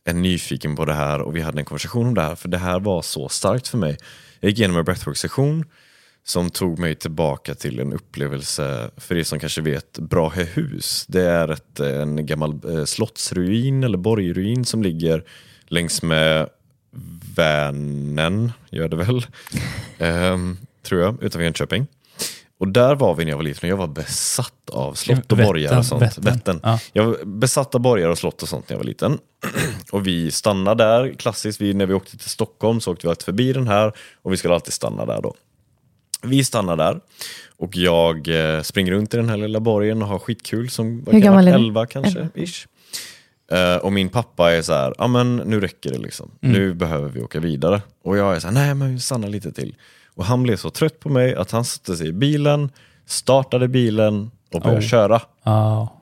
är 0.06 0.14
nyfiken 0.14 0.76
på 0.76 0.86
det 0.86 0.94
här 0.94 1.22
och 1.22 1.36
vi 1.36 1.42
hade 1.42 1.60
en 1.60 1.66
konversation 1.66 2.08
om 2.08 2.14
det 2.14 2.22
här 2.22 2.36
för 2.36 2.50
det 2.50 2.58
här 2.58 2.80
var 2.80 3.02
så 3.02 3.30
starkt 3.30 3.68
för 3.68 3.78
mig. 3.78 3.98
Jag 4.40 4.50
gick 4.50 4.60
igenom 4.60 4.78
en 4.78 4.86
breathwork-session 4.86 5.66
som 6.24 6.50
tog 6.50 6.80
mig 6.80 6.96
tillbaka 6.96 7.56
till 7.56 7.80
en 7.80 7.94
upplevelse, 7.94 8.92
för 8.98 9.18
er 9.18 9.24
som 9.24 9.40
kanske 9.40 9.62
vet, 9.62 10.00
Brahehus. 10.00 11.06
Det 11.08 11.22
är 11.22 11.52
ett, 11.52 11.80
en 11.80 12.26
gammal 12.26 12.60
eh, 12.70 12.86
slottsruin 12.86 13.84
eller 13.84 13.98
borgruin 13.98 14.66
som 14.66 14.84
ligger 14.84 15.24
längs 15.68 16.04
med 16.04 16.50
Vänern, 17.36 18.52
gör 18.70 18.88
det 18.88 18.96
väl, 18.96 19.26
ehm, 19.98 20.58
tror 20.84 21.02
jag, 21.02 21.24
utanför 21.24 21.44
Jönköping. 21.44 21.88
Och 22.64 22.70
där 22.70 22.96
var 22.96 23.16
vi 23.16 23.26
när 23.26 23.32
jag 23.32 23.38
var 23.38 23.44
liten 23.44 23.70
och 23.70 23.72
jag 23.72 23.78
var 23.78 23.88
besatt 23.88 24.70
av 24.70 24.94
slott 24.94 25.32
och 25.32 25.38
borgar 25.38 25.78
och 25.78 25.86
sånt. 25.86 26.02
Vättern. 26.02 26.24
Vättern. 26.24 26.60
Ja. 26.64 26.80
Jag 26.94 27.06
var 27.06 27.26
besatt 27.26 27.76
av 27.76 27.82
borgar 27.82 28.10
och 28.10 28.18
slott 28.18 28.44
och 28.44 28.50
sånt 28.50 28.70
när 28.70 28.74
jag 28.74 28.80
var 28.80 28.86
liten. 28.86 29.20
och 29.92 30.08
vi 30.08 30.32
stannade 30.32 30.84
där, 30.84 31.14
klassiskt, 31.14 31.62
vi, 31.62 31.74
när 31.74 31.86
vi 31.86 31.94
åkte 31.94 32.18
till 32.18 32.30
Stockholm 32.30 32.82
så 32.82 32.92
åkte 32.92 33.08
vi 33.08 33.10
alltid 33.10 33.26
förbi 33.26 33.54
den 33.54 33.68
här 33.68 33.94
och 34.22 34.34
vi 34.34 34.38
skulle 34.38 34.54
alltid 34.54 34.74
stanna 34.74 35.06
där 35.06 35.22
då. 35.22 35.36
Vi 36.22 36.44
stannar 36.44 36.78
där 36.78 37.00
och 37.58 37.78
jag 37.78 38.28
eh, 38.28 38.62
springer 38.62 38.92
runt 38.92 39.14
i 39.14 39.18
den 39.18 39.30
här 39.30 39.38
lilla 39.38 39.60
borgen 39.60 40.02
och 40.02 40.08
har 40.08 40.20
skitkul 40.20 40.70
som 40.70 41.04
Hur 41.06 41.12
kan 41.12 41.22
gammal 41.22 41.48
är 41.48 41.52
vara, 41.52 41.60
du? 41.60 41.66
11 41.66 41.86
kanske. 41.86 42.28
Ish. 42.36 42.68
Eh, 43.52 43.76
och 43.76 43.94
min 43.94 44.10
pappa 44.10 44.52
är 44.52 44.62
så 44.62 44.74
här, 44.74 44.94
ja 44.98 45.08
men 45.08 45.36
nu 45.36 45.60
räcker 45.60 45.92
det 45.92 45.98
liksom. 45.98 46.32
Nu 46.40 46.74
behöver 46.74 47.10
vi 47.10 47.22
åka 47.22 47.40
vidare. 47.40 47.82
Och 48.04 48.18
jag 48.18 48.36
är 48.36 48.40
så 48.40 48.48
här, 48.48 48.54
nej 48.54 48.74
men 48.74 48.94
vi 48.94 49.00
stannar 49.00 49.30
lite 49.30 49.52
till. 49.52 49.76
Och 50.16 50.26
han 50.26 50.44
blev 50.44 50.58
så 50.58 50.70
trött 50.70 51.00
på 51.00 51.10
mig 51.10 51.36
att 51.36 51.52
han 51.52 51.66
satte 51.66 51.96
sig 51.96 52.08
i 52.08 52.14
bilen, 52.14 52.72
startade 53.06 53.68
bilen 53.68 54.32
och 54.54 54.62
började 54.62 54.82
Oh. 54.82 54.88
köra. 54.90 55.22
Ja. 55.44 56.00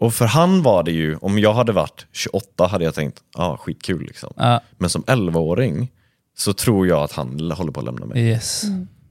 Och 0.00 0.14
för 0.14 0.24
han 0.24 0.62
var 0.62 0.82
det 0.82 0.92
ju, 0.92 1.16
om 1.16 1.38
jag 1.38 1.54
hade 1.54 1.72
varit 1.72 2.06
28 2.12 2.66
hade 2.66 2.84
jag 2.84 2.94
tänkt, 2.94 3.22
ja 3.36 3.44
ah, 3.44 3.56
skitkul 3.56 4.02
liksom. 4.06 4.32
Ja. 4.36 4.60
Men 4.78 4.90
som 4.90 5.02
11-åring 5.02 5.90
så 6.36 6.52
tror 6.52 6.86
jag 6.86 7.02
att 7.02 7.12
han 7.12 7.50
håller 7.50 7.72
på 7.72 7.80
att 7.80 7.86
lämna 7.86 8.06
mig. 8.06 8.22
Yes. 8.22 8.62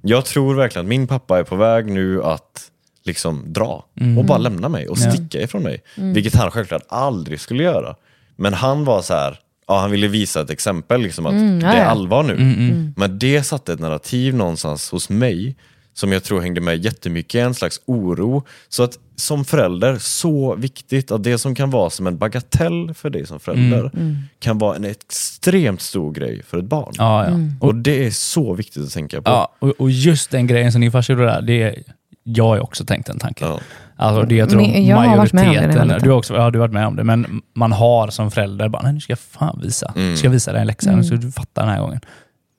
Jag 0.01 0.25
tror 0.25 0.55
verkligen 0.55 0.85
att 0.85 0.89
min 0.89 1.07
pappa 1.07 1.39
är 1.39 1.43
på 1.43 1.55
väg 1.55 1.91
nu 1.91 2.23
att 2.23 2.71
liksom 3.03 3.53
dra 3.53 3.85
och 4.17 4.25
bara 4.25 4.37
lämna 4.37 4.69
mig 4.69 4.87
och 4.87 4.97
sticka 4.97 5.41
ifrån 5.41 5.63
mig. 5.63 5.83
Vilket 5.95 6.35
han 6.35 6.51
självklart 6.51 6.83
aldrig 6.87 7.39
skulle 7.39 7.63
göra. 7.63 7.95
Men 8.35 8.53
han 8.53 8.85
var 8.85 9.01
så 9.01 9.13
här, 9.13 9.39
ja, 9.67 9.79
han 9.79 9.91
ville 9.91 10.07
visa 10.07 10.41
ett 10.41 10.49
exempel, 10.49 11.01
liksom, 11.01 11.25
att 11.25 11.33
Mm, 11.33 11.59
det 11.59 11.67
är 11.67 11.85
allvar 11.85 12.23
nu. 12.23 12.33
Mm, 12.33 12.93
Men 12.97 13.19
det 13.19 13.43
satte 13.43 13.73
ett 13.73 13.79
narrativ 13.79 14.35
någonstans 14.35 14.89
hos 14.91 15.09
mig 15.09 15.55
som 15.93 16.11
jag 16.11 16.23
tror 16.23 16.41
hängde 16.41 16.61
med 16.61 16.85
jättemycket, 16.85 17.41
en 17.45 17.53
slags 17.53 17.81
oro. 17.85 18.43
Så 18.69 18.83
att 18.83 18.97
som 19.15 19.45
förälder, 19.45 19.97
så 19.97 20.55
viktigt 20.55 21.11
att 21.11 21.23
det 21.23 21.37
som 21.37 21.55
kan 21.55 21.69
vara 21.69 21.89
som 21.89 22.07
en 22.07 22.17
bagatell 22.17 22.93
för 22.93 23.09
dig 23.09 23.27
som 23.27 23.39
förälder 23.39 23.91
kan 24.39 24.57
vara 24.57 24.75
en 24.75 24.83
extremt 24.85 25.81
stor 25.81 26.11
grej 26.11 26.43
för 26.47 26.57
ett 26.57 26.65
barn. 26.65 26.93
Ja, 26.97 27.25
ja. 27.29 27.37
Och 27.59 27.75
det 27.75 28.05
är 28.05 28.11
så 28.11 28.53
viktigt 28.53 28.83
att 28.83 28.91
tänka 28.91 29.21
på. 29.21 29.31
Ja, 29.31 29.55
och, 29.59 29.69
och 29.77 29.91
just 29.91 30.31
den 30.31 30.47
grejen 30.47 30.71
som 30.71 30.81
din 30.81 30.91
farsa 30.91 31.13
gjorde 31.13 31.25
där, 31.25 31.41
det 31.41 31.61
är, 31.61 31.83
jag 32.23 32.43
har 32.43 32.59
också 32.59 32.85
tänkt 32.85 33.07
den 33.07 33.19
tanken. 33.19 33.47
Ja. 33.47 33.59
Alltså 33.95 34.23
det 34.23 34.35
jag 34.35 34.49
tror 34.49 34.61
Men 34.61 34.85
jag 34.85 34.97
har 34.97 35.17
varit 35.17 35.33
med 35.33 35.47
om 35.47 35.53
det 35.55 35.67
liten. 35.67 35.87
du 36.03 36.09
har 36.09 36.17
också, 36.17 36.33
ja, 36.35 36.51
du 36.51 36.59
har 36.59 36.67
varit 36.67 36.73
med 36.73 36.87
om 36.87 36.95
det, 36.95 37.03
men 37.03 37.41
man 37.55 37.71
har 37.71 38.07
som 38.07 38.31
förälder 38.31 38.69
bara, 38.69 38.81
nej 38.81 38.93
nu 38.93 38.99
ska 38.99 39.11
jag 39.11 39.19
fan 39.19 39.59
visa. 39.63 39.93
Mm. 39.95 40.17
Ska 40.17 40.25
jag 40.27 40.31
visa 40.31 40.51
dig 40.51 40.61
en 40.61 40.67
läxa, 40.67 40.91
nu 40.91 41.03
ska 41.03 41.15
du 41.15 41.31
fatta 41.31 41.61
den 41.61 41.69
här 41.69 41.81
gången. 41.81 41.99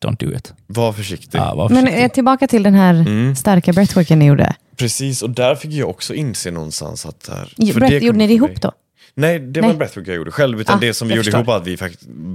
Don't 0.04 0.16
do 0.26 0.36
it. 0.36 0.54
Var 0.66 0.92
försiktig. 0.92 1.38
Ja, 1.38 1.54
var 1.54 1.68
Men 1.68 1.78
försiktig. 1.84 2.04
eh, 2.04 2.08
tillbaka 2.10 2.46
till 2.46 2.62
den 2.62 2.74
här 2.74 2.94
Mm. 2.94 3.36
starka 3.36 3.72
breathworken 3.72 4.18
ni 4.18 4.24
gjorde. 4.26 4.54
Precis, 4.76 5.22
och 5.22 5.30
där 5.30 5.54
fick 5.54 5.72
jag 5.72 5.90
också 5.90 6.14
inse 6.14 6.50
någonstans 6.50 7.06
att... 7.06 7.28
Här, 7.32 7.72
för 7.72 7.80
Brett, 7.80 7.90
kom 7.90 8.06
gjorde 8.06 8.18
ni 8.18 8.26
det 8.26 8.38
för 8.38 8.46
ihop 8.46 8.60
då? 8.60 8.72
Nej, 9.16 9.38
det 9.38 9.60
Nej. 9.60 9.62
var 9.62 9.70
en 9.72 9.78
breathwork 9.78 10.08
jag 10.08 10.16
gjorde 10.16 10.30
själv. 10.30 10.60
Utan 10.60 10.76
Ah, 10.76 10.80
det 10.80 10.94
som 10.94 11.08
vi 11.08 11.14
gjorde 11.14 11.24
förstår. 11.24 11.38
ihop 11.38 11.46
var 11.46 11.56
att 11.56 11.66
vi 11.66 11.76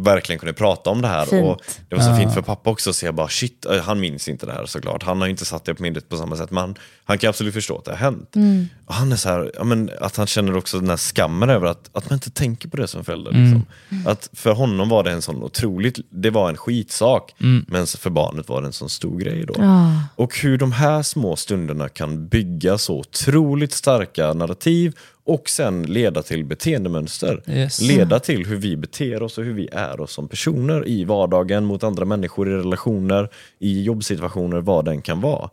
verkligen 0.04 0.40
kunde 0.40 0.54
prata 0.54 0.90
om 0.90 1.02
det 1.02 1.08
här. 1.08 1.26
Fint. 1.26 1.46
Och 1.46 1.62
det 1.90 1.96
var 1.96 2.04
så 2.04 2.10
Ah. 2.10 2.18
fint 2.18 2.34
för 2.34 2.42
pappa 2.42 2.70
också, 2.70 2.94
så 2.94 3.06
jag 3.06 3.16
bara 3.16 3.28
shit, 3.30 3.66
eh, 3.66 3.78
han 3.82 4.00
minns 4.00 4.28
inte 4.30 4.46
det 4.46 4.52
här 4.52 4.66
såklart. 4.66 5.04
Han 5.04 5.20
har 5.20 5.28
ju 5.28 5.32
inte 5.32 5.46
satt 5.46 5.66
det 5.66 5.76
på 5.76 5.84
minnet 5.84 6.10
på 6.10 6.18
samma 6.18 6.36
sätt, 6.36 6.52
men 6.52 6.62
han, 6.62 6.76
han 7.06 7.18
kan 7.18 7.30
absolut 7.30 7.54
förstå 7.54 7.78
att 7.78 7.86
det 7.86 7.92
har 7.92 7.98
hänt. 7.98 8.36
Mm. 8.36 8.68
Och 8.86 8.94
han 8.94 9.12
är 9.12 9.16
så 9.16 9.30
här, 9.30 9.52
ja, 9.56 9.64
men, 9.64 9.92
att 10.02 10.16
han 10.18 10.28
känner 10.28 10.58
också 10.58 10.80
den 10.80 10.90
här 10.90 10.98
skammen 10.98 11.50
över 11.50 11.68
att, 11.68 11.90
att 11.94 12.10
man 12.10 12.18
inte 12.18 12.30
tänker 12.32 12.70
på 12.70 12.78
det 12.78 12.88
som 12.88 13.04
förälder. 13.04 13.32
Liksom. 13.32 13.66
Att 14.06 14.30
för 14.34 14.52
honom 14.52 14.90
var 14.90 15.04
det 15.04 15.12
en 15.12 15.22
sån 15.22 15.44
otroligt, 15.44 16.00
det 16.10 16.30
var 16.30 16.50
en 16.50 16.58
skitsak, 16.58 17.36
men 17.68 17.88
för 17.88 18.10
barnet 18.10 18.50
var 18.50 18.62
det 18.62 18.68
en 18.68 18.74
sån 18.74 18.90
stor 18.90 19.20
grej 19.20 19.46
då. 19.48 19.54
Ja. 19.58 19.94
Och 20.16 20.38
hur 20.40 20.58
de 20.58 20.72
här 20.72 21.02
små 21.04 21.36
stunderna 21.36 21.90
kan 21.90 22.28
bygga 22.28 22.78
så 22.78 23.00
otroligt 23.00 23.74
starka 23.74 24.34
narrativ 24.34 24.94
och 25.30 25.50
sen 25.50 25.84
leda 25.84 26.24
till 26.24 26.46
beteendemönster. 26.46 27.44
Yes. 27.48 27.82
Leda 27.82 28.20
till 28.20 28.46
hur 28.46 28.58
vi 28.58 28.78
beter 28.78 29.24
oss 29.24 29.38
och 29.38 29.44
hur 29.44 29.54
vi 29.54 29.70
är 29.72 30.02
oss 30.02 30.12
som 30.12 30.28
personer 30.28 30.88
i 30.88 31.04
vardagen, 31.04 31.66
mot 31.66 31.84
andra 31.84 32.06
människor, 32.06 32.50
i 32.50 32.54
relationer, 32.54 33.30
i 33.60 33.84
jobbsituationer, 33.84 34.62
vad 34.62 34.86
den 34.86 35.02
kan 35.02 35.22
vara. 35.22 35.50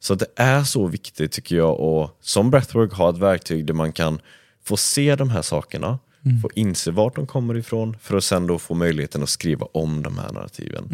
Så 0.00 0.12
att 0.12 0.18
det 0.18 0.26
är 0.36 0.62
så 0.64 0.86
viktigt 0.86 1.32
tycker 1.32 1.56
jag 1.56 1.80
att 1.80 2.10
som 2.20 2.50
breathwork 2.50 2.92
ha 2.92 3.10
ett 3.10 3.18
verktyg 3.18 3.66
där 3.66 3.74
man 3.74 3.92
kan 3.92 4.18
få 4.64 4.76
se 4.76 5.16
de 5.16 5.30
här 5.30 5.42
sakerna, 5.42 5.98
få 6.42 6.50
inse 6.54 6.90
vart 6.90 7.16
de 7.16 7.26
kommer 7.26 7.56
ifrån 7.56 7.96
för 8.00 8.16
att 8.16 8.24
sen 8.24 8.46
då 8.46 8.58
få 8.58 8.74
möjligheten 8.74 9.22
att 9.22 9.28
skriva 9.28 9.66
om 9.72 10.02
de 10.02 10.18
här 10.18 10.32
narrativen. 10.32 10.84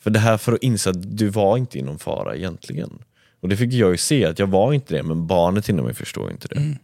För 0.00 0.10
det 0.10 0.18
här 0.18 0.36
för 0.36 0.52
att 0.52 0.62
inse 0.62 0.90
att 0.90 1.18
du 1.18 1.28
var 1.28 1.56
inte 1.56 1.78
i 1.78 1.82
någon 1.82 1.98
fara 1.98 2.36
egentligen. 2.36 2.98
Och 3.42 3.48
det 3.48 3.56
fick 3.56 3.72
jag 3.72 3.90
ju 3.90 3.96
se, 3.96 4.24
att 4.24 4.38
jag 4.38 4.46
var 4.46 4.72
inte 4.72 4.94
det, 4.94 5.02
men 5.02 5.26
barnet 5.26 5.68
inom 5.68 5.84
mig 5.84 5.94
förstår 5.94 6.30
inte 6.30 6.48
det. 6.48 6.76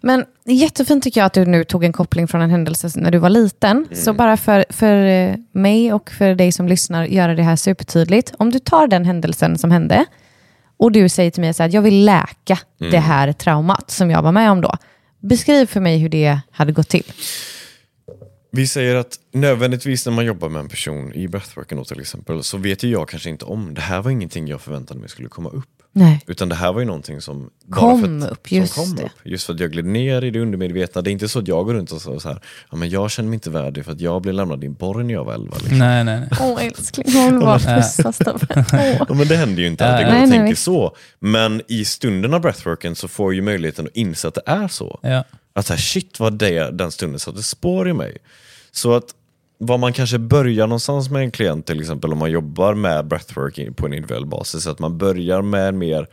Men 0.00 0.24
jättefint 0.44 1.04
tycker 1.04 1.20
jag 1.20 1.26
att 1.26 1.32
du 1.32 1.44
nu 1.44 1.64
tog 1.64 1.84
en 1.84 1.92
koppling 1.92 2.28
från 2.28 2.40
en 2.40 2.50
händelse 2.50 2.90
när 2.94 3.10
du 3.10 3.18
var 3.18 3.30
liten. 3.30 3.86
Så 3.92 4.12
bara 4.12 4.36
för, 4.36 4.64
för 4.70 5.04
eh, 5.04 5.34
mig 5.52 5.92
och 5.92 6.10
för 6.10 6.34
dig 6.34 6.52
som 6.52 6.68
lyssnar, 6.68 7.04
göra 7.04 7.34
det 7.34 7.42
här 7.42 7.56
supertydligt. 7.56 8.34
Om 8.38 8.50
du 8.50 8.58
tar 8.58 8.86
den 8.86 9.04
händelsen 9.04 9.58
som 9.58 9.70
hände 9.70 10.04
och 10.76 10.92
du 10.92 11.08
säger 11.08 11.30
till 11.30 11.40
mig 11.40 11.50
att 11.58 11.72
jag 11.72 11.82
vill 11.82 12.04
läka 12.04 12.58
det 12.78 12.98
här 12.98 13.32
traumat 13.32 13.90
som 13.90 14.10
jag 14.10 14.22
var 14.22 14.32
med 14.32 14.50
om 14.50 14.60
då. 14.60 14.76
Beskriv 15.20 15.66
för 15.66 15.80
mig 15.80 15.98
hur 15.98 16.08
det 16.08 16.40
hade 16.50 16.72
gått 16.72 16.88
till. 16.88 17.12
Vi 18.50 18.66
säger 18.66 18.94
att 18.94 19.18
nödvändigtvis 19.32 20.06
när 20.06 20.12
man 20.12 20.24
jobbar 20.24 20.48
med 20.48 20.60
en 20.60 20.68
person 20.68 21.12
i 21.14 21.28
breathworken 21.28 21.78
då 21.78 21.84
till 21.84 22.00
exempel, 22.00 22.42
så 22.42 22.58
vet 22.58 22.82
ju 22.82 22.90
jag 22.90 23.08
kanske 23.08 23.30
inte 23.30 23.44
om, 23.44 23.74
det 23.74 23.80
här 23.80 24.02
var 24.02 24.10
ingenting 24.10 24.48
jag 24.48 24.60
förväntade 24.60 25.00
mig 25.00 25.08
skulle 25.08 25.28
komma 25.28 25.48
upp. 25.48 25.75
Nej. 25.98 26.20
Utan 26.26 26.48
det 26.48 26.54
här 26.54 26.72
var 26.72 26.80
ju 26.80 26.86
någonting 26.86 27.20
som 27.20 27.50
bara 27.66 27.80
Kom 27.80 28.20
för 28.20 28.26
att, 28.26 28.32
upp, 28.32 28.52
just 28.52 28.74
som 28.74 28.84
kom 28.84 28.96
det. 28.96 29.02
upp. 29.02 29.10
Just 29.24 29.46
för 29.46 29.54
att 29.54 29.60
jag 29.60 29.72
gled 29.72 29.84
ner 29.84 30.24
i 30.24 30.30
det 30.30 30.40
undermedvetna. 30.40 31.02
Det 31.02 31.10
är 31.10 31.12
inte 31.12 31.28
så 31.28 31.38
att 31.38 31.48
jag 31.48 31.64
går 31.66 31.74
runt 31.74 31.92
och 31.92 32.02
så 32.02 32.20
så 32.20 32.28
här, 32.28 32.40
ja, 32.70 32.76
men 32.76 32.88
jag 32.90 33.10
känner 33.10 33.28
mig 33.28 33.34
inte 33.34 33.50
värdig 33.50 33.84
för 33.84 33.92
att 33.92 34.00
jag 34.00 34.22
blev 34.22 34.34
lämnad 34.34 34.64
i 34.64 34.66
en 34.66 34.74
borg 34.74 35.04
när 35.04 35.14
jag 35.14 35.24
var 35.24 35.34
11. 35.34 35.56
Liksom. 35.58 35.78
Nej, 35.78 36.04
nej, 36.04 36.20
nej. 36.20 36.28
Åh 36.40 36.64
älskling, 36.66 37.06
hon 37.14 37.24
vill 37.30 37.40
bara 37.40 37.58
pussas. 37.58 38.18
Ja, 39.08 39.14
men 39.14 39.28
det 39.28 39.36
händer 39.36 39.62
ju 39.62 39.68
inte 39.68 39.86
att 39.86 40.00
jag 40.00 40.12
går 40.12 40.22
och 40.22 40.30
tänker 40.30 40.54
så. 40.54 40.96
Men 41.18 41.62
i 41.68 41.84
stunden 41.84 42.34
av 42.34 42.40
breathworken 42.40 42.96
så 42.96 43.08
får 43.08 43.32
jag 43.32 43.34
ju 43.36 43.42
möjligheten 43.42 43.86
att 43.86 43.96
inse 43.96 44.28
att 44.28 44.34
det 44.34 44.42
är 44.46 44.68
så. 44.68 44.98
Ja. 45.02 45.24
Att 45.52 45.66
så 45.66 45.72
här, 45.72 45.80
shit 45.80 46.20
vad 46.20 46.32
det, 46.32 46.70
den 46.70 46.90
stunden 46.90 47.18
satte 47.20 47.42
spår 47.42 47.88
i 47.88 47.92
mig. 47.92 48.16
Så 48.72 48.94
att 48.94 49.04
vad 49.58 49.80
man 49.80 49.92
kanske 49.92 50.18
börjar 50.18 50.66
någonstans 50.66 51.10
med 51.10 51.22
en 51.22 51.30
klient, 51.30 51.66
till 51.66 51.80
exempel 51.80 52.12
om 52.12 52.18
man 52.18 52.30
jobbar 52.30 52.74
med 52.74 53.06
breathwork 53.06 53.76
på 53.76 53.86
en 53.86 53.92
individuell 53.94 54.26
basis, 54.26 54.66
att 54.66 54.78
man 54.78 54.98
börjar 54.98 55.42
med 55.42 55.74
mer, 55.74 56.06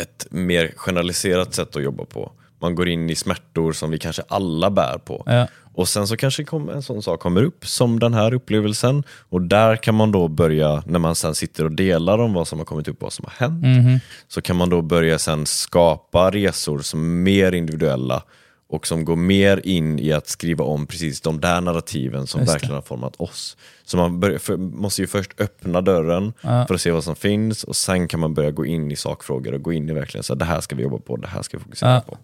ett 0.00 0.26
mer 0.30 0.72
generaliserat 0.76 1.54
sätt 1.54 1.76
att 1.76 1.82
jobba 1.82 2.04
på. 2.04 2.32
Man 2.60 2.74
går 2.74 2.88
in 2.88 3.10
i 3.10 3.14
smärtor 3.14 3.72
som 3.72 3.90
vi 3.90 3.98
kanske 3.98 4.22
alla 4.28 4.70
bär 4.70 4.98
på. 4.98 5.22
Ja. 5.26 5.46
Och 5.76 5.88
sen 5.88 6.06
så 6.08 6.16
kanske 6.16 6.44
en 6.74 6.82
sån 6.82 7.02
sak 7.02 7.20
kommer 7.20 7.42
upp 7.42 7.66
som 7.66 8.00
den 8.00 8.14
här 8.14 8.34
upplevelsen 8.34 9.02
och 9.28 9.42
där 9.42 9.76
kan 9.76 9.94
man 9.94 10.12
då 10.12 10.28
börja, 10.28 10.82
när 10.86 10.98
man 10.98 11.14
sen 11.14 11.34
sitter 11.34 11.64
och 11.64 11.72
delar 11.72 12.18
om 12.18 12.32
vad 12.32 12.48
som 12.48 12.58
har 12.58 12.66
kommit 12.66 12.88
upp 12.88 12.96
och 12.96 13.02
vad 13.02 13.12
som 13.12 13.24
har 13.28 13.46
hänt, 13.46 13.62
Mhm. 13.64 13.98
så 14.28 14.42
kan 14.42 14.56
man 14.56 14.70
då 14.70 14.82
börja 14.82 15.18
sen 15.18 15.46
skapa 15.46 16.30
resor 16.30 16.78
som 16.78 17.00
är 17.00 17.22
mer 17.22 17.52
individuella 17.52 18.22
och 18.66 18.86
som 18.86 19.04
går 19.04 19.16
mer 19.16 19.60
in 19.66 19.98
i 19.98 20.12
att 20.12 20.28
skriva 20.28 20.64
om 20.64 20.86
precis 20.86 21.20
de 21.20 21.40
där 21.40 21.60
narrativen 21.60 22.26
som 22.26 22.44
verkligen 22.44 22.74
har 22.74 22.82
format 22.82 23.16
oss. 23.16 23.56
Så 23.84 23.96
man 23.96 24.20
börjar, 24.20 24.38
för, 24.38 24.56
måste 24.56 25.00
ju 25.00 25.06
först 25.06 25.40
öppna 25.40 25.80
dörren 25.80 26.32
Ja. 26.40 26.66
för 26.66 26.74
att 26.74 26.80
se 26.80 26.90
vad 26.90 27.04
som 27.04 27.16
finns 27.16 27.64
och 27.64 27.76
sen 27.76 28.08
kan 28.08 28.20
man 28.20 28.34
börja 28.34 28.50
gå 28.50 28.66
in 28.66 28.90
i 28.90 28.96
sakfrågor 28.96 29.52
och 29.54 29.62
gå 29.62 29.72
in 29.72 29.88
i 29.88 29.92
verkligen 29.92 30.24
så 30.24 30.32
här, 30.32 30.38
det 30.38 30.44
här 30.44 30.60
ska 30.60 30.76
vi 30.76 30.82
jobba 30.82 30.98
på, 30.98 31.16
det 31.16 31.28
här 31.28 31.42
ska 31.42 31.56
vi 31.58 31.64
fokusera 31.64 31.90
Ja. 31.90 32.00
på. 32.00 32.18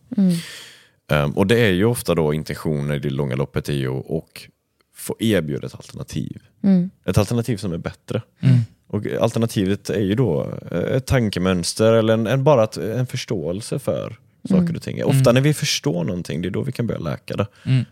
Um, 1.14 1.30
och 1.32 1.47
det 1.47 1.59
är 1.61 1.70
ju 1.70 1.84
ofta 1.84 2.14
då 2.14 2.34
intentioner 2.34 2.95
i 2.95 2.99
det 2.99 3.11
långa 3.11 3.36
loppet 3.36 3.68
i 3.68 3.86
att 3.86 4.05
och 4.07 4.49
få 4.95 5.16
erbjuda 5.18 5.66
ett 5.66 5.74
alternativ. 5.74 6.43
Ett 7.05 7.18
alternativ 7.18 7.57
som 7.57 7.72
är 7.72 7.78
bättre. 7.78 8.22
Och 8.88 9.07
alternativet 9.20 9.91
är 9.91 10.01
ju 10.01 10.14
då 10.14 10.53
eh, 10.70 10.78
ett 10.97 11.07
tankemönster 11.07 11.93
eller 11.93 12.14
en, 12.14 12.26
en, 12.26 12.45
bara 12.45 12.64
ett, 12.64 12.76
en 12.76 13.07
förståelse 13.07 13.78
för 13.78 14.16
saker 14.49 14.76
och 14.76 14.82
ting. 14.82 15.05
Ofta 15.05 15.32
när 15.32 15.41
vi 15.41 15.55
förstår 15.55 16.05
någonting, 16.05 16.43
det 16.43 16.49
är 16.49 16.51
då 16.51 16.62
vi 16.62 16.72
kan 16.72 16.86
börja 16.86 17.01
läka 17.01 17.36
det. 17.36 17.47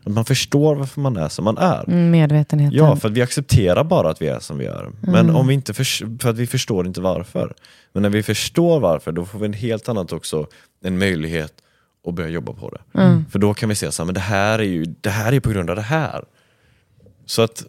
Att 0.04 0.12
man 0.12 0.24
förstår 0.24 0.74
varför 0.74 1.00
man 1.00 1.16
är 1.16 1.28
som 1.28 1.44
man 1.44 1.58
är. 1.58 1.84
Mm, 1.88 2.10
Medvetenheten. 2.10 2.78
Ja, 2.78 2.96
för 2.96 3.08
att 3.08 3.14
vi 3.14 3.22
accepterar 3.22 3.84
bara 3.84 4.10
att 4.10 4.22
vi 4.22 4.26
är 4.28 4.38
som 4.38 4.58
vi 4.58 4.66
är. 4.66 4.90
Men 5.00 5.30
om 5.30 5.46
vi 5.46 5.54
inte 5.54 5.74
förs- 5.74 6.02
för 6.20 6.30
att 6.30 6.36
vi 6.38 6.46
förstår 6.46 6.86
inte 6.86 7.00
varför. 7.00 7.54
Men 7.92 8.02
när 8.02 8.10
vi 8.10 8.22
förstår 8.22 8.80
varför, 8.80 9.12
då 9.12 9.24
får 9.24 9.38
vi 9.38 9.46
en 9.46 9.52
helt 9.52 9.88
annat 9.88 10.12
också, 10.12 10.46
en 10.84 10.98
möjlighet 10.98 11.52
att 12.08 12.14
börja 12.14 12.28
jobba 12.28 12.52
på 12.52 12.70
det. 12.70 12.80
För 13.30 13.38
då 13.38 13.54
kan 13.54 13.68
vi 13.68 13.74
se 13.74 13.92
så 13.92 14.02
här, 14.02 14.06
men 14.06 14.14
det 14.14 14.20
här 14.20 14.58
är 14.58 14.62
ju 14.62 14.84
det 15.00 15.10
här 15.10 15.32
är 15.32 15.40
på 15.40 15.50
grund 15.50 15.70
av 15.70 15.76
det 15.76 15.82
här. 15.82 16.24
Så 17.26 17.42
att, 17.42 17.64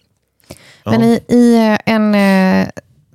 ja. 0.84 0.92
Men 0.92 1.04
i, 1.04 1.22
i 1.30 1.56
eh, 1.56 1.78
en 1.94 2.16
eh, 2.16 2.68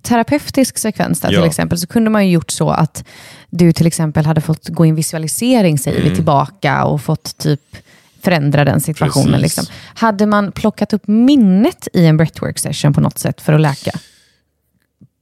terapeutisk 0.04 0.78
sekvens 0.78 1.20
där 1.20 1.32
Ja. 1.32 1.40
till 1.40 1.48
exempel, 1.48 1.78
så 1.78 1.86
kunde 1.86 2.10
man 2.10 2.26
ju 2.26 2.32
gjort 2.32 2.50
så 2.50 2.70
att 2.70 3.04
du 3.50 3.72
till 3.72 3.86
exempel 3.86 4.26
hade 4.26 4.40
fått 4.40 4.68
gå 4.68 4.84
in 4.86 4.94
visualisering, 4.94 5.78
säger 5.78 5.96
vi, 5.96 6.02
Mm. 6.04 6.14
tillbaka 6.14 6.84
och 6.84 7.02
fått 7.02 7.38
typ 7.38 7.60
förändra 8.22 8.64
den 8.64 8.80
situationen. 8.80 9.40
Liksom. 9.40 9.64
Hade 9.94 10.26
man 10.26 10.52
plockat 10.52 10.92
upp 10.92 11.06
minnet 11.08 11.88
i 11.92 12.06
en 12.06 12.16
breathwork 12.16 12.58
session 12.58 12.92
på 12.92 13.00
något 13.00 13.18
sätt 13.18 13.40
för 13.40 13.52
att 13.52 13.60
läka? 13.60 13.90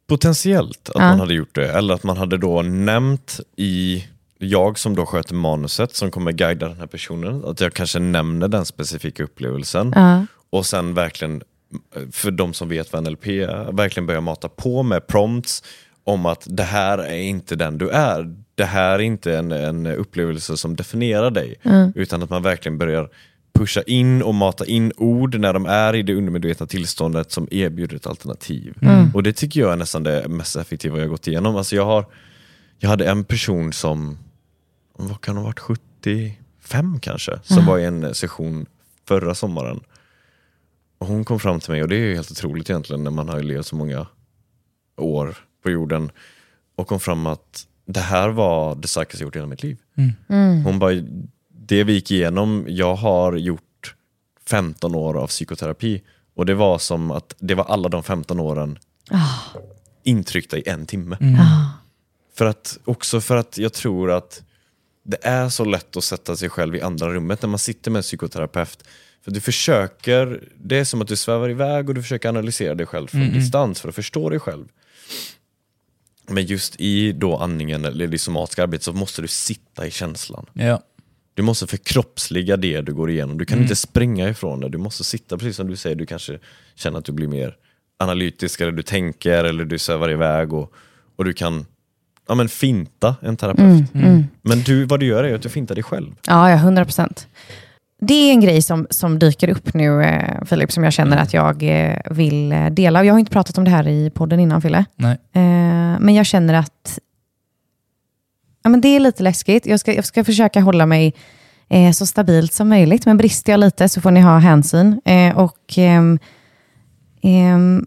Potentiellt 0.08 0.88
att 0.88 0.94
Ja. 0.94 1.00
man 1.08 1.20
hade 1.20 1.34
gjort 1.34 1.54
det. 1.54 1.72
Eller 1.72 1.94
att 1.94 2.02
man 2.02 2.16
hade 2.16 2.38
då 2.38 2.62
nämnt 2.62 3.40
i, 3.56 4.04
jag 4.38 4.78
som 4.78 4.96
då 4.96 5.06
sköter 5.06 5.34
manuset 5.34 5.96
som 5.96 6.10
kommer 6.10 6.32
guida 6.32 6.68
den 6.68 6.78
här 6.78 6.86
personen, 6.86 7.44
att 7.44 7.60
jag 7.60 7.74
kanske 7.74 7.98
nämner 7.98 8.48
den 8.48 8.64
specifika 8.64 9.22
upplevelsen. 9.24 9.92
Ja. 9.96 10.26
Och 10.50 10.66
sen 10.66 10.94
verkligen, 10.94 11.42
för 12.10 12.30
de 12.30 12.52
som 12.54 12.68
vet 12.68 12.92
vad 12.92 13.02
NLP 13.02 13.26
är, 13.26 13.72
verkligen 13.72 14.06
börja 14.06 14.20
mata 14.20 14.48
på 14.48 14.82
med 14.82 15.06
prompts 15.06 15.62
om 16.04 16.26
att 16.26 16.46
det 16.50 16.62
här 16.62 16.98
är 16.98 17.16
inte 17.16 17.56
den 17.56 17.78
du 17.78 17.88
är. 17.88 18.36
Det 18.54 18.64
här 18.64 18.92
är 18.92 18.98
inte 19.02 19.38
en, 19.38 19.52
en 19.52 19.86
upplevelse 19.86 20.56
som 20.56 20.76
definierar 20.76 21.30
dig. 21.30 21.54
Utan 21.94 22.22
att 22.22 22.30
man 22.30 22.42
verkligen 22.42 22.78
börjar 22.78 23.08
pusha 23.54 23.82
in 23.82 24.22
och 24.22 24.34
mata 24.34 24.66
in 24.66 24.92
ord 24.96 25.38
när 25.38 25.52
de 25.52 25.66
är 25.66 25.94
i 25.94 26.02
det 26.02 26.14
undermedvetna 26.14 26.66
tillståndet 26.66 27.30
som 27.32 27.48
erbjuder 27.50 27.96
ett 27.96 28.06
alternativ. 28.06 28.74
Och 29.14 29.22
det 29.22 29.32
tycker 29.32 29.60
jag 29.60 29.72
är 29.72 29.76
nästan 29.76 30.02
det 30.02 30.28
mest 30.28 30.56
effektiva 30.56 30.98
jag 30.98 31.08
gått 31.08 31.26
igenom. 31.26 31.56
Alltså 31.56 31.76
jag, 31.76 31.84
har, 31.84 32.04
jag 32.78 32.88
hade 32.88 33.04
en 33.10 33.24
person 33.24 33.72
som, 33.72 34.18
vad 34.96 35.20
kan 35.20 35.36
ha 35.36 35.44
varit, 35.44 35.58
75 35.58 37.00
kanske, 37.00 37.38
som 37.42 37.66
var 37.66 37.78
i 37.78 37.84
en 37.84 38.14
session 38.14 38.66
förra 39.08 39.34
sommaren. 39.34 39.80
Och 41.02 41.08
hon 41.08 41.24
kom 41.24 41.40
fram 41.40 41.60
till 41.60 41.70
mig, 41.70 41.82
och 41.82 41.88
det 41.88 41.96
är 41.96 42.00
ju 42.00 42.14
helt 42.14 42.30
otroligt 42.30 42.70
egentligen 42.70 43.04
när 43.04 43.10
man 43.10 43.28
har 43.28 43.36
ju 43.36 43.42
levt 43.42 43.66
så 43.66 43.76
många 43.76 44.06
år 44.96 45.36
på 45.62 45.70
jorden, 45.70 46.10
och 46.76 46.86
kom 46.86 47.00
fram 47.00 47.26
att 47.26 47.66
det 47.86 48.00
här 48.00 48.28
var 48.28 48.74
det 48.74 48.88
starkaste 48.88 49.22
jag 49.22 49.26
gjort 49.26 49.36
i 49.36 49.38
hela 49.38 49.48
mitt 49.48 49.62
liv. 49.62 49.78
Hon 50.64 50.78
bara, 50.78 50.92
det 51.48 51.84
vi 51.84 51.92
gick 51.92 52.10
igenom, 52.10 52.64
jag 52.68 52.94
har 52.94 53.32
gjort 53.32 53.94
15 54.48 54.94
år 54.94 55.18
av 55.18 55.26
psykoterapi 55.26 56.02
och 56.34 56.46
det 56.46 56.54
var 56.54 56.78
som 56.78 57.10
att 57.10 57.34
det 57.38 57.54
var 57.54 57.64
alla 57.64 57.88
de 57.88 58.02
15 58.02 58.40
åren 58.40 58.78
intryckta 60.02 60.58
i 60.58 60.68
en 60.68 60.86
timme. 60.86 61.16
För 62.34 62.46
att, 62.46 62.78
också 62.84 63.20
för 63.20 63.36
att 63.36 63.58
jag 63.58 63.72
tror 63.72 64.10
att 64.10 64.42
det 65.02 65.18
är 65.22 65.48
så 65.48 65.64
lätt 65.64 65.96
att 65.96 66.04
sätta 66.04 66.36
sig 66.36 66.48
själv 66.48 66.76
i 66.76 66.80
andra 66.80 67.08
rummet 67.12 67.42
när 67.42 67.48
man 67.48 67.58
sitter 67.58 67.90
med 67.90 67.98
en 67.98 68.02
psykoterapeut. 68.02 68.84
För 69.24 69.30
du 69.30 69.40
försöker, 69.40 70.48
det 70.56 70.78
är 70.78 70.84
som 70.84 71.02
att 71.02 71.08
du 71.08 71.16
svävar 71.16 71.48
iväg 71.48 71.88
och 71.88 71.94
du 71.94 72.02
försöker 72.02 72.28
analysera 72.28 72.74
dig 72.74 72.86
själv 72.86 73.06
från 73.06 73.32
distans 73.32 73.80
för 73.80 73.88
att 73.88 73.94
förstå 73.94 74.30
dig 74.30 74.40
själv. 74.40 74.64
Men 76.28 76.44
just 76.44 76.80
i 76.80 77.12
då 77.12 77.36
andningen 77.36 77.84
eller 77.84 78.06
det 78.06 78.18
somatiska 78.18 78.62
arbetet 78.62 78.84
så 78.84 78.92
måste 78.92 79.22
du 79.22 79.28
sitta 79.28 79.86
i 79.86 79.90
känslan. 79.90 80.46
Ja. 80.52 80.82
Du 81.34 81.42
måste 81.42 81.66
förkroppsliga 81.66 82.56
det 82.56 82.80
du 82.80 82.94
går 82.94 83.10
igenom. 83.10 83.38
Du 83.38 83.44
kan 83.44 83.62
inte 83.62 83.76
springa 83.76 84.28
ifrån 84.28 84.60
det. 84.60 84.68
Du 84.68 84.78
måste 84.78 85.04
sitta, 85.04 85.38
precis 85.38 85.56
som 85.56 85.70
du 85.70 85.76
säger, 85.76 85.96
du 85.96 86.06
kanske 86.06 86.38
känner 86.74 86.98
att 86.98 87.04
du 87.04 87.12
blir 87.12 87.28
mer 87.28 87.56
analytisk 87.98 88.60
eller 88.60 88.72
du 88.72 88.82
tänker 88.82 89.44
eller 89.44 89.64
du 89.64 89.78
svävar 89.78 90.10
iväg 90.10 90.52
och, 90.52 90.72
och 91.16 91.24
du 91.24 91.32
kan 91.32 91.66
ja, 92.28 92.34
men 92.34 92.48
finta 92.48 93.16
en 93.22 93.36
terapeut. 93.36 93.94
Men 94.42 94.62
du, 94.62 94.84
vad 94.84 95.00
du 95.00 95.06
gör 95.06 95.24
är 95.24 95.34
att 95.34 95.42
du 95.42 95.48
fintar 95.48 95.74
dig 95.74 95.84
själv. 95.84 96.14
Ja, 96.26 96.50
ja, 96.50 96.56
100 96.56 96.84
procent. 96.84 97.26
Det 98.04 98.14
är 98.14 98.32
en 98.32 98.40
grej 98.40 98.62
som, 98.62 98.86
som 98.90 99.18
dyker 99.18 99.48
upp 99.48 99.74
nu, 99.74 100.02
eh, 100.02 100.44
Filip, 100.44 100.72
som 100.72 100.84
jag 100.84 100.92
känner 100.92 101.16
att 101.16 101.34
jag 101.34 101.62
eh, 101.62 101.98
vill 102.10 102.52
eh, 102.52 102.66
dela. 102.66 103.04
Jag 103.04 103.14
har 103.14 103.18
inte 103.18 103.32
pratat 103.32 103.58
om 103.58 103.64
det 103.64 103.70
här 103.70 103.88
i 103.88 104.10
podden 104.10 104.40
innan, 104.40 104.62
Fille. 104.62 104.84
Nej. 104.96 105.12
Eh, 105.12 106.00
men 106.00 106.14
jag 106.14 106.26
känner 106.26 106.54
att 106.54 106.98
ja, 108.62 108.70
men 108.70 108.80
det 108.80 108.88
är 108.88 109.00
lite 109.00 109.22
läskigt. 109.22 109.66
Jag 109.66 109.80
ska, 109.80 109.94
jag 109.94 110.04
ska 110.04 110.24
försöka 110.24 110.60
hålla 110.60 110.86
mig 110.86 111.14
eh, 111.68 111.92
så 111.92 112.06
stabilt 112.06 112.52
som 112.52 112.68
möjligt, 112.68 113.06
men 113.06 113.16
brister 113.16 113.52
jag 113.52 113.60
lite 113.60 113.88
så 113.88 114.00
får 114.00 114.10
ni 114.10 114.20
ha 114.20 114.38
hänsyn. 114.38 115.00
Eh, 115.04 115.38
och 115.38 115.74
ehm, 115.76 116.18
ehm, 117.22 117.86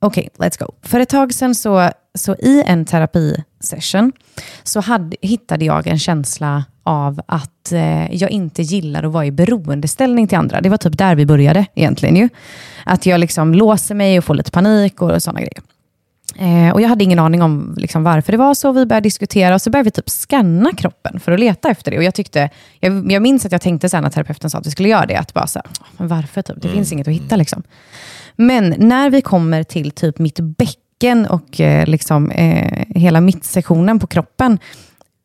Okej, 0.00 0.28
let's 0.36 0.64
go. 0.64 0.72
För 0.82 1.00
ett 1.00 1.08
tag 1.08 1.34
sedan 1.34 1.54
så, 1.54 1.90
så 2.14 2.34
i 2.34 2.62
en 2.66 2.84
terapisession 2.84 4.12
så 4.62 4.80
hade, 4.80 5.16
hittade 5.22 5.64
jag 5.64 5.86
en 5.86 5.98
känsla 5.98 6.64
av 6.88 7.20
att 7.26 7.72
eh, 7.72 8.14
jag 8.14 8.30
inte 8.30 8.62
gillar 8.62 9.02
att 9.02 9.12
vara 9.12 9.26
i 9.26 9.30
beroendeställning 9.30 10.28
till 10.28 10.38
andra. 10.38 10.60
Det 10.60 10.68
var 10.68 10.76
typ 10.76 10.98
där 10.98 11.14
vi 11.14 11.26
började 11.26 11.66
egentligen 11.74 12.16
ju. 12.16 12.28
Att 12.84 13.06
jag 13.06 13.20
liksom 13.20 13.54
låser 13.54 13.94
mig 13.94 14.18
och 14.18 14.24
får 14.24 14.34
lite 14.34 14.50
panik 14.50 15.02
och 15.02 15.22
sådana 15.22 15.40
grejer. 15.40 15.62
Eh, 16.38 16.74
och 16.74 16.80
jag 16.80 16.88
hade 16.88 17.04
ingen 17.04 17.18
aning 17.18 17.42
om 17.42 17.74
liksom, 17.76 18.04
varför 18.04 18.32
det 18.32 18.38
var 18.38 18.54
så. 18.54 18.72
Vi 18.72 18.86
började 18.86 19.04
diskutera 19.04 19.54
och 19.54 19.62
så 19.62 19.70
började 19.70 19.84
vi 19.84 19.90
typ 19.90 20.10
scanna 20.10 20.72
kroppen 20.72 21.20
för 21.20 21.32
att 21.32 21.40
leta 21.40 21.70
efter 21.70 21.90
det. 21.90 21.96
Och 21.98 22.04
jag, 22.04 22.14
tyckte, 22.14 22.50
jag, 22.80 23.12
jag 23.12 23.22
minns 23.22 23.46
att 23.46 23.52
jag 23.52 23.60
tänkte 23.60 23.88
sen 23.88 24.02
när 24.02 24.10
terapeuten 24.10 24.50
sa 24.50 24.58
att 24.58 24.66
vi 24.66 24.70
skulle 24.70 24.88
göra 24.88 25.06
det, 25.06 25.16
att 25.16 25.34
bara 25.34 25.46
så 25.46 25.58
här, 25.58 26.06
varför? 26.06 26.42
Typ? 26.42 26.62
Det 26.62 26.68
finns 26.68 26.92
inget 26.92 27.08
att 27.08 27.14
hitta. 27.14 27.36
Liksom. 27.36 27.62
Men 28.36 28.74
när 28.78 29.10
vi 29.10 29.22
kommer 29.22 29.62
till 29.62 29.90
typ 29.90 30.18
mitt 30.18 30.40
bäcken 30.40 31.26
och 31.26 31.60
eh, 31.60 31.86
liksom, 31.86 32.30
eh, 32.30 32.84
hela 32.94 33.20
mittsektionen 33.20 33.98
på 33.98 34.06
kroppen, 34.06 34.58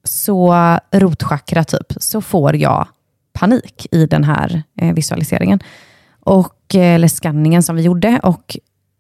så 0.04 0.56
rotchakra 0.92 1.64
typ, 1.64 1.94
så 1.98 2.22
får 2.22 2.56
jag 2.56 2.88
panik 3.34 3.88
i 3.92 4.06
den 4.06 4.24
här 4.24 4.64
eh, 4.78 4.94
visualiseringen. 4.94 5.60
Och, 6.20 6.76
eh, 6.76 6.96
eller 6.96 7.08
skanningen 7.08 7.64
som 7.64 7.76
vi 7.76 7.82
gjorde. 7.82 8.20
Och 8.24 8.58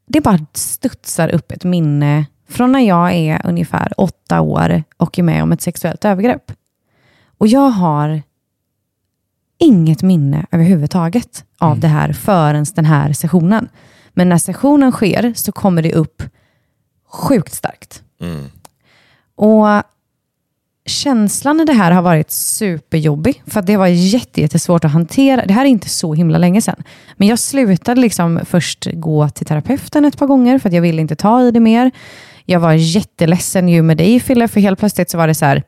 det 0.07 0.21
bara 0.21 0.39
studsar 0.53 1.29
upp 1.29 1.51
ett 1.51 1.63
minne 1.63 2.25
från 2.49 2.71
när 2.71 2.79
jag 2.79 3.13
är 3.13 3.41
ungefär 3.43 3.93
åtta 3.97 4.41
år 4.41 4.83
och 4.97 5.19
är 5.19 5.23
med 5.23 5.43
om 5.43 5.51
ett 5.51 5.61
sexuellt 5.61 6.05
övergrepp. 6.05 6.51
Och 7.37 7.47
jag 7.47 7.69
har 7.69 8.21
inget 9.59 10.03
minne 10.03 10.45
överhuvudtaget 10.51 11.45
av 11.57 11.79
det 11.79 11.87
här 11.87 12.13
förrän 12.13 12.65
den 12.75 12.85
här 12.85 13.13
sessionen. 13.13 13.69
Men 14.13 14.29
när 14.29 14.37
sessionen 14.37 14.91
sker 14.91 15.33
så 15.35 15.51
kommer 15.51 15.81
det 15.81 15.93
upp 15.93 16.23
sjukt 17.07 17.53
starkt. 17.53 18.03
Mm. 18.21 18.49
Och 19.35 19.83
känslan 20.85 21.59
i 21.59 21.65
det 21.65 21.73
här 21.73 21.91
har 21.91 22.01
varit 22.01 22.31
superjobbig. 22.31 23.43
För 23.47 23.61
det 23.61 23.77
var 23.77 23.87
jätte, 23.87 24.41
jättesvårt 24.41 24.85
att 24.85 24.91
hantera. 24.91 25.45
Det 25.45 25.53
här 25.53 25.65
är 25.65 25.69
inte 25.69 25.89
så 25.89 26.13
himla 26.13 26.37
länge 26.37 26.61
sedan. 26.61 26.83
Men 27.17 27.27
jag 27.27 27.39
slutade 27.39 28.01
liksom 28.01 28.39
först 28.45 28.87
gå 28.93 29.29
till 29.29 29.45
terapeuten 29.45 30.05
ett 30.05 30.17
par 30.17 30.27
gånger 30.27 30.59
för 30.59 30.69
att 30.69 30.75
jag 30.75 30.81
ville 30.81 31.01
inte 31.01 31.15
ta 31.15 31.41
i 31.41 31.51
det 31.51 31.59
mer. 31.59 31.91
Jag 32.45 32.59
var 32.59 32.73
jätteledsen 32.73 33.69
ju 33.69 33.81
med 33.81 33.97
dig 33.97 34.19
Fille, 34.19 34.47
för 34.47 34.59
helt 34.59 34.79
plötsligt 34.79 35.09
så 35.09 35.17
var 35.17 35.27
det 35.27 35.35
så 35.35 35.45
här. 35.45 35.63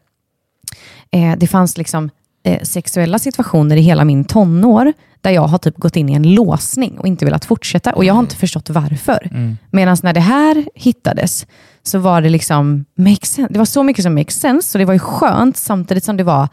Eh, 1.11 1.35
det 1.37 1.47
fanns 1.47 1.77
liksom 1.77 2.09
eh, 2.43 2.61
sexuella 2.61 3.19
situationer 3.19 3.75
i 3.75 3.81
hela 3.81 4.05
min 4.05 4.25
tonår 4.25 4.93
där 5.21 5.31
jag 5.31 5.41
har 5.41 5.57
typ 5.57 5.77
gått 5.77 5.95
in 5.95 6.09
i 6.09 6.13
en 6.13 6.33
låsning 6.33 6.99
och 6.99 7.07
inte 7.07 7.25
velat 7.25 7.45
fortsätta. 7.45 7.93
Och 7.93 8.05
jag 8.05 8.13
har 8.13 8.21
inte 8.21 8.35
förstått 8.35 8.69
varför. 8.69 9.29
Medan 9.71 9.97
när 10.03 10.13
det 10.13 10.19
här 10.19 10.65
hittades 10.75 11.47
så 11.87 11.99
var 11.99 12.21
det 12.21 12.29
liksom, 12.29 12.85
make 12.95 13.25
sense. 13.25 13.53
det 13.53 13.59
var 13.59 13.65
så 13.65 13.83
mycket 13.83 14.03
som 14.03 14.15
make 14.15 14.31
sense, 14.31 14.69
så 14.69 14.77
det 14.77 14.85
var 14.85 14.93
ju 14.93 14.99
skönt 14.99 15.57
samtidigt 15.57 16.03
som 16.03 16.17
det 16.17 16.23
var 16.23 16.49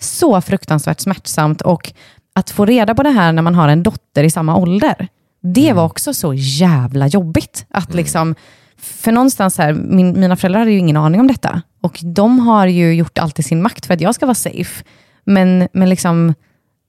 så 0.00 0.40
fruktansvärt 0.40 1.00
smärtsamt. 1.00 1.60
Och 1.60 1.92
att 2.34 2.50
få 2.50 2.64
reda 2.64 2.94
på 2.94 3.02
det 3.02 3.10
här 3.10 3.32
när 3.32 3.42
man 3.42 3.54
har 3.54 3.68
en 3.68 3.82
dotter 3.82 4.24
i 4.24 4.30
samma 4.30 4.56
ålder, 4.56 5.08
det 5.42 5.72
var 5.72 5.84
också 5.84 6.14
så 6.14 6.34
jävla 6.34 7.06
jobbigt. 7.06 7.66
Att 7.70 7.94
liksom, 7.94 8.34
för 8.76 9.12
någonstans 9.12 9.58
här, 9.58 9.72
min, 9.72 10.20
mina 10.20 10.36
föräldrar 10.36 10.58
hade 10.58 10.72
ju 10.72 10.78
ingen 10.78 10.96
aning 10.96 11.20
om 11.20 11.26
detta. 11.26 11.62
Och 11.80 12.00
de 12.02 12.38
har 12.38 12.66
ju 12.66 12.94
gjort 12.94 13.18
allt 13.18 13.38
i 13.38 13.42
sin 13.42 13.62
makt 13.62 13.86
för 13.86 13.94
att 13.94 14.00
jag 14.00 14.14
ska 14.14 14.26
vara 14.26 14.34
safe. 14.34 14.84
Men, 15.24 15.68
men 15.72 15.88
liksom, 15.88 16.34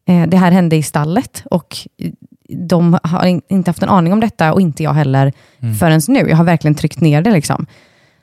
eh, 0.08 0.28
det 0.28 0.38
här 0.38 0.52
hände 0.52 0.76
i 0.76 0.84
stallet 0.84 1.43
och 1.52 1.78
de 2.50 3.00
har 3.04 3.26
in- 3.26 3.41
inte 3.50 3.70
haft 3.70 3.84
en 3.84 3.89
aning 3.89 4.14
om 4.14 4.20
detta 4.20 4.54
och 4.54 4.62
inte 4.62 4.84
jag 4.84 4.93
heller 4.93 5.34
förrän 5.80 6.02
nu. 6.08 6.20
Jag 6.30 6.38
har 6.38 6.43
verkligen 6.43 6.76
tryckt 6.76 7.02
ner 7.02 7.22
det. 7.22 7.32
Liksom. 7.32 7.66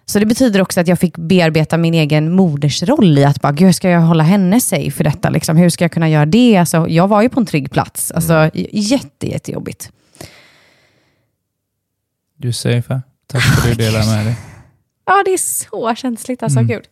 Så 0.04 0.18
det 0.18 0.26
betyder 0.26 0.62
också 0.62 0.80
att 0.80 0.88
jag 0.88 0.98
fick 0.98 1.16
bearbeta 1.18 1.76
min 1.76 1.94
egen 1.94 2.32
modersroll 2.32 3.18
i 3.18 3.24
att 3.24 3.40
bara, 3.42 3.52
hur 3.52 3.72
ska 3.72 3.90
jag 3.90 4.00
hålla 4.00 4.22
henne 4.24 4.60
safe 4.60 4.90
för 4.90 5.04
detta? 5.04 5.30
Liksom? 5.30 5.56
Hur 5.56 5.68
ska 5.70 5.84
jag 5.84 5.92
kunna 5.92 6.08
göra 6.08 6.26
det? 6.26 6.56
Alltså, 6.56 6.88
jag 6.88 7.08
var 7.08 7.22
ju 7.22 7.28
på 7.28 7.40
en 7.40 7.46
trygg 7.46 7.70
plats. 7.70 8.10
Alltså, 8.10 8.50
jätte, 8.72 9.26
jättejobbigt. 9.30 9.92
Du 12.36 12.48
är 12.48 12.52
safe. 12.52 13.00
Tack 13.26 13.42
för 13.42 13.70
att 13.70 13.76
du 13.78 13.84
delar 13.84 14.06
med 14.16 14.26
dig. 14.26 14.36
Ja, 15.04 15.22
det 15.24 15.30
är 15.32 15.38
så 15.38 15.94
känsligt. 15.94 16.42
Alltså, 16.42 16.60
gud. 16.62 16.82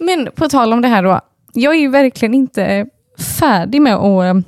Men 0.00 0.28
på 0.34 0.48
tal 0.48 0.72
om 0.72 0.82
det 0.82 0.88
här 0.88 1.02
då. 1.02 1.20
Jag 1.52 1.74
är 1.74 1.78
ju 1.78 1.88
verkligen 1.90 2.34
inte 2.34 2.86
färdig 3.38 3.82
med 3.82 3.94
att 3.94 4.36
eh, 4.36 4.42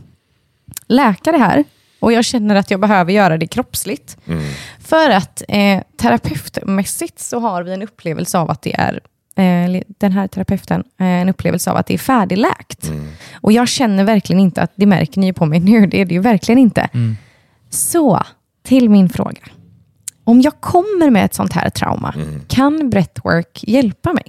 läka 0.89 1.33
det 1.33 1.39
här. 1.39 1.65
Och 2.01 2.13
jag 2.13 2.25
känner 2.25 2.55
att 2.55 2.71
jag 2.71 2.81
behöver 2.81 3.13
göra 3.13 3.39
det 3.39 3.47
kroppsligt. 3.47 4.17
För 4.81 5.11
att 5.11 5.43
eh, 5.49 5.83
terapeutmässigt 5.97 7.19
så 7.21 7.39
har 7.41 7.63
vi 7.63 7.73
en 7.73 7.83
upplevelse 7.83 8.39
av 8.39 8.51
att 8.51 8.63
det 8.63 8.75
är 8.75 9.01
eh, 9.37 9.83
den 9.87 10.13
här 10.13 10.27
terapeuten, 10.29 10.81
eh, 11.01 11.07
en 11.07 11.29
upplevelse 11.29 11.71
av 11.71 11.77
att 11.77 11.87
det 11.87 11.95
är 11.95 11.99
färdigläkt. 11.99 12.91
Och 13.35 13.53
jag 13.53 13.69
känner 13.69 14.05
verkligen 14.05 14.41
inte 14.41 14.63
att, 14.63 14.73
det 14.75 14.87
märker 14.87 15.21
ni 15.21 15.33
på 15.33 15.47
mig 15.47 15.61
nu, 15.61 15.87
det 15.91 16.01
är 16.01 16.05
det 16.05 16.15
ju 16.15 16.21
verkligen 16.21 16.59
inte. 16.59 16.89
Så, 17.71 18.23
till 18.63 18.91
min 18.91 19.09
fråga. 19.09 19.43
Om 20.25 20.41
jag 20.41 20.61
kommer 20.61 21.11
med 21.11 21.25
ett 21.25 21.35
sånt 21.35 21.53
här 21.53 21.71
trauma, 21.71 22.15
Mm. 22.17 22.41
kan 22.49 22.91
breathwork 22.91 23.65
hjälpa 23.69 24.13
mig? 24.13 24.25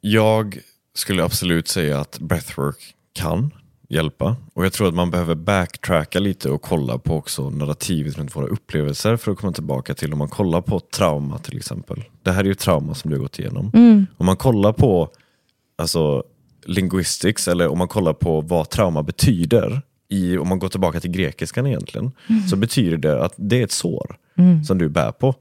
Jag 0.00 0.58
skulle 0.94 1.24
absolut 1.24 1.68
säga 1.68 2.00
att 2.00 2.18
breathwork 2.18 2.94
kan 3.12 3.50
hjälpa. 3.88 4.36
Och 4.54 4.64
jag 4.64 4.72
tror 4.72 4.88
att 4.88 4.94
man 4.94 5.10
behöver 5.10 5.34
backtracka 5.34 6.18
lite 6.18 6.50
och 6.50 6.62
kolla 6.62 6.98
på 6.98 7.16
också 7.16 7.50
narrativet 7.50 8.18
runt 8.18 8.36
våra 8.36 8.46
upplevelser 8.46 9.16
för 9.16 9.32
att 9.32 9.38
komma 9.38 9.52
tillbaka 9.52 9.94
till 9.94 10.12
om 10.12 10.18
man 10.18 10.28
kollar 10.28 10.60
på 10.60 10.80
trauma 10.80 11.38
till 11.38 11.56
exempel. 11.56 12.04
Det 12.22 12.32
här 12.32 12.40
är 12.40 12.48
ju 12.48 12.54
trauma 12.54 12.94
som 12.94 13.10
du 13.10 13.16
har 13.16 13.22
gått 13.22 13.38
igenom. 13.38 13.70
Om 14.16 14.26
man 14.26 14.36
kollar 14.36 14.72
på 14.72 15.08
alltså, 15.76 16.22
linguistics 16.64 17.48
eller 17.48 17.68
om 17.68 17.78
man 17.78 17.88
kollar 17.88 18.12
på 18.12 18.40
vad 18.40 18.70
trauma 18.70 19.02
betyder, 19.02 19.82
i, 20.08 20.38
om 20.38 20.48
man 20.48 20.58
går 20.58 20.68
tillbaka 20.68 21.00
till 21.00 21.10
grekiskan 21.10 21.66
egentligen, 21.66 22.12
så 22.50 22.56
betyder 22.56 22.96
det 22.96 23.24
att 23.24 23.34
det 23.36 23.60
är 23.60 23.64
ett 23.64 23.72
sår 23.72 24.16
som 24.66 24.78
du 24.78 24.88
bär 24.88 25.12
på. 25.12 25.34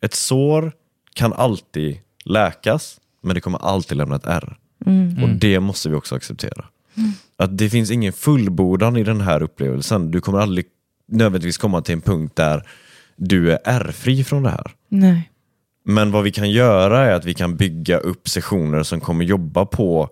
Ett 0.00 0.14
sår 0.14 0.72
kan 1.14 1.32
alltid 1.32 1.98
läkas, 2.24 3.00
men 3.22 3.34
det 3.34 3.40
kommer 3.40 3.58
alltid 3.58 3.98
lämna 3.98 4.16
ett 4.16 4.26
ärr. 4.26 4.58
Och 5.22 5.28
det 5.28 5.60
måste 5.60 5.88
vi 5.88 5.94
också 5.94 6.14
acceptera. 6.14 6.64
Att 7.36 7.58
det 7.58 7.70
finns 7.70 7.90
ingen 7.90 8.12
fullbordan 8.12 8.96
i 8.96 9.04
den 9.04 9.20
här 9.20 9.42
upplevelsen. 9.42 10.10
Du 10.10 10.20
kommer 10.20 10.38
aldrig 10.38 10.66
nödvändigtvis 11.08 11.58
komma 11.58 11.82
till 11.82 11.92
en 11.92 12.00
punkt 12.00 12.36
där 12.36 12.62
du 13.16 13.52
är 13.52 13.58
ärrfri 13.64 14.24
från 14.24 14.42
det 14.42 14.50
här. 14.50 14.70
Nej. 14.88 15.30
Men 15.84 16.10
vad 16.10 16.24
vi 16.24 16.30
kan 16.30 16.50
göra 16.50 17.04
är 17.04 17.12
att 17.12 17.24
vi 17.24 17.34
kan 17.34 17.56
bygga 17.56 17.98
upp 17.98 18.28
sessioner 18.28 18.82
som 18.82 19.00
kommer 19.00 19.24
jobba 19.24 19.66
på 19.66 20.08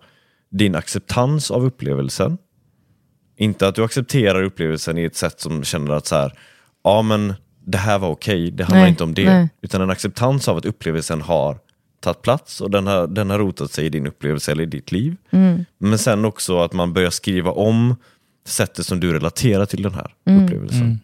din 0.49 0.75
acceptans 0.75 1.51
av 1.51 1.65
upplevelsen. 1.65 2.37
Inte 3.37 3.67
att 3.67 3.75
du 3.75 3.83
accepterar 3.83 4.43
upplevelsen 4.43 4.97
i 4.97 5.03
ett 5.03 5.15
sätt 5.15 5.39
som 5.39 5.63
känner 5.63 5.91
att 5.91 6.05
så 6.05 6.15
här, 6.15 6.33
ja 6.83 7.01
men 7.01 7.33
det 7.65 7.77
här 7.77 7.99
var 7.99 8.09
okej, 8.09 8.51
det 8.51 8.63
handlar 8.63 8.81
Nej, 8.81 8.89
inte 8.89 9.03
om 9.03 9.13
det. 9.13 9.25
nej. 9.25 9.49
Utan 9.61 9.81
en 9.81 9.89
acceptans 9.89 10.47
av 10.47 10.57
att 10.57 10.65
upplevelsen 10.65 11.21
har 11.21 11.57
tagit 12.13 12.21
plats 12.21 12.61
och 12.61 12.71
den 12.71 12.87
har, 12.87 13.07
den 13.07 13.29
har 13.29 13.39
rotat 13.39 13.71
sig 13.71 13.85
i 13.85 13.89
din 13.89 14.07
upplevelse 14.07 14.51
eller 14.51 14.63
i 14.63 14.65
ditt 14.65 14.91
liv. 14.91 15.15
Mm. 15.31 15.65
Men 15.77 15.99
sen 15.99 16.25
också 16.25 16.59
att 16.59 16.73
man 16.73 16.93
börjar 16.93 17.09
skriva 17.09 17.51
om 17.51 17.95
sättet 18.45 18.85
som 18.85 18.99
du 18.99 19.13
relaterar 19.13 19.65
till 19.65 19.81
den 19.81 19.93
här 19.93 20.13
Mm. 20.25 20.43
upplevelsen. 20.43 20.99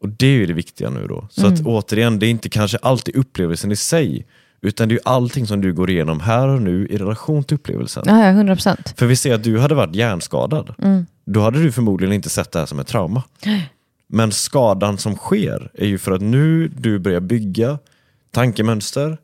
Och 0.00 0.08
det 0.08 0.26
är 0.26 0.30
ju 0.30 0.46
det 0.46 0.52
viktiga 0.52 0.90
nu 0.90 1.06
då. 1.06 1.28
Så 1.30 1.46
att 1.46 1.60
återigen, 1.64 2.18
det 2.18 2.26
är 2.26 2.30
inte 2.30 2.48
kanske 2.48 2.78
alltid 2.78 3.16
upplevelsen 3.16 3.72
i 3.72 3.76
sig, 3.76 4.26
utan 4.60 4.88
det 4.88 4.92
är 4.92 4.96
ju 4.96 5.02
allting 5.04 5.46
som 5.46 5.60
du 5.60 5.72
går 5.72 5.90
igenom 5.90 6.20
här 6.20 6.48
och 6.48 6.62
nu 6.62 6.86
i 6.86 6.96
relation 6.96 7.44
till 7.44 7.54
upplevelsen. 7.54 8.04
Ja, 8.06 8.18
ja, 8.24 8.30
100 8.30 8.54
procent. 8.54 8.94
För 8.96 9.06
vi 9.06 9.16
ser 9.16 9.34
att 9.34 9.42
du 9.44 9.58
hade 9.58 9.74
varit 9.74 9.94
hjärnskadad. 9.94 10.74
Då 11.26 11.40
hade 11.40 11.62
du 11.62 11.72
förmodligen 11.72 12.12
inte 12.12 12.28
sett 12.28 12.52
det 12.52 12.58
här 12.58 12.66
som 12.66 12.78
ett 12.78 12.86
trauma. 12.86 13.22
Men 14.08 14.32
skadan 14.32 14.98
som 14.98 15.14
sker 15.16 15.70
är 15.74 15.86
ju 15.86 15.98
för 15.98 16.12
att 16.12 16.22
nu 16.22 16.68
du 16.68 16.98
börjar 16.98 17.20
bygga 17.20 17.78
tankemönster, 18.30 19.18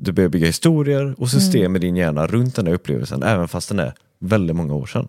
du 0.00 0.12
börjar 0.12 0.28
bygga 0.28 0.46
historier 0.46 1.14
och 1.18 1.30
system 1.30 1.76
i 1.76 1.78
din 1.78 1.96
hjärna 1.96 2.26
runt 2.26 2.56
den 2.56 2.66
här 2.66 2.74
upplevelsen, 2.74 3.22
även 3.22 3.48
fast 3.48 3.68
den 3.68 3.78
är 3.78 3.92
väldigt 4.18 4.56
många 4.56 4.74
år 4.74 4.86
sedan. 4.86 5.08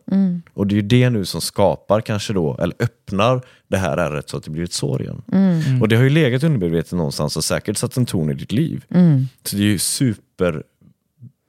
Och 0.53 0.67
det 0.67 0.73
är 0.73 0.75
ju 0.75 0.81
det 0.81 1.09
nu 1.09 1.25
som 1.25 1.41
skapar 1.41 2.01
kanske 2.01 2.33
då, 2.33 2.57
eller 2.57 2.75
öppnar 2.79 3.41
det 3.67 3.77
här 3.77 3.97
ärret 3.97 4.29
så 4.29 4.37
att 4.37 4.43
det 4.43 4.51
blir 4.51 4.63
ett 4.63 4.73
sår 4.73 5.01
igen. 5.01 5.21
Och 5.81 5.87
det 5.87 5.95
har 5.95 6.03
ju 6.03 6.09
legat 6.09 6.43
undermedvetet 6.43 6.91
någonstans 6.91 7.37
och 7.37 7.43
säkert 7.43 7.77
satt 7.77 7.97
en 7.97 8.05
ton 8.05 8.29
i 8.29 8.33
ditt 8.33 8.51
liv. 8.51 8.85
Så 9.43 9.55
det 9.55 9.61
är 9.61 9.67
ju 9.67 9.79
super 9.79 10.63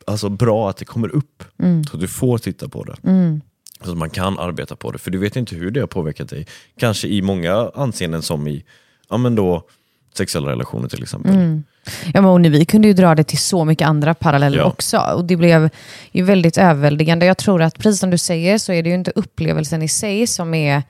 alltså 0.06 0.28
bra 0.28 0.70
att 0.70 0.76
det 0.76 0.84
kommer 0.84 1.08
upp, 1.08 1.44
så 1.90 1.96
att 1.96 2.00
du 2.00 2.08
får 2.08 2.38
titta 2.38 2.68
på 2.68 2.84
det. 2.84 2.96
Så 3.84 3.90
att 3.90 3.96
man 3.98 4.10
kan 4.10 4.38
arbeta 4.38 4.76
på 4.76 4.90
det, 4.90 4.98
för 4.98 5.10
du 5.10 5.18
vet 5.18 5.36
inte 5.36 5.56
hur 5.56 5.70
det 5.70 5.80
har 5.80 5.86
påverkat 5.86 6.28
dig. 6.28 6.46
Kanske 6.78 7.08
i 7.08 7.22
många 7.22 7.70
anseenden 7.74 8.22
som 8.22 8.48
i 8.48 8.64
ja, 9.10 9.16
men 9.16 9.34
då, 9.34 9.62
sexuella 10.16 10.50
relationer 10.50 10.88
till 10.88 11.02
exempel. 11.02 11.62
Ja, 12.14 12.20
men 12.20 12.24
och 12.24 12.44
vi 12.44 12.64
kunde 12.64 12.88
ju 12.88 12.94
dra 12.94 13.14
det 13.14 13.24
till 13.24 13.38
så 13.38 13.64
mycket 13.64 13.88
andra 13.88 14.14
paralleller 14.14 14.58
Ja. 14.58 14.64
också. 14.64 14.98
Och 14.98 15.24
Det 15.24 15.36
blev 15.36 15.70
ju 16.12 16.22
väldigt 16.22 16.58
överväldigande. 16.58 17.26
Jag 17.26 17.38
tror 17.38 17.62
att 17.62 17.78
precis 17.78 18.00
som 18.00 18.10
du 18.10 18.18
säger 18.18 18.58
så 18.58 18.72
är 18.72 18.82
det 18.82 18.88
ju 18.88 18.94
inte 18.94 19.12
upplevelsen 19.14 19.82
i 19.82 19.88
sig 19.88 20.26
som 20.26 20.54
är 20.54 20.82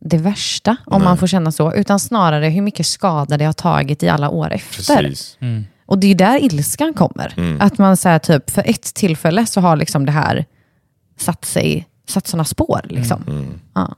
det 0.00 0.16
värsta, 0.16 0.76
om 0.86 1.04
man 1.04 1.18
får 1.18 1.26
känna 1.26 1.52
så, 1.52 1.74
utan 1.74 2.00
snarare 2.00 2.48
hur 2.48 2.62
mycket 2.62 2.86
skada 2.86 3.36
det 3.36 3.44
har 3.44 3.52
tagit 3.52 4.02
i 4.02 4.08
alla 4.08 4.30
år 4.30 4.52
efter. 4.52 4.96
Precis. 4.96 5.38
Och 5.86 5.98
det 5.98 6.06
är 6.06 6.14
där 6.14 6.44
ilskan 6.44 6.94
kommer. 6.94 7.56
Att 7.60 7.78
man 7.78 7.96
säger 7.96 8.18
typ, 8.18 8.50
för 8.50 8.62
ett 8.70 8.94
tillfälle 8.94 9.46
så 9.46 9.60
har 9.60 9.76
liksom 9.76 10.06
det 10.06 10.12
här 10.12 10.44
satt 11.18 11.44
sig, 11.44 11.88
satt 12.08 12.26
sådana 12.26 12.44
spår. 12.44 12.80
Liksom. 12.84 13.46
Ja. 13.74 13.94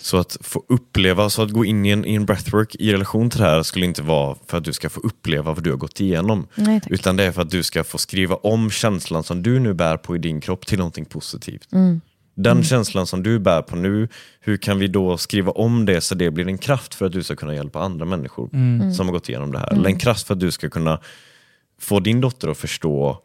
Så 0.00 0.16
att 0.16 0.36
få 0.40 0.64
uppleva, 0.68 1.30
så 1.30 1.42
att 1.42 1.50
gå 1.50 1.64
in 1.64 1.86
i 1.86 1.90
en, 1.90 2.04
i 2.04 2.14
en 2.14 2.26
breathwork 2.26 2.74
i 2.74 2.92
relation 2.92 3.30
till 3.30 3.40
det 3.40 3.46
här 3.46 3.62
skulle 3.62 3.86
inte 3.86 4.02
vara 4.02 4.36
för 4.46 4.58
att 4.58 4.64
du 4.64 4.72
ska 4.72 4.90
få 4.90 5.00
uppleva 5.00 5.52
vad 5.52 5.64
du 5.64 5.70
har 5.70 5.76
gått 5.76 6.00
igenom. 6.00 6.46
Nej, 6.54 6.80
utan 6.86 7.16
det 7.16 7.24
är 7.24 7.32
för 7.32 7.42
att 7.42 7.50
du 7.50 7.62
ska 7.62 7.84
få 7.84 7.98
skriva 7.98 8.34
om 8.34 8.70
känslan 8.70 9.22
som 9.22 9.42
du 9.42 9.58
nu 9.60 9.74
bär 9.74 9.96
på 9.96 10.16
i 10.16 10.18
din 10.18 10.40
kropp 10.40 10.66
till 10.66 10.78
någonting 10.78 11.04
positivt. 11.04 11.68
Den 12.34 12.64
känslan 12.64 13.06
som 13.06 13.22
du 13.22 13.38
bär 13.38 13.62
på 13.62 13.76
nu, 13.76 14.08
hur 14.40 14.56
kan 14.56 14.78
vi 14.78 14.88
då 14.88 15.16
skriva 15.18 15.52
om 15.52 15.86
det 15.86 16.00
så 16.00 16.14
det 16.14 16.30
blir 16.30 16.48
en 16.48 16.58
kraft 16.58 16.94
för 16.94 17.06
att 17.06 17.12
du 17.12 17.22
ska 17.22 17.36
kunna 17.36 17.54
hjälpa 17.54 17.80
andra 17.80 18.04
människor 18.04 18.48
som 18.92 19.06
har 19.06 19.12
gått 19.12 19.28
igenom 19.28 19.52
det 19.52 19.58
här. 19.58 19.72
Eller 19.72 19.88
en 19.88 19.98
kraft 19.98 20.26
för 20.26 20.34
att 20.34 20.40
du 20.40 20.50
ska 20.50 20.70
kunna 20.70 21.00
få 21.80 22.00
din 22.00 22.20
dotter 22.20 22.48
att 22.48 22.58
förstå 22.58 23.18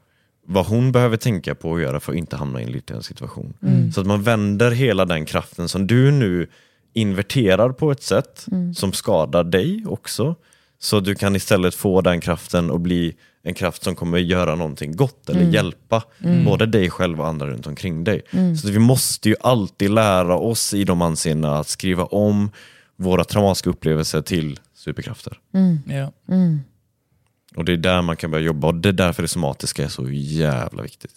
vad 0.49 0.65
hon 0.65 0.91
behöver 0.91 1.17
tänka 1.17 1.55
på 1.55 1.71
och 1.71 1.81
göra 1.81 1.99
för 1.99 2.11
att 2.11 2.17
inte 2.17 2.35
hamna 2.35 2.61
i 2.61 2.63
en 2.63 2.71
liknande 2.71 3.03
situation. 3.03 3.53
Så 3.95 4.01
att 4.01 4.07
man 4.07 4.23
vänder 4.23 4.71
hela 4.71 5.05
den 5.05 5.25
kraften 5.25 5.69
som 5.69 5.87
du 5.87 6.11
nu 6.11 6.47
inverterar 6.93 7.69
på 7.69 7.91
ett 7.91 8.03
sätt 8.03 8.45
som 8.75 8.93
skadar 8.93 9.43
dig 9.43 9.85
också. 9.87 10.35
Så 10.79 10.99
du 10.99 11.15
kan 11.15 11.35
istället 11.35 11.75
få 11.75 12.01
den 12.01 12.19
kraften 12.19 12.71
och 12.71 12.79
bli 12.79 13.15
en 13.43 13.53
kraft 13.53 13.83
som 13.83 13.95
kommer 13.95 14.17
göra 14.17 14.55
någonting 14.55 14.95
gott 14.95 15.29
eller 15.29 15.41
hjälpa 15.41 16.03
både 16.45 16.65
dig 16.65 16.89
själv 16.89 17.21
och 17.21 17.27
andra 17.27 17.47
runt 17.47 17.67
omkring 17.67 18.03
dig. 18.03 18.21
Så 18.31 18.67
att 18.67 18.73
vi 18.73 18.79
måste 18.79 19.29
ju 19.29 19.35
alltid 19.41 19.89
lära 19.89 20.37
oss 20.37 20.73
i 20.73 20.83
de 20.83 21.01
anseendena 21.01 21.59
att 21.59 21.67
skriva 21.67 22.05
om 22.05 22.51
våra 22.95 23.23
traumatiska 23.23 23.69
upplevelser 23.69 24.21
till 24.21 24.59
superkrafter. 24.75 25.39
Ja. 25.85 26.11
Och 27.57 27.65
det 27.65 27.73
är 27.73 27.77
där 27.77 28.01
man 28.01 28.15
kan 28.17 28.31
börja 28.31 28.45
jobba 28.45 28.67
och 28.67 28.75
det 28.75 28.89
är 28.89 28.93
därför 28.93 29.21
det 29.21 29.27
somatiska 29.27 29.83
är 29.83 29.87
så 29.87 30.09
jävla 30.11 30.83
viktigt. 30.83 31.11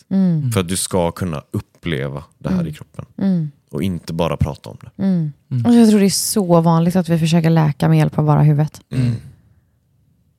För 0.52 0.60
att 0.60 0.68
du 0.68 0.76
ska 0.76 1.10
kunna 1.10 1.42
uppleva 1.50 2.24
det 2.38 2.50
här 2.50 2.66
i 2.66 2.72
kroppen. 2.72 3.04
Och 3.70 3.82
inte 3.82 4.12
bara 4.12 4.36
prata 4.36 4.70
om 4.70 4.76
det. 4.80 4.90
Och 5.68 5.74
jag 5.74 5.90
tror 5.90 6.00
det 6.00 6.06
är 6.06 6.10
så 6.10 6.60
vanligt 6.60 6.96
att 6.96 7.08
vi 7.08 7.18
försöker 7.18 7.50
läka 7.50 7.88
med 7.88 7.98
hjälp 7.98 8.18
av 8.18 8.24
bara 8.24 8.42
huvudet. 8.42 8.80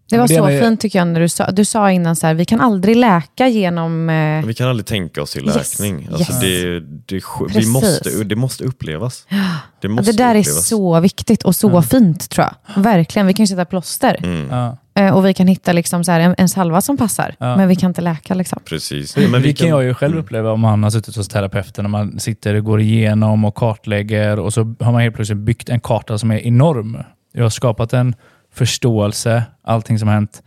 Det 0.09 0.17
var 0.17 0.27
det 0.27 0.35
så 0.35 0.45
med- 0.45 0.63
fint 0.63 0.81
tycker 0.81 0.99
jag 0.99 1.07
när 1.07 1.19
du 1.19 1.29
sa, 1.29 1.51
du 1.51 1.65
sa 1.65 1.91
innan 1.91 2.15
så 2.15 2.27
här, 2.27 2.33
vi 2.33 2.45
kan 2.45 2.61
aldrig 2.61 2.95
läka 2.95 3.47
genom... 3.47 4.09
Eh, 4.09 4.45
Vi 4.45 4.53
kan 4.53 4.69
aldrig 4.69 4.85
tänka 4.85 5.21
oss 5.21 5.31
till 5.31 5.45
Yes, 5.45 5.79
läkning. 5.79 6.07
Alltså 6.11 6.33
yes. 6.33 6.41
det, 6.41 6.79
det, 6.79 7.15
vi 7.15 7.21
Precis. 7.47 7.67
måste, 7.67 8.23
det 8.23 8.35
måste 8.35 8.63
upplevas. 8.63 9.25
Det, 9.29 9.35
Ja, 9.81 9.89
måste 9.89 10.11
det 10.11 10.17
där 10.17 10.35
är 10.35 10.39
upplevas. 10.39 10.67
så 10.67 10.99
viktigt 10.99 11.43
och 11.43 11.55
så 11.55 11.81
fint 11.81 12.29
tror 12.29 12.47
jag. 12.75 12.83
Verkligen. 12.83 13.27
Vi 13.27 13.33
kan 13.33 13.43
ju 13.43 13.47
sätta 13.47 13.65
plåster 13.65 14.19
Mm. 14.23 14.47
Ja. 14.49 14.77
Eh, 14.93 15.15
och 15.15 15.25
vi 15.25 15.33
kan 15.33 15.47
hitta 15.47 15.73
liksom 15.73 16.03
så 16.03 16.11
här 16.11 16.19
en, 16.19 16.35
en 16.37 16.49
salva 16.49 16.81
som 16.81 16.97
passar. 16.97 17.35
Ja. 17.39 17.57
Men 17.57 17.67
vi 17.67 17.75
kan 17.75 17.89
inte 17.89 18.01
läka. 18.01 18.33
Liksom. 18.33 18.59
Precis. 18.65 19.17
Men 19.17 19.31
Men 19.31 19.41
det 19.41 19.53
kan 19.53 19.67
jag 19.67 19.83
ju 19.83 19.93
själv 19.93 20.13
mm. 20.13 20.23
uppleva 20.23 20.51
om 20.51 20.59
man 20.59 20.83
har 20.83 20.89
suttit 20.89 21.15
hos 21.15 21.27
terapeuten 21.27 21.85
och 21.85 21.91
man 21.91 22.19
sitter 22.19 22.55
och 22.55 22.63
går 22.63 22.81
igenom 22.81 23.45
och 23.45 23.55
kartlägger 23.55 24.39
och 24.39 24.53
så 24.53 24.75
har 24.79 24.91
man 24.91 25.01
helt 25.01 25.15
plötsligt 25.15 25.37
byggt 25.37 25.69
en 25.69 25.79
karta 25.79 26.17
som 26.17 26.31
är 26.31 26.39
enorm. 26.39 26.97
Jag 27.33 27.43
har 27.43 27.49
skapat 27.49 27.93
en 27.93 28.15
förståelse, 28.53 29.43
allting 29.63 29.99
som 29.99 30.07
har 30.07 30.15
hänt. 30.15 30.43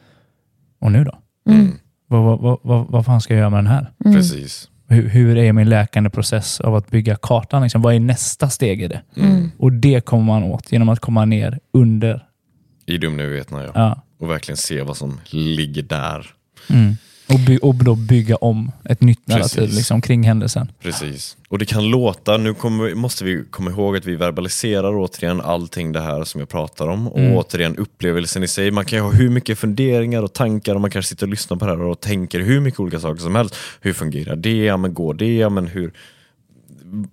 Och 0.81 0.93
nu 0.93 1.05
då? 1.05 1.19
Mm. 1.51 1.73
Vad, 2.07 2.25
vad, 2.25 2.41
vad, 2.41 2.59
vad, 2.63 2.87
vad 2.91 3.05
fan 3.05 3.21
ska 3.21 3.35
jag 3.35 3.39
göra 3.39 3.51
med 3.51 3.59
den 3.59 3.67
här? 3.67 3.93
Precis. 4.05 4.69
Hur, 4.89 5.09
hur 5.09 5.39
är 5.39 5.53
min 5.53 5.69
läkande 5.69 6.11
process 6.11 6.61
av 6.61 6.75
att 6.75 6.91
bygga 6.91 7.17
kartan? 7.17 7.63
Liksom? 7.63 7.83
Vad 7.83 7.95
är 7.95 8.01
nästa 8.01 8.51
steg 8.51 8.83
i 8.83 8.89
det? 8.89 9.03
Mm. 9.17 9.51
Och 9.59 9.73
det 9.73 10.05
kommer 10.05 10.25
man 10.25 10.43
åt 10.43 10.73
genom 10.73 10.89
att 10.89 11.01
komma 11.01 11.25
ner 11.25 11.59
under. 11.73 12.27
I 12.87 12.99
dumnuvetna 12.99 13.63
ja. 13.63 13.71
Ja. 13.75 14.01
Och 14.25 14.31
verkligen 14.31 14.57
se 14.57 14.83
vad 14.83 14.97
som 14.97 15.21
ligger 15.31 15.83
där. 15.83 16.31
Mm. 16.71 16.97
Och, 17.29 17.41
by, 17.41 17.59
och 17.59 17.75
då 17.75 17.95
bygga 17.95 18.37
om 18.37 18.73
ett 18.85 19.01
nytt 19.01 19.27
narrativ 19.29 19.71
liksom, 19.73 20.01
kring 20.03 20.23
händelsen. 20.23 20.73
Precis. 20.83 21.37
Och 21.49 21.59
det 21.59 21.65
kan 21.67 21.89
låta, 21.91 22.37
nu 22.37 22.55
kommer, 22.55 22.95
måste 22.95 23.25
vi 23.25 23.45
komma 23.51 23.71
ihåg 23.71 23.97
att 23.97 24.05
vi 24.05 24.17
verbaliserar 24.17 24.93
återigen 24.97 25.41
allting 25.41 25.93
det 25.93 26.01
här 26.01 26.25
som 26.25 26.39
jag 26.41 26.49
pratar 26.49 26.89
om. 26.89 27.09
Och 27.09 27.19
Mm. 27.19 27.37
återigen 27.37 27.77
upplevelsen 27.77 28.43
i 28.43 28.49
sig. 28.49 28.71
Man 28.71 28.85
kan 28.85 28.99
ju 28.99 29.03
ha 29.03 29.11
hur 29.11 29.31
mycket 29.31 29.59
funderingar 29.59 30.23
och 30.23 30.33
tankar 30.33 30.75
och 30.75 30.81
man 30.81 30.91
kanske 30.91 31.09
sitter 31.09 31.27
och 31.27 31.31
lyssnar 31.31 31.57
på 31.57 31.65
det 31.67 31.71
här 31.73 31.81
och 31.81 32.01
tänker 32.01 32.41
hur 32.41 32.61
mycket 32.61 32.81
olika 32.81 33.01
saker 33.01 33.21
som 33.23 33.35
helst. 33.35 33.57
Hur 33.81 33.93
fungerar 33.93 34.37
det? 34.37 34.65
Ja, 34.65 34.77
men 34.77 34.95
går 34.95 35.15
det? 35.15 35.37
Ja, 35.37 35.49
men 35.49 35.67
hur, 35.67 35.93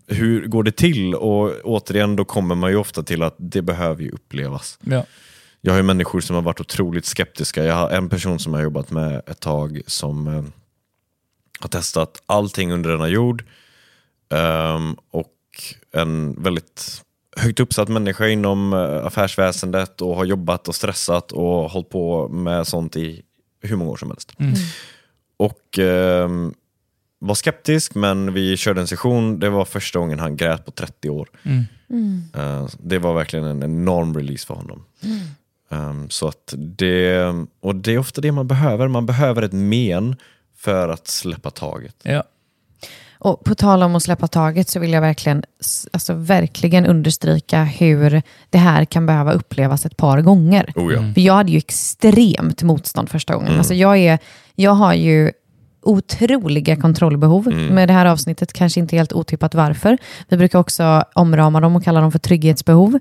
hur 0.08 0.48
går 0.48 0.64
det 0.64 0.72
till? 0.72 1.16
Och 1.16 1.52
återigen, 1.64 2.16
då 2.16 2.26
kommer 2.26 2.56
man 2.56 2.70
ju 2.72 2.78
ofta 2.78 3.04
till 3.04 3.22
att 3.24 3.36
det 3.38 3.62
behöver 3.62 4.04
ju 4.04 4.10
upplevas. 4.12 4.80
Ja. 4.82 5.06
Jag 5.62 5.74
har 5.74 5.78
ju 5.78 5.84
människor 5.84 6.22
som 6.22 6.36
har 6.36 6.44
varit 6.44 6.60
otroligt 6.60 7.06
skeptiska. 7.06 7.64
Jag 7.64 7.76
har 7.76 7.90
en 7.90 8.10
person 8.10 8.40
som 8.40 8.54
jag 8.54 8.60
har 8.60 8.64
jobbat 8.64 8.92
med 8.92 9.22
ett 9.28 9.40
tag 9.40 9.82
som 9.88 10.28
eh, 10.28 10.44
har 11.60 11.70
testat 11.70 12.24
allting 12.26 12.72
under 12.72 12.90
denna 12.90 13.08
jord. 13.08 13.44
Ehm, 14.30 14.96
och 15.12 15.34
en 15.92 16.44
väldigt 16.44 17.02
högt 17.38 17.60
uppsatt 17.60 17.90
människa 17.90 18.28
inom 18.28 18.74
eh, 18.74 19.06
affärsväsendet 19.06 20.02
och 20.02 20.16
har 20.16 20.26
jobbat 20.26 20.68
och 20.68 20.76
stressat 20.76 21.32
och 21.32 21.72
hållit 21.72 21.90
på 21.90 22.28
med 22.28 22.68
sånt 22.68 22.96
i 22.96 23.22
hur 23.62 23.76
många 23.76 23.92
år 23.92 23.98
som 23.98 24.10
helst. 24.10 24.34
Mm. 24.40 24.54
Och 25.38 25.80
ehm, 25.80 26.54
var 27.20 27.36
skeptisk, 27.36 27.96
men 27.96 28.34
vi 28.34 28.58
körde 28.58 28.82
en 28.82 28.88
session. 28.88 29.40
Det 29.40 29.50
var 29.50 29.66
första 29.66 30.00
gången 30.00 30.20
han 30.20 30.38
grät 30.38 30.66
på 30.66 30.72
30 30.72 31.10
år. 31.10 31.30
Mm. 31.44 32.24
Eh, 32.34 32.68
det 32.80 33.00
var 33.00 33.14
verkligen 33.14 33.46
en 33.46 33.64
enorm 33.64 34.18
release 34.18 34.48
för 34.48 34.54
honom. 34.54 34.84
Ehm, 35.72 36.10
så 36.10 36.28
att 36.28 36.54
det, 36.58 37.34
och 37.62 37.76
det 37.76 37.94
är 37.94 37.98
ofta 37.98 38.22
det 38.22 38.32
man 38.32 38.48
behöver. 38.48 38.88
Man 38.88 39.06
behöver 39.06 39.42
ett 39.42 39.54
men 39.54 40.16
för 40.58 40.90
att 40.90 41.08
släppa 41.08 41.50
taget. 41.50 41.96
Ja. 42.04 42.24
Och 43.24 43.44
på 43.44 43.56
tal 43.56 43.84
om 43.84 43.96
att 43.96 44.04
släppa 44.04 44.28
taget 44.28 44.70
så 44.70 44.80
vill 44.80 44.94
jag 44.94 45.02
verkligen, 45.02 45.44
alltså 45.92 46.14
verkligen 46.14 46.86
understryka 46.86 47.64
hur 47.64 48.22
det 48.50 48.58
här 48.58 48.86
kan 48.86 49.06
behöva 49.06 49.34
upplevas 49.34 49.86
ett 49.86 49.98
par 49.98 50.22
gånger. 50.22 50.74
Oh 50.76 50.94
ja. 50.94 51.14
För 51.14 51.22
jag 51.22 51.34
hade 51.34 51.52
ju 51.52 51.58
extremt 51.58 52.64
motstånd 52.64 53.10
första 53.10 53.36
gången. 53.36 53.58
Alltså 53.58 53.74
jag, 53.74 53.98
är, 53.98 54.20
jag 54.56 54.72
har 54.72 54.94
ju 54.94 55.32
otroliga 55.82 56.76
kontrollbehov. 56.76 57.48
Med 57.48 57.90
det 57.90 57.94
här 57.94 58.06
avsnittet 58.06 58.54
kanske 58.54 58.80
inte 58.80 58.96
helt 58.96 59.14
otippat 59.14 59.56
varför. 59.56 59.98
Vi 60.28 60.38
brukar 60.38 60.60
också 60.60 61.04
omrama 61.16 61.60
dem 61.60 61.76
och 61.76 61.84
kalla 61.84 62.02
dem 62.02 62.12
för 62.12 62.20
trygghetsbehov. 62.20 63.00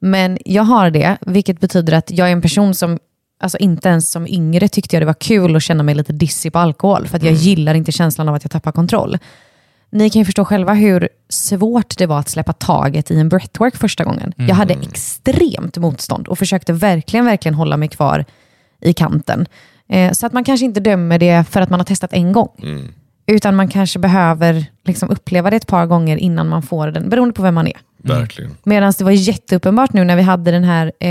Men 0.00 0.38
jag 0.44 0.62
har 0.62 0.90
det, 0.90 1.16
vilket 1.20 1.60
betyder 1.60 1.92
att 1.92 2.10
jag 2.10 2.28
är 2.28 2.32
en 2.32 2.42
person 2.42 2.74
som 2.74 2.98
Alltså 3.42 3.58
inte 3.58 3.88
ens 3.88 4.10
som 4.10 4.26
yngre 4.26 4.68
tyckte 4.68 4.96
jag 4.96 5.02
det 5.02 5.06
var 5.06 5.14
kul 5.14 5.56
att 5.56 5.62
känna 5.62 5.82
mig 5.82 5.94
lite 5.94 6.12
dissig 6.12 6.52
på 6.52 6.58
alkohol, 6.58 7.06
för 7.08 7.16
att 7.16 7.22
jag 7.22 7.32
gillar 7.32 7.74
inte 7.74 7.92
känslan 7.92 8.28
av 8.28 8.34
att 8.34 8.44
jag 8.44 8.50
tappar 8.50 8.72
kontroll. 8.72 9.18
Ni 9.90 10.10
kan 10.10 10.20
ju 10.20 10.24
förstå 10.24 10.44
själva 10.44 10.74
hur 10.74 11.08
svårt 11.28 11.98
det 11.98 12.06
var 12.06 12.18
att 12.18 12.28
släppa 12.28 12.52
taget 12.52 13.10
i 13.10 13.18
en 13.18 13.28
breathwork 13.28 13.76
första 13.76 14.04
gången. 14.04 14.32
Jag 14.36 14.54
hade 14.54 14.74
extremt 14.74 15.76
motstånd 15.76 16.28
och 16.28 16.38
försökte 16.38 16.72
verkligen, 16.72 17.24
verkligen 17.26 17.54
hålla 17.54 17.76
mig 17.76 17.88
kvar 17.88 18.24
i 18.80 18.92
kanten. 18.92 19.46
Eh, 19.88 20.12
så 20.12 20.26
att 20.26 20.32
man 20.32 20.44
kanske 20.44 20.66
inte 20.66 20.80
dömer 20.80 21.18
det 21.18 21.44
för 21.50 21.60
att 21.60 21.70
man 21.70 21.80
har 21.80 21.84
testat 21.84 22.12
en 22.12 22.32
gång. 22.32 22.50
Utan 23.26 23.56
man 23.56 23.68
kanske 23.68 23.98
behöver 23.98 24.66
liksom 24.84 25.10
uppleva 25.10 25.50
det 25.50 25.56
ett 25.56 25.66
par 25.66 25.86
gånger 25.86 26.16
innan 26.16 26.48
man 26.48 26.62
får 26.62 26.88
den, 26.88 27.08
beroende 27.08 27.34
på 27.34 27.42
vem 27.42 27.54
man 27.54 27.66
är. 27.66 27.76
Verkligen. 28.02 28.56
Medan 28.64 28.92
det 28.98 29.04
var 29.04 29.10
jätteuppenbart 29.10 29.92
nu 29.92 30.04
när 30.04 30.16
vi 30.16 30.22
hade 30.22 30.50
den 30.50 30.64
här, 30.64 30.86
eh, 30.86 31.08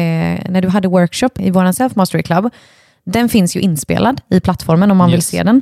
när 0.49 0.61
du 0.61 0.67
hade 0.67 0.87
workshop 0.87 1.29
i 1.39 1.51
vår 1.51 1.71
Self 1.71 1.95
Mastery 1.95 2.23
Club. 2.23 2.49
Den 3.05 3.29
finns 3.29 3.55
ju 3.55 3.59
inspelad 3.59 4.21
i 4.29 4.39
plattformen 4.39 4.91
om 4.91 4.97
man 4.97 5.07
vill 5.09 5.17
Yes. 5.17 5.27
se 5.27 5.43
den. 5.43 5.61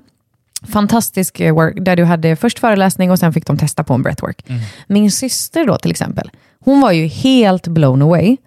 Fantastisk 0.67 1.39
eh, 1.39 1.53
work, 1.55 1.77
där 1.81 1.95
du 1.95 2.03
hade 2.03 2.35
först 2.35 2.59
föreläsning 2.59 3.11
och 3.11 3.19
sen 3.19 3.33
fick 3.33 3.45
de 3.47 3.57
testa 3.57 3.83
på 3.83 3.93
en 3.93 4.01
breathwork. 4.03 4.45
Min 4.87 5.11
syster 5.11 5.65
då 5.67 5.77
till 5.77 5.91
exempel, 5.91 6.31
hon 6.59 6.81
var 6.81 6.91
ju 6.91 7.05
helt 7.07 7.67
blown 7.67 8.01
away. 8.01 8.37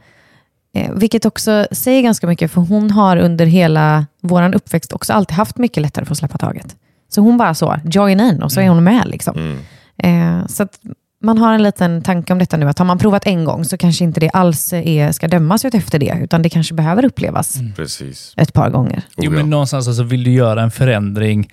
Eh, 0.75 0.93
vilket 0.93 1.25
också 1.25 1.67
säger 1.73 2.03
ganska 2.03 2.27
mycket, 2.27 2.51
för 2.51 2.61
hon 2.61 2.91
har 2.91 3.17
under 3.17 3.47
hela 3.47 4.07
vår 4.23 4.55
uppväxt 4.55 4.93
också 4.93 5.13
alltid 5.13 5.37
haft 5.37 5.59
mycket 5.59 5.83
lättare 5.83 6.05
för 6.05 6.13
att 6.15 6.19
släppa 6.19 6.39
taget. 6.39 6.77
Så 7.09 7.21
hon 7.21 7.39
bara 7.39 7.55
så, 7.55 7.77
join 7.85 8.21
in 8.21 8.43
och 8.43 8.53
så 8.53 8.61
är 8.61 8.69
hon 8.69 8.85
med. 8.85 9.03
Liksom. 9.09 9.59
Eh, 9.99 10.47
så 10.47 10.63
att 10.63 10.79
man 11.23 11.39
har 11.39 11.55
en 11.55 11.63
liten 11.63 12.03
tanke 12.03 12.33
om 12.33 12.39
detta 12.39 12.57
nu, 12.57 12.69
att 12.69 12.79
har 12.79 12.87
man 12.87 12.99
provat 12.99 13.27
en 13.27 13.45
gång 13.45 13.65
så 13.65 13.77
kanske 13.77 14.05
inte 14.05 14.21
det 14.21 14.31
alls 14.31 14.73
är, 14.73 15.13
ska 15.13 15.29
dömas 15.29 15.65
ut 15.65 15.75
efter 15.75 15.99
det, 15.99 16.19
utan 16.23 16.43
det 16.43 16.49
kanske 16.49 16.75
behöver 16.75 17.05
upplevas 17.05 17.59
Precis. 17.77 18.35
ett 18.37 18.53
par 18.53 18.71
gånger. 18.71 19.03
Jo, 19.17 19.31
men 19.31 19.51
någonstans 19.51 19.89
alltså, 19.89 20.03
vill 20.03 20.25
du 20.25 20.31
göra 20.31 20.63
en 20.63 20.71
förändring, 20.71 21.53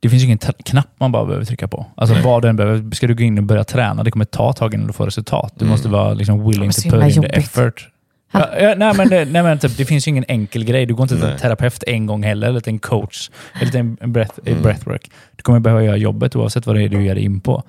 det 0.00 0.08
finns 0.08 0.22
ju 0.22 0.26
ingen 0.26 0.38
knapp 0.38 0.88
man 0.98 1.12
bara 1.12 1.24
behöver 1.24 1.44
trycka 1.44 1.68
på. 1.68 1.86
Alltså 1.94 2.16
vad 2.24 2.42
den 2.42 2.56
behöver, 2.56 2.94
ska 2.94 3.06
du 3.06 3.14
gå 3.14 3.22
in 3.22 3.38
och 3.38 3.44
börja 3.44 3.64
träna, 3.64 4.02
det 4.02 4.10
kommer 4.10 4.24
ta 4.24 4.52
tag 4.52 4.74
innan 4.74 4.86
du 4.86 4.92
får 4.92 5.06
resultat. 5.06 5.54
Du 5.56 5.64
måste 5.64 5.88
vara 5.88 6.14
liksom 6.14 6.48
willing 6.48 6.70
to 6.70 6.90
put 6.90 7.16
in 7.16 7.22
the 7.22 7.28
effort. 7.28 7.88
Ja, 8.32 8.48
ja, 8.60 8.74
nej, 8.76 8.94
men, 8.96 9.08
det, 9.08 9.24
nej, 9.24 9.42
men 9.42 9.58
typ, 9.58 9.76
det 9.76 9.84
finns 9.84 10.08
ju 10.08 10.10
ingen 10.10 10.24
enkel 10.28 10.64
grej. 10.64 10.86
Du 10.86 10.94
går 10.94 11.02
inte 11.02 11.14
till 11.14 11.24
en 11.24 11.30
Nej. 11.30 11.38
terapeut 11.38 11.84
en 11.86 12.06
gång 12.06 12.22
heller, 12.22 12.48
eller 12.48 12.60
till 12.60 12.72
en 12.72 12.78
coach, 12.78 13.30
eller 13.60 13.70
till 13.70 13.80
en 13.80 13.96
en 14.00 14.12
breath, 14.12 14.38
ett 14.44 14.62
breathwork. 14.62 15.10
Du 15.36 15.42
kommer 15.42 15.60
behöva 15.60 15.84
göra 15.84 15.96
jobbet 15.96 16.36
oavsett 16.36 16.66
vad 16.66 16.76
det 16.76 16.82
är 16.82 16.88
du 16.88 17.04
ger 17.04 17.14
dig 17.14 17.24
in 17.24 17.40
på. 17.40 17.62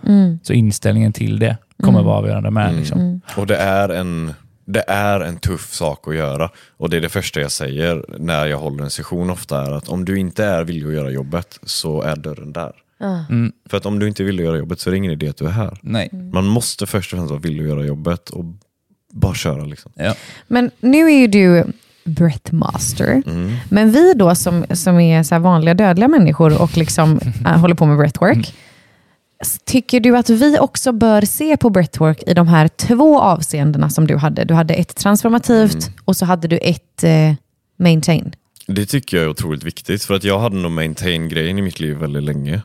Så 0.44 0.54
inställningen 0.54 1.14
till 1.14 1.40
det 1.40 1.58
kommer 1.84 2.04
vara 2.04 2.18
avgörande 2.18 2.52
med. 2.52 2.76
Liksom. 2.76 3.22
Och 3.38 3.48
det 3.48 3.56
är, 3.58 3.90
en, 3.90 4.34
det 4.66 4.84
är 4.88 5.20
en 5.20 5.38
tuff 5.38 5.74
sak 5.74 6.08
att 6.08 6.16
göra. 6.16 6.50
Och 6.78 6.90
det 6.90 6.98
är 6.98 7.02
det 7.02 7.10
första 7.10 7.42
jag 7.42 7.52
säger 7.52 8.06
när 8.20 8.46
jag 8.46 8.58
håller 8.58 8.84
en 8.84 8.90
session 8.90 9.30
ofta 9.30 9.66
är 9.66 9.72
att 9.72 9.90
om 9.90 10.06
du 10.06 10.20
inte 10.20 10.46
är 10.46 10.64
villig 10.64 10.88
att 10.88 10.94
göra 10.94 11.10
jobbet 11.10 11.60
så 11.64 12.02
är 12.02 12.16
dörren 12.16 12.54
där. 12.54 12.72
Mm. 13.30 13.52
För 13.70 13.78
att 13.78 13.86
om 13.86 14.00
du 14.00 14.08
inte 14.08 14.24
vill 14.24 14.40
göra 14.40 14.58
jobbet 14.58 14.80
så 14.80 14.90
är 14.90 14.92
det 14.92 14.98
ingen 14.98 15.12
idé 15.12 15.28
att 15.28 15.38
du 15.38 15.46
är 15.46 15.50
här. 15.50 15.78
Nej. 15.82 16.10
Man 16.34 16.46
måste 16.46 16.88
först 16.88 17.14
och 17.14 17.18
främst 17.18 17.30
vara 17.32 17.42
villig 17.42 17.64
att 17.64 17.70
göra 17.70 17.86
jobbet 17.86 18.30
och 18.30 18.46
bara 19.12 19.34
köra. 19.34 19.64
Liksom. 19.66 19.92
Ja. 19.96 20.16
Men 20.48 20.72
nu 20.80 21.06
är 21.06 21.20
ju 21.20 21.28
du 21.28 21.64
breathmaster. 22.06 23.24
Men 23.70 23.92
vi 23.92 24.14
då 24.14 24.36
som, 24.36 24.66
som 24.74 25.00
är 25.00 25.24
så 25.24 25.36
här 25.36 25.40
vanliga 25.40 25.74
dödliga 25.74 26.08
människor 26.08 26.62
och 26.62 26.78
liksom 26.78 27.20
äh, 27.46 27.58
håller 27.60 27.76
på 27.76 27.86
med 27.86 27.98
breathwork. 27.98 28.54
s- 29.42 29.60
Tycker 29.66 30.00
du 30.00 30.18
att 30.18 30.30
vi 30.30 30.60
också 30.60 30.92
bör 30.92 31.22
se 31.22 31.58
på 31.58 31.70
breathwork 31.70 32.24
i 32.28 32.34
de 32.34 32.48
här 32.48 32.68
två 32.68 33.22
avseendena 33.22 33.90
som 33.90 34.08
du 34.08 34.16
hade? 34.18 34.44
Du 34.44 34.54
hade 34.54 34.74
ett 34.74 34.96
transformativt 34.96 35.90
och 36.06 36.18
så 36.18 36.26
hade 36.26 36.48
du 36.48 36.58
ett 36.58 37.04
eh, 37.04 37.34
maintain. 37.78 38.32
Det 38.68 38.86
tycker 38.86 39.18
jag 39.18 39.24
är 39.24 39.30
otroligt 39.30 39.64
viktigt 39.64 40.04
för 40.04 40.14
att 40.14 40.24
jag 40.24 40.40
hade 40.40 40.56
nog 40.56 40.72
maintain-grejen 40.72 41.58
i 41.60 41.62
mitt 41.62 41.80
liv 41.80 41.96
väldigt 41.98 42.24
länge. 42.24 42.62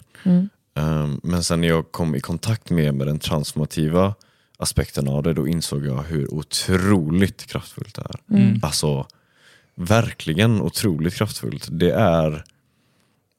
Um, 0.78 1.20
men 1.22 1.44
sen 1.44 1.60
när 1.60 1.68
jag 1.68 1.92
kom 1.92 2.14
i 2.14 2.20
kontakt 2.20 2.70
med, 2.70 2.94
med 2.94 3.06
den 3.06 3.18
transformativa 3.18 4.14
aspekten 4.56 5.08
av 5.08 5.22
det, 5.22 5.32
då 5.32 5.48
insåg 5.48 5.86
jag 5.86 6.02
hur 6.02 6.34
otroligt 6.34 7.46
kraftfullt 7.46 7.94
det 7.94 8.02
är. 8.02 8.20
Alltså, 8.62 9.06
verkligen 9.74 10.60
otroligt 10.60 11.14
kraftfullt. 11.14 11.68
Det 11.70 11.92
är 11.92 12.44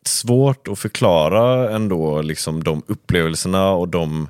svårt 0.06 0.68
att 0.68 0.80
förklara 0.80 1.76
ändå 1.76 2.22
liksom 2.22 2.64
de 2.64 2.84
upplevelserna 2.88 3.70
och 3.70 3.90
de, 3.90 4.28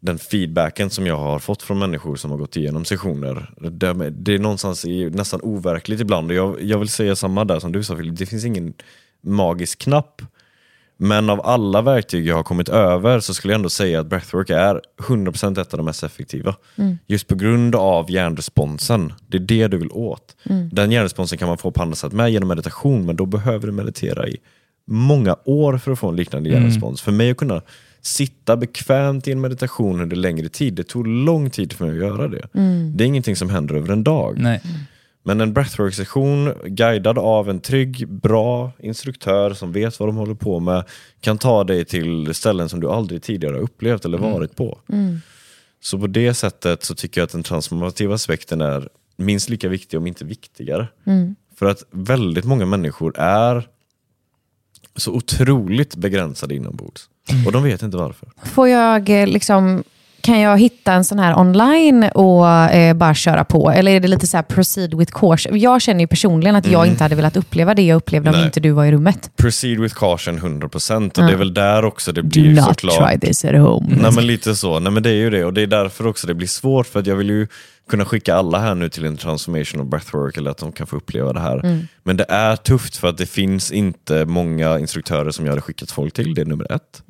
den 0.00 0.18
feedbacken 0.18 0.90
som 0.90 1.06
jag 1.06 1.16
har 1.16 1.38
fått 1.38 1.62
från 1.62 1.78
människor 1.78 2.16
som 2.16 2.30
har 2.30 2.38
gått 2.38 2.56
igenom 2.56 2.84
sessioner. 2.84 3.50
Det, 3.70 4.10
det 4.10 4.34
är 4.34 4.38
någonstans 4.38 4.84
i, 4.84 5.10
nästan 5.10 5.40
overkligt 5.42 6.00
ibland. 6.00 6.30
Och 6.30 6.36
jag, 6.36 6.62
jag 6.62 6.78
vill 6.78 6.88
säga 6.88 7.16
samma 7.16 7.44
där 7.44 7.60
som 7.60 7.72
du 7.72 7.84
sa 7.84 7.96
Filip, 7.96 8.16
det 8.18 8.26
finns 8.26 8.44
ingen 8.44 8.74
magisk 9.20 9.78
knapp. 9.78 10.22
Men 11.00 11.30
av 11.30 11.46
alla 11.46 11.82
verktyg 11.82 12.26
jag 12.26 12.36
har 12.36 12.42
kommit 12.42 12.68
över 12.68 13.20
så 13.20 13.34
skulle 13.34 13.52
jag 13.52 13.58
ändå 13.58 13.68
säga 13.68 14.00
att 14.00 14.06
breathwork 14.06 14.50
är 14.50 14.80
100% 15.02 15.60
ett 15.60 15.74
av 15.74 15.78
de 15.78 15.86
mest 15.86 16.02
effektiva. 16.02 16.54
Just 17.06 17.26
på 17.26 17.34
grund 17.34 17.74
av 17.74 18.10
hjärnresponsen. 18.10 19.12
Det 19.26 19.36
är 19.36 19.40
det 19.40 19.68
du 19.68 19.76
vill 19.76 19.90
åt. 19.92 20.36
Den 20.72 20.92
hjärnresponsen 20.92 21.38
kan 21.38 21.48
man 21.48 21.58
få 21.58 21.70
på 21.70 21.82
andra 21.82 21.96
sätt 21.96 22.12
med 22.12 22.30
genom 22.30 22.48
meditation, 22.48 23.06
men 23.06 23.16
då 23.16 23.26
behöver 23.26 23.66
du 23.66 23.72
meditera 23.72 24.28
i 24.28 24.36
många 24.86 25.36
år 25.44 25.78
för 25.78 25.92
att 25.92 25.98
få 25.98 26.08
en 26.08 26.16
liknande 26.16 26.50
hjärnrespons. 26.50 27.02
För 27.02 27.12
mig 27.12 27.30
att 27.30 27.36
kunna 27.36 27.62
sitta 28.00 28.56
bekvämt 28.56 29.28
i 29.28 29.32
en 29.32 29.40
meditation 29.40 30.00
under 30.00 30.16
längre 30.16 30.48
tid, 30.48 30.74
det 30.74 30.84
tog 30.84 31.06
lång 31.06 31.50
tid 31.50 31.72
för 31.72 31.86
mig 31.86 31.94
att 31.94 32.06
göra 32.06 32.28
det. 32.28 32.48
Det 32.94 33.04
är 33.04 33.08
ingenting 33.08 33.36
som 33.36 33.50
händer 33.50 33.74
över 33.74 33.92
en 33.92 34.04
dag. 34.04 34.38
Nej. 34.38 34.62
Men 35.28 35.40
en 35.40 35.52
breathwork-session 35.52 36.54
guidad 36.64 37.18
av 37.18 37.50
en 37.50 37.60
trygg, 37.60 38.08
bra 38.08 38.72
instruktör 38.78 39.54
som 39.54 39.72
vet 39.72 40.00
vad 40.00 40.08
de 40.08 40.16
håller 40.16 40.34
på 40.34 40.60
med 40.60 40.84
kan 41.20 41.38
ta 41.38 41.64
dig 41.64 41.84
till 41.84 42.34
ställen 42.34 42.68
som 42.68 42.80
du 42.80 42.90
aldrig 42.90 43.22
tidigare 43.22 43.54
har 43.54 43.62
upplevt 43.62 44.04
eller 44.04 44.18
varit 44.18 44.56
på. 44.56 44.78
Så 45.80 45.98
på 45.98 46.06
det 46.06 46.34
sättet 46.34 46.84
så 46.84 46.94
tycker 46.94 47.20
jag 47.20 47.26
att 47.26 47.32
den 47.32 47.42
transformativa 47.42 48.14
aspekten 48.14 48.60
är 48.60 48.88
minst 49.16 49.48
lika 49.48 49.68
viktig 49.68 49.98
om 49.98 50.06
inte 50.06 50.24
viktigare. 50.24 50.88
För 51.56 51.66
att 51.66 51.82
väldigt 51.90 52.44
många 52.44 52.66
människor 52.66 53.18
är 53.18 53.68
så 54.96 55.12
otroligt 55.12 55.96
begränsade 55.96 56.54
inombords. 56.54 57.08
Och 57.46 57.52
de 57.52 57.62
vet 57.62 57.82
inte 57.82 57.96
varför. 57.96 58.28
Får 58.44 58.68
jag 58.68 59.10
eh, 59.10 59.26
liksom, 59.26 59.84
kan 60.20 60.40
jag 60.40 60.58
hitta 60.58 60.92
en 60.92 61.04
sån 61.04 61.18
här 61.18 61.38
online 61.38 62.04
och 62.04 62.48
eh, 62.48 62.94
bara 62.94 63.14
köra 63.14 63.44
på? 63.44 63.70
Eller 63.70 63.92
är 63.92 64.00
det 64.00 64.08
lite 64.08 64.26
så 64.26 64.36
här 64.36 64.44
proceed 64.44 64.94
with 64.94 65.12
caution? 65.12 65.60
Jag 65.60 65.82
känner 65.82 66.00
ju 66.00 66.06
personligen 66.06 66.56
att 66.56 66.66
jag 66.66 66.86
inte 66.86 67.04
hade 67.04 67.14
velat 67.14 67.36
uppleva 67.36 67.74
det 67.74 67.82
jag 67.82 67.96
upplevde 67.96 68.30
om 68.30 68.36
Nej. 68.36 68.44
inte 68.44 68.60
du 68.60 68.70
var 68.70 68.84
i 68.84 68.92
rummet. 68.92 69.30
Proceed 69.36 69.80
with 69.80 69.94
caution 69.94 70.38
100% 70.38 71.18
och 71.18 71.26
det 71.26 71.32
är 71.32 71.36
väl 71.36 71.54
där 71.54 71.84
också 71.84 72.12
det 72.12 72.22
Do 72.22 72.28
blir 72.28 72.54
not 72.54 72.64
såklart 72.64 73.10
try 73.10 73.20
this 73.20 73.44
at 73.44 73.54
home. 73.54 73.96
Nej 74.02 74.12
men 74.12 74.26
lite 74.26 74.54
så, 74.54 74.78
nej 74.78 74.92
men 74.92 75.02
det 75.02 75.10
är 75.10 75.14
ju 75.14 75.30
det 75.30 75.44
och 75.44 75.54
det 75.54 75.62
är 75.62 75.66
därför 75.66 76.06
också 76.06 76.26
det 76.26 76.34
blir 76.34 76.48
svårt 76.48 76.86
för 76.86 77.00
att 77.00 77.06
jag 77.06 77.16
vill 77.16 77.28
ju 77.30 77.46
kunna 77.90 78.04
skicka 78.04 78.34
alla 78.34 78.58
här 78.58 78.74
nu 78.74 78.88
till 78.88 79.04
en 79.04 79.16
transformation 79.16 79.80
och 79.80 79.86
breathwork 79.86 80.36
eller 80.36 80.50
att 80.50 80.58
de 80.58 80.72
kan 80.72 80.86
få 80.86 80.96
uppleva 80.96 81.32
det 81.32 81.40
här. 81.40 81.86
Men 82.02 82.16
det 82.16 82.26
är 82.28 82.56
tufft 82.56 82.96
för 82.96 83.08
att 83.08 83.18
det 83.18 83.26
finns 83.26 83.72
inte 83.72 84.24
många 84.24 84.78
instruktörer 84.78 85.30
som 85.30 85.44
jag 85.44 85.52
hade 85.52 85.62
skickat 85.62 85.90
folk 85.90 86.14
till, 86.14 86.34
det 86.34 86.40
är 86.40 86.44
nummer 86.44 86.72
ett. 86.72 87.02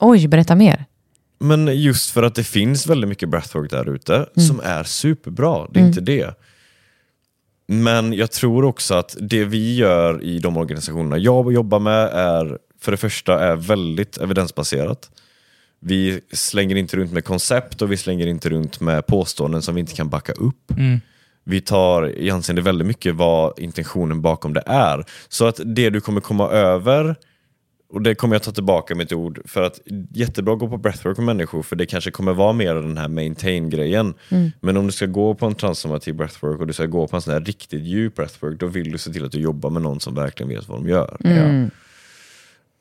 Oj, 0.00 0.28
berätta 0.28 0.54
mer. 0.54 0.84
Men 1.42 1.80
just 1.80 2.10
för 2.10 2.22
att 2.22 2.34
det 2.34 2.44
finns 2.44 2.86
väldigt 2.86 3.08
mycket 3.08 3.28
breathwork 3.28 3.70
där 3.70 3.94
ute 3.94 4.26
som 4.36 4.60
är 4.64 4.84
superbra, 4.84 5.68
det 5.70 5.80
är 5.80 5.84
inte 5.84 6.00
det. 6.00 6.34
Men 7.66 8.12
jag 8.12 8.30
tror 8.30 8.64
också 8.64 8.94
att 8.94 9.16
det 9.20 9.44
vi 9.44 9.76
gör 9.76 10.22
i 10.22 10.38
de 10.38 10.56
organisationerna 10.56 11.18
jag 11.18 11.52
jobbar 11.52 11.78
med 11.78 12.08
är 12.12 12.58
för 12.80 12.90
det 12.90 12.96
första 12.96 13.40
är 13.40 13.56
väldigt 13.56 14.18
evidensbaserat. 14.18 15.10
Vi 15.80 16.20
slänger 16.32 16.76
inte 16.76 16.96
runt 16.96 17.12
med 17.12 17.24
koncept 17.24 17.82
och 17.82 17.92
vi 17.92 17.96
slänger 17.96 18.26
inte 18.26 18.48
runt 18.48 18.80
med 18.80 19.06
påståenden 19.06 19.62
som 19.62 19.74
vi 19.74 19.80
inte 19.80 19.94
kan 19.94 20.08
backa 20.08 20.32
upp. 20.32 20.72
Vi 21.44 21.60
tar 21.60 22.18
i 22.18 22.30
anseende 22.30 22.62
väldigt 22.62 22.86
mycket 22.86 23.14
vad 23.14 23.58
intentionen 23.58 24.22
bakom 24.22 24.52
det 24.52 24.62
är. 24.66 25.04
Så 25.28 25.46
att 25.46 25.60
det 25.64 25.90
du 25.90 26.00
kommer 26.00 26.20
komma 26.20 26.50
över 26.50 27.16
och 27.92 28.02
det 28.02 28.14
kommer 28.14 28.34
jag 28.34 28.42
ta 28.42 28.52
tillbaka 28.52 28.94
med 28.94 29.04
ett 29.04 29.12
ord, 29.12 29.40
för 29.44 29.62
att 29.62 29.80
jättebra 30.10 30.54
att 30.54 30.60
gå 30.60 30.68
på 30.68 30.76
breathwork 30.76 31.16
med 31.16 31.26
människor, 31.26 31.62
för 31.62 31.76
det 31.76 31.86
kanske 31.86 32.10
kommer 32.10 32.32
vara 32.32 32.52
mer 32.52 32.74
av 32.74 32.82
den 32.82 32.98
här 32.98 33.08
maintain-grejen. 33.08 34.14
Men 34.60 34.76
om 34.76 34.86
du 34.86 34.92
ska 34.92 35.06
gå 35.06 35.34
på 35.34 35.46
en 35.46 35.54
transformativ 35.54 36.14
breathwork 36.14 36.60
och 36.60 36.66
du 36.66 36.72
ska 36.72 36.86
gå 36.86 37.06
på 37.08 37.16
en 37.16 37.22
sån 37.22 37.32
här 37.32 37.40
riktigt 37.40 37.82
djup 37.82 38.16
breathwork, 38.16 38.60
då 38.60 38.66
vill 38.66 38.92
du 38.92 38.98
se 38.98 39.12
till 39.12 39.24
att 39.24 39.32
du 39.32 39.40
jobbar 39.40 39.70
med 39.70 39.82
någon 39.82 40.00
som 40.00 40.14
verkligen 40.14 40.50
vet 40.50 40.68
vad 40.68 40.78
de 40.78 40.88
gör. 40.88 41.16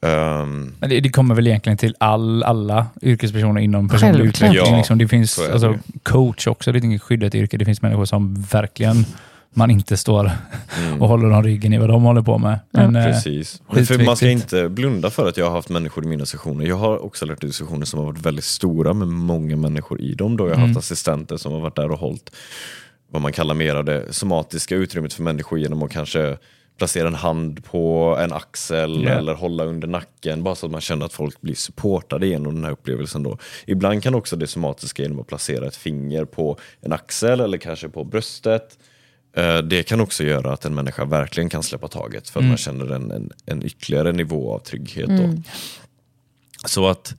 Ehm, 0.05 0.73
Men 0.79 0.89
det, 0.89 0.99
det 0.99 1.09
kommer 1.09 1.35
väl 1.35 1.47
egentligen 1.47 1.77
till 1.77 1.95
all, 1.99 2.43
alla 2.43 2.85
yrkespersoner 3.01 3.61
inom 3.61 3.89
personlig 3.89 4.17
Självklart. 4.17 4.49
utveckling. 4.51 4.73
Ja, 4.73 4.77
liksom. 4.77 4.97
Det 4.97 5.07
finns 5.07 5.39
alltså, 5.39 5.77
coach 6.03 6.47
också, 6.47 6.71
det 6.71 6.79
är 6.79 6.83
inget 6.83 7.01
skyddat 7.01 7.35
yrke. 7.35 7.57
Det 7.57 7.65
finns 7.65 7.81
människor 7.81 8.05
som 8.05 8.41
verkligen 8.41 9.05
man 9.53 9.71
inte 9.71 9.97
står 9.97 10.31
och 10.99 11.07
håller 11.07 11.31
om 11.31 11.43
ryggen 11.43 11.73
i 11.73 11.77
vad 11.77 11.89
de 11.89 12.03
håller 12.03 12.21
på 12.21 12.37
med. 12.37 12.59
Men, 12.71 12.95
eh, 12.95 13.05
Precis. 13.05 13.61
Men 13.73 13.85
för 13.85 14.05
man 14.05 14.17
ska 14.17 14.29
inte 14.29 14.69
blunda 14.69 15.09
för 15.09 15.27
att 15.29 15.37
jag 15.37 15.45
har 15.45 15.51
haft 15.51 15.69
människor 15.69 16.03
i 16.05 16.07
mina 16.07 16.25
sessioner. 16.25 16.65
Jag 16.65 16.75
har 16.75 16.97
också 17.03 17.25
lett 17.25 17.43
ut 17.43 17.55
sessioner 17.55 17.85
som 17.85 17.99
har 17.99 18.05
varit 18.05 18.25
väldigt 18.25 18.45
stora 18.45 18.93
med 18.93 19.07
många 19.07 19.55
människor 19.55 20.01
i 20.01 20.13
dem. 20.13 20.37
Då 20.37 20.47
jag 20.49 20.55
har 20.55 20.67
haft 20.67 20.77
assistenter 20.77 21.37
som 21.37 21.53
har 21.53 21.59
varit 21.59 21.75
där 21.75 21.91
och 21.91 21.99
hållit 21.99 22.31
vad 23.11 23.21
man 23.21 23.33
kallar 23.33 23.55
mer 23.55 23.75
av 23.75 23.85
det 23.85 24.13
somatiska 24.13 24.75
utrymmet 24.75 25.13
för 25.13 25.23
människor 25.23 25.59
genom 25.59 25.83
att 25.83 25.91
kanske 25.91 26.37
placera 26.77 27.07
en 27.07 27.15
hand 27.15 27.65
på 27.65 28.17
en 28.21 28.33
axel 28.33 29.03
Ja. 29.03 29.09
eller 29.09 29.33
hålla 29.33 29.63
under 29.65 29.87
nacken 29.87 30.43
bara 30.43 30.55
så 30.55 30.65
att 30.65 30.71
man 30.71 30.81
känner 30.81 31.05
att 31.05 31.13
folk 31.13 31.41
blir 31.41 31.55
supportade 31.55 32.27
genom 32.27 32.55
den 32.55 32.63
här 32.63 32.71
upplevelsen. 32.71 33.23
Då. 33.23 33.37
Ibland 33.65 34.03
kan 34.03 34.15
också 34.15 34.35
det 34.35 34.47
somatiska 34.47 35.03
genom 35.03 35.19
att 35.19 35.27
placera 35.27 35.67
ett 35.67 35.75
finger 35.75 36.25
på 36.25 36.57
en 36.81 36.93
axel 36.93 37.39
eller 37.39 37.57
kanske 37.57 37.89
på 37.89 38.03
bröstet 38.03 38.77
Eh, 38.77 38.90
Det 39.63 39.83
kan 39.83 40.01
också 40.01 40.23
göra 40.23 40.53
att 40.53 40.65
en 40.65 40.75
människa 40.75 41.05
verkligen 41.05 41.49
kan 41.49 41.63
släppa 41.63 41.87
taget 41.87 42.29
för 42.29 42.39
att 42.39 42.45
man 42.45 42.57
känner 42.57 42.91
en, 42.91 43.11
en, 43.11 43.31
en 43.45 43.65
ytterligare 43.65 44.11
nivå 44.11 44.53
av 44.53 44.59
trygghet. 44.59 45.09
Då. 45.09 45.41
Så 46.65 46.87
att 46.87 47.15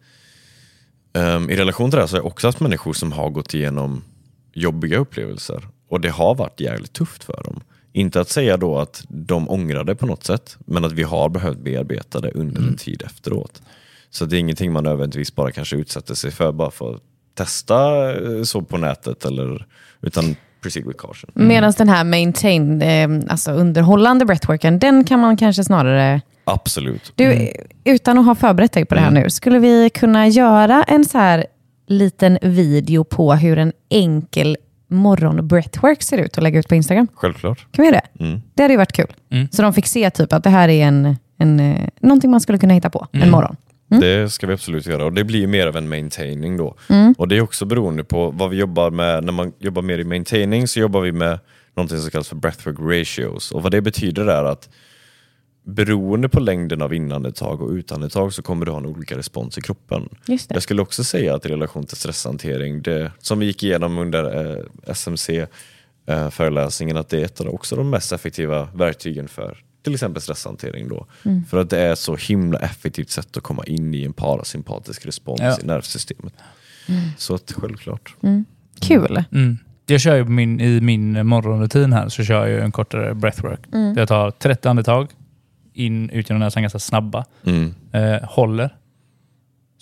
ehm, 1.12 1.50
i 1.50 1.56
relation 1.56 1.90
till 1.90 1.96
det 1.96 2.02
här 2.02 2.06
så 2.06 2.16
har 2.16 2.20
jag 2.20 2.26
också 2.26 2.48
haft 2.48 2.60
människor 2.60 2.92
som 2.92 3.12
har 3.12 3.30
gått 3.30 3.54
igenom 3.54 4.04
jobbiga 4.52 4.98
upplevelser 4.98 5.68
och 5.88 6.00
det 6.00 6.08
har 6.10 6.34
varit 6.34 6.60
jävligt 6.60 6.92
tufft 6.92 7.24
för 7.24 7.42
dem. 7.44 7.60
Inte 7.92 8.20
att 8.20 8.28
säga 8.28 8.56
då 8.56 8.78
att 8.78 9.04
de 9.08 9.50
ångrar 9.50 9.84
det 9.84 9.94
på 9.94 10.06
något 10.06 10.24
sätt, 10.24 10.56
men 10.66 10.84
att 10.84 10.92
vi 10.92 11.02
har 11.02 11.28
behövt 11.28 11.58
bearbeta 11.58 12.20
det 12.20 12.30
under 12.30 12.60
en 12.60 12.76
tid 12.76 13.02
efteråt. 13.02 13.62
Så 14.10 14.24
det 14.24 14.36
är 14.36 14.40
ingenting 14.40 14.72
man 14.72 14.84
nödvändigtvis 14.84 15.34
bara 15.34 15.52
kanske 15.52 15.76
utsätter 15.76 16.14
sig 16.14 16.30
för 16.30 16.52
bara 16.52 16.70
för 16.70 16.94
att 16.94 17.02
testa 17.34 18.10
eh, 18.12 18.42
så 18.42 18.62
på 18.62 18.78
nätet, 18.78 19.24
eller, 19.24 19.66
utan 20.00 20.36
proceed 20.62 20.86
with 20.86 20.98
caution. 20.98 21.30
Medan 21.34 21.72
den 21.78 21.88
här 21.88 22.04
maintain, 22.04 22.82
eh, 22.82 23.08
alltså 23.28 23.50
underhållande 23.50 24.24
breathworken, 24.24 24.78
den 24.78 25.04
kan 25.04 25.20
man 25.20 25.36
kanske 25.36 25.64
snarare... 25.64 26.20
Absolut. 26.44 27.12
Du, 27.14 27.52
utan 27.84 28.18
att 28.18 28.26
ha 28.26 28.34
förberett 28.34 28.72
dig 28.72 28.84
på 28.84 28.94
det 28.94 29.00
här 29.00 29.10
nu, 29.10 29.30
skulle 29.30 29.58
vi 29.58 29.90
kunna 29.90 30.28
göra 30.28 30.82
en 30.82 31.04
så 31.04 31.18
här 31.18 31.46
liten 31.86 32.38
video 32.42 33.04
på 33.04 33.34
hur 33.34 33.58
en 33.58 33.72
enkel 33.88 34.56
morgon 34.88 35.48
breathwork 35.48 36.02
ser 36.02 36.18
ut 36.18 36.36
och 36.36 36.42
lägga 36.42 36.58
ut 36.58 36.68
på 36.68 36.74
Instagram? 36.74 37.08
Självklart. 37.14 37.66
Kan 37.72 37.82
vi 37.82 37.90
göra 37.90 38.00
det? 38.16 38.40
Det 38.54 38.62
hade 38.62 38.74
ju 38.74 38.78
varit 38.78 38.92
kul. 38.92 39.12
Så 39.50 39.62
de 39.62 39.72
fick 39.72 39.86
se 39.86 40.10
typ 40.10 40.32
att 40.32 40.44
det 40.44 40.50
här 40.50 40.68
är 40.68 40.86
en, 40.86 41.16
en, 41.38 41.60
eh, 41.60 41.88
någonting 42.00 42.30
man 42.30 42.40
skulle 42.40 42.58
kunna 42.58 42.74
hitta 42.74 42.90
på 42.90 43.06
en 43.12 43.30
morgon. 43.30 43.56
Det 44.00 44.32
ska 44.32 44.46
vi 44.46 44.52
absolut 44.52 44.86
göra 44.86 45.04
och 45.04 45.12
det 45.12 45.24
blir 45.24 45.46
mer 45.46 45.66
av 45.66 45.76
en 45.76 45.88
maintaining 45.88 46.56
då. 46.56 46.74
Och 47.18 47.28
det 47.28 47.36
är 47.36 47.40
också 47.40 47.64
beroende 47.64 48.04
på 48.04 48.30
vad 48.30 48.50
vi 48.50 48.56
jobbar 48.56 48.90
med. 48.90 49.24
När 49.24 49.32
man 49.32 49.52
jobbar 49.58 49.82
mer 49.82 49.98
i 49.98 50.04
maintaining 50.04 50.68
så 50.68 50.80
jobbar 50.80 51.00
vi 51.00 51.12
med 51.12 51.38
någonting 51.74 51.98
som 51.98 52.10
kallas 52.10 52.28
för 52.28 52.36
breathwork 52.36 52.76
ratios. 52.80 53.52
Och 53.52 53.62
vad 53.62 53.72
det 53.72 53.80
betyder 53.80 54.26
är 54.26 54.44
att 54.44 54.68
beroende 55.64 56.28
på 56.28 56.40
längden 56.40 56.82
av 56.82 56.94
inandetag 56.94 57.62
och 57.62 57.70
utandetag 57.70 58.32
så 58.32 58.42
kommer 58.42 58.66
du 58.66 58.72
ha 58.72 58.78
en 58.78 58.86
olika 58.86 59.18
respons 59.18 59.58
i 59.58 59.60
kroppen. 59.60 60.08
Jag 60.54 60.62
skulle 60.62 60.82
också 60.82 61.04
säga 61.04 61.34
att 61.34 61.46
i 61.46 61.48
relation 61.48 61.86
till 61.86 61.96
stresshantering, 61.96 62.82
det, 62.82 63.12
som 63.18 63.38
vi 63.38 63.46
gick 63.46 63.62
igenom 63.62 63.98
under 63.98 64.50
eh, 64.50 64.56
SMC-föreläsningen, 64.86 66.96
att 66.96 67.08
det 67.08 67.20
är 67.20 67.24
ett 67.24 67.40
av 67.40 67.48
också 67.48 67.76
de 67.76 67.90
mest 67.90 68.12
effektiva 68.12 68.68
verktygen 68.74 69.28
för 69.28 69.58
till 69.82 69.92
exempel 69.94 70.22
stresshantering. 70.22 70.88
Då. 70.88 71.06
För 71.50 71.58
att 71.58 71.70
det 71.70 71.78
är 71.78 71.94
så 71.94 72.16
himla 72.16 72.58
effektivt 72.58 73.10
sätt 73.10 73.36
att 73.36 73.42
komma 73.42 73.64
in 73.64 73.94
i 73.94 74.04
en 74.04 74.12
parasympatisk 74.12 75.06
respons 75.06 75.40
Ja. 75.40 75.56
i 75.62 75.66
nervsystemet. 75.66 76.34
Så 77.18 77.34
att 77.34 77.52
självklart. 77.52 78.14
Kul. 78.80 79.24
Mm. 79.32 79.58
Jag 79.86 80.00
kör 80.00 80.16
ju 80.16 80.24
min, 80.24 80.60
i 80.60 80.80
min 80.80 81.26
morgonrutin 81.26 81.92
här 81.92 82.08
så 82.08 82.24
kör 82.24 82.46
jag 82.46 82.64
en 82.64 82.72
kortare 82.72 83.14
breathwork. 83.14 83.60
Mm. 83.72 83.94
Jag 83.96 84.08
tar 84.08 84.30
30 84.30 84.68
andetag 84.68 85.08
in 85.72 86.10
ut 86.10 86.30
genom 86.30 86.40
näsan 86.40 86.62
ganska 86.62 86.78
snabba. 86.78 87.24
Mm. 87.46 87.74
Eh, 87.92 88.22
håller. 88.28 88.76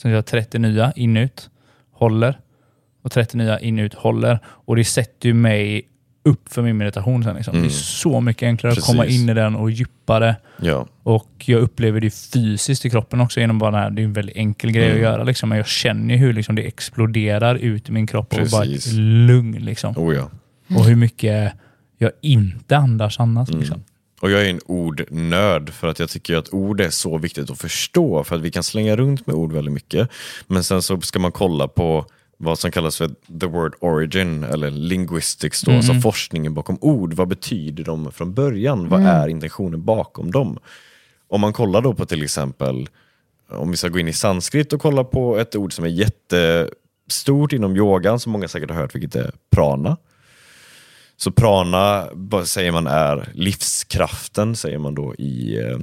Sen 0.03 0.11
gör 0.11 0.19
jag 0.19 0.27
30 0.27 0.59
nya 0.59 0.93
in 0.93 1.17
ut. 1.17 1.51
Håller. 1.93 2.41
Och 3.03 3.13
30 3.13 3.37
nya 3.37 3.61
in 3.61 3.79
ut. 3.79 3.95
Håller. 3.95 4.39
Och 4.47 4.77
det 4.77 4.85
sätter 4.85 5.29
ju 5.29 5.35
mig 5.35 5.89
upp 6.23 6.53
för 6.53 6.62
min 6.62 6.77
meditation 6.77 7.25
sen. 7.25 7.37
Liksom. 7.37 7.61
Det 7.61 7.66
är 7.66 7.71
så 7.71 8.21
mycket 8.21 8.47
enklare 8.47 8.73
att 8.73 8.81
komma 8.81 9.03
Precis. 9.03 9.21
in 9.23 9.29
i 9.29 9.35
den 9.35 9.57
och 9.57 9.71
djupare. 9.71 10.37
Ja. 10.62 10.87
Och 11.03 11.31
jag 11.45 11.61
upplever 11.61 12.01
det 12.01 12.11
fysiskt 12.11 12.85
i 12.87 12.91
kroppen 12.91 13.21
också 13.21 13.41
genom 13.41 13.59
bara 13.59 13.71
det 13.71 13.77
här. 13.77 13.91
Det 13.91 14.03
är 14.03 14.05
en 14.05 14.12
väldigt 14.12 14.37
enkel 14.37 14.71
grej 14.73 14.85
Mm. 14.85 14.97
att 14.97 15.03
göra. 15.03 15.25
Liksom. 15.25 15.49
Men 15.49 15.59
jag 15.59 15.66
känner 15.66 16.16
hur 16.16 16.33
liksom, 16.33 16.55
det 16.55 16.62
exploderar 16.62 17.55
ut 17.55 17.89
i 17.89 17.93
min 17.93 18.07
kropp 18.07 18.33
och 18.35 18.47
bara 18.53 18.64
ett 18.64 18.71
Precis. 18.73 18.93
lugn. 18.97 19.53
Liksom. 19.64 19.95
Oh, 19.99 20.14
ja. 20.14 20.31
Och 20.79 20.85
hur 20.85 20.97
mycket 20.97 21.53
jag 21.99 22.11
inte 22.21 22.77
andas 22.77 23.21
annars. 23.21 23.49
Mm. 23.49 23.61
Liksom. 23.61 23.83
Och 24.21 24.31
jag 24.31 24.47
är 24.47 24.51
en 24.51 24.61
ordnörd 24.66 25.71
för 25.71 25.89
att 25.89 25.99
jag 25.99 26.09
tycker 26.11 26.37
att 26.37 26.53
ord 26.53 26.81
är 26.81 26.91
så 26.91 27.18
viktigt 27.18 27.51
att 27.51 27.59
förstå 27.59 28.25
för 28.25 28.37
att 28.37 28.43
vi 28.43 28.51
kan 28.51 28.62
slänga 28.62 28.97
runt 28.97 29.27
med 29.27 29.37
ord 29.37 29.53
väldigt 29.53 29.75
mycket. 29.75 30.09
Men 30.47 30.64
sen 30.64 30.83
så 30.83 31.01
ska 31.01 31.18
man 31.18 31.33
kolla 31.33 31.68
på 31.68 32.07
vad 32.43 32.59
som 32.59 32.70
kallas 32.70 32.97
för 32.97 33.11
the 33.41 33.47
word 33.47 33.74
origin 33.80 34.45
eller 34.45 34.70
linguistics, 34.70 35.62
då, 35.62 35.72
alltså 35.72 35.95
forskningen 35.95 36.55
bakom 36.55 36.78
ord. 36.80 37.12
Vad 37.12 37.28
betyder 37.28 37.84
de 37.84 38.12
från 38.12 38.34
början? 38.34 38.88
Vad 38.88 39.03
är 39.03 39.28
intentionen 39.28 39.84
bakom 39.84 40.30
dem? 40.30 40.59
Om 41.28 41.41
man 41.41 41.53
kollar 41.53 41.80
då 41.80 41.95
på 41.95 42.07
till 42.07 42.22
exempel, 42.22 42.88
om 43.49 43.70
vi 43.70 43.76
ska 43.76 43.88
gå 43.88 43.99
in 43.99 44.09
i 44.09 44.12
sanskrit 44.12 44.72
och 44.72 44.80
kolla 44.80 45.05
på 45.05 45.38
ett 45.38 45.57
ord 45.57 45.72
som 45.72 45.84
är 45.84 45.88
jättestort 45.88 47.53
inom 47.53 47.76
yogan, 47.76 48.20
som 48.20 48.32
många 48.32 48.49
säkert 48.49 48.70
har 48.70 48.76
hört, 48.76 48.95
vilket 48.95 49.16
är 49.16 49.32
prana. 49.51 49.97
Så 51.16 51.30
prana 51.30 52.09
säger 52.45 52.72
man 52.72 52.86
är 52.86 53.28
livskraften, 53.34 54.57
säger 54.57 54.78
man 54.78 54.95
då 54.95 55.14
i, 55.14 55.59
eh, 55.59 55.78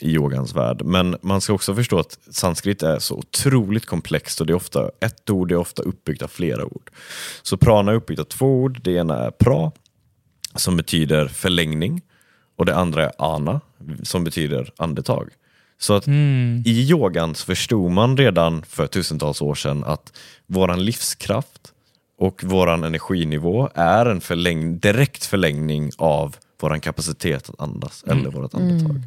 i 0.00 0.10
yogans 0.10 0.54
värld. 0.54 0.82
Men 0.84 1.16
man 1.22 1.40
ska 1.40 1.52
också 1.52 1.74
förstå 1.74 1.98
att 1.98 2.18
sanskrit 2.30 2.82
är 2.82 2.98
så 2.98 3.14
otroligt 3.14 3.86
komplext 3.86 4.40
och 4.40 4.46
det 4.46 4.52
är 4.52 4.54
ofta 4.54 4.90
ett 5.00 5.30
ord, 5.30 5.48
det 5.48 5.54
är 5.54 5.58
ofta 5.58 5.82
uppbyggt 5.82 6.22
av 6.22 6.28
flera 6.28 6.64
ord. 6.64 6.90
Så 7.42 7.56
prana 7.56 7.92
är 7.92 7.96
uppbyggt 7.96 8.20
av 8.20 8.24
två 8.24 8.46
ord. 8.46 8.80
Det 8.82 8.92
ena 8.92 9.18
är 9.18 9.30
pra, 9.30 9.72
som 10.54 10.76
betyder 10.76 11.28
förlängning. 11.28 12.02
Och 12.58 12.66
det 12.66 12.76
andra 12.76 13.04
är 13.04 13.12
ana, 13.18 13.60
som 14.02 14.24
betyder 14.24 14.72
andetag. 14.76 15.28
Så 15.78 15.94
att 15.94 16.08
i 16.64 16.86
yogan 16.90 17.34
förstod 17.34 17.90
man 17.90 18.16
redan 18.16 18.62
för 18.62 18.86
tusentals 18.86 19.42
år 19.42 19.54
sedan 19.54 19.84
att 19.84 20.12
våran 20.46 20.84
livskraft 20.84 21.72
och 22.18 22.44
våran 22.44 22.84
energinivå 22.84 23.68
är 23.74 24.06
en 24.06 24.20
förläng 24.20 24.78
direkt 24.78 25.24
förlängning 25.24 25.90
av 25.98 26.36
våran 26.60 26.80
kapacitet 26.80 27.50
att 27.50 27.60
andas 27.60 28.04
eller 28.06 28.30
vårt 28.30 28.54
andetag. 28.54 29.02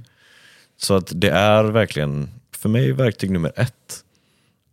Så 0.82 0.96
att 0.96 1.12
det 1.16 1.30
är 1.30 1.64
verkligen, 1.64 2.30
för 2.58 2.70
mig, 2.70 2.92
verktyg 2.92 3.32
nummer 3.32 3.52
ett. 3.56 3.74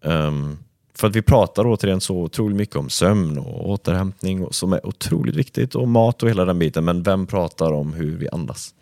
Ehm, 0.05 0.59
för 0.99 1.07
att 1.07 1.17
vi 1.17 1.23
pratar 1.23 1.65
återigen 1.67 2.01
så 2.01 2.17
otroligt 2.17 2.57
mycket 2.57 2.77
om 2.77 2.91
sömn 2.91 3.39
och 3.39 3.71
återhämtning 3.71 4.45
och, 4.45 4.55
som 4.55 4.73
är 4.73 4.87
otroligt 4.87 5.37
viktigt 5.37 5.75
och 5.75 5.89
mat 5.89 6.23
och 6.23 6.31
hela 6.31 6.45
den 6.45 6.59
biten. 6.59 6.85
Men 6.85 7.03
vem 7.03 7.27
pratar 7.27 7.73
om 7.73 7.93
hur 7.93 8.17
vi 8.17 8.29
andas? 8.33 8.75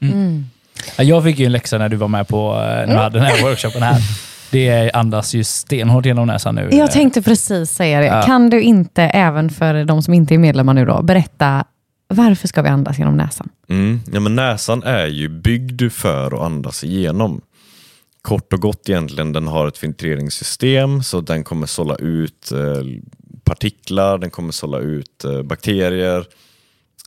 Ja, 0.97 1.05
Jag 1.05 1.25
fick 1.25 1.39
ju 1.39 1.47
en 1.47 1.53
läxa 1.53 1.79
när 1.79 1.89
du 1.89 1.97
var 1.97 2.09
med 2.09 2.29
på 2.29 2.53
eh, 2.55 2.61
när 2.61 2.87
vi 2.87 2.95
hade 2.95 3.19
den 3.19 3.27
här 3.27 3.43
workshopen 3.43 3.83
här. 3.83 4.01
Det 4.51 4.91
andas 4.93 5.35
ju 5.35 5.45
stenhårt 5.45 6.07
genom 6.07 6.27
näsan 6.27 6.55
nu. 6.55 6.69
Jag 6.73 6.91
tänkte 6.91 7.23
precis 7.23 7.71
säga 7.71 8.01
det. 8.01 8.07
Ja. 8.07 8.23
Kan 8.23 8.51
du 8.51 8.63
inte, 8.63 9.03
även 9.03 9.51
för 9.51 9.85
de 9.85 10.03
som 10.03 10.15
inte 10.15 10.35
är 10.35 10.39
medlemmar 10.39 10.75
nu 10.75 10.85
då, 10.85 11.03
berätta 11.03 11.65
varför 12.15 12.49
ska 12.49 12.63
vi 12.63 12.69
andas 12.69 12.99
genom 12.99 13.17
näsan? 13.17 13.49
Mm. 13.69 14.01
Ja, 14.13 14.21
men 14.21 14.35
näsan 14.35 14.83
är 14.83 15.07
ju 15.07 15.29
byggd 15.29 15.93
för 15.93 16.35
att 16.35 16.41
andas 16.41 16.85
igenom. 16.85 17.41
Kort 18.23 18.53
och 18.53 18.61
gott 18.61 18.89
egentligen, 18.89 19.33
den 19.33 19.47
har 19.49 19.69
ett 19.69 19.79
filtreringssystem 19.79 21.03
så 21.03 21.21
den 21.21 21.45
kommer 21.45 21.67
sålla 21.67 21.97
ut 21.97 22.53
eh, 22.53 22.83
partiklar, 23.45 24.19
den 24.19 24.31
kommer 24.31 24.53
sålla 24.53 24.79
ut 24.79 25.25
eh, 25.25 25.43
bakterier, 25.43 26.27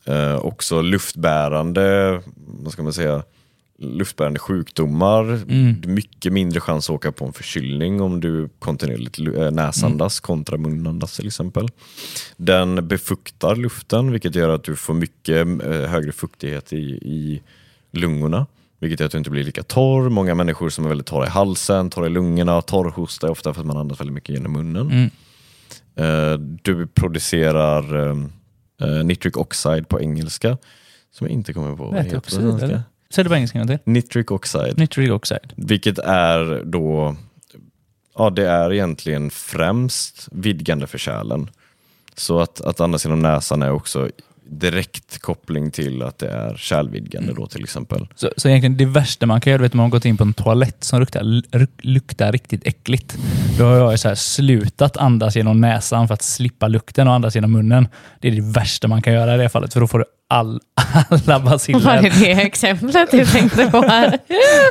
eh, 0.05 0.35
också 0.35 0.81
luftbärande 0.81 2.21
vad 2.35 2.73
ska 2.73 2.83
man 2.83 2.93
säga, 2.93 3.23
luftbärande 3.77 4.39
sjukdomar. 4.39 5.23
Mm. 5.23 5.81
Mycket 5.85 6.33
mindre 6.33 6.59
chans 6.59 6.89
att 6.89 6.95
åka 6.95 7.11
på 7.11 7.25
en 7.25 7.33
förkylning 7.33 8.01
om 8.01 8.21
du 8.21 8.49
kontinuerligt 8.59 9.19
eh, 9.19 9.51
näsandas 9.51 10.19
kontra 10.19 10.57
munandas 10.57 11.15
till 11.15 11.27
exempel. 11.27 11.67
Den 12.37 12.87
befuktar 12.87 13.55
luften 13.55 14.11
vilket 14.11 14.35
gör 14.35 14.49
att 14.49 14.63
du 14.63 14.75
får 14.75 14.93
mycket 14.93 15.47
eh, 15.47 15.89
högre 15.89 16.11
fuktighet 16.11 16.73
i, 16.73 16.77
i 17.01 17.41
lungorna. 17.91 18.45
Vilket 18.79 18.99
gör 18.99 19.05
att 19.05 19.11
du 19.11 19.17
inte 19.17 19.29
blir 19.29 19.43
lika 19.43 19.63
torr. 19.63 20.09
Många 20.09 20.35
människor 20.35 20.69
som 20.69 20.85
är 20.85 20.89
väldigt 20.89 21.07
torra 21.07 21.25
i 21.25 21.29
halsen, 21.29 21.89
torra 21.89 22.05
i 22.05 22.09
lungorna, 22.09 22.61
torrhosta 22.61 23.27
är 23.27 23.31
ofta 23.31 23.53
för 23.53 23.61
att 23.61 23.67
man 23.67 23.77
andas 23.77 23.99
väldigt 23.99 24.13
mycket 24.13 24.35
genom 24.35 24.53
munnen. 24.53 24.91
Mm. 24.91 25.09
Eh, 25.95 26.39
du 26.39 26.87
producerar 26.87 28.15
nitric 29.03 29.35
oxide 29.35 29.89
på 29.89 30.01
engelska, 30.01 30.57
som 31.11 31.27
jag 31.27 31.31
inte 31.31 31.53
kommer 31.53 31.75
på 31.75 31.83
vad 31.83 31.93
det 31.93 32.03
heter 32.03 32.19
på 32.19 32.31
svenska. 32.31 32.83
Säg 33.09 33.23
det 33.23 33.29
på 33.29 33.35
engelska 33.35 33.65
till. 33.65 33.77
Nitric 33.83 34.31
oxide, 34.31 34.77
Nitric 34.77 35.09
oxide. 35.11 35.53
vilket 35.55 35.99
är 35.99 36.61
då, 36.65 37.15
ja 38.17 38.29
det 38.29 38.49
är 38.49 38.73
egentligen 38.73 39.29
främst 39.29 40.27
vidgande 40.31 40.87
för 40.87 40.97
kärlen. 40.97 41.49
Så 42.15 42.39
att, 42.39 42.61
att 42.61 42.81
andas 42.81 43.05
genom 43.05 43.19
näsan 43.19 43.61
är 43.61 43.71
också 43.71 44.09
direkt 44.49 45.19
koppling 45.19 45.71
till 45.71 46.01
att 46.01 46.17
det 46.17 46.29
är 46.29 46.55
kärlvidgande 46.55 47.33
då 47.33 47.47
till 47.47 47.63
exempel. 47.63 48.07
Så, 48.15 48.29
så 48.37 48.49
egentligen 48.49 48.77
det 48.77 48.85
värsta 48.85 49.25
man 49.25 49.41
kan 49.41 49.51
göra, 49.51 49.61
vet 49.61 49.73
man 49.73 49.83
har 49.83 49.89
gått 49.89 50.05
in 50.05 50.17
på 50.17 50.23
en 50.23 50.33
toalett 50.33 50.83
som 50.83 50.99
luktar, 50.99 51.23
luk- 51.23 51.79
luktar 51.81 52.31
riktigt 52.31 52.67
äckligt. 52.67 53.17
Då 53.57 53.65
har 53.65 53.75
jag 53.75 53.99
så 53.99 54.07
här 54.07 54.15
slutat 54.15 54.97
andas 54.97 55.35
genom 55.35 55.61
näsan 55.61 56.07
för 56.07 56.13
att 56.13 56.21
slippa 56.21 56.67
lukten 56.67 57.07
och 57.07 57.13
andas 57.13 57.35
genom 57.35 57.51
munnen. 57.51 57.87
Det 58.19 58.27
är 58.27 58.31
det 58.31 58.41
värsta 58.41 58.87
man 58.87 59.01
kan 59.01 59.13
göra 59.13 59.35
i 59.35 59.37
det 59.37 59.49
fallet, 59.49 59.73
för 59.73 59.79
då 59.79 59.87
får 59.87 59.99
du 59.99 60.05
all, 60.29 60.59
alla 61.09 61.39
Var 61.39 61.51
baciller. 61.51 62.01
det 62.01 62.09
det 62.09 62.31
exemplet 62.31 63.11
du 63.11 63.25
tänkte 63.25 63.65
på 63.71 63.81
här? 63.81 64.19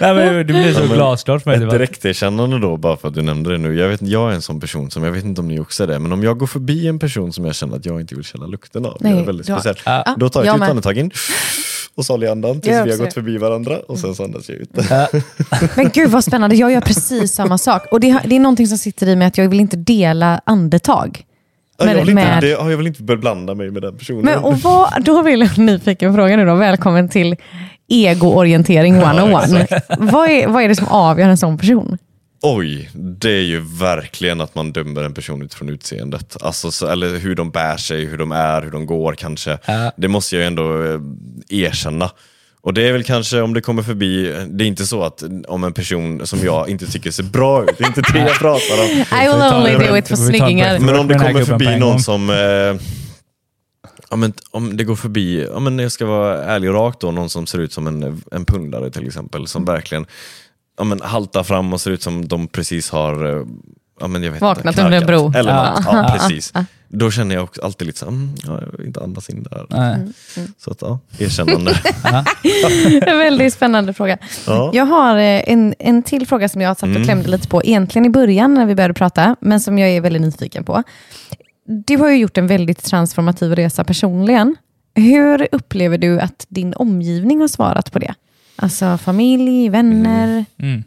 Nej, 0.01 0.15
men 0.15 0.35
det 0.35 0.45
blir 0.45 0.73
så 0.75 0.81
Ja, 0.81 0.95
glasklart 0.95 1.43
för 1.43 1.51
mig. 1.51 1.65
Ett 1.65 1.71
direkterkännande 1.71 2.59
då, 2.59 2.77
bara 2.77 2.97
för 2.97 3.09
att 3.09 3.15
du 3.15 3.23
nämnde 3.23 3.53
det 3.53 3.59
nu. 3.59 3.75
Jag, 3.79 3.89
vet, 3.89 4.03
jag 4.03 4.31
är 4.31 4.35
en 4.35 4.43
sån 4.43 4.61
person 4.61 4.91
som, 4.91 5.05
jag 5.05 5.13
vet 5.13 5.25
inte 5.25 5.41
om 5.41 5.49
ni 5.49 5.61
också 5.61 5.83
är 5.83 5.87
det, 5.87 5.99
men 5.99 6.13
om 6.13 6.23
jag 6.23 6.39
går 6.39 6.47
förbi 6.47 6.89
en 6.89 6.99
person 6.99 7.33
som 7.33 7.45
jag 7.45 7.55
känner 7.55 7.77
att 7.77 7.87
jag 7.87 8.01
inte 8.01 8.15
vill 8.15 8.25
känna 8.25 8.47
lukten 8.47 8.87
av, 8.87 8.97
Nej, 9.01 9.13
jag 9.13 9.21
är 9.21 9.25
väldigt 9.27 9.47
då- 9.47 9.55
speciell. 9.55 9.77
Ja. 9.85 10.15
Då 10.19 10.29
tar 10.29 10.45
jag 10.45 10.55
ett 10.57 10.61
djupt 10.63 10.71
andetag 10.71 10.99
in 10.99 11.11
och 11.95 12.07
så 12.07 12.13
håller 12.13 12.27
jag 12.27 12.33
andan 12.33 12.61
tills 12.61 12.75
Jag 12.77 12.85
vi 12.85 12.91
har 12.91 12.99
gått 12.99 13.15
förbi 13.15 13.39
varandra 13.39 13.79
och 13.89 13.99
sen 13.99 14.15
så 14.15 14.25
andas 14.25 14.49
jag 14.49 14.59
ut. 14.59 14.71
Men 15.77 15.91
gud 15.95 16.11
vad 16.11 16.25
spännande, 16.25 16.57
jag 16.57 16.73
gör 16.73 16.81
precis 16.81 17.33
samma 17.33 17.59
sak. 17.59 17.83
Och 17.91 18.01
det, 18.01 18.21
det 18.25 18.37
är 18.37 18.41
någonting 18.41 18.67
som 18.67 18.79
sitter 18.79 19.07
i 19.09 19.17
mig 19.17 19.27
att 19.29 19.39
jag 19.39 19.49
vill 19.49 19.61
inte 19.61 19.77
dela 19.77 20.41
andetag. 20.47 21.23
Ja, 21.79 21.85
Men- 21.85 21.95
jag, 21.95 22.01
vill 22.05 22.11
inte, 22.11 22.25
med- 22.25 22.43
det, 22.43 22.49
ja, 22.49 22.71
jag 22.71 22.77
vill 22.77 22.87
inte 22.87 23.03
beblanda 23.03 23.55
mig 23.55 23.71
med 23.71 23.83
den 23.83 23.99
personen. 23.99 24.25
Men, 24.25 24.39
och 24.39 24.59
vad, 24.59 25.05
då 25.05 25.23
vill 25.23 25.41
jag 25.41 25.59
nyfiken 25.59 26.15
fråga 26.15 26.37
nu 26.37 26.45
då, 26.47 26.55
välkommen 26.55 27.09
till 27.09 27.37
egoorientering 27.89 28.95
101. 28.97 29.71
vad, 29.99 30.29
är, 30.31 30.49
vad 30.49 30.63
är 30.63 30.69
det 30.69 30.77
som 30.77 30.89
avgör 30.89 31.29
en 31.29 31.37
sån 31.37 31.59
person? 31.59 31.99
Oj, 32.43 32.91
det 32.95 33.31
är 33.31 33.43
ju 33.43 33.61
verkligen 33.61 34.41
att 34.41 34.55
man 34.55 34.73
dömer 34.73 35.03
en 35.05 35.15
person 35.15 35.43
utifrån 35.43 35.69
utseendet. 35.69 36.37
Alltså, 36.43 36.71
så, 36.71 36.87
eller 36.87 37.19
hur 37.19 37.35
de 37.35 37.51
bär 37.51 37.77
sig, 37.77 38.05
hur 38.05 38.19
de 38.19 38.33
är, 38.33 38.63
hur 38.63 38.71
de 38.71 38.87
går 38.87 39.13
kanske. 39.13 39.59
Ja. 39.67 39.93
Det 39.97 40.09
måste 40.09 40.37
jag 40.37 40.41
ju 40.41 40.47
ändå 40.47 40.85
eh, 40.85 41.01
erkänna. 41.49 42.11
Och 42.67 42.75
det 42.75 42.89
är 42.89 42.93
väl 42.93 43.05
kanske 43.05 43.41
om 43.41 43.55
det 43.55 43.61
kommer 43.61 43.83
förbi, 43.83 44.35
det 44.49 44.65
är 44.65 44.69
inte 44.69 44.87
så 44.87 45.03
att 45.03 45.23
om 45.49 45.65
en 45.65 45.73
person 45.73 46.27
som 46.27 46.39
jag 46.45 46.69
inte 46.69 46.87
tycker 46.87 47.11
ser 47.11 47.23
bra 47.23 47.65
ut, 47.65 47.79
det 47.79 47.85
är 47.85 47.89
inte 47.89 48.03
det 48.13 48.19
jag 48.19 48.39
pratar 48.39 48.83
om. 48.83 48.89
I 49.23 49.29
will 49.29 49.55
only 49.55 49.89
do 49.89 49.97
it 49.97 50.09
for 50.09 50.17
snyggingar. 50.17 50.79
Men 50.79 50.97
om 50.97 51.09
det 51.09 51.15
kommer 51.15 51.45
förbi 51.45 51.79
någon 51.79 52.01
som 52.01 52.31
eh, 52.31 52.83
Ja, 54.11 54.17
men, 54.17 54.33
om 54.51 54.77
det 54.77 54.85
går 54.85 54.97
förbi, 54.97 55.49
ja, 55.53 55.61
men 55.61 55.79
jag 55.79 55.93
ska 55.93 56.07
vara 56.07 56.45
ärlig 56.45 56.71
och 56.71 56.77
rak 56.77 57.01
då, 57.01 57.11
någon 57.11 57.31
som 57.31 57.47
ser 57.47 57.59
ut 57.59 57.73
som 57.73 57.87
en, 57.87 58.23
en 58.33 58.45
pundare 58.45 58.91
till 58.91 59.07
exempel, 59.07 59.47
som 59.47 59.65
verkligen 59.65 60.07
ja, 60.79 60.85
men, 60.85 61.01
haltar 61.01 61.43
fram 61.43 61.73
och 61.73 61.81
ser 61.81 61.91
ut 61.91 62.03
som 62.03 62.29
de 62.29 62.49
precis 62.49 62.91
har 62.91 63.37
eh, 63.37 63.47
ja, 64.01 64.07
men 64.07 64.23
jag 64.23 64.33
vet 64.33 64.41
Vaknat 64.41 64.75
inte, 64.75 64.83
under 64.85 65.01
en 65.01 65.07
bro. 65.07 65.33
Eller 65.35 65.53
Ja. 65.53 65.83
Ja, 65.87 66.17
precis. 66.19 66.53
Då 66.89 67.11
känner 67.11 67.35
jag 67.35 67.45
också 67.45 67.63
alltid 67.63 67.87
lite 67.87 67.99
så 67.99 68.05
här, 68.05 68.13
mm, 68.13 68.35
ja, 68.45 68.61
jag 68.61 68.79
vill 68.79 68.87
inte 68.87 69.01
andas 69.01 69.31
in 69.31 69.43
där. 69.43 69.67
Nej. 69.71 69.99
Så 70.59 70.71
att, 70.71 70.83
ja, 70.83 70.99
erkännande. 71.19 71.75
En 73.07 73.19
väldigt 73.19 73.55
spännande 73.55 73.93
fråga. 73.93 74.19
Ja. 74.47 74.71
Jag 74.75 74.87
har 74.87 75.17
eh, 75.17 75.43
en, 75.53 75.75
en 75.79 76.03
till 76.03 76.27
fråga 76.27 76.49
som 76.49 76.61
jag 76.61 76.77
satt 76.79 76.97
och 76.97 77.05
klämde 77.05 77.29
lite 77.29 77.49
på, 77.49 77.63
egentligen 77.65 78.07
i 78.07 78.11
början 78.11 78.55
när 78.55 78.67
vi 78.67 78.75
började 78.75 78.95
prata, 78.95 79.37
men 79.41 79.61
som 79.61 79.79
jag 79.79 79.91
är 79.91 80.01
väldigt 80.01 80.23
nyfiken 80.23 80.65
på. 80.65 80.83
Du 81.87 81.97
har 81.97 82.11
ju 82.11 82.17
gjort 82.17 82.39
en 82.39 82.47
väldigt 82.47 82.85
transformativ 82.85 83.55
resa 83.55 83.85
personligen. 83.85 84.57
Hur 84.95 85.49
upplever 85.53 85.99
du 85.99 86.21
att 86.21 86.47
din 86.49 86.75
omgivning 86.75 87.41
har 87.41 87.49
svarat 87.49 87.93
på 87.93 87.99
det? 87.99 88.15
Alltså 88.57 88.99
familj, 88.99 89.69
vänner? 89.69 90.45
Mm. 90.59 90.85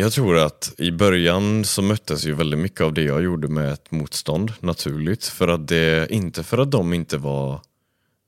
Jag 0.00 0.12
tror 0.12 0.38
att 0.38 0.74
i 0.78 0.90
början 0.90 1.64
så 1.64 1.82
möttes 1.82 2.24
ju 2.24 2.34
väldigt 2.34 2.60
mycket 2.60 2.80
av 2.80 2.94
det 2.94 3.02
jag 3.02 3.22
gjorde 3.22 3.48
med 3.48 3.72
ett 3.72 3.90
motstånd 3.90 4.52
naturligt. 4.60 5.24
För 5.24 5.48
att 5.48 5.68
det, 5.68 6.10
inte 6.10 6.42
för 6.42 6.58
att 6.58 6.70
de 6.70 6.92
inte 6.92 7.18
var 7.18 7.60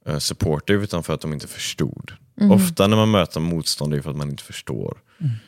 eh, 0.07 0.19
supportive 0.19 0.85
utan 0.85 1.03
för 1.03 1.15
att 1.15 1.21
de 1.21 1.33
inte 1.33 1.49
förstod. 1.49 2.13
Ofta 2.51 2.87
när 2.87 2.97
man 2.97 3.11
möter 3.11 3.41
motstånd 3.41 3.93
är 3.93 3.97
det 3.97 4.03
för 4.03 4.11
att 4.11 4.17
man 4.17 4.31
inte 4.31 4.43
förstår. 4.43 4.99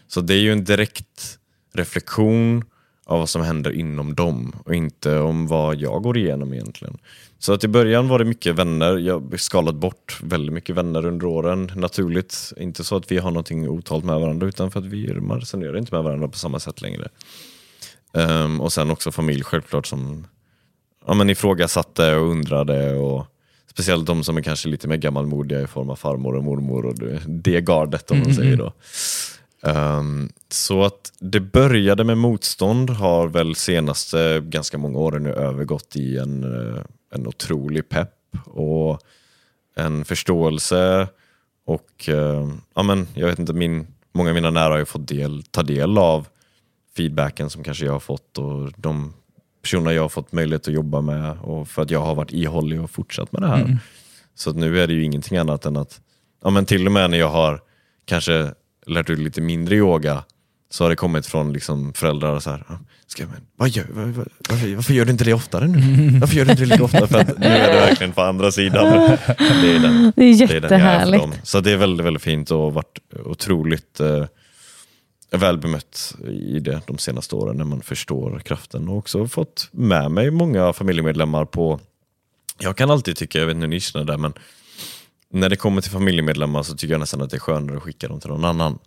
Så 0.09 0.21
det 0.21 0.35
är 0.35 0.39
ju 0.39 0.53
en 0.53 0.65
direkt 0.65 1.39
reflektion 1.73 2.65
av 3.05 3.19
vad 3.19 3.29
som 3.29 3.43
händer 3.43 3.73
inom 3.73 4.15
dem 4.15 4.55
och 4.65 4.75
inte 4.75 5.19
om 5.19 5.47
vad 5.47 5.77
jag 5.77 6.03
går 6.03 6.19
igenom 6.19 6.55
egentligen. 6.55 6.99
Så 7.39 7.53
att 7.53 7.65
i 7.65 7.69
början 7.69 8.09
var 8.09 8.19
det 8.19 8.25
mycket 8.25 8.55
vänner, 8.55 8.97
jag 8.97 9.21
har 9.21 9.37
skalat 9.37 9.75
bort 9.75 10.19
väldigt 10.23 10.53
mycket 10.53 10.77
vänner 10.77 11.07
under 11.07 11.27
åren 11.27 11.71
naturligt. 11.77 12.53
Inte 12.57 12.85
så 12.85 12.97
att 12.97 13.13
vi 13.13 13.19
har 13.19 13.31
någonting 13.31 13.69
otalt 13.69 14.05
med 14.05 14.21
varandra 14.21 14.47
utan 14.47 14.71
för 14.71 14.81
att 14.81 14.87
vi 14.87 15.07
resonerar 15.07 15.79
inte 15.79 15.95
med 15.95 16.05
varandra 16.05 16.29
på 16.29 16.39
samma 16.39 16.61
sätt 16.61 16.83
längre. 16.83 17.09
Ehm, 18.15 18.61
och 18.61 18.73
sen 18.73 18.91
också 18.91 19.13
familj 19.13 19.43
självklart 19.45 19.87
som 19.87 20.27
ja, 21.07 21.15
men 21.15 21.31
ifrågasatte 21.31 22.17
och 22.17 22.31
undrade 22.31 22.95
och 22.95 23.27
speciellt 23.71 24.07
de 24.07 24.25
som 24.25 24.37
är 24.37 24.43
kanske 24.43 24.69
lite 24.69 24.89
mer 24.89 24.97
gammalmodiga 24.97 25.61
i 25.61 25.67
form 25.67 25.91
av 25.91 25.97
farmor 25.97 26.37
och 26.37 26.45
mormor 26.45 26.87
och 26.87 26.99
det, 26.99 27.21
det 27.27 27.61
gardet 27.61 28.11
om 28.11 28.19
man 28.19 28.35
säger 28.35 28.57
då. 28.57 28.73
Ehm, 29.65 30.29
så 30.49 30.85
att 30.85 31.13
det 31.19 31.41
började 31.41 32.05
med 32.05 32.19
motstånd 32.19 32.91
har 32.91 33.29
väl 33.29 33.55
senaste 33.55 34.41
ganska 34.41 34.79
många 34.79 34.99
åren 34.99 35.23
nu 35.23 35.33
övergått 35.33 35.97
i 35.97 36.19
en, 36.19 36.45
eh, 36.45 36.83
en 37.15 37.27
otrolig 37.27 37.89
pepp 37.89 38.37
och 38.45 39.01
en 39.77 40.05
förståelse 40.05 41.09
och 41.67 42.09
eh, 42.09 42.49
ja, 42.75 42.83
men, 42.83 43.07
jag 43.15 43.27
vet 43.27 43.39
inte, 43.39 43.53
min, 43.53 43.87
många 44.13 44.31
av 44.31 44.35
mina 44.35 44.51
nära 44.51 44.73
har 44.73 44.79
ju 44.79 44.85
fått 44.85 45.09
del, 45.09 45.43
ta 45.43 45.63
del 45.63 45.99
av 45.99 46.27
feedbacken 46.97 47.51
som 47.51 47.65
kanske 47.65 47.85
jag 47.85 47.93
har 47.93 48.01
fått 48.01 48.39
och 48.39 48.73
de 48.77 49.13
personer 49.63 49.91
jag 49.93 50.03
har 50.03 50.09
fått 50.09 50.33
möjlighet 50.33 50.69
att 50.69 50.75
jobba 50.75 51.01
med 51.01 51.39
och 51.39 51.69
för 51.69 51.83
att 51.83 51.91
jag 51.91 52.01
har 52.01 52.15
varit 52.15 52.33
ihållig 52.33 52.83
och 52.83 52.91
fortsatt 52.91 53.33
med 53.33 53.43
det 53.43 53.49
här. 53.49 53.79
Så 54.35 54.51
att 54.51 54.57
nu 54.57 54.81
är 54.81 54.87
det 54.87 54.93
ju 54.93 55.05
ingenting 55.05 55.39
annat 55.39 55.67
än 55.67 55.77
att, 55.77 56.01
ja 56.43 56.51
men 56.51 56.67
till 56.67 56.87
och 56.87 56.93
med 56.93 57.11
när 57.11 57.19
jag 57.19 57.31
har 57.31 57.61
kanske 58.05 58.55
lärt 58.87 59.11
ut 59.11 59.19
lite 59.19 59.41
mindre 59.41 59.75
yoga 59.75 60.25
så 60.71 60.85
har 60.85 60.89
det 60.91 60.97
kommit 60.97 61.27
från 61.27 61.53
liksom 61.53 61.93
föräldrar 61.93 62.41
så 62.41 62.51
här, 62.51 62.65
"Ja, 62.69 62.79
ska 63.07 63.27
men, 63.27 63.47
vad 63.57 63.69
gör, 63.69 63.87
vad, 63.91 64.09
vad, 64.09 64.29
varför, 64.51 64.75
varför 64.75 64.95
gör 64.95 65.05
du 65.05 65.11
inte 65.11 65.25
det 65.25 65.35
oftare 65.35 65.67
nu? 65.69 66.19
Varför 66.21 66.37
gör 66.37 66.45
du 66.45 66.51
inte 66.51 66.63
det 66.63 66.69
lika 66.69 66.85
ofta? 66.85 67.07
För 67.07 67.19
att 67.19 67.39
nu 67.39 67.47
är 67.47 67.73
det 67.73 67.81
verkligen 67.81 68.13
på 68.13 68.23
andra 68.23 68.53
sidan. 68.53 69.17
Det 69.37 69.77
är 69.77 69.79
den, 69.79 70.13
Det 70.17 70.25
är 70.25 70.39
det 70.39 70.45
är 70.45 70.55
jättehärligt. 70.55 71.41
Så 71.43 71.61
det 71.61 71.71
är 71.73 71.77
väldigt, 71.77 72.07
väldigt 72.07 72.23
fint 72.23 72.51
och 72.51 72.75
varit 72.75 72.99
otroligt 73.25 74.01
eh, 74.01 74.25
väl 75.31 75.59
bemött 75.59 76.15
i 76.29 76.59
det 76.61 76.81
de 76.87 76.99
senaste 76.99 77.35
åren 77.35 77.57
när 77.57 77.65
man 77.65 77.81
förstår 77.83 78.39
kraften 78.45 78.89
och 78.89 78.97
också 78.97 79.29
fått 79.29 79.69
med 79.73 80.11
mig 80.11 80.31
många 80.31 80.73
familjemedlemmar 80.73 81.45
på 81.45 81.81
jag 82.59 82.77
kan 82.77 82.91
alltid 82.91 83.17
tycka, 83.17 83.39
jag 83.39 83.47
vet 83.47 83.55
inte 83.55 83.65
hur 83.65 83.69
ni 83.71 83.81
känner 83.81 84.05
där, 84.05 84.19
men 84.19 84.33
när 85.35 85.49
det 85.49 85.57
kommer 85.57 85.81
till 85.81 85.91
familjemedlemmar 85.91 86.63
så 86.63 86.75
tycker 86.75 86.95
jag 86.95 87.01
nästan 87.01 87.23
att 87.23 87.31
det 87.31 87.37
är 87.37 87.41
skönare 87.41 87.77
att 87.77 87.83
skicka 87.83 88.09
dem 88.09 88.21
till 88.21 88.31
någon 88.31 88.45
annan. 88.45 88.79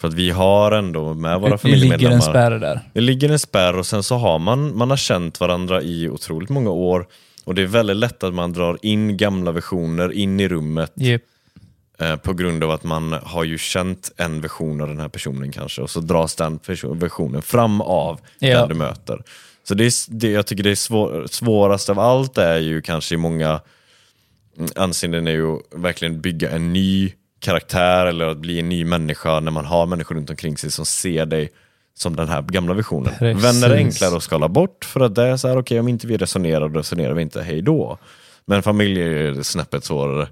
För 0.00 0.08
att 0.08 0.14
vi 0.14 0.30
har 0.30 0.72
ändå 0.72 1.14
med 1.14 1.40
våra 1.40 1.50
Det 1.50 1.50
ligger 1.50 1.58
familjemedlemmar 1.58 2.16
en 2.16 2.22
spärr 2.22 2.50
där. 2.50 2.80
det 2.92 3.00
ligger 3.00 3.28
en 3.30 3.38
spärr 3.38 3.76
och 3.76 3.86
sen 3.86 4.02
så 4.02 4.16
har 4.16 4.38
man, 4.38 4.76
man 4.76 4.90
har 4.90 4.96
känt 4.96 5.40
varandra 5.40 5.82
i 5.82 6.08
otroligt 6.08 6.48
många 6.50 6.70
år 6.70 7.06
och 7.44 7.54
det 7.54 7.62
är 7.62 7.66
väldigt 7.66 7.96
lätt 7.96 8.22
att 8.22 8.34
man 8.34 8.52
drar 8.52 8.78
in 8.82 9.16
gamla 9.16 9.52
versioner 9.52 10.12
in 10.12 10.40
i 10.40 10.48
rummet 10.48 10.92
Yep. 11.00 11.22
eh, 11.98 12.16
på 12.16 12.32
grund 12.32 12.64
av 12.64 12.70
att 12.70 12.84
man 12.84 13.12
har 13.22 13.44
ju 13.44 13.58
känt 13.58 14.12
en 14.16 14.40
version 14.40 14.80
av 14.80 14.88
den 14.88 15.00
här 15.00 15.08
personen 15.08 15.52
kanske 15.52 15.82
och 15.82 15.90
så 15.90 16.00
dras 16.00 16.34
den 16.34 16.58
versionen 16.82 17.42
fram 17.42 17.80
av 17.80 18.20
Ja. 18.38 18.58
den 18.58 18.68
du 18.68 18.74
möter. 18.74 19.22
Så 19.68 19.74
det, 19.74 19.84
är, 19.84 19.92
det 20.10 20.30
jag 20.30 20.46
tycker 20.46 20.62
det 20.62 20.70
är 20.70 20.74
svår, 20.74 21.26
svårast 21.30 21.88
av 21.88 21.98
allt 21.98 22.38
är 22.38 22.58
ju 22.58 22.82
kanske 22.82 23.14
i 23.14 23.18
många 23.18 23.48
mm, 23.48 23.60
anseenden 24.76 25.26
är 25.26 25.32
ju 25.32 25.56
att 25.56 25.62
verkligen 25.74 26.20
bygga 26.20 26.50
en 26.50 26.72
ny 26.72 27.12
karaktär 27.40 28.06
eller 28.06 28.26
att 28.26 28.38
bli 28.38 28.60
en 28.60 28.68
ny 28.68 28.84
människa 28.84 29.40
när 29.40 29.50
man 29.50 29.64
har 29.64 29.86
människor 29.86 30.14
runt 30.14 30.30
omkring 30.30 30.56
sig 30.56 30.70
som 30.70 30.86
ser 30.86 31.26
dig 31.26 31.50
som 31.94 32.16
den 32.16 32.28
här 32.28 32.42
gamla 32.42 32.74
versionen. 32.74 33.12
Precis. 33.18 33.44
Vänner 33.44 33.70
är 33.70 33.76
enklare 33.76 34.16
att 34.16 34.22
skala 34.22 34.48
bort 34.48 34.84
för 34.84 35.00
att 35.00 35.14
det 35.14 35.22
är 35.22 35.36
så 35.36 35.48
här, 35.48 35.58
okej 35.58 35.80
om 35.80 35.88
inte 35.88 36.06
vi 36.06 36.16
resonerar, 36.16 36.68
då 36.68 36.78
resonerar 36.78 37.14
vi 37.14 37.22
inte, 37.22 37.42
hej 37.42 37.62
då. 37.62 37.98
Men 38.48 38.62
familj 38.62 39.02
är 39.02 39.42
snäppet 39.42 39.84
svårare. 39.84 40.28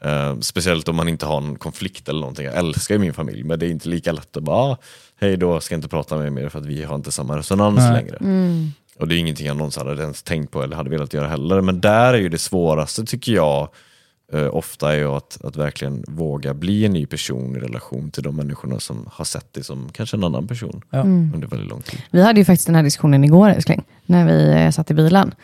Eh, 0.00 0.38
speciellt 0.40 0.88
om 0.88 0.96
man 0.96 1.08
inte 1.08 1.26
har 1.26 1.36
en 1.36 1.56
konflikt 1.56 2.08
eller 2.08 2.20
någonting. 2.20 2.44
Jag 2.44 2.54
älskar 2.54 2.94
ju 2.94 2.98
min 2.98 3.14
familj 3.14 3.44
men 3.44 3.58
det 3.58 3.66
är 3.66 3.70
inte 3.70 3.88
lika 3.88 4.12
lätt 4.12 4.36
att 4.36 4.42
bara, 4.42 4.56
ah, 4.56 4.78
hej 5.20 5.36
då, 5.36 5.60
ska 5.60 5.74
inte 5.74 5.88
prata 5.88 6.16
med 6.16 6.26
er 6.26 6.30
mer 6.30 6.48
för 6.48 6.58
att 6.58 6.66
vi 6.66 6.82
har 6.82 6.94
inte 6.94 7.12
samma 7.12 7.38
resonans 7.38 7.78
Nej. 7.78 7.92
längre. 7.92 8.18
Och 8.98 9.08
det 9.08 9.14
är 9.14 9.18
ingenting 9.18 9.46
jag 9.46 9.56
någonsin 9.56 9.86
hade 9.86 10.02
ens 10.02 10.22
tänkt 10.22 10.50
på 10.50 10.62
eller 10.62 10.76
hade 10.76 10.90
velat 10.90 11.14
göra 11.14 11.28
heller. 11.28 11.60
Men 11.60 11.80
där 11.80 12.14
är 12.14 12.18
ju 12.18 12.28
det 12.28 12.38
svåraste 12.38 13.04
tycker 13.04 13.32
jag 13.32 13.68
eh, 14.32 14.54
ofta 14.56 14.92
är 14.92 14.96
ju 14.98 15.08
att, 15.08 15.44
att 15.44 15.56
verkligen 15.56 16.04
våga 16.08 16.54
bli 16.54 16.84
en 16.84 16.92
ny 16.92 17.06
person 17.06 17.56
i 17.56 17.58
relation 17.60 18.10
till 18.10 18.22
de 18.22 18.36
människorna 18.36 18.80
som 18.80 19.08
har 19.12 19.24
sett 19.24 19.52
dig 19.52 19.64
som 19.64 19.88
kanske 19.92 20.16
en 20.16 20.24
annan 20.24 20.46
person 20.46 20.82
Ja. 20.90 21.00
under 21.00 21.46
väldigt 21.48 21.68
lång 21.68 21.82
tid. 21.82 22.00
Vi 22.10 22.22
hade 22.22 22.40
ju 22.40 22.44
faktiskt 22.44 22.66
den 22.66 22.74
här 22.74 22.82
diskussionen 22.82 23.24
igår 23.24 23.50
älskling, 23.50 23.82
när 24.06 24.26
vi 24.26 24.64
eh, 24.64 24.70
satt 24.70 24.90
i 24.90 24.94
bilen. 24.94 25.34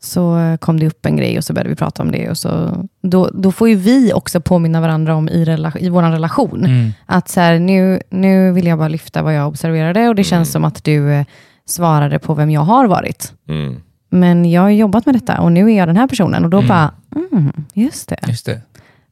Så 0.00 0.56
kom 0.60 0.80
det 0.80 0.86
upp 0.86 1.06
en 1.06 1.16
grej 1.16 1.38
och 1.38 1.44
så 1.44 1.52
började 1.52 1.70
vi 1.70 1.76
prata 1.76 2.02
om 2.02 2.10
det. 2.12 2.30
Och 2.30 2.38
så, 2.38 2.84
då, 3.02 3.30
då 3.32 3.52
får 3.52 3.68
ju 3.68 3.74
vi 3.74 4.12
också 4.12 4.40
påminna 4.40 4.80
varandra 4.80 5.14
om 5.14 5.28
i, 5.28 5.44
rela, 5.44 5.72
i 5.80 5.88
vår 5.88 6.02
relation. 6.02 6.64
Mm. 6.64 6.90
Att 7.06 7.28
så 7.28 7.40
här, 7.40 7.58
nu, 7.58 8.00
nu 8.10 8.52
vill 8.52 8.66
jag 8.66 8.78
bara 8.78 8.88
lyfta 8.88 9.22
vad 9.22 9.34
jag 9.34 9.48
observerade 9.48 10.08
och 10.08 10.14
det 10.14 10.24
känns 10.24 10.52
som 10.52 10.64
att 10.64 10.84
du 10.84 11.12
eh, 11.12 11.24
svarade 11.70 12.18
på 12.18 12.34
vem 12.34 12.50
jag 12.50 12.60
har 12.60 12.86
varit. 12.86 13.32
Mm. 13.48 13.76
Men 14.10 14.50
jag 14.50 14.62
har 14.62 14.70
jobbat 14.70 15.06
med 15.06 15.14
detta 15.14 15.40
och 15.40 15.52
nu 15.52 15.72
är 15.72 15.76
jag 15.78 15.88
den 15.88 15.96
här 15.96 16.06
personen. 16.06 16.44
Och 16.44 16.50
då 16.50 16.62
bara, 16.62 16.90
mm, 17.16 17.52
just 17.74 18.08
det. 18.08 18.16
Just 18.28 18.46
det. 18.46 18.60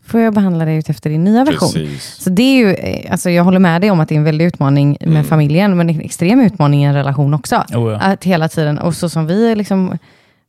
Får 0.06 0.20
jag 0.20 0.34
behandla 0.34 0.64
dig 0.64 0.82
efter 0.88 1.10
din 1.10 1.24
nya 1.24 1.44
version? 1.44 1.72
Precis. 1.72 2.04
Så 2.24 2.30
det 2.30 2.42
är 2.42 2.56
ju, 2.56 2.74
eh, 2.74 3.12
alltså 3.12 3.30
jag 3.30 3.44
håller 3.44 3.58
med 3.58 3.80
dig 3.80 3.90
om 3.90 4.00
att 4.00 4.08
det 4.08 4.14
är 4.14 4.16
en 4.16 4.24
väldig 4.24 4.44
utmaning 4.44 4.96
med 5.00 5.08
Mm. 5.08 5.24
familjen, 5.24 5.76
men 5.76 5.90
en 5.90 6.00
extrem 6.00 6.40
utmaning 6.40 6.82
i 6.82 6.84
en 6.86 6.94
relation 6.94 7.34
också. 7.34 7.56
Oh, 7.56 7.92
ja. 7.92 7.98
Att 7.98 8.24
hela 8.24 8.48
tiden, 8.48 8.78
och 8.78 8.94
så 8.94 9.08
som 9.08 9.26
vi 9.26 9.54
liksom 9.54 9.98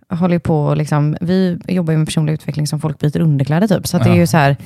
håller 0.10 0.40
på, 0.40 0.74
liksom, 0.76 1.18
vi 1.22 1.60
jobbar 1.68 1.92
ju 1.92 1.98
med 1.98 2.08
personlig 2.08 2.34
utveckling 2.34 2.68
som 2.68 2.80
folk 2.80 3.00
byter 3.00 3.22
underkläder 3.22 3.68
typ. 3.68 3.88
Så 3.88 3.98
det 3.98 4.10
är 4.10 4.16
ju 4.16 4.28
så 4.28 4.38
här, 4.38 4.58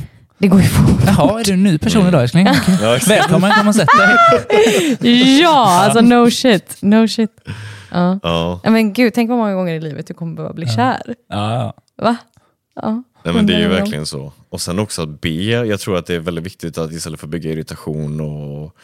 det 0.42 0.48
går 0.48 0.62
ju 0.62 0.68
fort. 0.68 1.02
Jaha, 1.06 1.40
är 1.40 1.44
du 1.44 1.54
en 1.54 1.64
ny 1.64 1.78
person 1.78 2.08
idag 2.08 2.22
älskling? 2.22 2.48
Ja. 2.82 2.98
Välkommen, 3.08 3.52
kom 3.52 3.68
och 3.68 3.76
sätt 3.76 3.90
dig. 5.00 5.42
ja, 5.42 5.82
alltså 5.84 6.02
no 6.02 6.32
shit. 6.32 6.78
No 6.82 7.08
shit. 7.08 7.42
Ja. 7.92 8.20
Ja. 8.24 8.60
Ja, 8.64 8.70
Men 8.70 8.94
gud, 8.94 9.14
tänk 9.14 9.30
vad 9.30 9.38
många 9.38 9.54
gånger 9.54 9.74
i 9.74 9.80
livet 9.80 10.08
du 10.08 10.14
kommer 10.14 10.36
behöva 10.36 10.54
bli 10.54 10.68
kär. 10.68 11.02
Ja, 11.30 11.54
ja. 11.54 11.74
Va? 12.04 12.18
Ja. 12.76 13.04
Nej, 13.24 13.34
men 13.34 13.46
det 13.46 13.54
är 13.54 13.60
ju 13.60 13.68
verkligen 13.68 14.06
så. 14.06 14.34
Och 14.50 14.62
sen 14.62 14.80
också 14.80 15.02
att 15.02 15.22
be. 15.22 15.30
Jag 15.30 15.80
tror 15.80 15.98
att 15.98 16.06
det 16.06 16.16
är 16.16 16.20
väldigt 16.20 16.46
viktigt 16.46 16.78
att 16.78 16.92
istället 16.92 17.20
för 17.20 17.28
att 17.28 17.32
bygga 17.32 17.52
irritation 17.52 18.22
och 18.22 18.76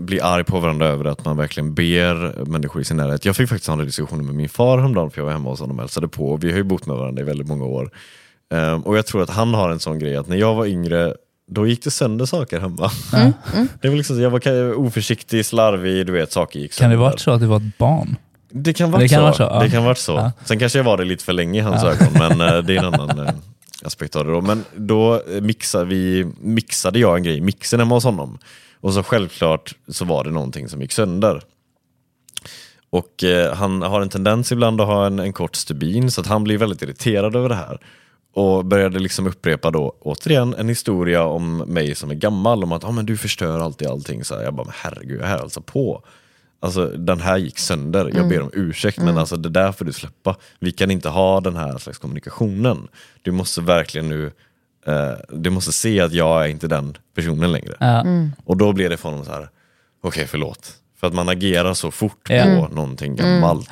bli 0.00 0.20
arg 0.20 0.44
på 0.44 0.60
varandra 0.60 0.86
över 0.86 1.04
att 1.04 1.24
man 1.24 1.36
verkligen 1.36 1.74
ber 1.74 2.44
människor 2.44 2.82
i 2.82 2.84
sin 2.84 2.96
närhet. 2.96 3.24
Jag 3.24 3.36
fick 3.36 3.48
faktiskt 3.48 3.68
ha 3.68 3.80
en 3.80 3.86
diskussion 3.86 4.26
med 4.26 4.34
min 4.34 4.48
far 4.48 4.78
häromdagen 4.78 5.10
för 5.10 5.20
jag 5.20 5.24
var 5.24 5.32
hemma 5.32 5.50
hos 5.50 5.60
honom 5.60 5.76
och 5.76 5.82
hälsade 5.82 6.08
på. 6.08 6.36
Vi 6.36 6.50
har 6.50 6.56
ju 6.56 6.64
bott 6.64 6.86
med 6.86 6.96
varandra 6.96 7.22
i 7.22 7.24
väldigt 7.24 7.48
många 7.48 7.64
år. 7.64 7.90
Ehm, 8.50 8.82
och 8.82 8.98
jag 8.98 9.06
tror 9.06 9.22
att 9.22 9.30
han 9.30 9.54
har 9.54 9.70
en 9.70 9.80
sån 9.80 9.98
grej 9.98 10.16
att 10.16 10.28
när 10.28 10.36
jag 10.36 10.54
var 10.54 10.66
yngre 10.66 11.14
då 11.50 11.66
gick 11.66 11.84
det 11.84 11.90
sönder 11.90 12.24
saker 12.26 12.60
hemma. 12.60 12.90
Mm, 13.14 13.32
Det 13.82 13.88
var 13.88 13.96
liksom 13.96 14.20
jag 14.20 14.30
var 14.30 14.74
oförsiktig, 14.74 15.46
slarvig, 15.46 16.06
du 16.06 16.12
vet 16.12 16.32
saker 16.32 16.60
gick 16.60 16.70
Kan 16.70 16.76
sönder. 16.76 16.96
det 16.96 17.00
varit 17.02 17.20
så 17.20 17.30
att 17.30 17.40
du 17.40 17.46
var 17.46 17.56
ett 17.56 17.78
barn? 17.78 18.16
Det 18.52 18.72
kan 18.72 18.90
Det 18.90 19.08
kan 19.08 19.18
så. 19.18 19.22
vara 19.22 19.32
så, 19.32 19.42
ja. 19.42 19.62
Det 19.62 19.70
kan 19.70 19.84
vara 19.84 19.94
så. 19.94 20.12
Ja. 20.12 20.32
Sen 20.44 20.58
kanske 20.58 20.78
jag 20.78 20.84
var 20.84 20.96
det 20.96 21.04
lite 21.04 21.24
för 21.24 21.32
länge 21.32 21.58
i 21.58 21.62
hans 21.62 21.84
ögon, 21.84 22.08
men 22.12 22.40
eh, 22.40 22.62
det 22.62 22.76
är 22.76 22.78
en 22.78 22.94
annan 22.94 23.18
eh, 23.26 23.34
aspekt 23.82 24.16
av 24.16 24.24
det. 24.26 24.32
Då. 24.32 24.40
Men 24.40 24.64
då 24.76 25.14
eh, 25.14 25.40
mixade, 25.40 25.84
vi, 25.84 26.26
mixade 26.40 26.98
jag 26.98 27.16
en 27.16 27.22
grej 27.22 27.36
i 27.36 27.40
mixen 27.40 27.80
hemma 27.80 27.94
hos 27.94 28.04
honom. 28.04 28.38
Och 28.80 28.94
så 28.94 29.02
självklart 29.02 29.74
så 29.88 30.04
var 30.04 30.24
det 30.24 30.30
någonting 30.30 30.68
som 30.68 30.82
gick 30.82 30.92
sönder. 30.92 31.42
Och 32.90 33.24
eh, 33.24 33.54
han 33.54 33.82
har 33.82 34.00
en 34.00 34.08
tendens 34.08 34.52
ibland 34.52 34.80
att 34.80 34.86
ha 34.86 35.06
en, 35.06 35.18
en 35.18 35.32
kort 35.32 35.56
stubin, 35.56 36.10
så 36.10 36.20
att 36.20 36.26
han 36.26 36.44
blir 36.44 36.58
väldigt 36.58 36.82
irriterad 36.82 37.36
över 37.36 37.48
det 37.48 37.54
här. 37.54 37.78
Och 38.32 38.64
började 38.64 38.98
liksom 38.98 39.26
upprepa 39.26 39.70
då 39.70 39.96
återigen 40.00 40.54
en 40.54 40.68
historia 40.68 41.24
om 41.24 41.56
mig 41.56 41.94
som 41.94 42.10
är 42.10 42.14
gammal, 42.14 42.64
om 42.64 42.72
att 42.72 42.84
ah, 42.84 42.90
men 42.90 43.06
du 43.06 43.16
förstör 43.16 43.60
alltid 43.60 43.88
allting. 43.88 44.24
Så 44.24 44.34
här, 44.34 44.42
jag 44.42 44.54
bara, 44.54 44.64
men 44.64 44.74
herregud, 44.76 45.20
jag 45.20 45.26
här 45.26 45.38
alltså 45.38 45.60
på. 45.60 46.04
Alltså 46.62 46.86
den 46.86 47.20
här 47.20 47.36
gick 47.36 47.58
sönder, 47.58 48.10
jag 48.14 48.28
ber 48.28 48.40
om 48.40 48.50
ursäkt 48.52 48.98
men 48.98 49.18
alltså 49.18 49.36
det 49.36 49.48
där 49.48 49.72
får 49.72 49.84
du 49.84 49.92
släppa. 49.92 50.36
Vi 50.58 50.72
kan 50.72 50.90
inte 50.90 51.08
ha 51.08 51.40
den 51.40 51.56
här 51.56 51.78
slags 51.78 51.98
kommunikationen. 51.98 52.88
Du 53.22 53.30
måste 53.30 53.60
verkligen 53.60 54.08
nu, 54.08 54.32
eh, 54.86 55.12
du 55.28 55.50
måste 55.50 55.72
se 55.72 56.00
att 56.00 56.12
jag 56.12 56.44
är 56.44 56.48
inte 56.48 56.68
den 56.68 56.96
personen 57.14 57.52
längre. 57.52 57.74
Ja. 57.80 58.04
Och 58.44 58.56
då 58.56 58.72
blir 58.72 58.90
det 58.90 58.96
för 58.96 59.08
honom 59.08 59.24
så 59.24 59.32
här, 59.32 59.48
okej 60.02 60.26
förlåt. 60.26 60.76
För 61.00 61.06
att 61.06 61.14
man 61.14 61.28
agerar 61.28 61.74
så 61.74 61.90
fort 61.90 62.30
Ja. 62.30 62.44
på 62.44 62.74
någonting 62.74 63.16
gammalt. 63.16 63.70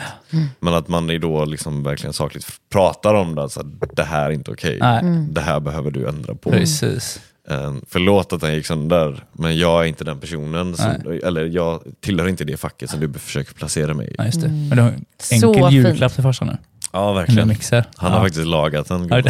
Men 0.61 0.74
att 0.74 0.89
man 0.89 1.11
är 1.11 1.18
då 1.18 1.45
liksom 1.45 1.83
verkligen 1.83 2.12
sakligt 2.12 2.47
pratar 2.72 3.14
om 3.14 3.35
det, 3.35 3.49
så 3.51 3.61
att 3.61 3.97
det 3.97 4.05
här 4.05 4.26
är 4.26 4.31
inte 4.31 4.51
okej. 4.51 4.79
Nej. 4.81 5.03
Det 5.31 5.41
här 5.41 5.61
behöver 5.61 5.91
du 5.91 6.09
ändra 6.09 6.35
på. 6.35 6.51
Precis. 6.51 7.20
Eh, 7.51 7.74
förlåt 7.89 8.33
att 8.33 8.41
den 8.41 8.55
gick 8.55 8.66
sönder, 8.66 9.24
men 9.33 9.59
jag 9.59 9.83
är 9.83 9.89
inte 9.89 10.05
den 10.05 10.20
personen, 10.20 10.76
som, 10.76 10.87
eller 11.24 11.45
jag 11.45 11.83
tillhör 12.01 12.29
inte 12.29 12.45
det 12.45 12.57
facket 12.57 12.91
som 12.91 13.01
du 13.01 13.12
försöker 13.18 13.55
placera 13.55 13.95
mig 13.95 14.09
i. 14.09 14.14
Ja, 14.18 14.24
just 14.24 14.41
det. 14.41 14.49
Men 14.49 14.76
du 14.76 14.83
har 14.83 14.89
en 14.89 15.05
enkel 15.31 15.72
julklapp 15.72 16.14
till 16.14 16.22
farsan 16.22 16.49
nu. 16.49 16.57
Ja, 16.93 17.09
En 17.09 17.14
verkligen. 17.14 17.49
Han 17.51 17.83
ja. 18.01 18.09
har 18.09 18.20
faktiskt 18.20 18.47
lagat 18.47 18.89
den. 18.89 19.09
Ja, 19.11 19.22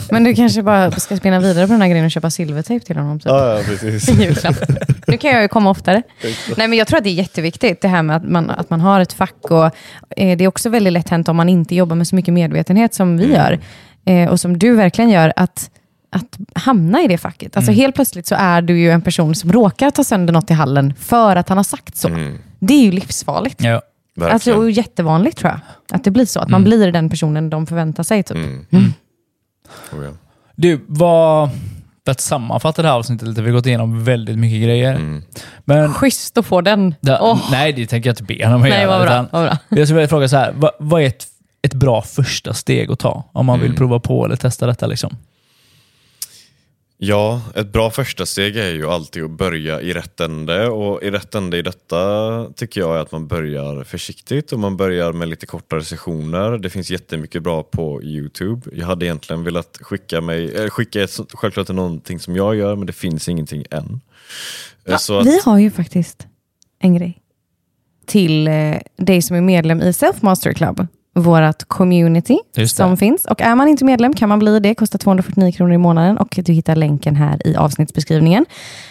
Men 0.10 0.24
du 0.24 0.34
kanske 0.34 0.62
bara 0.62 0.90
ska 0.90 1.16
spinna 1.16 1.40
vidare 1.40 1.66
på 1.66 1.72
den 1.72 1.80
här 1.82 1.88
grejen 1.88 2.04
och 2.04 2.10
köpa 2.10 2.30
silvertejp 2.30 2.86
till 2.86 2.96
honom. 2.96 3.18
Typ. 3.20 3.26
ja, 3.26 3.58
ja, 3.58 3.62
precis. 3.64 4.08
julklapp. 4.20 4.56
Nu 5.06 5.16
kan 5.18 5.30
jag 5.30 5.42
ju 5.42 5.48
komma 5.48 5.70
oftare. 5.70 6.02
Nej, 6.56 6.68
men 6.68 6.78
jag 6.78 6.86
tror 6.86 6.98
att 6.98 7.04
det 7.04 7.10
är 7.10 7.14
jätteviktigt 7.14 7.80
det 7.80 7.88
här 7.88 8.02
med 8.02 8.16
att 8.16 8.28
man, 8.28 8.50
att 8.50 8.70
man 8.70 8.80
har 8.80 9.00
ett 9.00 9.12
fack. 9.12 9.50
Och, 9.50 9.64
eh, 10.16 10.36
det 10.36 10.44
är 10.44 10.48
också 10.48 10.68
väldigt 10.68 10.92
lätt 10.92 11.08
hänt 11.08 11.28
om 11.28 11.36
man 11.36 11.48
inte 11.48 11.74
jobbar 11.74 11.96
med 11.96 12.08
så 12.08 12.16
mycket 12.16 12.34
medvetenhet 12.34 12.94
som 12.94 13.16
vi 13.16 13.32
gör. 13.32 13.60
Eh, 14.04 14.28
och 14.30 14.40
som 14.40 14.58
du 14.58 14.74
verkligen 14.74 15.10
gör, 15.10 15.32
att, 15.36 15.70
att 16.10 16.38
hamna 16.54 17.02
i 17.02 17.08
det 17.08 17.18
facket. 17.18 17.56
Alltså 17.56 17.72
Helt 17.72 17.94
plötsligt 17.94 18.26
så 18.26 18.34
är 18.38 18.62
du 18.62 18.78
ju 18.78 18.90
en 18.90 19.02
person 19.02 19.34
som 19.34 19.52
råkar 19.52 19.90
ta 19.90 20.04
sönder 20.04 20.32
något 20.32 20.50
i 20.50 20.54
hallen 20.54 20.94
för 20.98 21.36
att 21.36 21.48
han 21.48 21.58
har 21.58 21.64
sagt 21.64 21.96
så. 21.96 22.08
Mm, 22.08 22.38
Det 22.58 22.74
är 22.74 22.82
ju 22.84 22.92
livsfarligt. 22.92 23.62
Ja. 23.62 23.70
verkligen. 24.16 24.32
Alltså, 24.34 24.54
och 24.54 24.70
jättevanligt 24.70 25.38
tror 25.38 25.50
jag. 25.50 25.60
Att 25.96 26.04
det 26.04 26.10
blir 26.10 26.26
så. 26.26 26.40
Att 26.40 26.48
man 26.48 26.64
blir 26.64 26.92
den 26.92 27.10
personen 27.10 27.50
de 27.50 27.66
förväntar 27.66 28.02
sig. 28.02 28.22
Typ. 28.22 28.36
Mm. 28.36 28.92
Oh, 29.92 30.04
ja. 30.04 30.10
Du, 30.56 30.80
vad... 30.86 31.50
För 32.04 32.12
att 32.12 32.20
sammanfatta 32.20 32.82
det 32.82 32.88
här 32.88 32.94
avsnittet 32.94 33.28
lite, 33.28 33.42
vi 33.42 33.48
har 33.50 33.54
gått 33.56 33.66
igenom 33.66 34.04
väldigt 34.04 34.38
mycket 34.38 34.62
grejer. 34.62 34.90
Mm. 34.94 35.22
Men, 35.64 35.94
Schysst 35.94 36.38
att 36.38 36.46
få 36.46 36.60
den. 36.60 36.94
da, 37.00 37.18
Åh, 37.20 37.38
Nej, 37.50 37.72
det 37.72 37.86
tänker 37.86 38.08
jag 38.10 38.12
inte 38.12 38.22
be 38.22 38.44
honom 38.46 38.62
att 38.62 38.68
nej, 38.68 38.82
göra. 38.82 38.98
vad 38.98 39.06
bra. 39.06 39.12
utan 39.14 39.28
Vad 39.32 39.42
bra. 39.44 39.58
Jag 39.68 39.86
skulle 39.88 39.96
vilja 39.98 40.08
fråga 40.08 40.28
så 40.28 40.36
här, 40.36 40.52
vad, 40.56 40.70
vad 40.78 41.02
är 41.02 41.06
ett, 41.06 41.26
ett 41.62 41.74
bra 41.74 42.02
första 42.02 42.54
steg 42.54 42.90
att 42.90 42.98
ta? 42.98 43.24
Om 43.32 43.46
man 43.46 43.58
vill 43.58 43.66
Mm. 43.66 43.76
prova 43.78 43.98
på 44.00 44.24
eller 44.24 44.36
testa 44.36 44.66
detta. 44.66 44.86
Liksom. 44.86 45.16
Ja, 46.96 47.42
ett 47.54 47.72
bra 47.72 47.90
första 47.90 48.26
steg 48.26 48.56
är 48.56 48.70
ju 48.70 48.86
alltid 48.86 49.24
att 49.24 49.30
börja 49.30 49.80
i 49.80 49.92
rätt 49.92 50.20
ände 50.20 50.68
och 50.68 51.02
i 51.02 51.10
rätt 51.10 51.34
ände 51.34 51.58
i 51.58 51.62
detta 51.62 52.46
tycker 52.56 52.80
jag 52.80 52.96
är 52.96 53.00
att 53.00 53.12
man 53.12 53.26
börjar 53.26 53.84
försiktigt 53.84 54.52
och 54.52 54.58
man 54.58 54.76
börjar 54.76 55.12
med 55.12 55.28
lite 55.28 55.46
kortare 55.46 55.84
sessioner. 55.84 56.58
Det 56.58 56.70
finns 56.70 56.90
jättemycket 56.90 57.42
bra 57.42 57.62
på 57.62 58.02
Youtube. 58.02 58.70
Jag 58.72 58.86
hade 58.86 59.06
egentligen 59.06 59.44
velat 59.44 59.78
skicka 59.80 60.20
mig, 60.20 60.54
äh, 60.54 60.70
skicka 60.70 61.02
ett, 61.02 61.18
självklart 61.32 61.66
till 61.66 61.74
någonting 61.74 62.20
som 62.20 62.36
jag 62.36 62.56
gör 62.56 62.76
men 62.76 62.86
det 62.86 62.92
finns 62.92 63.28
ingenting 63.28 63.64
än. 63.70 64.00
Eh, 64.84 64.96
Ja, 65.08 65.20
att, 65.20 65.26
Vi 65.26 65.40
har 65.44 65.58
ju 65.58 65.70
faktiskt 65.70 66.26
en 66.78 66.94
grej 66.94 67.20
till 68.06 68.48
eh, 68.48 68.76
dig 68.96 69.22
som 69.22 69.36
är 69.36 69.40
medlem 69.40 69.80
i 69.80 69.92
Self 69.92 70.22
Master 70.22 70.52
Club. 70.52 70.86
Vårt 71.16 71.68
community 71.68 72.38
som 72.66 72.96
finns. 72.96 73.24
Och 73.24 73.40
är 73.40 73.54
man 73.54 73.68
inte 73.68 73.84
medlem 73.84 74.14
kan 74.14 74.28
man 74.28 74.38
bli 74.38 74.60
det. 74.60 74.74
Kostar 74.74 74.98
249 74.98 75.52
kronor 75.52 75.72
i 75.72 75.78
månaden 75.78 76.18
och 76.18 76.38
du 76.44 76.52
hittar 76.52 76.76
länken 76.76 77.16
här 77.16 77.46
i 77.46 77.56
avsnittsbeskrivningen. 77.56 78.46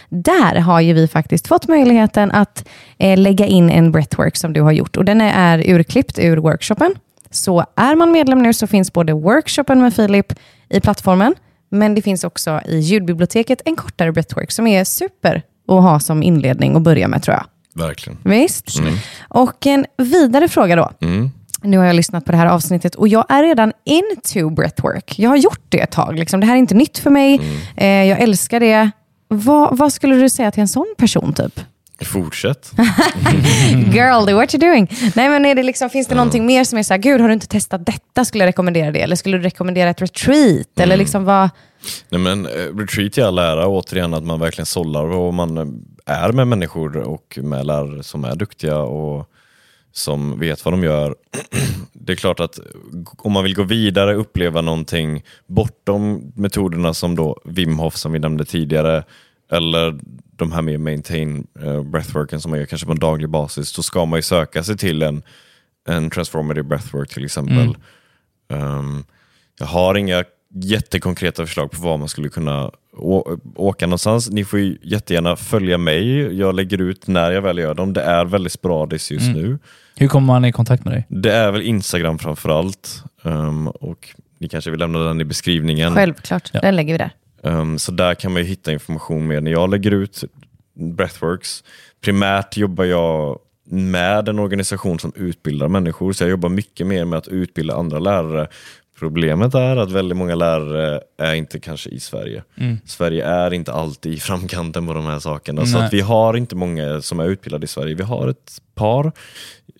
Där 0.09 0.55
har 0.59 0.81
ju 0.81 0.93
vi 0.93 1.07
faktiskt 1.07 1.47
fått 1.47 1.67
möjligheten 1.67 2.31
att 2.31 2.67
eh, 2.97 3.17
lägga 3.17 3.45
in 3.45 3.69
en 3.69 3.91
breathwork 3.91 4.35
som 4.37 4.53
du 4.53 4.61
har 4.61 4.71
gjort. 4.71 4.97
Och 4.97 5.05
den 5.05 5.21
är, 5.21 5.59
är 5.59 5.69
urklippt 5.69 6.19
ur 6.19 6.37
workshopen. 6.37 6.95
Så 7.31 7.65
är 7.75 7.95
man 7.95 8.11
medlem 8.11 8.43
nu 8.43 8.53
så 8.53 8.67
finns 8.67 8.93
både 8.93 9.13
workshopen 9.13 9.81
med 9.81 9.93
Filip 9.93 10.33
i 10.69 10.79
plattformen, 10.81 11.35
men 11.69 11.95
det 11.95 12.01
finns 12.01 12.23
också 12.23 12.61
i 12.65 12.79
ljudbiblioteket 12.79 13.61
en 13.65 13.75
kortare 13.75 14.11
breathwork 14.11 14.51
som 14.51 14.67
är 14.67 14.83
super 14.83 15.41
att 15.67 15.83
ha 15.83 15.99
som 15.99 16.23
inledning 16.23 16.75
och 16.75 16.81
börja 16.81 17.07
med 17.07 17.23
tror 17.23 17.37
jag. 17.37 17.45
verkligen. 17.87 18.19
Visst? 18.23 18.79
Och 19.29 19.67
en 19.67 19.85
vidare 19.97 20.47
fråga 20.47 20.75
då. 20.75 20.91
Mm. 21.01 21.31
Nu 21.63 21.77
har 21.77 21.85
jag 21.85 21.95
lyssnat 21.95 22.25
på 22.25 22.31
det 22.31 22.37
här 22.37 22.47
avsnittet 22.47 22.95
och 22.95 23.07
jag 23.07 23.25
är 23.29 23.43
redan 23.43 23.73
into 23.83 24.49
breathwork. 24.49 25.19
Jag 25.19 25.29
har 25.29 25.37
gjort 25.37 25.61
det 25.69 25.79
ett 25.79 25.91
tag. 25.91 26.19
Liksom. 26.19 26.39
Det 26.39 26.45
här 26.45 26.53
är 26.53 26.59
inte 26.59 26.75
nytt 26.75 26.97
för 26.97 27.09
mig. 27.09 27.41
Eh, 27.75 27.87
jag 27.87 28.19
älskar 28.19 28.59
det. 28.59 28.91
Vad, 29.27 29.77
vad 29.77 29.93
skulle 29.93 30.15
du 30.15 30.29
säga 30.29 30.51
till 30.51 30.61
en 30.61 30.67
sån 30.67 30.95
person 30.97 31.33
typ? 31.33 31.59
Fortsätt. 32.05 32.71
Girl, 33.93 34.25
do 34.25 34.35
what 34.35 34.53
you're 34.53 34.59
doing. 34.59 34.87
Nej, 35.15 35.29
men 35.29 35.45
är 35.45 35.55
det 35.55 35.63
liksom, 35.63 35.89
finns 35.89 36.07
det 36.07 36.15
någonting 36.15 36.45
mer 36.45 36.63
som 36.63 36.79
är 36.79 36.83
så 36.83 36.93
här, 36.93 37.01
gud 37.01 37.21
har 37.21 37.27
du 37.27 37.33
inte 37.33 37.47
testat 37.47 37.85
detta? 37.85 38.25
Skulle 38.25 38.43
jag 38.43 38.47
rekommendera 38.47 38.91
det? 38.91 39.01
Eller 39.01 39.15
skulle 39.15 39.37
du 39.37 39.43
rekommendera 39.43 39.89
ett 39.89 40.01
retreat? 40.01 40.79
Eller 40.79 40.97
liksom 40.97 41.25
vad... 41.25 41.49
Nej, 42.09 42.21
men, 42.21 42.45
eh, 42.45 42.49
retreat 42.77 43.17
i 43.17 43.21
all 43.21 43.39
ära, 43.39 43.67
återigen 43.67 44.13
att 44.13 44.23
man 44.23 44.39
verkligen 44.39 44.65
sållar 44.65 45.03
och 45.03 45.33
man 45.33 45.57
eh, 45.57 45.65
är 46.05 46.31
med 46.31 46.47
människor 46.47 46.97
och 46.97 47.39
med 47.41 47.65
lärare 47.65 48.03
som 48.03 48.25
är 48.25 48.35
duktiga 48.35 48.77
och 48.77 49.29
som 49.93 50.39
vet 50.39 50.65
vad 50.65 50.73
de 50.73 50.83
gör. 50.83 51.15
det 51.93 52.13
är 52.13 52.17
klart 52.17 52.39
att 52.39 52.59
om 53.17 53.31
man 53.31 53.43
vill 53.43 53.55
gå 53.55 53.63
vidare, 53.63 54.15
uppleva 54.15 54.61
någonting 54.61 55.23
bortom 55.47 56.31
metoderna 56.35 56.93
som 56.93 57.15
då 57.15 57.41
Wim 57.45 57.79
Hof 57.79 57.95
som 57.95 58.11
vi 58.11 58.19
nämnde 58.19 58.45
tidigare, 58.45 59.03
eller 59.51 59.99
de 60.35 60.51
här 60.51 60.61
med 60.61 60.79
maintain 60.79 61.47
uh, 61.63 61.83
breathworken 61.83 62.41
som 62.41 62.51
man 62.51 62.59
gör 62.59 62.65
kanske 62.65 62.85
på 62.85 62.91
en 62.91 62.99
daglig 62.99 63.29
basis, 63.29 63.75
då 63.75 63.81
ska 63.81 64.05
man 64.05 64.17
ju 64.17 64.23
söka 64.23 64.63
sig 64.63 64.77
till 64.77 65.03
en, 65.03 65.23
en 65.87 66.09
transformative 66.09 66.63
breathwork 66.63 67.09
till 67.09 67.25
exempel. 67.25 67.77
Um, 68.49 69.05
jag 69.59 69.65
har 69.65 69.95
inga 69.95 70.23
jättekonkreta 70.53 71.45
förslag 71.45 71.71
på 71.71 71.81
var 71.81 71.97
man 71.97 72.09
skulle 72.09 72.29
kunna 72.29 72.71
åka 73.55 73.85
någonstans. 73.85 74.29
Ni 74.29 74.45
får 74.45 74.59
ju 74.59 74.77
jättegärna 74.81 75.35
följa 75.35 75.77
mig. 75.77 76.35
Jag 76.39 76.55
lägger 76.55 76.81
ut 76.81 77.07
när 77.07 77.31
jag 77.31 77.41
väl 77.41 77.57
gör 77.57 77.73
dem. 77.73 77.93
Det 77.93 78.01
är 78.01 78.25
väldigt 78.25 78.53
sporadiskt 78.53 79.11
just 79.11 79.27
mm. 79.27 79.41
nu. 79.41 79.59
Hur 79.95 80.07
kommer 80.07 80.27
man 80.27 80.45
i 80.45 80.51
kontakt 80.51 80.85
med 80.85 80.93
dig? 80.93 81.05
Det 81.09 81.33
är 81.33 81.51
väl 81.51 81.61
Instagram 81.61 82.19
framförallt. 82.19 83.03
Um, 83.23 83.67
och 83.67 84.09
ni 84.37 84.47
kanske 84.47 84.71
vill 84.71 84.79
lämna 84.79 84.99
den 84.99 85.21
i 85.21 85.23
beskrivningen. 85.23 85.93
Självklart, 85.93 86.49
ja. 86.53 86.59
den 86.59 86.75
lägger 86.75 86.93
vi 86.93 86.97
där. 86.97 87.11
Um, 87.41 87.79
så 87.79 87.91
där 87.91 88.15
kan 88.15 88.33
man 88.33 88.43
hitta 88.43 88.71
information 88.71 89.27
mer 89.27 89.41
när 89.41 89.51
jag 89.51 89.69
lägger 89.69 89.91
ut 89.91 90.23
Breathworks. 90.75 91.63
Primärt 92.01 92.57
jobbar 92.57 92.83
jag 92.83 93.39
med 93.65 94.29
en 94.29 94.39
organisation 94.39 94.99
som 94.99 95.11
utbildar 95.15 95.67
människor, 95.67 96.13
så 96.13 96.23
jag 96.23 96.29
jobbar 96.29 96.49
mycket 96.49 96.87
mer 96.87 97.05
med 97.05 97.17
att 97.17 97.27
utbilda 97.27 97.75
andra 97.75 97.99
lärare 97.99 98.47
Problemet 98.99 99.55
är 99.55 99.77
att 99.77 99.91
väldigt 99.91 100.17
många 100.17 100.35
lärare 100.35 101.01
är 101.17 101.33
inte 101.33 101.59
kanske 101.59 101.89
i 101.89 101.99
Sverige. 101.99 102.43
Mm. 102.57 102.77
Sverige 102.85 103.25
är 103.25 103.53
inte 103.53 103.73
alltid 103.73 104.13
i 104.13 104.19
framkanten 104.19 104.87
på 104.87 104.93
de 104.93 105.05
här 105.05 105.19
sakerna. 105.19 105.61
Nej. 105.61 105.71
Så 105.71 105.77
att 105.77 105.93
vi 105.93 106.01
har 106.01 106.37
inte 106.37 106.55
många 106.55 107.01
som 107.01 107.19
är 107.19 107.25
utbildade 107.25 107.63
i 107.63 107.67
Sverige. 107.67 107.95
Vi 107.95 108.03
har 108.03 108.27
ett 108.27 108.61
par. 108.75 109.11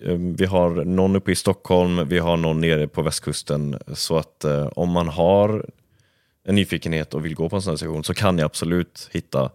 Ehm, 0.00 0.36
vi 0.36 0.46
har 0.46 0.70
någon 0.70 1.16
uppe 1.16 1.32
i 1.32 1.36
Stockholm, 1.36 2.08
vi 2.08 2.18
har 2.18 2.36
någon 2.36 2.60
nere 2.60 2.88
på 2.88 3.02
västkusten. 3.02 3.78
Så 3.92 4.16
att 4.16 4.44
eh, 4.44 4.66
om 4.66 4.90
man 4.90 5.08
har 5.08 5.66
en 6.44 6.54
nyfikenhet 6.54 7.14
och 7.14 7.24
vill 7.24 7.34
gå 7.34 7.48
på 7.48 7.56
en 7.56 7.62
sån 7.62 7.70
här 7.70 7.76
session 7.76 8.04
så 8.04 8.14
kan 8.14 8.38
jag 8.38 8.46
absolut 8.46 9.08
hitta 9.12 9.50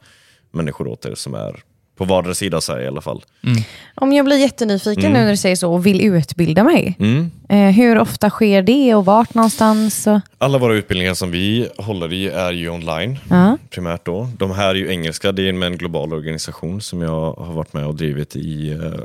människor 0.51 0.87
åt 0.87 1.05
er 1.05 1.15
som 1.15 1.33
är 1.33 1.63
på 1.99 2.05
vardera 2.05 2.33
sida 2.33 2.57
av 2.57 2.61
Sverige 2.61 2.85
i 2.85 2.87
alla 2.87 3.01
fall. 3.01 3.23
Mm. 3.43 3.61
Om 3.95 4.13
jag 4.13 4.25
blir 4.25 4.37
jättenyfiken 4.37 5.05
mm. 5.05 5.13
nu 5.13 5.19
när 5.19 5.31
du 5.31 5.37
säger 5.37 5.55
så 5.55 5.73
och 5.73 5.85
vill 5.85 6.01
utbilda 6.01 6.63
mig, 6.63 6.95
mm. 6.99 7.31
eh, 7.49 7.75
hur 7.75 7.99
ofta 7.99 8.29
sker 8.29 8.61
det 8.61 8.95
och 8.95 9.05
vart 9.05 9.33
någonstans? 9.33 10.07
Och... 10.07 10.19
Alla 10.37 10.57
våra 10.57 10.73
utbildningar 10.73 11.13
som 11.13 11.31
vi 11.31 11.69
håller 11.77 12.13
i 12.13 12.27
är 12.27 12.51
ju 12.51 12.69
online, 12.69 13.19
uh. 13.31 13.53
primärt 13.69 14.05
då. 14.05 14.29
De 14.37 14.51
här 14.51 14.69
är 14.69 14.75
ju 14.75 14.89
engelska, 14.89 15.31
det 15.31 15.49
är 15.49 15.53
med 15.53 15.67
en 15.67 15.77
global 15.77 16.13
organisation 16.13 16.81
som 16.81 17.01
jag 17.01 17.33
har 17.33 17.53
varit 17.53 17.73
med 17.73 17.85
och 17.85 17.95
drivit 17.95 18.35
i 18.35 18.73
uh, 18.73 18.95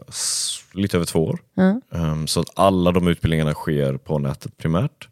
lite 0.74 0.96
över 0.96 1.06
två 1.06 1.24
år. 1.24 1.38
Uh. 1.60 2.02
Um, 2.02 2.26
så 2.26 2.44
alla 2.54 2.92
de 2.92 3.08
utbildningarna 3.08 3.54
sker 3.54 3.96
på 3.96 4.18
nätet 4.18 4.58
primärt. 4.58 5.08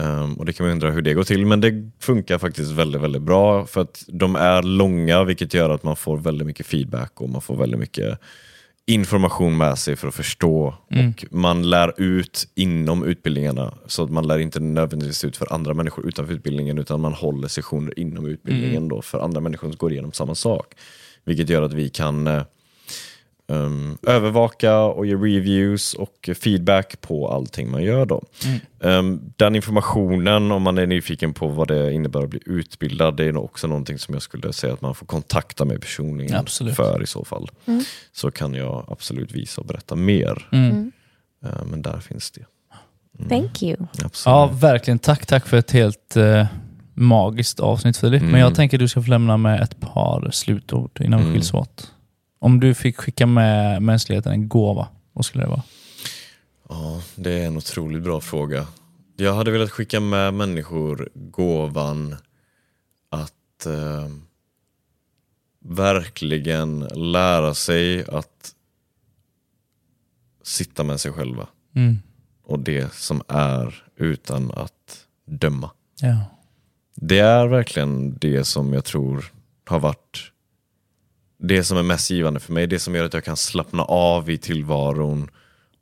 Um, 0.00 0.34
och 0.34 0.44
Det 0.44 0.52
kan 0.52 0.66
man 0.66 0.72
undra 0.72 0.90
hur 0.90 1.02
det 1.02 1.14
går 1.14 1.24
till, 1.24 1.46
men 1.46 1.60
det 1.60 1.90
funkar 2.00 2.38
faktiskt 2.38 2.72
väldigt, 2.72 3.00
väldigt 3.02 3.22
bra 3.22 3.66
för 3.66 3.80
att 3.80 4.04
de 4.08 4.36
är 4.36 4.62
långa 4.62 5.24
vilket 5.24 5.54
gör 5.54 5.70
att 5.70 5.82
man 5.82 5.96
får 5.96 6.18
väldigt 6.18 6.46
mycket 6.46 6.66
feedback 6.66 7.20
och 7.20 7.28
man 7.28 7.40
får 7.40 7.56
väldigt 7.56 7.80
mycket 7.80 8.18
information 8.86 9.56
med 9.56 9.78
sig 9.78 9.96
för 9.96 10.08
att 10.08 10.14
förstå. 10.14 10.74
Mm. 10.90 11.10
Och 11.10 11.24
Man 11.30 11.70
lär 11.70 12.00
ut 12.00 12.48
inom 12.54 13.04
utbildningarna, 13.04 13.74
så 13.86 14.04
att 14.04 14.10
man 14.10 14.26
lär 14.26 14.38
inte 14.38 14.60
nödvändigtvis 14.60 15.24
ut 15.24 15.36
för 15.36 15.52
andra 15.52 15.74
människor 15.74 16.08
utanför 16.08 16.34
utbildningen 16.34 16.78
utan 16.78 17.00
man 17.00 17.12
håller 17.12 17.48
sessioner 17.48 17.98
inom 17.98 18.26
utbildningen 18.26 18.76
mm. 18.76 18.88
då 18.88 19.02
för 19.02 19.20
andra 19.20 19.40
människor 19.40 19.68
som 19.68 19.76
går 19.76 19.92
igenom 19.92 20.12
samma 20.12 20.34
sak. 20.34 20.74
Vilket 21.24 21.48
gör 21.48 21.62
att 21.62 21.72
vi 21.72 21.88
kan 21.88 22.26
eh, 22.26 22.42
um, 23.52 23.98
övervaka 24.06 24.78
och 24.78 25.06
ge 25.06 25.14
reviews 25.14 25.94
och 25.94 26.30
feedback 26.42 27.00
på 27.00 27.28
allting 27.28 27.70
man 27.70 27.82
gör. 27.82 28.06
Då. 28.06 28.22
Mm. 28.44 28.60
Um, 28.78 29.32
den 29.36 29.56
informationen, 29.56 30.52
om 30.52 30.62
man 30.62 30.78
är 30.78 30.86
nyfiken 30.86 31.34
på 31.34 31.48
vad 31.48 31.68
det 31.68 31.92
innebär 31.92 32.22
att 32.22 32.30
bli 32.30 32.40
utbildad, 32.46 33.16
det 33.16 33.24
är 33.24 33.32
nog 33.32 33.44
också 33.44 33.66
någonting 33.66 33.98
som 33.98 34.14
jag 34.14 34.22
skulle 34.22 34.52
säga 34.52 34.72
att 34.72 34.80
man 34.80 34.94
får 34.94 35.06
kontakta 35.06 35.64
mig 35.64 35.78
personligen 35.78 36.36
absolut. 36.36 36.76
för 36.76 37.02
i 37.02 37.06
så 37.06 37.24
fall. 37.24 37.50
Mm. 37.66 37.84
Så 38.12 38.30
kan 38.30 38.54
jag 38.54 38.84
absolut 38.88 39.32
visa 39.32 39.60
och 39.60 39.66
berätta 39.66 39.96
mer. 39.96 40.48
Mm. 40.52 40.92
Uh, 41.46 41.64
men 41.66 41.82
där 41.82 42.00
finns 42.00 42.30
det. 42.30 42.44
Mm. 43.18 43.28
Thank 43.28 43.62
you. 43.62 43.76
Absolut. 43.90 44.14
Ja, 44.24 44.46
verkligen. 44.46 44.98
Tack, 44.98 45.26
tack 45.26 45.46
för 45.46 45.56
ett 45.56 45.70
helt 45.70 46.16
uh, 46.16 46.44
magiskt 46.94 47.60
avsnitt 47.60 47.96
Filip. 47.96 48.22
Men 48.22 48.30
jag 48.30 48.40
mm. 48.40 48.54
tänker 48.54 48.76
att 48.76 48.80
du 48.80 48.88
ska 48.88 49.02
få 49.02 49.10
lämna 49.10 49.36
med 49.36 49.60
ett 49.60 49.80
par 49.80 50.30
slutord 50.32 51.00
innan 51.00 51.18
vi 51.18 51.24
mm. 51.24 51.34
skiljs 51.34 51.54
åt. 51.54 51.91
Om 52.42 52.60
du 52.60 52.74
fick 52.74 52.96
skicka 52.96 53.26
med 53.26 53.82
mänskligheten 53.82 54.32
en 54.32 54.48
gåva, 54.48 54.88
vad 55.12 55.24
skulle 55.24 55.44
det 55.44 55.50
vara? 55.50 55.62
Ja, 56.68 57.02
det 57.16 57.32
är 57.32 57.46
en 57.46 57.56
otroligt 57.56 58.02
bra 58.02 58.20
fråga. 58.20 58.66
Jag 59.16 59.34
hade 59.34 59.50
velat 59.50 59.70
skicka 59.70 60.00
med 60.00 60.34
människor 60.34 61.08
gåvan 61.14 62.16
att 63.10 63.66
eh, 63.66 64.08
verkligen 65.64 66.80
lära 66.94 67.54
sig 67.54 68.04
att 68.08 68.54
sitta 70.42 70.84
med 70.84 71.00
sig 71.00 71.12
själva. 71.12 71.46
Mm. 71.74 71.98
Och 72.44 72.58
det 72.58 72.94
som 72.94 73.22
är 73.28 73.84
utan 73.96 74.50
att 74.50 75.06
döma. 75.26 75.70
Ja. 76.00 76.24
Det 76.94 77.18
är 77.18 77.46
verkligen 77.46 78.18
det 78.18 78.44
som 78.44 78.72
jag 78.72 78.84
tror 78.84 79.32
har 79.66 79.80
varit 79.80 80.31
det 81.42 81.64
som 81.64 81.78
är 81.78 81.82
mest 81.82 82.10
givande 82.10 82.40
för 82.40 82.52
mig, 82.52 82.66
det 82.66 82.78
som 82.78 82.94
gör 82.94 83.04
att 83.04 83.14
jag 83.14 83.24
kan 83.24 83.36
slappna 83.36 83.82
av 83.82 84.30
i 84.30 84.38
tillvaron 84.38 85.30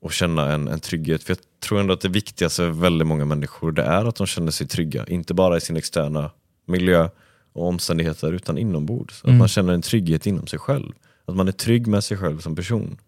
och 0.01 0.13
känna 0.13 0.53
en, 0.53 0.69
en 0.69 0.81
trygghet. 0.81 1.23
För 1.23 1.31
jag 1.31 1.39
tror 1.61 1.81
ändå 1.81 1.95
att 1.95 2.01
det 2.01 2.09
viktigaste 2.09 2.63
för 2.63 2.71
väldigt 2.71 3.09
många 3.09 3.25
människor 3.25 3.73
det 3.73 3.83
är 3.83 4.05
att 4.05 4.17
de 4.17 4.27
känner 4.27 4.51
sig 4.51 4.67
trygga. 4.67 5.07
Inte 5.07 5.35
bara 5.35 5.57
i 5.57 5.61
sin 5.61 5.77
externa 5.77 6.31
miljö 6.67 7.09
och 7.53 7.69
omständigheter 7.69 8.33
utan 8.33 8.59
inombords. 8.59 9.25
Mm. 9.25 9.35
Att 9.35 9.39
man 9.39 9.49
känner 9.49 9.73
en 9.73 9.83
trygghet 9.83 10.27
inom 10.27 10.47
sig 10.47 10.59
själv. 10.59 10.93
Att 11.25 11.37
man 11.37 11.49
är 11.49 11.53
trygg 11.53 11.87
med 11.87 12.05
sig 12.05 12.17
själv 12.17 12.39
som 12.39 12.57
person. 12.57 12.99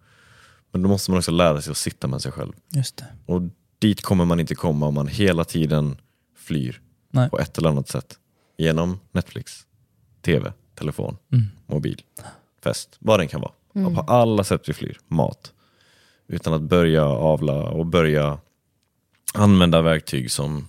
Men 0.72 0.82
då 0.82 0.88
måste 0.88 1.10
man 1.10 1.18
också 1.18 1.30
lära 1.30 1.62
sig 1.62 1.70
att 1.70 1.76
sitta 1.76 2.06
med 2.06 2.22
sig 2.22 2.32
själv. 2.32 2.52
Just 2.68 2.96
det. 2.96 3.06
Och 3.26 3.42
dit 3.78 4.02
kommer 4.02 4.24
man 4.24 4.40
inte 4.40 4.54
komma 4.54 4.86
om 4.86 4.94
man 4.94 5.06
hela 5.06 5.44
tiden 5.44 5.96
flyr 6.36 6.80
Nej. 7.10 7.30
på 7.30 7.38
ett 7.38 7.58
eller 7.58 7.68
annat 7.68 7.88
sätt. 7.88 8.18
Genom 8.58 9.00
Netflix, 9.12 9.66
TV, 10.22 10.52
telefon, 10.74 11.16
mm. 11.32 11.46
mobil 11.66 12.02
fest, 12.62 12.96
vad 12.98 13.20
den 13.20 13.28
kan 13.28 13.40
vara. 13.40 13.52
Mm. 13.74 13.94
på 13.94 14.00
alla 14.00 14.44
sätt 14.44 14.68
vi 14.68 14.72
flyr, 14.72 14.98
mat. 15.08 15.52
Utan 16.28 16.54
att 16.54 16.62
börja 16.62 17.04
avla 17.04 17.52
och 17.52 17.86
börja 17.86 18.38
använda 19.34 19.82
verktyg 19.82 20.30
som 20.30 20.68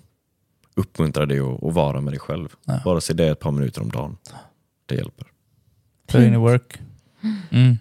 uppmuntrar 0.76 1.26
dig 1.26 1.40
att, 1.40 1.64
att 1.64 1.74
vara 1.74 2.02
med 2.02 2.14
dig 2.14 2.20
själv. 2.20 2.50
Ja. 2.66 2.80
Vare 2.86 3.02
sig 3.02 3.16
det 3.16 3.28
är 3.28 3.32
ett 3.32 3.40
par 3.40 3.52
minuter 3.52 3.82
om 3.82 3.90
dagen. 3.90 4.18
Det 4.86 4.96
hjälper. 4.96 5.28
Put 6.08 6.22
in 6.22 6.40
work. 6.40 6.80
Mm. 7.52 7.78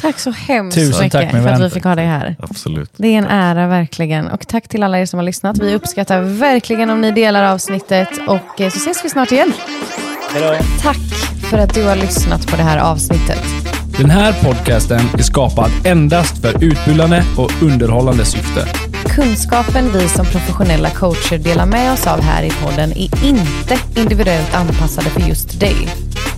Tack 0.00 0.18
så 0.18 0.30
hemskt 0.30 0.74
Tusen 0.74 1.04
mycket 1.04 1.12
tack, 1.12 1.30
för 1.30 1.48
att 1.48 1.60
vi 1.60 1.70
fick 1.70 1.84
ha 1.84 1.94
dig 1.94 2.06
här. 2.06 2.36
Absolut. 2.38 2.90
Det 2.96 3.08
är 3.08 3.18
en 3.18 3.26
ära 3.26 3.66
verkligen. 3.66 4.26
Och 4.28 4.46
tack 4.46 4.68
till 4.68 4.82
alla 4.82 5.00
er 5.00 5.06
som 5.06 5.18
har 5.18 5.24
lyssnat. 5.24 5.58
Vi 5.58 5.74
uppskattar 5.74 6.20
verkligen 6.20 6.90
om 6.90 7.00
ni 7.00 7.10
delar 7.10 7.52
avsnittet 7.52 8.08
och 8.28 8.60
eh, 8.60 8.70
så 8.70 8.78
ses 8.78 9.04
vi 9.04 9.10
snart 9.10 9.32
igen. 9.32 9.52
Hejdå. 10.30 10.54
Tack 10.80 10.98
för 11.50 11.58
att 11.58 11.74
du 11.74 11.84
har 11.84 11.96
lyssnat 11.96 12.46
på 12.46 12.56
det 12.56 12.62
här 12.62 12.78
avsnittet. 12.78 13.42
Den 13.98 14.10
här 14.10 14.32
podcasten 14.42 15.00
är 15.18 15.22
skapad 15.22 15.70
endast 15.84 16.38
för 16.38 16.64
utbildande 16.64 17.22
och 17.36 17.50
underhållande 17.62 18.24
syfte. 18.24 18.68
Kunskapen 19.04 19.90
vi 19.92 20.08
som 20.08 20.26
professionella 20.26 20.90
coacher 20.90 21.38
delar 21.38 21.66
med 21.66 21.92
oss 21.92 22.06
av 22.06 22.20
här 22.20 22.42
i 22.42 22.50
podden 22.50 22.92
är 22.92 23.24
inte 23.24 23.78
individuellt 23.96 24.54
anpassade 24.54 25.10
för 25.10 25.20
just 25.20 25.60
dig. 25.60 25.88